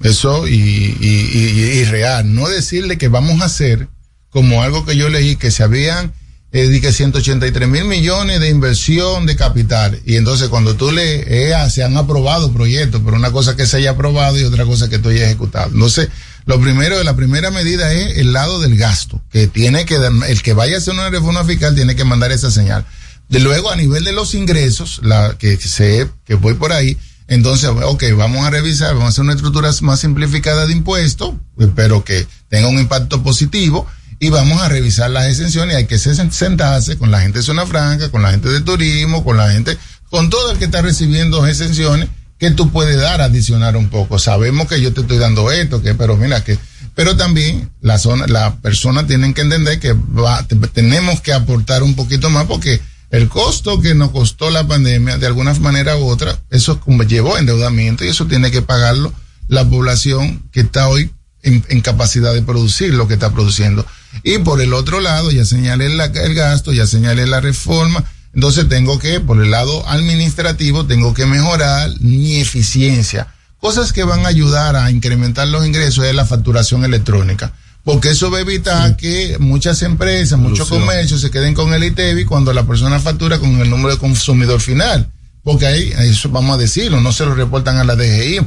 Eso 0.01 0.47
y, 0.47 0.53
y, 0.53 1.29
y- 1.33 1.79
y 1.79 1.83
real. 1.85 2.33
No 2.33 2.47
decirle 2.47 2.97
que 2.97 3.09
vamos 3.09 3.41
a 3.41 3.45
hacer 3.45 3.89
como 4.29 4.63
algo 4.63 4.85
que 4.85 4.95
yo 4.95 5.09
leí 5.09 5.35
que 5.35 5.51
se 5.51 5.63
habían 5.63 6.13
eh, 6.51 6.67
di 6.67 6.81
que 6.81 6.91
183 6.91 7.67
mil 7.67 7.85
millones 7.85 8.39
de 8.39 8.49
inversión 8.49 9.25
de 9.25 9.35
capital. 9.35 9.99
Y 10.05 10.15
entonces 10.15 10.49
cuando 10.49 10.75
tú 10.75 10.91
le, 10.91 11.51
eh, 11.51 11.69
se 11.69 11.83
han 11.83 11.95
aprobado 11.95 12.51
proyectos, 12.51 13.01
pero 13.03 13.17
una 13.17 13.31
cosa 13.31 13.55
que 13.55 13.67
se 13.67 13.77
haya 13.77 13.91
aprobado 13.91 14.39
y 14.39 14.43
otra 14.43 14.65
cosa 14.65 14.89
que 14.89 14.99
tú 14.99 15.09
hayas 15.09 15.23
ejecutado. 15.23 15.71
Entonces, 15.71 16.09
lo 16.45 16.59
primero, 16.59 17.01
la 17.03 17.15
primera 17.15 17.51
medida 17.51 17.93
es 17.93 18.17
el 18.17 18.33
lado 18.33 18.59
del 18.59 18.75
gasto, 18.77 19.21
que 19.31 19.47
tiene 19.47 19.85
que, 19.85 19.97
el 20.27 20.41
que 20.41 20.53
vaya 20.53 20.75
a 20.75 20.77
hacer 20.79 20.95
una 20.95 21.09
reforma 21.09 21.43
fiscal 21.43 21.75
tiene 21.75 21.95
que 21.95 22.03
mandar 22.03 22.31
esa 22.31 22.49
señal. 22.49 22.85
De 23.27 23.39
luego, 23.39 23.69
a 23.69 23.75
nivel 23.75 24.03
de 24.03 24.13
los 24.13 24.33
ingresos, 24.33 25.01
la 25.03 25.35
que 25.37 25.57
sé 25.57 26.09
que 26.25 26.33
voy 26.33 26.55
por 26.55 26.73
ahí, 26.73 26.97
entonces, 27.27 27.69
ok, 27.69 28.03
vamos 28.17 28.43
a 28.43 28.49
revisar, 28.49 28.95
vamos 28.95 29.05
a 29.05 29.09
hacer 29.09 29.23
una 29.23 29.33
estructura 29.33 29.69
más 29.81 29.99
simplificada 29.99 30.65
de 30.65 30.73
impuestos, 30.73 31.35
pero 31.75 32.03
que 32.03 32.25
tenga 32.49 32.67
un 32.67 32.79
impacto 32.79 33.21
positivo 33.21 33.85
y 34.19 34.29
vamos 34.29 34.61
a 34.61 34.69
revisar 34.69 35.09
las 35.09 35.27
exenciones. 35.27 35.75
Hay 35.75 35.85
que 35.85 35.95
sen- 35.95 36.31
sentarse 36.31 36.97
con 36.97 37.11
la 37.11 37.21
gente 37.21 37.39
de 37.39 37.43
zona 37.43 37.65
franca, 37.65 38.09
con 38.09 38.21
la 38.21 38.31
gente 38.31 38.49
de 38.49 38.61
turismo, 38.61 39.23
con 39.23 39.37
la 39.37 39.51
gente, 39.51 39.77
con 40.09 40.29
todo 40.29 40.51
el 40.51 40.57
que 40.57 40.65
está 40.65 40.81
recibiendo 40.81 41.45
exenciones 41.47 42.09
que 42.37 42.51
tú 42.51 42.71
puedes 42.71 42.97
dar, 42.99 43.21
adicionar 43.21 43.75
un 43.75 43.89
poco. 43.89 44.17
Sabemos 44.19 44.67
que 44.67 44.79
yo 44.81 44.93
te 44.93 45.01
estoy 45.01 45.17
dando 45.17 45.51
esto, 45.51 45.81
que, 45.81 45.93
pero 45.93 46.15
mira 46.17 46.43
que, 46.43 46.57
pero 46.95 47.17
también 47.17 47.69
la 47.81 47.97
zona, 47.97 48.27
la 48.27 48.55
persona 48.57 49.05
tienen 49.05 49.33
que 49.33 49.41
entender 49.41 49.79
que 49.79 49.93
va, 49.93 50.43
te- 50.47 50.55
tenemos 50.55 51.21
que 51.21 51.33
aportar 51.33 51.83
un 51.83 51.95
poquito 51.95 52.29
más 52.29 52.45
porque 52.45 52.79
el 53.11 53.27
costo 53.27 53.81
que 53.81 53.95
nos 53.95 54.11
costó 54.11 54.49
la 54.51 54.65
pandemia, 54.67 55.17
de 55.17 55.27
alguna 55.27 55.53
manera 55.55 55.97
u 55.97 56.07
otra, 56.07 56.39
eso 56.49 56.79
llevó 57.07 57.37
endeudamiento 57.37 58.05
y 58.05 58.09
eso 58.09 58.25
tiene 58.27 58.51
que 58.51 58.61
pagarlo 58.61 59.13
la 59.47 59.67
población 59.67 60.43
que 60.51 60.61
está 60.61 60.87
hoy 60.87 61.11
en 61.41 61.81
capacidad 61.81 62.33
de 62.33 62.41
producir 62.41 62.93
lo 62.93 63.07
que 63.07 63.15
está 63.15 63.31
produciendo. 63.31 63.85
Y 64.23 64.39
por 64.39 64.61
el 64.61 64.73
otro 64.73 64.99
lado, 64.99 65.31
ya 65.31 65.45
señalé 65.45 65.89
la- 65.89 66.05
el 66.05 66.33
gasto, 66.35 66.73
ya 66.73 66.85
señalé 66.87 67.27
la 67.27 67.39
reforma. 67.41 68.03
Entonces 68.33 68.67
tengo 68.69 68.99
que, 68.99 69.19
por 69.19 69.41
el 69.41 69.51
lado 69.51 69.87
administrativo, 69.89 70.85
tengo 70.85 71.13
que 71.13 71.25
mejorar 71.25 71.89
mi 71.99 72.37
eficiencia. 72.37 73.27
Cosas 73.59 73.91
que 73.91 74.03
van 74.03 74.25
a 74.25 74.29
ayudar 74.29 74.75
a 74.75 74.91
incrementar 74.91 75.47
los 75.47 75.65
ingresos 75.65 76.05
es 76.05 76.15
la 76.15 76.25
facturación 76.25 76.85
electrónica. 76.85 77.53
Porque 77.83 78.09
eso 78.09 78.29
va 78.29 78.37
a 78.37 78.41
evitar 78.41 78.97
que 78.97 79.37
muchas 79.39 79.81
empresas, 79.81 80.37
muchos 80.37 80.67
comercios 80.79 81.21
se 81.21 81.31
queden 81.31 81.53
con 81.53 81.73
el 81.73 81.83
ITEVI 81.83 82.25
cuando 82.25 82.53
la 82.53 82.67
persona 82.67 82.99
factura 82.99 83.39
con 83.39 83.59
el 83.61 83.69
número 83.69 83.93
de 83.95 83.97
consumidor 83.99 84.59
final. 84.61 85.09
Porque 85.43 85.65
ahí, 85.65 85.93
eso 85.99 86.29
vamos 86.29 86.55
a 86.55 86.59
decirlo, 86.59 86.99
no 87.01 87.11
se 87.13 87.25
lo 87.25 87.33
reportan 87.35 87.77
a 87.77 87.83
la 87.85 87.95
DGI 87.95 88.41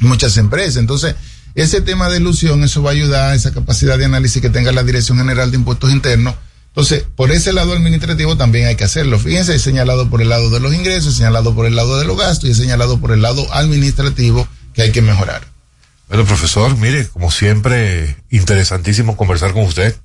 muchas 0.00 0.36
empresas. 0.38 0.78
Entonces, 0.78 1.14
ese 1.54 1.80
tema 1.80 2.08
de 2.08 2.18
ilusión, 2.18 2.64
eso 2.64 2.82
va 2.82 2.90
a 2.90 2.94
ayudar 2.94 3.30
a 3.30 3.34
esa 3.34 3.52
capacidad 3.52 3.98
de 3.98 4.04
análisis 4.04 4.40
que 4.40 4.50
tenga 4.50 4.72
la 4.72 4.82
Dirección 4.82 5.18
General 5.18 5.50
de 5.50 5.58
Impuestos 5.58 5.90
Internos. 5.90 6.34
Entonces, 6.68 7.04
por 7.16 7.30
ese 7.30 7.52
lado 7.52 7.74
administrativo 7.74 8.36
también 8.38 8.66
hay 8.66 8.76
que 8.76 8.84
hacerlo. 8.84 9.18
Fíjense, 9.18 9.54
he 9.54 9.58
señalado 9.58 10.08
por 10.08 10.22
el 10.22 10.30
lado 10.30 10.48
de 10.48 10.58
los 10.58 10.72
ingresos, 10.72 11.14
he 11.14 11.16
señalado 11.18 11.54
por 11.54 11.66
el 11.66 11.76
lado 11.76 11.98
de 11.98 12.06
los 12.06 12.16
gastos 12.16 12.48
y 12.48 12.52
he 12.52 12.54
señalado 12.54 12.98
por 12.98 13.12
el 13.12 13.20
lado 13.20 13.46
administrativo 13.52 14.48
que 14.72 14.82
hay 14.82 14.92
que 14.92 15.02
mejorar. 15.02 15.46
Bueno, 16.08 16.24
profesor, 16.24 16.76
mire, 16.78 17.06
como 17.08 17.30
siempre, 17.30 18.16
interesantísimo 18.30 19.16
conversar 19.18 19.52
con 19.52 19.64
usted. 19.64 19.96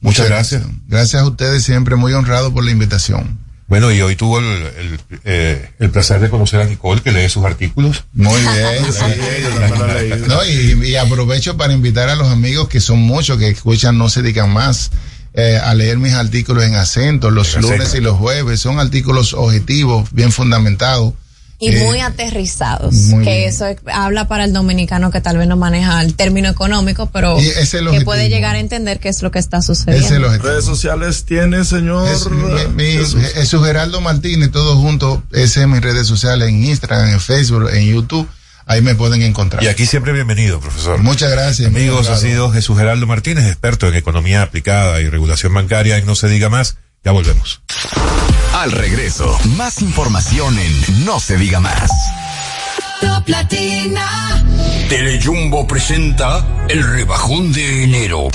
Muchas, 0.00 0.26
gracias. 0.26 0.62
Gracias 0.88 1.22
a 1.22 1.26
ustedes, 1.26 1.62
siempre 1.64 1.96
muy 1.96 2.12
honrado 2.12 2.52
por 2.52 2.64
la 2.64 2.70
invitación. 2.72 3.38
Bueno, 3.68 3.92
y 3.92 4.00
hoy 4.00 4.16
tuvo 4.16 4.38
el, 4.38 4.46
el, 4.46 5.00
eh, 5.24 5.70
el 5.78 5.90
placer 5.90 6.20
de 6.20 6.30
conocer 6.30 6.60
a 6.60 6.64
Nicole, 6.64 7.02
que 7.02 7.12
lee 7.12 7.28
sus 7.28 7.44
artículos. 7.44 8.04
Muy 8.14 8.40
bien. 8.40 8.92
sí. 8.92 10.24
No, 10.26 10.44
y, 10.44 10.88
y 10.88 10.96
aprovecho 10.96 11.56
para 11.56 11.72
invitar 11.74 12.08
a 12.08 12.14
los 12.16 12.28
amigos 12.28 12.68
que 12.68 12.80
son 12.80 12.98
muchos 12.98 13.38
que 13.38 13.48
escuchan 13.48 13.98
No 13.98 14.08
se 14.08 14.22
digan 14.22 14.50
más. 14.52 14.90
eh, 15.34 15.58
a 15.62 15.74
leer 15.74 15.98
mis 15.98 16.14
artículos 16.14 16.64
en 16.64 16.74
acento 16.74 17.30
los 17.30 17.54
En 17.54 17.62
lunes 17.62 17.80
acento. 17.80 17.96
y 17.98 18.00
los 18.00 18.16
jueves. 18.16 18.60
Son 18.60 18.80
artículos 18.80 19.34
objetivos, 19.34 20.10
bien 20.12 20.32
fundamentados. 20.32 21.12
Y 21.60 21.70
Eh, 21.70 21.84
muy 21.84 21.98
aterrizados, 22.00 22.94
muy 22.94 23.24
que 23.24 23.36
bien. 23.38 23.48
eso 23.48 23.66
es- 23.66 23.78
habla 23.92 24.28
para 24.28 24.44
el 24.44 24.52
dominicano 24.52 25.10
que 25.10 25.20
tal 25.20 25.38
vez 25.38 25.48
no 25.48 25.56
maneja 25.56 26.00
el 26.02 26.14
término 26.14 26.48
económico, 26.48 27.06
pero 27.12 27.36
Y 27.40 27.48
es 27.48 27.74
el 27.74 27.90
que 27.90 28.02
puede 28.02 28.28
llegar 28.28 28.54
a 28.54 28.60
entender 28.60 29.00
qué 29.00 29.08
es 29.08 29.22
lo 29.22 29.32
que 29.32 29.40
está 29.40 29.60
sucediendo. 29.60 30.28
Redes 30.38 30.64
sociales 30.64 31.24
tiene, 31.24 31.64
señor. 31.64 32.08
Es, 32.08 32.30
mi, 32.30 32.84
mi- 32.84 33.04
Jesús? 33.34 33.64
Geraldo 33.66 34.00
Martínez, 34.00 34.52
todo 34.52 34.76
junto, 34.76 35.22
ese 35.32 35.62
es 35.62 35.66
mis 35.68 35.80
redes 35.80 36.06
sociales, 36.06 36.48
en 36.48 36.64
Instagram, 36.64 37.08
en 37.08 37.20
Facebook, 37.20 37.68
en 37.72 37.86
YouTube, 37.88 38.28
ahí 38.66 38.80
me 38.80 38.94
pueden 38.94 39.22
encontrar. 39.22 39.60
Y 39.64 39.66
aquí 39.66 39.84
siempre 39.84 40.12
bienvenido, 40.12 40.60
profesor. 40.60 41.02
Muchas 41.02 41.30
gracias. 41.32 41.66
Amigos, 41.68 42.08
ha 42.08 42.18
sido 42.18 42.52
Jesús 42.52 42.78
Geraldo 42.78 43.06
Martínez, 43.08 43.46
experto 43.46 43.88
en 43.88 43.94
economía 43.96 44.42
aplicada 44.42 45.00
y 45.00 45.08
regulación 45.08 45.52
bancaria 45.54 45.96
en 45.98 46.06
No 46.06 46.14
se 46.14 46.28
diga 46.28 46.48
más. 46.48 46.76
Ya 47.04 47.12
volvemos. 47.12 47.60
Al 48.54 48.72
regreso, 48.72 49.38
más 49.56 49.82
información 49.82 50.58
en 50.58 51.04
No 51.04 51.20
se 51.20 51.36
diga 51.36 51.60
más. 51.60 51.90
Top 53.00 53.28
Latina. 53.28 54.44
Telejumbo 54.88 55.66
presenta 55.66 56.44
el 56.68 56.82
rebajón 56.82 57.52
de 57.52 57.84
enero. 57.84 58.28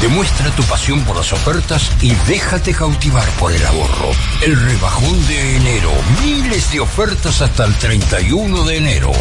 Demuestra 0.00 0.50
tu 0.56 0.62
pasión 0.64 1.04
por 1.04 1.16
las 1.16 1.32
ofertas 1.32 1.90
y 2.00 2.14
déjate 2.26 2.72
cautivar 2.72 3.28
por 3.32 3.52
el 3.52 3.64
ahorro. 3.64 4.10
El 4.42 4.58
rebajón 4.58 5.26
de 5.28 5.56
enero. 5.56 5.90
Miles 6.24 6.72
de 6.72 6.80
ofertas 6.80 7.42
hasta 7.42 7.66
el 7.66 7.74
31 7.74 8.64
de 8.64 8.76
enero. 8.78 9.12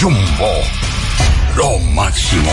Jumbo. 0.00 0.52
Lo 1.56 1.78
máximo. 1.78 2.52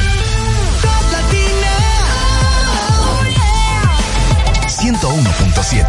101.7. 5.61 5.85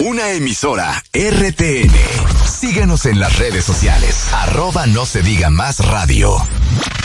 Una 0.00 0.30
emisora 0.32 1.02
RTN. 1.14 1.94
Síguenos 2.46 3.06
en 3.06 3.18
las 3.18 3.38
redes 3.38 3.64
sociales. 3.64 4.28
Arroba 4.32 4.86
no 4.86 5.06
se 5.06 5.22
diga 5.22 5.48
más 5.48 5.78
radio. 5.86 6.36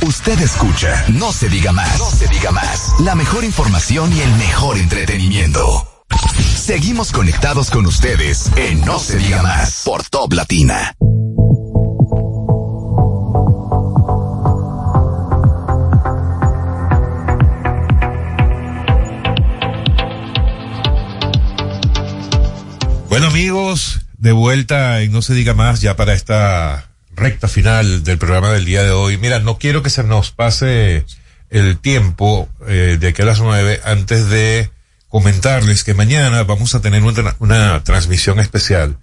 Usted 0.06 0.38
escucha 0.42 1.06
No 1.08 1.32
se 1.32 1.48
diga 1.48 1.72
más. 1.72 1.98
No 2.00 2.10
se 2.10 2.28
diga 2.28 2.52
más. 2.52 3.00
La 3.00 3.16
mejor 3.16 3.46
información 3.46 4.12
y 4.12 4.20
el 4.20 4.32
mejor 4.36 4.78
entretenimiento. 4.78 5.88
Seguimos 6.56 7.14
conectados 7.14 7.72
con 7.72 7.86
ustedes 7.86 8.52
en 8.58 8.82
No 8.82 9.00
se 9.00 9.18
diga 9.18 9.42
más 9.42 9.84
por 9.86 10.04
Top 10.04 10.34
Latina. 10.34 10.96
Bueno 23.14 23.28
amigos, 23.28 24.00
de 24.18 24.32
vuelta 24.32 25.04
en 25.04 25.12
No 25.12 25.22
se 25.22 25.36
diga 25.36 25.54
más 25.54 25.82
ya 25.82 25.96
para 25.96 26.16
esta 26.16 26.90
recta 27.16 27.48
final 27.48 28.04
del 28.04 28.18
programa 28.18 28.52
del 28.52 28.66
día 28.66 28.82
de 28.82 28.90
hoy. 28.90 29.20
Mira, 29.20 29.38
no 29.38 29.60
quiero 29.60 29.84
que 29.84 29.92
se 29.92 30.04
nos 30.04 30.32
pase 30.32 31.06
el 31.52 31.78
tiempo 31.78 32.50
eh, 32.68 32.98
de 33.00 33.10
aquí 33.10 33.22
a 33.22 33.26
las 33.26 33.40
nueve 33.40 33.80
antes 33.84 34.30
de 34.30 34.72
comentarles 35.10 35.84
que 35.84 35.94
mañana 35.94 36.42
vamos 36.42 36.74
a 36.74 36.82
tener 36.82 37.04
una, 37.04 37.36
una 37.38 37.84
transmisión 37.84 38.40
especial. 38.40 38.98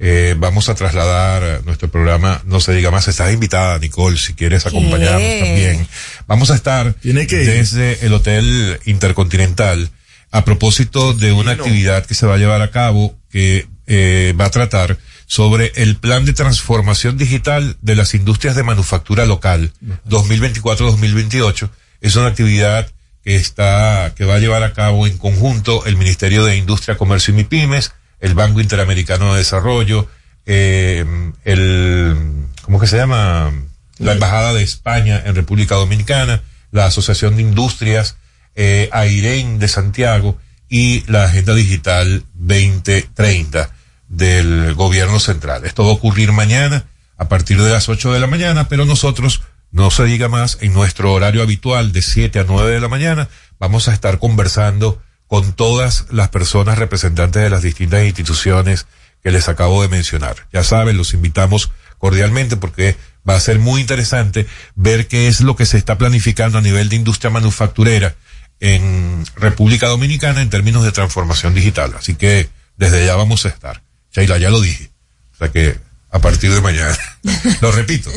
Eh, 0.00 0.34
vamos 0.36 0.68
a 0.68 0.74
trasladar 0.74 1.64
nuestro 1.64 1.88
programa 1.88 2.42
No 2.46 2.58
se 2.58 2.74
diga 2.74 2.90
más. 2.90 3.06
Estás 3.06 3.32
invitada, 3.32 3.78
Nicole, 3.78 4.18
si 4.18 4.34
quieres 4.34 4.66
acompañarnos 4.66 5.20
¿Qué? 5.20 5.38
también. 5.44 5.88
Vamos 6.26 6.50
a 6.50 6.56
estar 6.56 6.94
Tiene 6.94 7.28
que 7.28 7.44
ir. 7.44 7.50
desde 7.52 8.04
el 8.04 8.14
Hotel 8.14 8.80
Intercontinental 8.84 9.92
a 10.32 10.44
propósito 10.44 11.14
de 11.14 11.30
una 11.30 11.52
actividad 11.52 12.04
que 12.04 12.14
se 12.14 12.26
va 12.26 12.34
a 12.34 12.38
llevar 12.38 12.60
a 12.60 12.72
cabo 12.72 13.14
que 13.34 13.66
eh, 13.88 14.32
va 14.40 14.44
a 14.44 14.50
tratar 14.50 14.96
sobre 15.26 15.72
el 15.74 15.96
plan 15.96 16.24
de 16.24 16.34
transformación 16.34 17.18
digital 17.18 17.76
de 17.82 17.96
las 17.96 18.14
industrias 18.14 18.54
de 18.54 18.62
manufactura 18.62 19.26
local 19.26 19.72
2024-2028. 20.08 21.68
Es 22.00 22.14
una 22.14 22.28
actividad 22.28 22.88
que 23.24 23.34
está, 23.34 24.12
que 24.14 24.24
va 24.24 24.36
a 24.36 24.38
llevar 24.38 24.62
a 24.62 24.72
cabo 24.72 25.08
en 25.08 25.18
conjunto 25.18 25.84
el 25.84 25.96
Ministerio 25.96 26.44
de 26.44 26.56
Industria, 26.56 26.96
Comercio 26.96 27.34
y 27.34 27.38
MIPIMES, 27.38 27.90
el 28.20 28.34
Banco 28.34 28.60
Interamericano 28.60 29.32
de 29.32 29.38
Desarrollo, 29.38 30.08
eh, 30.46 31.04
el, 31.42 32.16
¿cómo 32.62 32.78
que 32.78 32.86
se 32.86 32.98
llama? 32.98 33.52
La 33.98 34.12
Embajada 34.12 34.54
de 34.54 34.62
España 34.62 35.20
en 35.26 35.34
República 35.34 35.74
Dominicana, 35.74 36.40
la 36.70 36.86
Asociación 36.86 37.34
de 37.34 37.42
Industrias, 37.42 38.16
eh, 38.54 38.88
AIREN 38.92 39.58
de 39.58 39.66
Santiago 39.66 40.38
y 40.68 41.04
la 41.10 41.24
Agenda 41.24 41.54
Digital 41.54 42.24
2030 42.34 43.70
del 44.08 44.74
Gobierno 44.74 45.20
Central. 45.20 45.64
Esto 45.64 45.84
va 45.84 45.90
a 45.90 45.94
ocurrir 45.94 46.32
mañana 46.32 46.84
a 47.16 47.28
partir 47.28 47.60
de 47.60 47.70
las 47.70 47.88
8 47.88 48.12
de 48.12 48.20
la 48.20 48.26
mañana, 48.26 48.68
pero 48.68 48.84
nosotros, 48.84 49.42
no 49.70 49.90
se 49.90 50.04
diga 50.04 50.28
más, 50.28 50.58
en 50.60 50.72
nuestro 50.72 51.12
horario 51.12 51.42
habitual 51.42 51.92
de 51.92 52.02
7 52.02 52.40
a 52.40 52.44
9 52.44 52.72
de 52.72 52.80
la 52.80 52.88
mañana, 52.88 53.28
vamos 53.58 53.88
a 53.88 53.92
estar 53.92 54.18
conversando 54.18 55.00
con 55.26 55.52
todas 55.52 56.06
las 56.10 56.28
personas 56.28 56.78
representantes 56.78 57.42
de 57.42 57.50
las 57.50 57.62
distintas 57.62 58.04
instituciones 58.04 58.86
que 59.22 59.30
les 59.30 59.48
acabo 59.48 59.82
de 59.82 59.88
mencionar. 59.88 60.36
Ya 60.52 60.62
saben, 60.64 60.96
los 60.96 61.14
invitamos 61.14 61.70
cordialmente 61.98 62.56
porque 62.56 62.96
va 63.28 63.34
a 63.34 63.40
ser 63.40 63.58
muy 63.58 63.80
interesante 63.80 64.46
ver 64.74 65.08
qué 65.08 65.28
es 65.28 65.40
lo 65.40 65.56
que 65.56 65.66
se 65.66 65.78
está 65.78 65.96
planificando 65.96 66.58
a 66.58 66.60
nivel 66.60 66.88
de 66.88 66.96
industria 66.96 67.30
manufacturera 67.30 68.14
en 68.60 69.24
República 69.36 69.88
Dominicana 69.88 70.42
en 70.42 70.50
términos 70.50 70.84
de 70.84 70.92
transformación 70.92 71.54
digital. 71.54 71.94
Así 71.98 72.14
que 72.14 72.48
desde 72.76 73.02
allá 73.02 73.16
vamos 73.16 73.44
a 73.44 73.48
estar. 73.48 73.82
Sheila, 74.14 74.38
ya 74.38 74.50
lo 74.50 74.60
dije. 74.60 74.90
O 75.34 75.38
sea 75.38 75.48
que 75.50 75.76
a 76.10 76.18
partir 76.20 76.52
de 76.52 76.60
mañana. 76.60 76.96
lo 77.60 77.72
repito. 77.72 78.10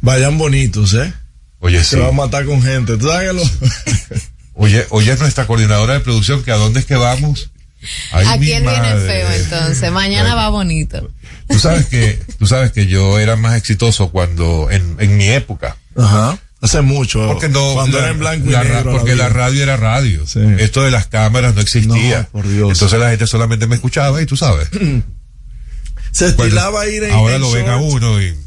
Vayan 0.00 0.38
bonitos, 0.38 0.94
¿eh? 0.94 1.12
Oye, 1.58 1.82
Se 1.82 1.96
sí. 1.96 2.02
va 2.02 2.08
a 2.08 2.12
matar 2.12 2.44
con 2.44 2.62
gente. 2.62 2.96
¿Tú 2.96 3.06
sabes 3.08 3.28
que 3.28 3.34
lo- 3.34 4.20
Oye, 4.56 4.86
oye, 4.90 5.12
es 5.12 5.18
nuestra 5.18 5.46
coordinadora 5.46 5.94
de 5.94 6.00
producción, 6.00 6.44
que 6.44 6.52
a 6.52 6.56
dónde 6.56 6.78
es 6.80 6.86
que 6.86 6.94
vamos. 6.94 7.50
Ay, 8.12 8.26
Aquí 8.28 8.38
mi 8.40 8.52
él 8.52 8.62
viene 8.62 8.94
feo 9.06 9.30
entonces. 9.32 9.90
Mañana 9.90 10.30
Ay. 10.30 10.36
va 10.36 10.48
bonito. 10.50 11.10
Tú 11.48 11.58
sabes 11.58 11.86
que, 11.86 12.20
tú 12.38 12.46
sabes 12.46 12.70
que 12.72 12.86
yo 12.86 13.18
era 13.18 13.34
más 13.36 13.56
exitoso 13.56 14.10
cuando, 14.10 14.68
en, 14.70 14.96
en 15.00 15.16
mi 15.16 15.26
época. 15.28 15.76
Ajá. 15.96 16.38
Hace 16.64 16.80
mucho. 16.80 17.26
Porque 17.28 17.48
no, 17.48 17.74
Cuando 17.74 17.98
la- 17.98 18.04
era 18.04 18.12
en 18.12 18.18
blanco 18.18 18.48
y 18.48 18.52
la 18.52 18.64
negro. 18.64 18.92
porque 18.92 19.14
la 19.14 19.28
radio 19.28 19.62
era 19.62 19.76
radio. 19.76 20.24
Esto 20.58 20.82
de 20.82 20.90
las 20.90 21.06
cámaras 21.06 21.54
no 21.54 21.60
existía. 21.60 22.20
No, 22.20 22.28
por 22.30 22.48
Dios. 22.48 22.70
Entonces 22.72 22.98
la 22.98 23.10
gente 23.10 23.26
solamente 23.26 23.66
me 23.66 23.74
escuchaba 23.74 24.20
y 24.22 24.26
tú 24.26 24.36
sabes. 24.36 24.68
Se 26.10 26.26
estilaba 26.26 26.86
ir 26.88 27.04
en, 27.04 27.12
Ahora 27.12 27.34
en 27.36 27.40
lo 27.42 27.50
ven 27.50 27.68
a 27.68 27.76
uno 27.76 28.20
y. 28.22 28.34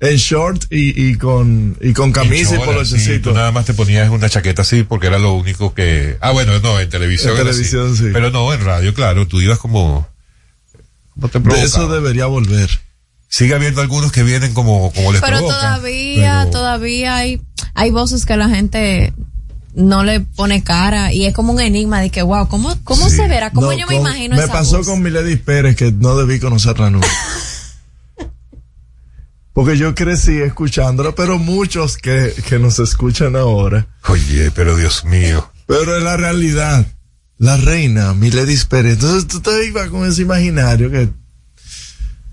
En 0.00 0.16
short 0.16 0.64
y, 0.70 1.08
y 1.10 1.14
con, 1.14 1.78
y 1.80 1.94
con 1.94 2.12
camisa 2.12 2.56
y, 2.56 2.58
Chola, 2.58 2.60
sí, 2.60 2.66
polochecito. 2.66 3.30
tú 3.30 3.34
nada 3.34 3.52
más 3.52 3.64
te 3.64 3.72
ponías 3.72 4.10
una 4.10 4.28
chaqueta 4.28 4.60
así 4.60 4.82
porque 4.82 5.06
era 5.06 5.18
lo 5.18 5.32
único 5.32 5.72
que. 5.72 6.18
Ah, 6.20 6.30
bueno, 6.32 6.58
no, 6.58 6.78
en 6.78 6.90
televisión. 6.90 7.32
En 7.32 7.36
así. 7.38 7.46
televisión, 7.46 7.96
sí. 7.96 8.10
Pero 8.12 8.30
no, 8.30 8.52
en 8.52 8.62
radio, 8.62 8.92
claro, 8.92 9.26
tú 9.26 9.40
ibas 9.40 9.58
como. 9.58 10.06
como 11.14 11.28
te 11.28 11.38
De 11.38 11.62
eso 11.62 11.88
debería 11.88 12.26
volver. 12.26 12.68
Sigue 13.36 13.52
habiendo 13.54 13.80
algunos 13.80 14.12
que 14.12 14.22
vienen 14.22 14.54
como, 14.54 14.92
como 14.92 15.10
les 15.10 15.20
Pero 15.20 15.38
provoca. 15.38 15.54
todavía, 15.56 16.38
pero- 16.44 16.50
todavía 16.52 17.16
hay, 17.16 17.42
hay 17.74 17.90
voces 17.90 18.26
que 18.26 18.36
la 18.36 18.48
gente 18.48 19.12
no 19.74 20.04
le 20.04 20.20
pone 20.20 20.62
cara 20.62 21.12
y 21.12 21.24
es 21.26 21.34
como 21.34 21.52
un 21.52 21.60
enigma 21.60 22.00
de 22.00 22.10
que, 22.10 22.22
wow, 22.22 22.46
¿cómo, 22.46 22.72
cómo 22.84 23.10
se 23.10 23.26
verá? 23.26 23.50
¿Cómo 23.50 23.66
No, 23.66 23.72
yo 23.72 23.88
me 23.88 23.96
con- 23.96 24.06
imagino 24.06 24.36
Me 24.36 24.44
esa 24.44 24.52
pasó 24.52 24.76
voz? 24.78 24.86
con 24.86 25.02
Milady 25.02 25.34
Pérez 25.34 25.74
que 25.74 25.90
no 25.90 26.16
debí 26.16 26.38
conocerla 26.38 26.90
nunca. 26.90 27.08
Porque 29.52 29.76
yo 29.78 29.96
crecí 29.96 30.40
escuchándola, 30.40 31.12
pero 31.16 31.40
muchos 31.40 31.96
que, 31.96 32.32
que 32.48 32.60
nos 32.60 32.78
escuchan 32.78 33.34
ahora. 33.34 33.88
Oye, 34.08 34.52
pero 34.52 34.76
Dios 34.76 35.04
mío. 35.04 35.50
Pero 35.66 35.96
es 35.96 36.04
la 36.04 36.16
realidad. 36.16 36.86
La 37.38 37.56
reina, 37.56 38.14
Milady 38.14 38.56
Pérez. 38.68 38.92
Entonces 38.94 39.26
tú 39.26 39.40
te 39.40 39.66
ibas 39.66 39.88
con 39.88 40.08
ese 40.08 40.22
imaginario 40.22 40.88
que 40.88 41.08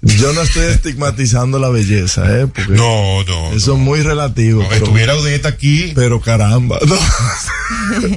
yo 0.01 0.33
no 0.33 0.41
estoy 0.41 0.63
estigmatizando 0.65 1.59
la 1.59 1.69
belleza, 1.69 2.39
¿eh? 2.39 2.47
Porque 2.47 2.71
No, 2.73 3.23
no. 3.23 3.53
eso 3.53 3.73
es 3.73 3.79
muy 3.79 4.01
relativo. 4.01 4.63
pero- 4.69 4.85
Estuviera 4.85 5.15
Odette 5.15 5.45
aquí. 5.45 5.91
pero 5.95 6.19
caramba, 6.21 6.79
no. 6.87 6.95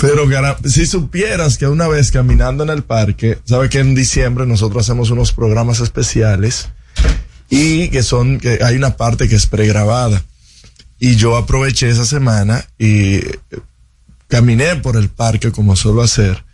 Pero 0.00 0.28
caramba, 0.28 0.58
si 0.68 0.86
supieras 0.86 1.58
que 1.58 1.66
una 1.66 1.86
vez 1.88 2.10
caminando 2.10 2.64
en 2.64 2.70
el 2.70 2.82
parque, 2.82 3.38
sabe 3.44 3.68
que 3.68 3.78
en 3.78 3.94
diciembre 3.94 4.46
nosotros 4.46 4.84
hacemos 4.84 5.10
unos 5.10 5.32
programas 5.32 5.80
especiales 5.80 6.68
y 7.50 7.88
que 7.88 8.02
son, 8.02 8.38
que 8.38 8.60
hay 8.62 8.76
una 8.76 8.96
parte 8.96 9.28
que 9.28 9.36
es 9.36 9.46
pregrabada. 9.46 10.22
Y 10.98 11.16
yo 11.16 11.36
aproveché 11.36 11.88
esa 11.90 12.04
semana 12.06 12.64
y 12.78 13.20
caminé 14.28 14.76
por 14.76 14.96
el 14.96 15.08
parque 15.08 15.50
como 15.52 15.76
suelo 15.76 16.02
hacer. 16.02 16.44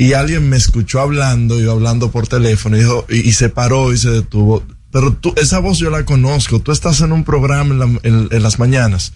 Y 0.00 0.12
alguien 0.12 0.48
me 0.48 0.56
escuchó 0.56 1.00
hablando, 1.00 1.58
yo 1.58 1.72
hablando 1.72 2.12
por 2.12 2.28
teléfono, 2.28 2.76
y 2.76 2.80
dijo, 2.80 3.04
y, 3.08 3.16
y 3.28 3.32
se 3.32 3.48
paró 3.48 3.92
y 3.92 3.98
se 3.98 4.10
detuvo. 4.10 4.62
Pero 4.92 5.12
tú, 5.12 5.34
esa 5.36 5.58
voz 5.58 5.78
yo 5.78 5.90
la 5.90 6.04
conozco, 6.04 6.60
tú 6.60 6.70
estás 6.70 7.00
en 7.00 7.10
un 7.10 7.24
programa 7.24 7.72
en, 7.74 7.78
la- 7.80 8.00
en- 8.04 8.28
en 8.30 8.42
las 8.44 8.60
mañanas, 8.60 9.12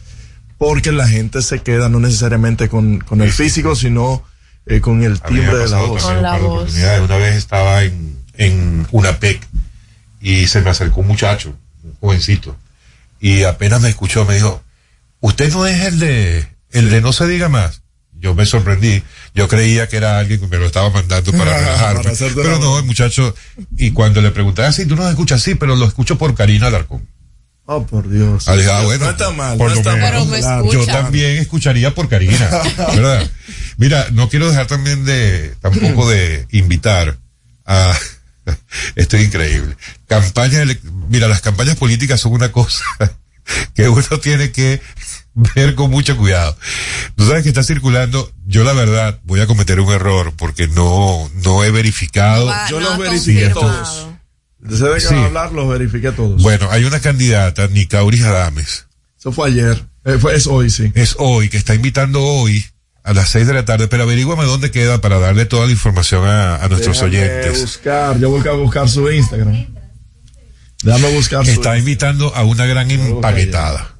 porque 0.58 0.90
la 0.90 1.06
gente 1.06 1.40
se 1.42 1.60
queda 1.60 1.88
no 1.88 2.00
necesariamente 2.00 2.68
con, 2.68 2.98
con 2.98 3.22
el 3.22 3.32
físico, 3.32 3.76
sino 3.76 4.24
eh, 4.66 4.80
con 4.80 5.04
el 5.04 5.20
timbre 5.20 5.56
de 5.58 5.68
la 5.68 5.78
voz. 5.82 6.02
par 6.02 6.16
de 6.16 6.22
oportunidades. 6.46 7.00
Una 7.02 7.16
vez 7.16 7.36
estaba 7.36 7.84
en, 7.84 8.16
en 8.34 8.86
una 8.90 9.18
PEC 9.20 9.40
y 10.20 10.46
se 10.48 10.62
me 10.62 10.70
acercó 10.70 11.00
un 11.02 11.06
muchacho, 11.06 11.54
un 11.84 11.94
jovencito, 12.00 12.56
y 13.20 13.44
apenas 13.44 13.80
me 13.80 13.88
escuchó, 13.88 14.24
me 14.24 14.34
dijo, 14.34 14.62
usted 15.20 15.52
no 15.52 15.64
es 15.64 15.80
el 15.86 16.00
de, 16.00 16.48
el 16.72 16.90
de 16.90 17.00
no 17.00 17.12
se 17.12 17.28
diga 17.28 17.48
más. 17.48 17.82
Yo 18.18 18.34
me 18.36 18.46
sorprendí. 18.46 19.02
Yo 19.34 19.48
creía 19.48 19.88
que 19.88 19.96
era 19.96 20.18
alguien 20.18 20.40
que 20.40 20.46
me 20.46 20.58
lo 20.58 20.66
estaba 20.66 20.90
mandando 20.90 21.32
para 21.32 21.58
relajarme. 21.58 22.02
Para 22.02 22.34
pero 22.34 22.58
no, 22.58 22.78
el 22.78 22.84
muchacho, 22.84 23.34
y 23.78 23.92
cuando 23.92 24.20
le 24.20 24.30
pregunté, 24.30 24.62
ah, 24.62 24.72
sí, 24.72 24.84
tú 24.84 24.94
no 24.94 25.08
escuchas, 25.08 25.42
sí, 25.42 25.54
pero 25.54 25.74
lo 25.74 25.86
escucho 25.86 26.18
por 26.18 26.34
Karina 26.34 26.66
Alarcón. 26.66 27.08
Oh, 27.64 27.86
por 27.86 28.10
Dios. 28.10 28.48
Ah, 28.48 28.56
dije, 28.56 28.70
ah, 28.70 28.82
bueno, 28.82 29.04
no 29.06 29.10
está 29.12 29.30
mal, 29.30 29.56
por 29.56 29.68
no 29.68 29.74
lo 29.74 29.80
está 29.80 29.96
menos. 29.96 30.28
mal. 30.28 30.40
Pero. 30.40 30.72
Yo 30.72 30.84
también 30.86 31.38
escucharía 31.38 31.94
por 31.94 32.08
Karina, 32.08 32.48
¿verdad? 32.94 33.30
Mira, 33.78 34.06
no 34.12 34.28
quiero 34.28 34.48
dejar 34.50 34.66
también 34.66 35.04
de, 35.04 35.54
tampoco 35.60 36.08
de 36.10 36.46
invitar 36.50 37.16
a, 37.64 37.96
esto 38.96 39.16
es 39.16 39.24
increíble. 39.24 39.76
Campaña, 40.08 40.60
ele- 40.60 40.80
mira, 41.08 41.28
las 41.28 41.40
campañas 41.40 41.76
políticas 41.76 42.20
son 42.20 42.32
una 42.32 42.50
cosa 42.52 42.84
que 43.74 43.88
uno 43.88 44.18
tiene 44.20 44.50
que 44.50 44.80
ver 45.34 45.74
con 45.74 45.90
mucho 45.90 46.16
cuidado. 46.16 46.56
Tú 47.16 47.26
sabes 47.26 47.42
que 47.42 47.48
está 47.48 47.62
circulando, 47.62 48.30
yo 48.46 48.64
la 48.64 48.72
verdad 48.72 49.18
voy 49.24 49.40
a 49.40 49.46
cometer 49.46 49.80
un 49.80 49.92
error 49.92 50.32
porque 50.36 50.68
no, 50.68 51.30
no 51.44 51.64
he 51.64 51.70
verificado. 51.70 52.46
Va, 52.46 52.68
Yo 52.68 52.80
no 52.80 52.90
los 52.90 52.98
verifiqué 52.98 53.48
todos. 53.50 54.08
Desde 54.58 54.92
que 54.94 55.00
Sí. 55.00 55.06
van 55.14 55.18
a 55.18 55.26
hablar, 55.26 55.52
los 55.52 55.68
verifiqué 55.68 56.12
todos. 56.12 56.40
Bueno, 56.42 56.68
hay 56.70 56.84
una 56.84 57.00
candidata, 57.00 57.66
Nicauris 57.68 58.22
Adames, 58.22 58.86
Eso 59.18 59.32
fue 59.32 59.48
ayer. 59.48 59.84
Eh, 60.04 60.18
fue, 60.20 60.34
es 60.36 60.46
hoy, 60.46 60.68
sí. 60.70 60.90
es 60.94 61.16
hoy, 61.18 61.48
que 61.48 61.56
está 61.56 61.74
invitando 61.74 62.22
hoy 62.22 62.64
a 63.04 63.12
las 63.12 63.28
seis 63.30 63.46
de 63.46 63.54
la 63.54 63.64
tarde, 63.64 63.88
pero 63.88 64.02
averíguame 64.04 64.44
dónde 64.44 64.70
queda 64.70 65.00
para 65.00 65.18
darle 65.18 65.44
toda 65.46 65.66
la 65.66 65.72
información 65.72 66.24
a, 66.26 66.56
a 66.56 66.68
nuestros 66.68 67.00
Déjame 67.00 67.16
oyentes. 67.18 67.60
buscar, 67.62 68.18
yo 68.20 68.30
voy 68.30 68.46
a 68.46 68.52
buscar 68.52 68.88
su 68.88 69.10
Instagram. 69.10 69.66
Déjame 70.82 71.10
buscar 71.14 71.44
su 71.44 71.50
Está 71.52 71.78
invitando 71.78 72.34
a 72.34 72.42
una 72.44 72.66
gran 72.66 72.90
empaquetada. 72.90 73.91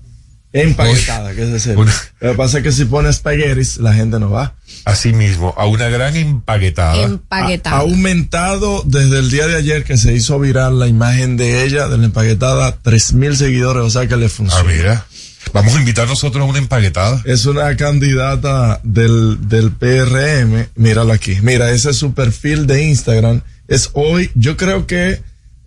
Empaquetada, 0.53 1.35
que 1.35 1.55
es. 1.57 1.67
Una- 1.67 1.93
Lo 2.21 2.31
que 2.33 2.37
pasa 2.37 2.59
es 2.59 2.65
que 2.65 2.73
si 2.73 2.85
pones 2.85 3.17
espaguetis, 3.17 3.79
la 3.79 3.93
gente 3.95 4.19
no 4.21 4.31
va. 4.31 4.55
Así 4.85 5.13
mismo, 5.13 5.55
a 5.57 5.67
una 5.67 5.89
gran 5.89 6.15
empaquetada. 6.17 7.03
Empaquetado. 7.03 7.77
Ha 7.77 7.81
aumentado 7.81 8.83
desde 8.87 9.19
el 9.19 9.31
día 9.31 9.47
de 9.47 9.57
ayer 9.57 9.85
que 9.85 9.97
se 9.97 10.13
hizo 10.13 10.39
viral 10.41 10.79
la 10.79 10.89
imagen 10.89 11.37
de 11.37 11.65
ella, 11.65 11.89
de 11.89 11.99
la 11.99 12.05
empaquetada, 12.05 12.77
tres 12.83 13.13
mil 13.13 13.37
seguidores, 13.37 13.83
o 13.83 13.91
sea 13.91 14.07
que 14.09 14.17
le 14.17 14.27
Ah, 14.27 14.31
funciona. 14.31 14.65
mira. 14.73 15.07
Vamos 15.53 15.75
a 15.75 15.79
invitar 15.81 16.07
nosotros 16.09 16.41
a 16.43 16.47
una 16.49 16.59
empaquetada. 16.59 17.21
Es 17.25 17.47
una 17.47 17.77
candidata 17.77 18.81
del, 18.85 19.49
del 19.49 19.73
PRM. 19.73 20.69
Míralo 20.77 21.13
aquí. 21.13 21.39
Mira, 21.43 21.71
ese 21.73 21.91
es 21.91 21.97
su 21.97 22.15
perfil 22.15 22.67
de 22.67 22.85
Instagram. 22.85 23.41
Es 23.69 23.91
hoy, 23.95 24.31
yo 24.35 24.57
creo 24.57 24.87
que 24.87 25.21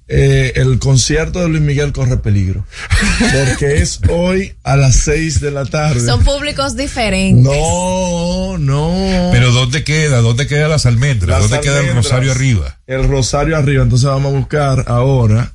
eh, 0.08 0.54
el 0.56 0.78
concierto 0.78 1.40
de 1.40 1.50
Luis 1.50 1.62
Miguel 1.62 1.92
corre 1.92 2.18
peligro. 2.18 2.66
Porque 3.20 3.78
es 3.78 4.02
hoy 4.10 4.56
a 4.64 4.76
las 4.76 4.98
seis 4.98 5.42
de 5.42 5.52
la 5.52 5.66
tarde. 5.66 6.06
Son 6.06 6.24
públicos 6.24 6.76
diferentes. 6.76 7.44
No, 7.44 8.58
no. 8.58 9.30
Pero 9.32 9.52
¿dónde 9.52 9.84
queda? 9.84 10.22
¿Dónde 10.22 10.48
queda 10.48 10.68
las 10.68 10.86
almendras? 10.86 11.42
Las 11.42 11.50
¿Dónde 11.50 11.66
queda 11.66 11.80
el 11.80 11.96
rosario 11.96 12.32
arriba? 12.32 12.78
El 12.86 13.08
rosario 13.08 13.58
arriba. 13.58 13.84
Entonces 13.84 14.08
vamos 14.08 14.34
a 14.34 14.38
buscar 14.38 14.86
ahora 14.88 15.54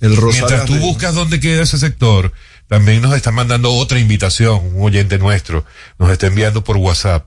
el 0.00 0.16
rosario 0.16 0.46
Mientras 0.46 0.66
tú 0.66 0.76
buscas 0.76 1.14
dónde 1.14 1.40
queda 1.40 1.62
ese 1.62 1.78
sector, 1.78 2.32
también 2.68 3.02
nos 3.02 3.16
está 3.16 3.32
mandando 3.32 3.72
otra 3.72 3.98
invitación, 3.98 4.76
un 4.76 4.82
oyente 4.82 5.18
nuestro, 5.18 5.64
nos 5.98 6.10
está 6.10 6.28
enviando 6.28 6.62
por 6.62 6.76
WhatsApp. 6.76 7.26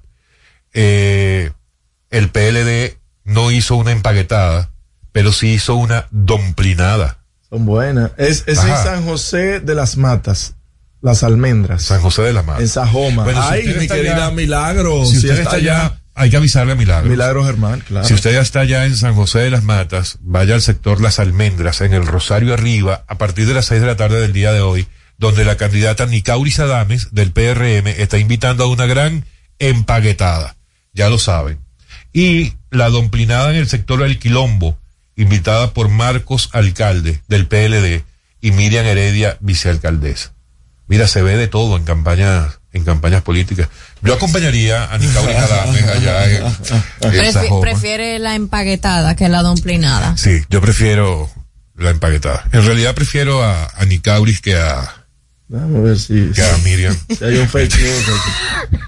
Eh, 0.74 1.52
el 2.12 2.30
PLD 2.30 2.98
no 3.26 3.52
hizo 3.52 3.76
una 3.76 3.92
empaquetada, 3.92 4.72
pero 5.12 5.32
sí 5.32 5.54
hizo 5.54 5.76
una 5.76 6.08
domplinada. 6.12 7.20
Son 7.50 7.66
buenas. 7.66 8.12
Es, 8.18 8.44
es 8.48 8.60
en. 8.60 8.68
San 8.78 9.06
José 9.06 9.60
de 9.60 9.76
las 9.76 9.98
Matas. 9.98 10.56
Las 11.02 11.24
almendras. 11.24 11.84
San 11.84 12.00
José 12.02 12.22
de 12.22 12.34
la 12.34 12.44
Mata. 12.44 12.62
En 12.62 12.68
Sajoma. 12.68 13.24
Bueno, 13.24 13.42
Ay, 13.42 13.64
mi 13.80 13.88
querida 13.88 14.28
allá- 14.28 14.32
Milagro. 14.32 15.04
Si 15.06 15.18
usted 15.18 15.40
está 15.40 15.56
allá, 15.56 16.00
hay 16.14 16.30
que 16.30 16.38
avisarle 16.38 16.74
a 16.74 16.76
Milagros. 16.76 17.10
Milagro 17.10 17.44
Germán, 17.44 17.80
claro. 17.82 18.08
Si 18.08 18.14
usted 18.14 18.34
ya 18.34 18.42
está 18.42 18.60
allá 18.60 18.86
en 18.86 18.96
San 18.96 19.16
José 19.16 19.40
de 19.40 19.50
las 19.50 19.64
Matas, 19.64 20.20
vaya 20.22 20.54
al 20.54 20.62
sector 20.62 21.02
Las 21.02 21.18
Almendras, 21.20 21.82
en 21.82 21.94
el 21.94 22.06
Rosario 22.06 22.54
Arriba, 22.54 23.04
a 23.08 23.18
partir 23.18 23.48
de 23.48 23.56
las 23.56 23.66
seis 23.66 23.82
de 23.82 23.88
la 23.88 23.96
tarde 23.98 24.22
del 24.22 24.32
día 24.32 24.54
de 24.54 24.62
hoy, 24.62 24.88
donde 25.18 25.44
la 25.44 25.58
candidata 25.58 26.06
Nicauris 26.06 26.60
Adames 26.60 27.10
del 27.12 27.32
PRM 27.32 27.88
está 27.88 28.20
invitando 28.20 28.64
a 28.64 28.68
una 28.68 28.86
gran 28.86 29.26
empaquetada. 29.58 30.56
Ya 30.94 31.10
lo 31.10 31.18
saben. 31.18 31.60
Y 32.14 32.54
la 32.70 32.90
domplinada 32.90 33.50
en 33.52 33.56
el 33.56 33.68
sector 33.68 34.02
El 34.04 34.20
Quilombo, 34.20 34.78
invitada 35.16 35.74
por 35.74 35.90
Marcos 35.90 36.50
Alcalde 36.54 37.22
del 37.28 37.48
PLD 37.48 38.04
y 38.42 38.52
Miriam 38.52 38.86
Heredia, 38.86 39.38
vicealcaldesa. 39.40 40.34
Mira, 40.88 41.08
se 41.08 41.22
ve 41.22 41.38
de 41.38 41.48
todo 41.48 41.78
en 41.78 41.84
campañas, 41.86 42.60
en 42.74 42.84
campañas 42.84 43.22
políticas. 43.22 43.70
Yo 44.02 44.14
acompañaría 44.14 44.92
a 44.92 44.98
Nicauris 44.98 45.36
Adames 45.38 45.84
allá 45.88 46.26
en, 46.30 46.46
en 46.46 46.52
Prefi- 47.02 47.32
Sajoma. 47.32 47.62
prefiere 47.62 48.20
la 48.20 48.36
empaquetada 48.36 49.16
que 49.16 49.30
la 49.30 49.42
domplinada. 49.42 50.18
Sí, 50.18 50.42
yo 50.50 50.60
prefiero 50.60 51.30
la 51.76 51.92
empaquetada. 51.92 52.44
En 52.52 52.66
realidad 52.66 52.94
prefiero 52.96 53.44
a, 53.44 53.68
a 53.76 53.86
Nicauris 53.86 54.42
que 54.42 54.56
a, 54.58 54.98
Vamos 55.48 55.78
a 55.80 55.82
ver 55.82 56.00
si, 56.00 56.32
Ya, 56.34 56.58
Miriam. 56.64 56.96
si 57.18 57.24
hay 57.26 57.38
un 57.38 57.48
fake 57.50 57.76
news. 57.78 58.06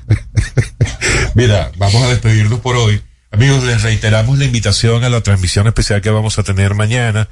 aquí. 0.09 0.21
Mira, 1.35 1.71
vamos 1.77 2.01
a 2.03 2.09
despedirnos 2.09 2.59
por 2.59 2.75
hoy. 2.75 3.01
Amigos, 3.33 3.63
les 3.63 3.81
reiteramos 3.81 4.37
la 4.37 4.45
invitación 4.45 5.03
a 5.03 5.09
la 5.09 5.21
transmisión 5.21 5.65
especial 5.67 6.01
que 6.01 6.11
vamos 6.11 6.37
a 6.37 6.43
tener 6.43 6.75
mañana 6.75 7.27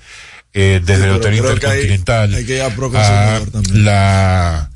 eh, 0.54 0.82
desde 0.84 1.06
el 1.06 1.12
Hotel 1.12 1.38
creo 1.40 1.56
que 1.60 1.68
hay- 1.68 1.82
Intercontinental 1.84 2.34
hay 2.34 2.46
que 2.46 2.62
a 2.98 3.42
la 3.74 4.68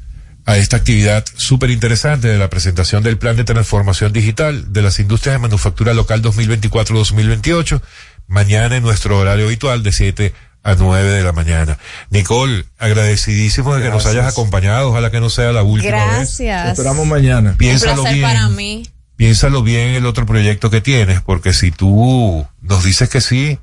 a 0.48 0.58
esta 0.58 0.78
actividad 0.78 1.26
súper 1.36 1.72
interesante 1.72 2.28
de 2.28 2.38
la 2.38 2.52
presentación 2.52 3.02
del 3.02 3.18
plan 3.18 3.36
de 3.36 3.44
transformación 3.44 4.14
digital 4.14 4.72
de 4.72 4.84
las 4.84 5.00
industrias 5.00 5.34
de 5.34 5.40
manufactura 5.40 5.96
local 5.96 6.22
2024-2028 6.22 7.82
mañana 8.28 8.76
en 8.78 8.84
nuestro 8.84 9.18
horario 9.18 9.46
habitual 9.48 9.82
de 9.82 9.92
7 9.92 10.34
a 10.62 10.76
9 10.76 11.10
de 11.10 11.24
la 11.24 11.32
mañana. 11.32 11.78
Nicole, 12.12 12.66
agradecidísimo 12.78 13.76
de 13.76 13.84
que 13.84 13.90
nos 13.90 14.06
hayas 14.06 14.28
acompañado, 14.32 14.90
ojalá 14.90 15.10
que 15.12 15.20
no 15.20 15.30
sea 15.32 15.52
la 15.52 15.64
última 15.64 15.92
vez. 15.96 16.16
Gracias. 16.18 16.70
Esperamos 16.70 17.06
mañana. 17.08 17.52
Un 17.52 17.58
Piénsalo 17.58 18.02
placer 18.04 18.14
bien. 18.20 18.28
para 18.28 18.50
mí. 18.50 18.84
Piénsalo 19.16 19.64
bien 19.64 19.90
el 19.96 20.06
otro 20.06 20.26
proyecto 20.26 20.70
que 20.70 20.82
tienes, 20.82 21.22
porque 21.22 21.54
si 21.54 21.72
tú 21.72 22.46
nos 22.62 22.84
dices 22.84 23.10
que 23.10 23.22
sí, 23.22 23.60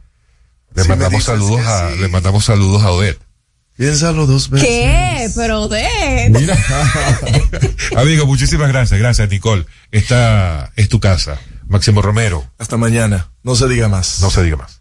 le 0.75 0.83
Si 0.83 0.89
mandamos 0.89 1.25
saludos 1.25 1.61
a, 1.67 1.91
sí. 1.91 1.99
le 1.99 2.09
mandamos 2.09 2.45
saludos 2.45 2.83
a 2.83 2.91
Odette. 2.91 3.21
Piénsalo 3.77 4.27
dos 4.27 4.49
veces. 4.51 4.69
¿Qué? 4.69 5.31
Pero 5.35 5.69
de. 5.69 6.29
Mira. 6.31 6.57
Amigo, 7.97 8.27
muchísimas 8.27 8.69
gracias, 8.69 8.99
gracias 9.01 9.29
Nicole. 9.29 9.67
Esta 9.91 10.73
es 10.77 10.89
tu 10.89 11.01
casa. 11.01 11.39
Máximo 11.69 12.03
Romero, 12.03 12.45
Hasta 12.59 12.77
mañana. 12.77 13.31
No 13.43 13.55
se 13.55 13.67
diga 13.69 13.89
más. 13.89 14.19
no 14.21 14.31
se 14.31 14.43
diga 14.43 14.57
más. 14.57 14.81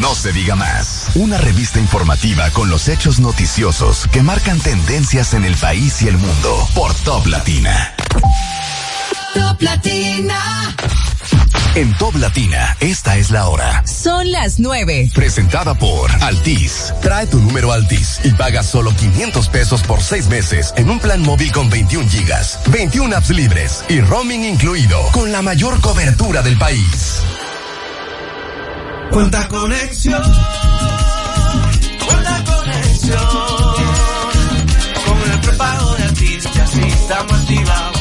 No 0.00 0.14
se 0.14 0.32
diga 0.32 0.54
más. 0.54 1.06
Una 1.14 1.38
revista 1.38 1.80
informativa 1.80 2.50
con 2.50 2.70
los 2.70 2.88
hechos 2.88 3.18
noticiosos 3.18 4.06
que 4.12 4.22
marcan 4.22 4.60
tendencias 4.60 5.34
en 5.34 5.44
el 5.44 5.56
país 5.56 6.02
y 6.02 6.08
el 6.08 6.16
mundo 6.18 6.68
por 6.74 6.94
Top 6.94 7.26
Latina. 7.26 7.94
Top 9.38 9.62
Latina. 9.62 10.76
En 11.76 11.96
Top 11.96 12.16
Latina, 12.16 12.76
esta 12.80 13.16
es 13.18 13.30
la 13.30 13.46
hora. 13.46 13.84
Son 13.86 14.32
las 14.32 14.58
nueve. 14.58 15.12
Presentada 15.14 15.74
por 15.74 16.10
Altis. 16.22 16.92
Trae 17.00 17.24
tu 17.28 17.38
número 17.38 17.70
Altis 17.70 18.18
y 18.24 18.32
paga 18.32 18.64
solo 18.64 18.92
500 18.96 19.48
pesos 19.48 19.82
por 19.82 20.02
seis 20.02 20.26
meses 20.26 20.74
en 20.76 20.90
un 20.90 20.98
plan 20.98 21.22
móvil 21.22 21.52
con 21.52 21.70
21 21.70 22.08
gigas, 22.08 22.58
21 22.72 23.16
apps 23.16 23.30
libres 23.30 23.84
y 23.88 24.00
roaming 24.00 24.42
incluido, 24.42 25.00
con 25.12 25.30
la 25.30 25.40
mayor 25.40 25.80
cobertura 25.80 26.42
del 26.42 26.58
país. 26.58 27.22
Cuenta 29.12 29.46
conexión. 29.46 30.22
Cuenta 32.06 32.44
conexión. 32.44 33.18
Con 35.06 35.32
el 35.32 35.40
prepago 35.42 35.94
de 35.94 36.02
artista, 36.02 36.50
ya 36.54 36.66
sí 36.66 36.80
estamos 36.82 37.32
activados. 37.34 37.97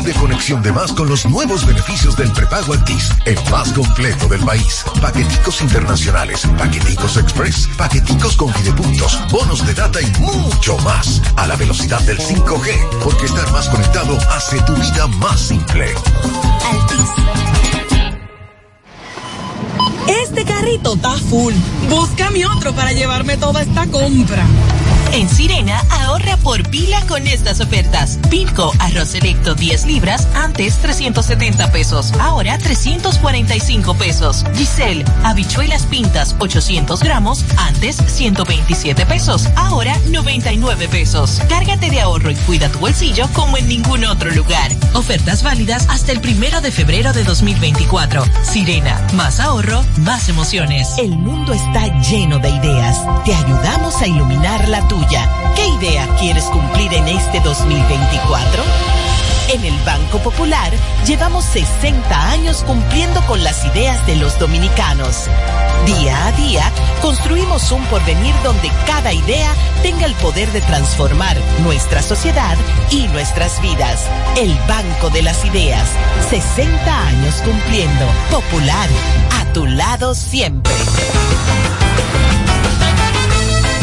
Recibe 0.00 0.18
conexión 0.18 0.62
de 0.62 0.72
más 0.72 0.92
con 0.94 1.10
los 1.10 1.26
nuevos 1.26 1.66
beneficios 1.66 2.16
del 2.16 2.32
prepago 2.32 2.72
Altis, 2.72 3.10
el 3.26 3.38
más 3.50 3.70
completo 3.74 4.28
del 4.28 4.40
país. 4.40 4.82
Paqueticos 4.98 5.60
internacionales, 5.60 6.46
paqueticos 6.56 7.18
express, 7.18 7.68
paqueticos 7.76 8.34
con 8.34 8.50
videopuntos, 8.54 9.20
bonos 9.30 9.66
de 9.66 9.74
data 9.74 10.00
y 10.00 10.10
mucho 10.18 10.78
más. 10.78 11.20
A 11.36 11.46
la 11.46 11.54
velocidad 11.56 12.00
del 12.02 12.18
5G, 12.18 13.00
porque 13.04 13.26
estar 13.26 13.52
más 13.52 13.68
conectado 13.68 14.16
hace 14.30 14.58
tu 14.62 14.74
vida 14.74 15.06
más 15.18 15.38
simple. 15.38 15.92
Este 20.08 20.44
carrito 20.46 20.94
está 20.94 21.14
full. 21.28 21.52
Búscame 21.90 22.46
otro 22.46 22.72
para 22.74 22.92
llevarme 22.92 23.36
toda 23.36 23.60
esta 23.60 23.86
compra. 23.88 24.46
En 25.12 25.28
Sirena, 25.28 25.82
ahorra 25.90 26.36
por 26.36 26.62
pila 26.70 27.04
con 27.08 27.26
estas 27.26 27.60
ofertas. 27.60 28.20
Pilco, 28.30 28.72
arroz 28.78 29.08
selecto 29.08 29.56
10 29.56 29.86
libras, 29.86 30.28
antes 30.34 30.76
370 30.76 31.72
pesos, 31.72 32.12
ahora 32.20 32.56
345 32.58 33.94
pesos. 33.94 34.44
Giselle, 34.54 35.04
habichuelas 35.24 35.86
pintas 35.86 36.36
800 36.38 37.02
gramos, 37.02 37.44
antes 37.56 37.96
127 37.96 39.04
pesos, 39.06 39.48
ahora 39.56 39.98
99 40.10 40.86
pesos. 40.88 41.40
Cárgate 41.48 41.90
de 41.90 42.00
ahorro 42.00 42.30
y 42.30 42.36
cuida 42.36 42.68
tu 42.68 42.78
bolsillo 42.78 43.28
como 43.32 43.56
en 43.56 43.66
ningún 43.66 44.04
otro 44.04 44.30
lugar. 44.30 44.70
Ofertas 44.94 45.42
válidas 45.42 45.86
hasta 45.88 46.12
el 46.12 46.20
primero 46.20 46.60
de 46.60 46.70
febrero 46.70 47.12
de 47.12 47.24
2024. 47.24 48.22
Sirena, 48.44 49.04
más 49.14 49.40
ahorro, 49.40 49.84
más 49.98 50.28
emociones. 50.28 50.94
El 50.98 51.10
mundo 51.10 51.52
está 51.52 52.00
lleno 52.00 52.38
de 52.38 52.50
ideas. 52.50 53.00
Te 53.24 53.34
ayudamos 53.34 54.00
a 54.00 54.06
iluminar 54.06 54.68
la 54.68 54.86
tuya. 54.86 54.99
¿Qué 55.08 55.66
idea 55.66 56.06
quieres 56.18 56.44
cumplir 56.44 56.92
en 56.92 57.08
este 57.08 57.40
2024? 57.40 58.62
En 59.48 59.64
el 59.64 59.74
Banco 59.84 60.18
Popular 60.18 60.70
llevamos 61.06 61.44
60 61.46 62.30
años 62.30 62.62
cumpliendo 62.64 63.20
con 63.22 63.42
las 63.42 63.64
ideas 63.64 64.06
de 64.06 64.16
los 64.16 64.38
dominicanos. 64.38 65.26
Día 65.86 66.26
a 66.26 66.32
día 66.32 66.70
construimos 67.00 67.72
un 67.72 67.82
porvenir 67.86 68.34
donde 68.44 68.70
cada 68.86 69.12
idea 69.12 69.52
tenga 69.82 70.04
el 70.04 70.14
poder 70.16 70.52
de 70.52 70.60
transformar 70.60 71.36
nuestra 71.62 72.02
sociedad 72.02 72.56
y 72.90 73.08
nuestras 73.08 73.60
vidas. 73.62 74.06
El 74.36 74.54
Banco 74.68 75.08
de 75.10 75.22
las 75.22 75.44
Ideas. 75.46 75.88
60 76.28 77.06
años 77.08 77.36
cumpliendo. 77.42 78.06
Popular. 78.30 78.88
A 79.40 79.52
tu 79.52 79.66
lado 79.66 80.14
siempre. 80.14 80.72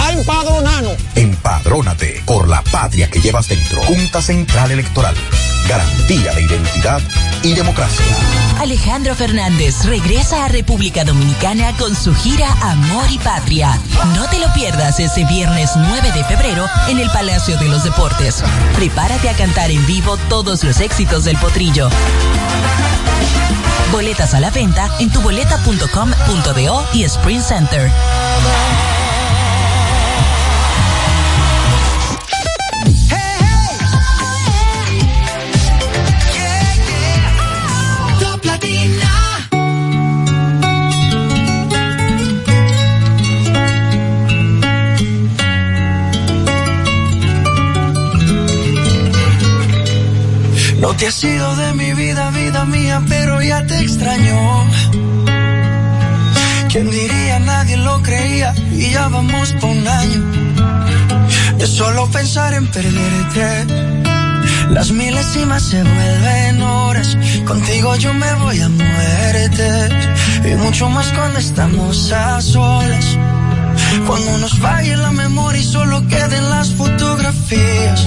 a 0.00 0.12
empadronarnos. 0.12 0.96
Empadrónate 1.14 2.22
por 2.26 2.48
la 2.48 2.62
patria 2.62 3.10
que 3.10 3.20
llevas 3.20 3.48
dentro. 3.48 3.82
Junta 3.82 4.22
Central 4.22 4.70
Electoral. 4.70 5.14
Garantía 5.68 6.32
de 6.34 6.42
identidad 6.42 7.00
y 7.42 7.52
democracia. 7.54 8.04
Alejandro 8.60 9.14
Fernández 9.14 9.84
regresa 9.84 10.44
a 10.44 10.48
República 10.48 11.04
Dominicana 11.04 11.72
con 11.78 11.94
su 11.94 12.14
gira 12.14 12.50
Amor 12.60 13.06
y 13.10 13.18
Patria. 13.18 13.78
No 14.14 14.28
te 14.28 14.38
lo 14.38 14.52
pierdas 14.52 15.00
ese 15.00 15.24
viernes 15.24 15.70
9 15.76 16.12
de 16.12 16.24
febrero 16.24 16.66
en 16.88 16.98
el 16.98 17.08
Palacio 17.10 17.56
de 17.58 17.68
los 17.68 17.84
Deportes. 17.84 18.42
Prepárate 18.76 19.30
a 19.30 19.34
cantar 19.34 19.70
en 19.70 19.86
vivo 19.86 20.16
todos 20.28 20.64
los 20.64 20.80
éxitos 20.80 21.24
del 21.24 21.38
potrillo. 21.38 21.88
Boletas 23.92 24.34
a 24.34 24.40
la 24.40 24.50
venta 24.50 24.90
en 25.00 25.10
tuboleta.com.do 25.10 26.86
y 26.92 27.04
Sprint 27.04 27.44
Center. 27.44 27.90
Te 51.00 51.06
has 51.06 51.24
ido 51.24 51.56
de 51.56 51.72
mi 51.72 51.94
vida, 51.94 52.30
vida 52.30 52.66
mía, 52.66 53.02
pero 53.08 53.40
ya 53.40 53.64
te 53.64 53.78
extraño. 53.78 54.36
¿Quién 56.68 56.90
diría? 56.90 57.38
Nadie 57.38 57.78
lo 57.78 58.02
creía 58.02 58.52
y 58.70 58.90
ya 58.90 59.08
vamos 59.08 59.54
por 59.54 59.70
un 59.70 59.88
año. 59.88 60.20
De 61.56 61.66
solo 61.66 62.06
pensar 62.10 62.52
en 62.52 62.66
perderte. 62.66 63.66
Las 64.68 64.90
milésimas 64.90 65.62
se 65.62 65.82
vuelven 65.82 66.60
horas. 66.60 67.16
Contigo 67.46 67.96
yo 67.96 68.12
me 68.12 68.34
voy 68.34 68.60
a 68.60 68.68
muerte. 68.68 69.88
Y 70.44 70.54
mucho 70.56 70.90
más 70.90 71.10
cuando 71.12 71.38
estamos 71.38 72.12
a 72.12 72.42
solas. 72.42 73.16
Cuando 74.06 74.36
nos 74.36 74.58
falle 74.58 74.96
la 74.98 75.12
memoria 75.12 75.62
y 75.62 75.64
solo 75.64 76.06
queden 76.08 76.50
las 76.50 76.74
fotografías. 76.74 78.06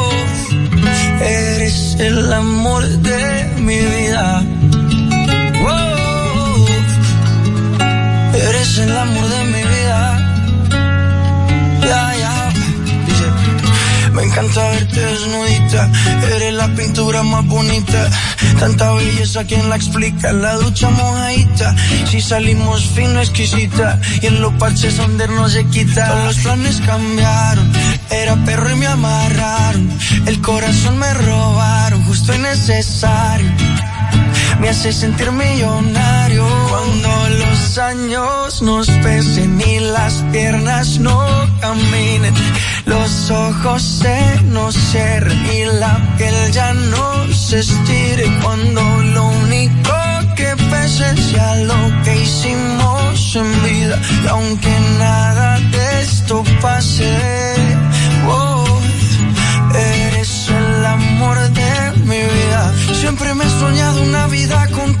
eres 1.21 1.95
el 1.99 2.33
amor 2.33 2.83
de 2.87 3.45
mi 3.57 3.77
vida. 3.77 4.43
Oh, 5.67 6.67
eres 8.33 8.77
el 8.77 8.97
amor 8.97 9.29
de 9.29 9.43
mi 9.43 9.51
vida 9.53 9.60
encanta 14.31 14.69
verte 14.69 14.99
desnudita, 14.99 15.89
eres 16.33 16.53
la 16.53 16.67
pintura 16.69 17.21
más 17.23 17.45
bonita. 17.45 18.09
Tanta 18.59 18.93
belleza, 18.93 19.43
¿quién 19.43 19.69
la 19.69 19.75
explica? 19.75 20.31
La 20.31 20.55
ducha 20.55 20.89
mojadita, 20.89 21.75
si 22.09 22.21
salimos 22.21 22.85
fino, 22.95 23.19
exquisita. 23.19 23.99
Y 24.21 24.27
en 24.27 24.41
los 24.41 24.53
parches 24.53 24.97
donde 24.97 25.27
no 25.27 25.49
se 25.49 25.65
quita. 25.65 26.07
Todos 26.07 26.25
los 26.25 26.37
planes 26.37 26.81
cambiaron, 26.85 27.71
era 28.09 28.35
perro 28.45 28.71
y 28.71 28.75
me 28.75 28.87
amarraron. 28.87 29.89
El 30.25 30.39
corazón 30.41 30.97
me 30.97 31.13
robaron, 31.13 32.03
justo 32.05 32.33
y 32.33 32.37
necesario 32.39 33.51
me 34.61 34.69
hace 34.69 34.93
sentir 34.93 35.31
millonario. 35.31 36.20
Los 37.71 37.79
años 37.79 38.61
nos 38.63 38.89
pesen 39.01 39.61
y 39.61 39.79
las 39.79 40.15
piernas 40.33 40.99
no 40.99 41.17
caminen, 41.61 42.33
los 42.85 43.31
ojos 43.31 43.81
se 43.81 44.41
nos 44.47 44.75
cierren 44.75 45.39
y 45.55 45.79
la 45.79 45.97
piel 46.17 46.51
ya 46.51 46.73
no 46.73 47.33
se 47.33 47.59
estire. 47.59 48.25
Cuando 48.43 48.81
lo 49.13 49.25
único 49.25 49.93
que 50.35 50.53
pese 50.69 51.15
sea 51.15 51.55
lo 51.63 52.03
que 52.03 52.21
hicimos 52.21 53.35
en 53.37 53.63
vida, 53.63 53.97
y 54.25 54.27
aunque 54.27 54.79
nada 54.99 55.57
de 55.57 56.01
esto 56.01 56.43
pase, 56.61 57.09
eres 59.73 60.49
el 60.49 60.85
amor 60.85 61.37
de 61.51 61.91
mi 62.03 62.19
vida. 62.19 62.73
Siempre 62.99 63.33
me 63.33 63.45
he 63.45 63.49
soñado 63.49 64.01
una 64.01 64.27
vida 64.27 64.67
contigo. 64.71 65.00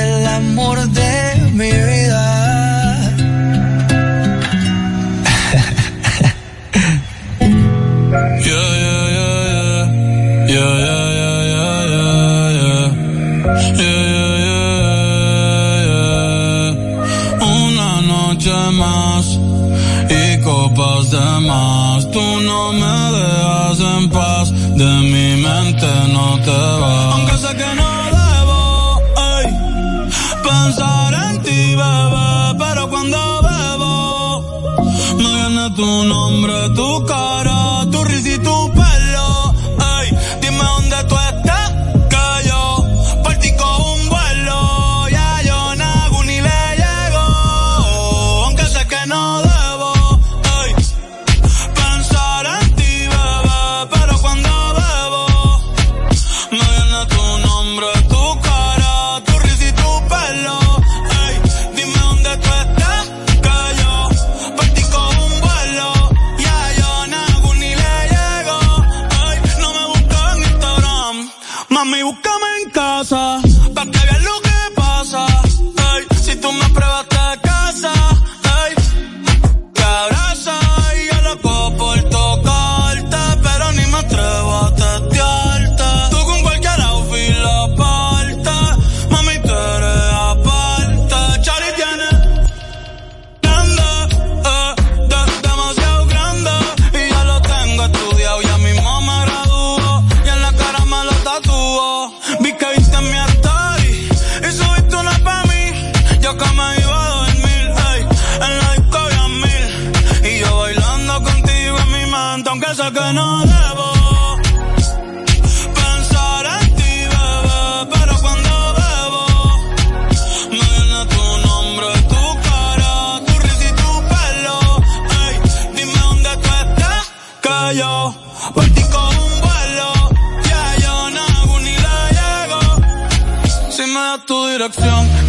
amor 0.41 0.77
de 0.97 1.51
mi 1.53 1.71
vida. 1.71 2.23
Yeah, 8.47 8.69
yeah, 8.85 9.03
yeah, 9.17 9.39
yeah. 9.53 9.83
Yeah, 10.55 10.73
yeah, 10.87 11.05
yeah, 11.19 11.39
yeah, 11.53 11.79
yeah, 11.93 12.47
yeah. 12.57 12.87
Yeah, 13.81 14.01
yeah, 14.15 14.33
yeah, 14.47 14.75
yeah, 15.69 15.89
yeah. 15.89 16.29
Una 17.61 17.91
noche 18.11 18.57
más 18.81 19.25
y 20.09 20.41
copas 20.47 21.03
de 21.15 21.27
más. 21.49 21.99
Tú 22.11 22.25
no 22.49 22.61
me 22.81 22.95
dejas 23.17 23.79
en 23.93 24.03
paz. 24.09 24.45
De 24.81 24.91
mi 25.11 25.27
mente 25.45 25.91
no 26.15 26.27
te 26.45 26.59
vas. 26.81 27.13
Aunque 27.15 27.37
sé 27.43 27.51
que 27.55 27.69
no 27.75 27.90
pensar 30.71 31.13
en 31.13 31.41
ti, 31.41 31.75
bebé. 31.75 32.55
Pero 32.57 32.89
cuando 32.89 33.17
bebo, 33.41 34.43
me 35.17 35.27
viene 35.35 35.69
tu 35.75 36.03
nombre, 36.05 36.69
tu 36.75 37.05
cara, 37.05 37.85
tu 37.91 38.03
risa 38.03 38.29
y 38.35 38.39
tu 38.39 38.71
pelo. 38.73 38.90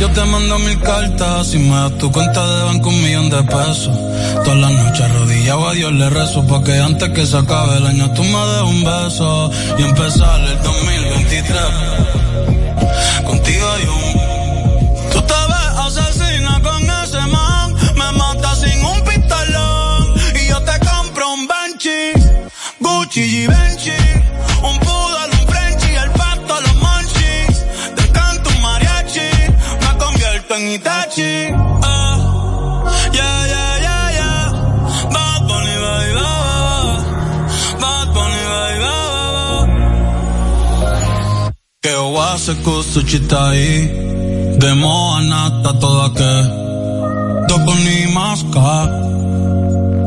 Yo 0.03 0.11
te 0.11 0.25
mando 0.25 0.59
mil 0.59 0.81
cartas. 0.81 1.47
Si 1.47 1.59
me 1.59 1.77
das 1.77 1.97
tu 1.99 2.11
cuenta 2.11 2.41
de 2.45 2.65
banco, 2.65 2.89
un 2.89 3.03
millón 3.03 3.31
de 3.31 3.41
pesos. 3.45 3.97
Todas 4.45 4.59
las 4.59 4.73
noches 4.73 5.01
arrodillado 5.01 5.69
a 5.69 5.75
Dios 5.75 5.93
le 5.93 6.11
rezo. 6.11 6.45
Pa' 6.45 6.61
que 6.65 6.77
antes 6.77 7.09
que 7.11 7.25
se 7.25 7.37
acabe 7.37 7.77
el 7.77 7.87
año 7.87 8.13
tú 8.13 8.25
me 8.25 8.41
des 8.53 8.63
un 8.63 8.83
beso. 8.83 9.51
Y 9.79 9.83
empezar 9.83 10.41
el 10.41 10.61
2023. 10.61 11.63
Contigo 13.25 13.72
se 42.43 42.55
kusuchitai 42.55 43.89
Demo 44.59 45.15
anata 45.17 45.73
toda 45.81 46.09
ke 46.19 46.33
Doko 47.49 47.75
ni 47.85 48.07
maska 48.17 48.71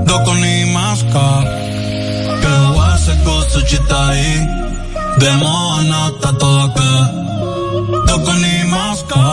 Doko 0.08 0.34
ni 0.44 0.66
maska 0.76 1.28
Que 2.42 2.54
wa 2.76 2.98
se 2.98 3.14
kusuchitai 3.24 4.28
Demo 5.20 5.54
anata 5.80 6.32
toda 6.42 6.68
ke 6.76 6.92
Doko 8.08 8.34
ni 8.44 8.54
maska 8.74 9.24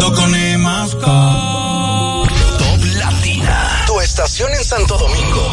Doko 0.00 0.26
ni 0.32 0.56
maska 0.56 1.16
Top 2.60 2.80
Latina, 3.00 3.84
tu 3.86 4.00
estación 4.00 4.50
en 4.54 4.64
Santo 4.64 4.96
Domingo. 4.96 5.44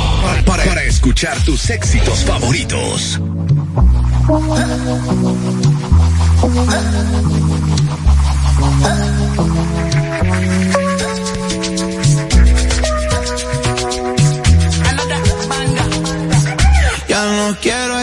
Para, 0.45 0.63
para 0.63 0.84
escuchar 0.84 1.38
tus 1.43 1.69
éxitos 1.69 2.23
favoritos. 2.23 3.19
Ya 4.27 4.33
no 17.23 17.55
quiero 17.61 17.99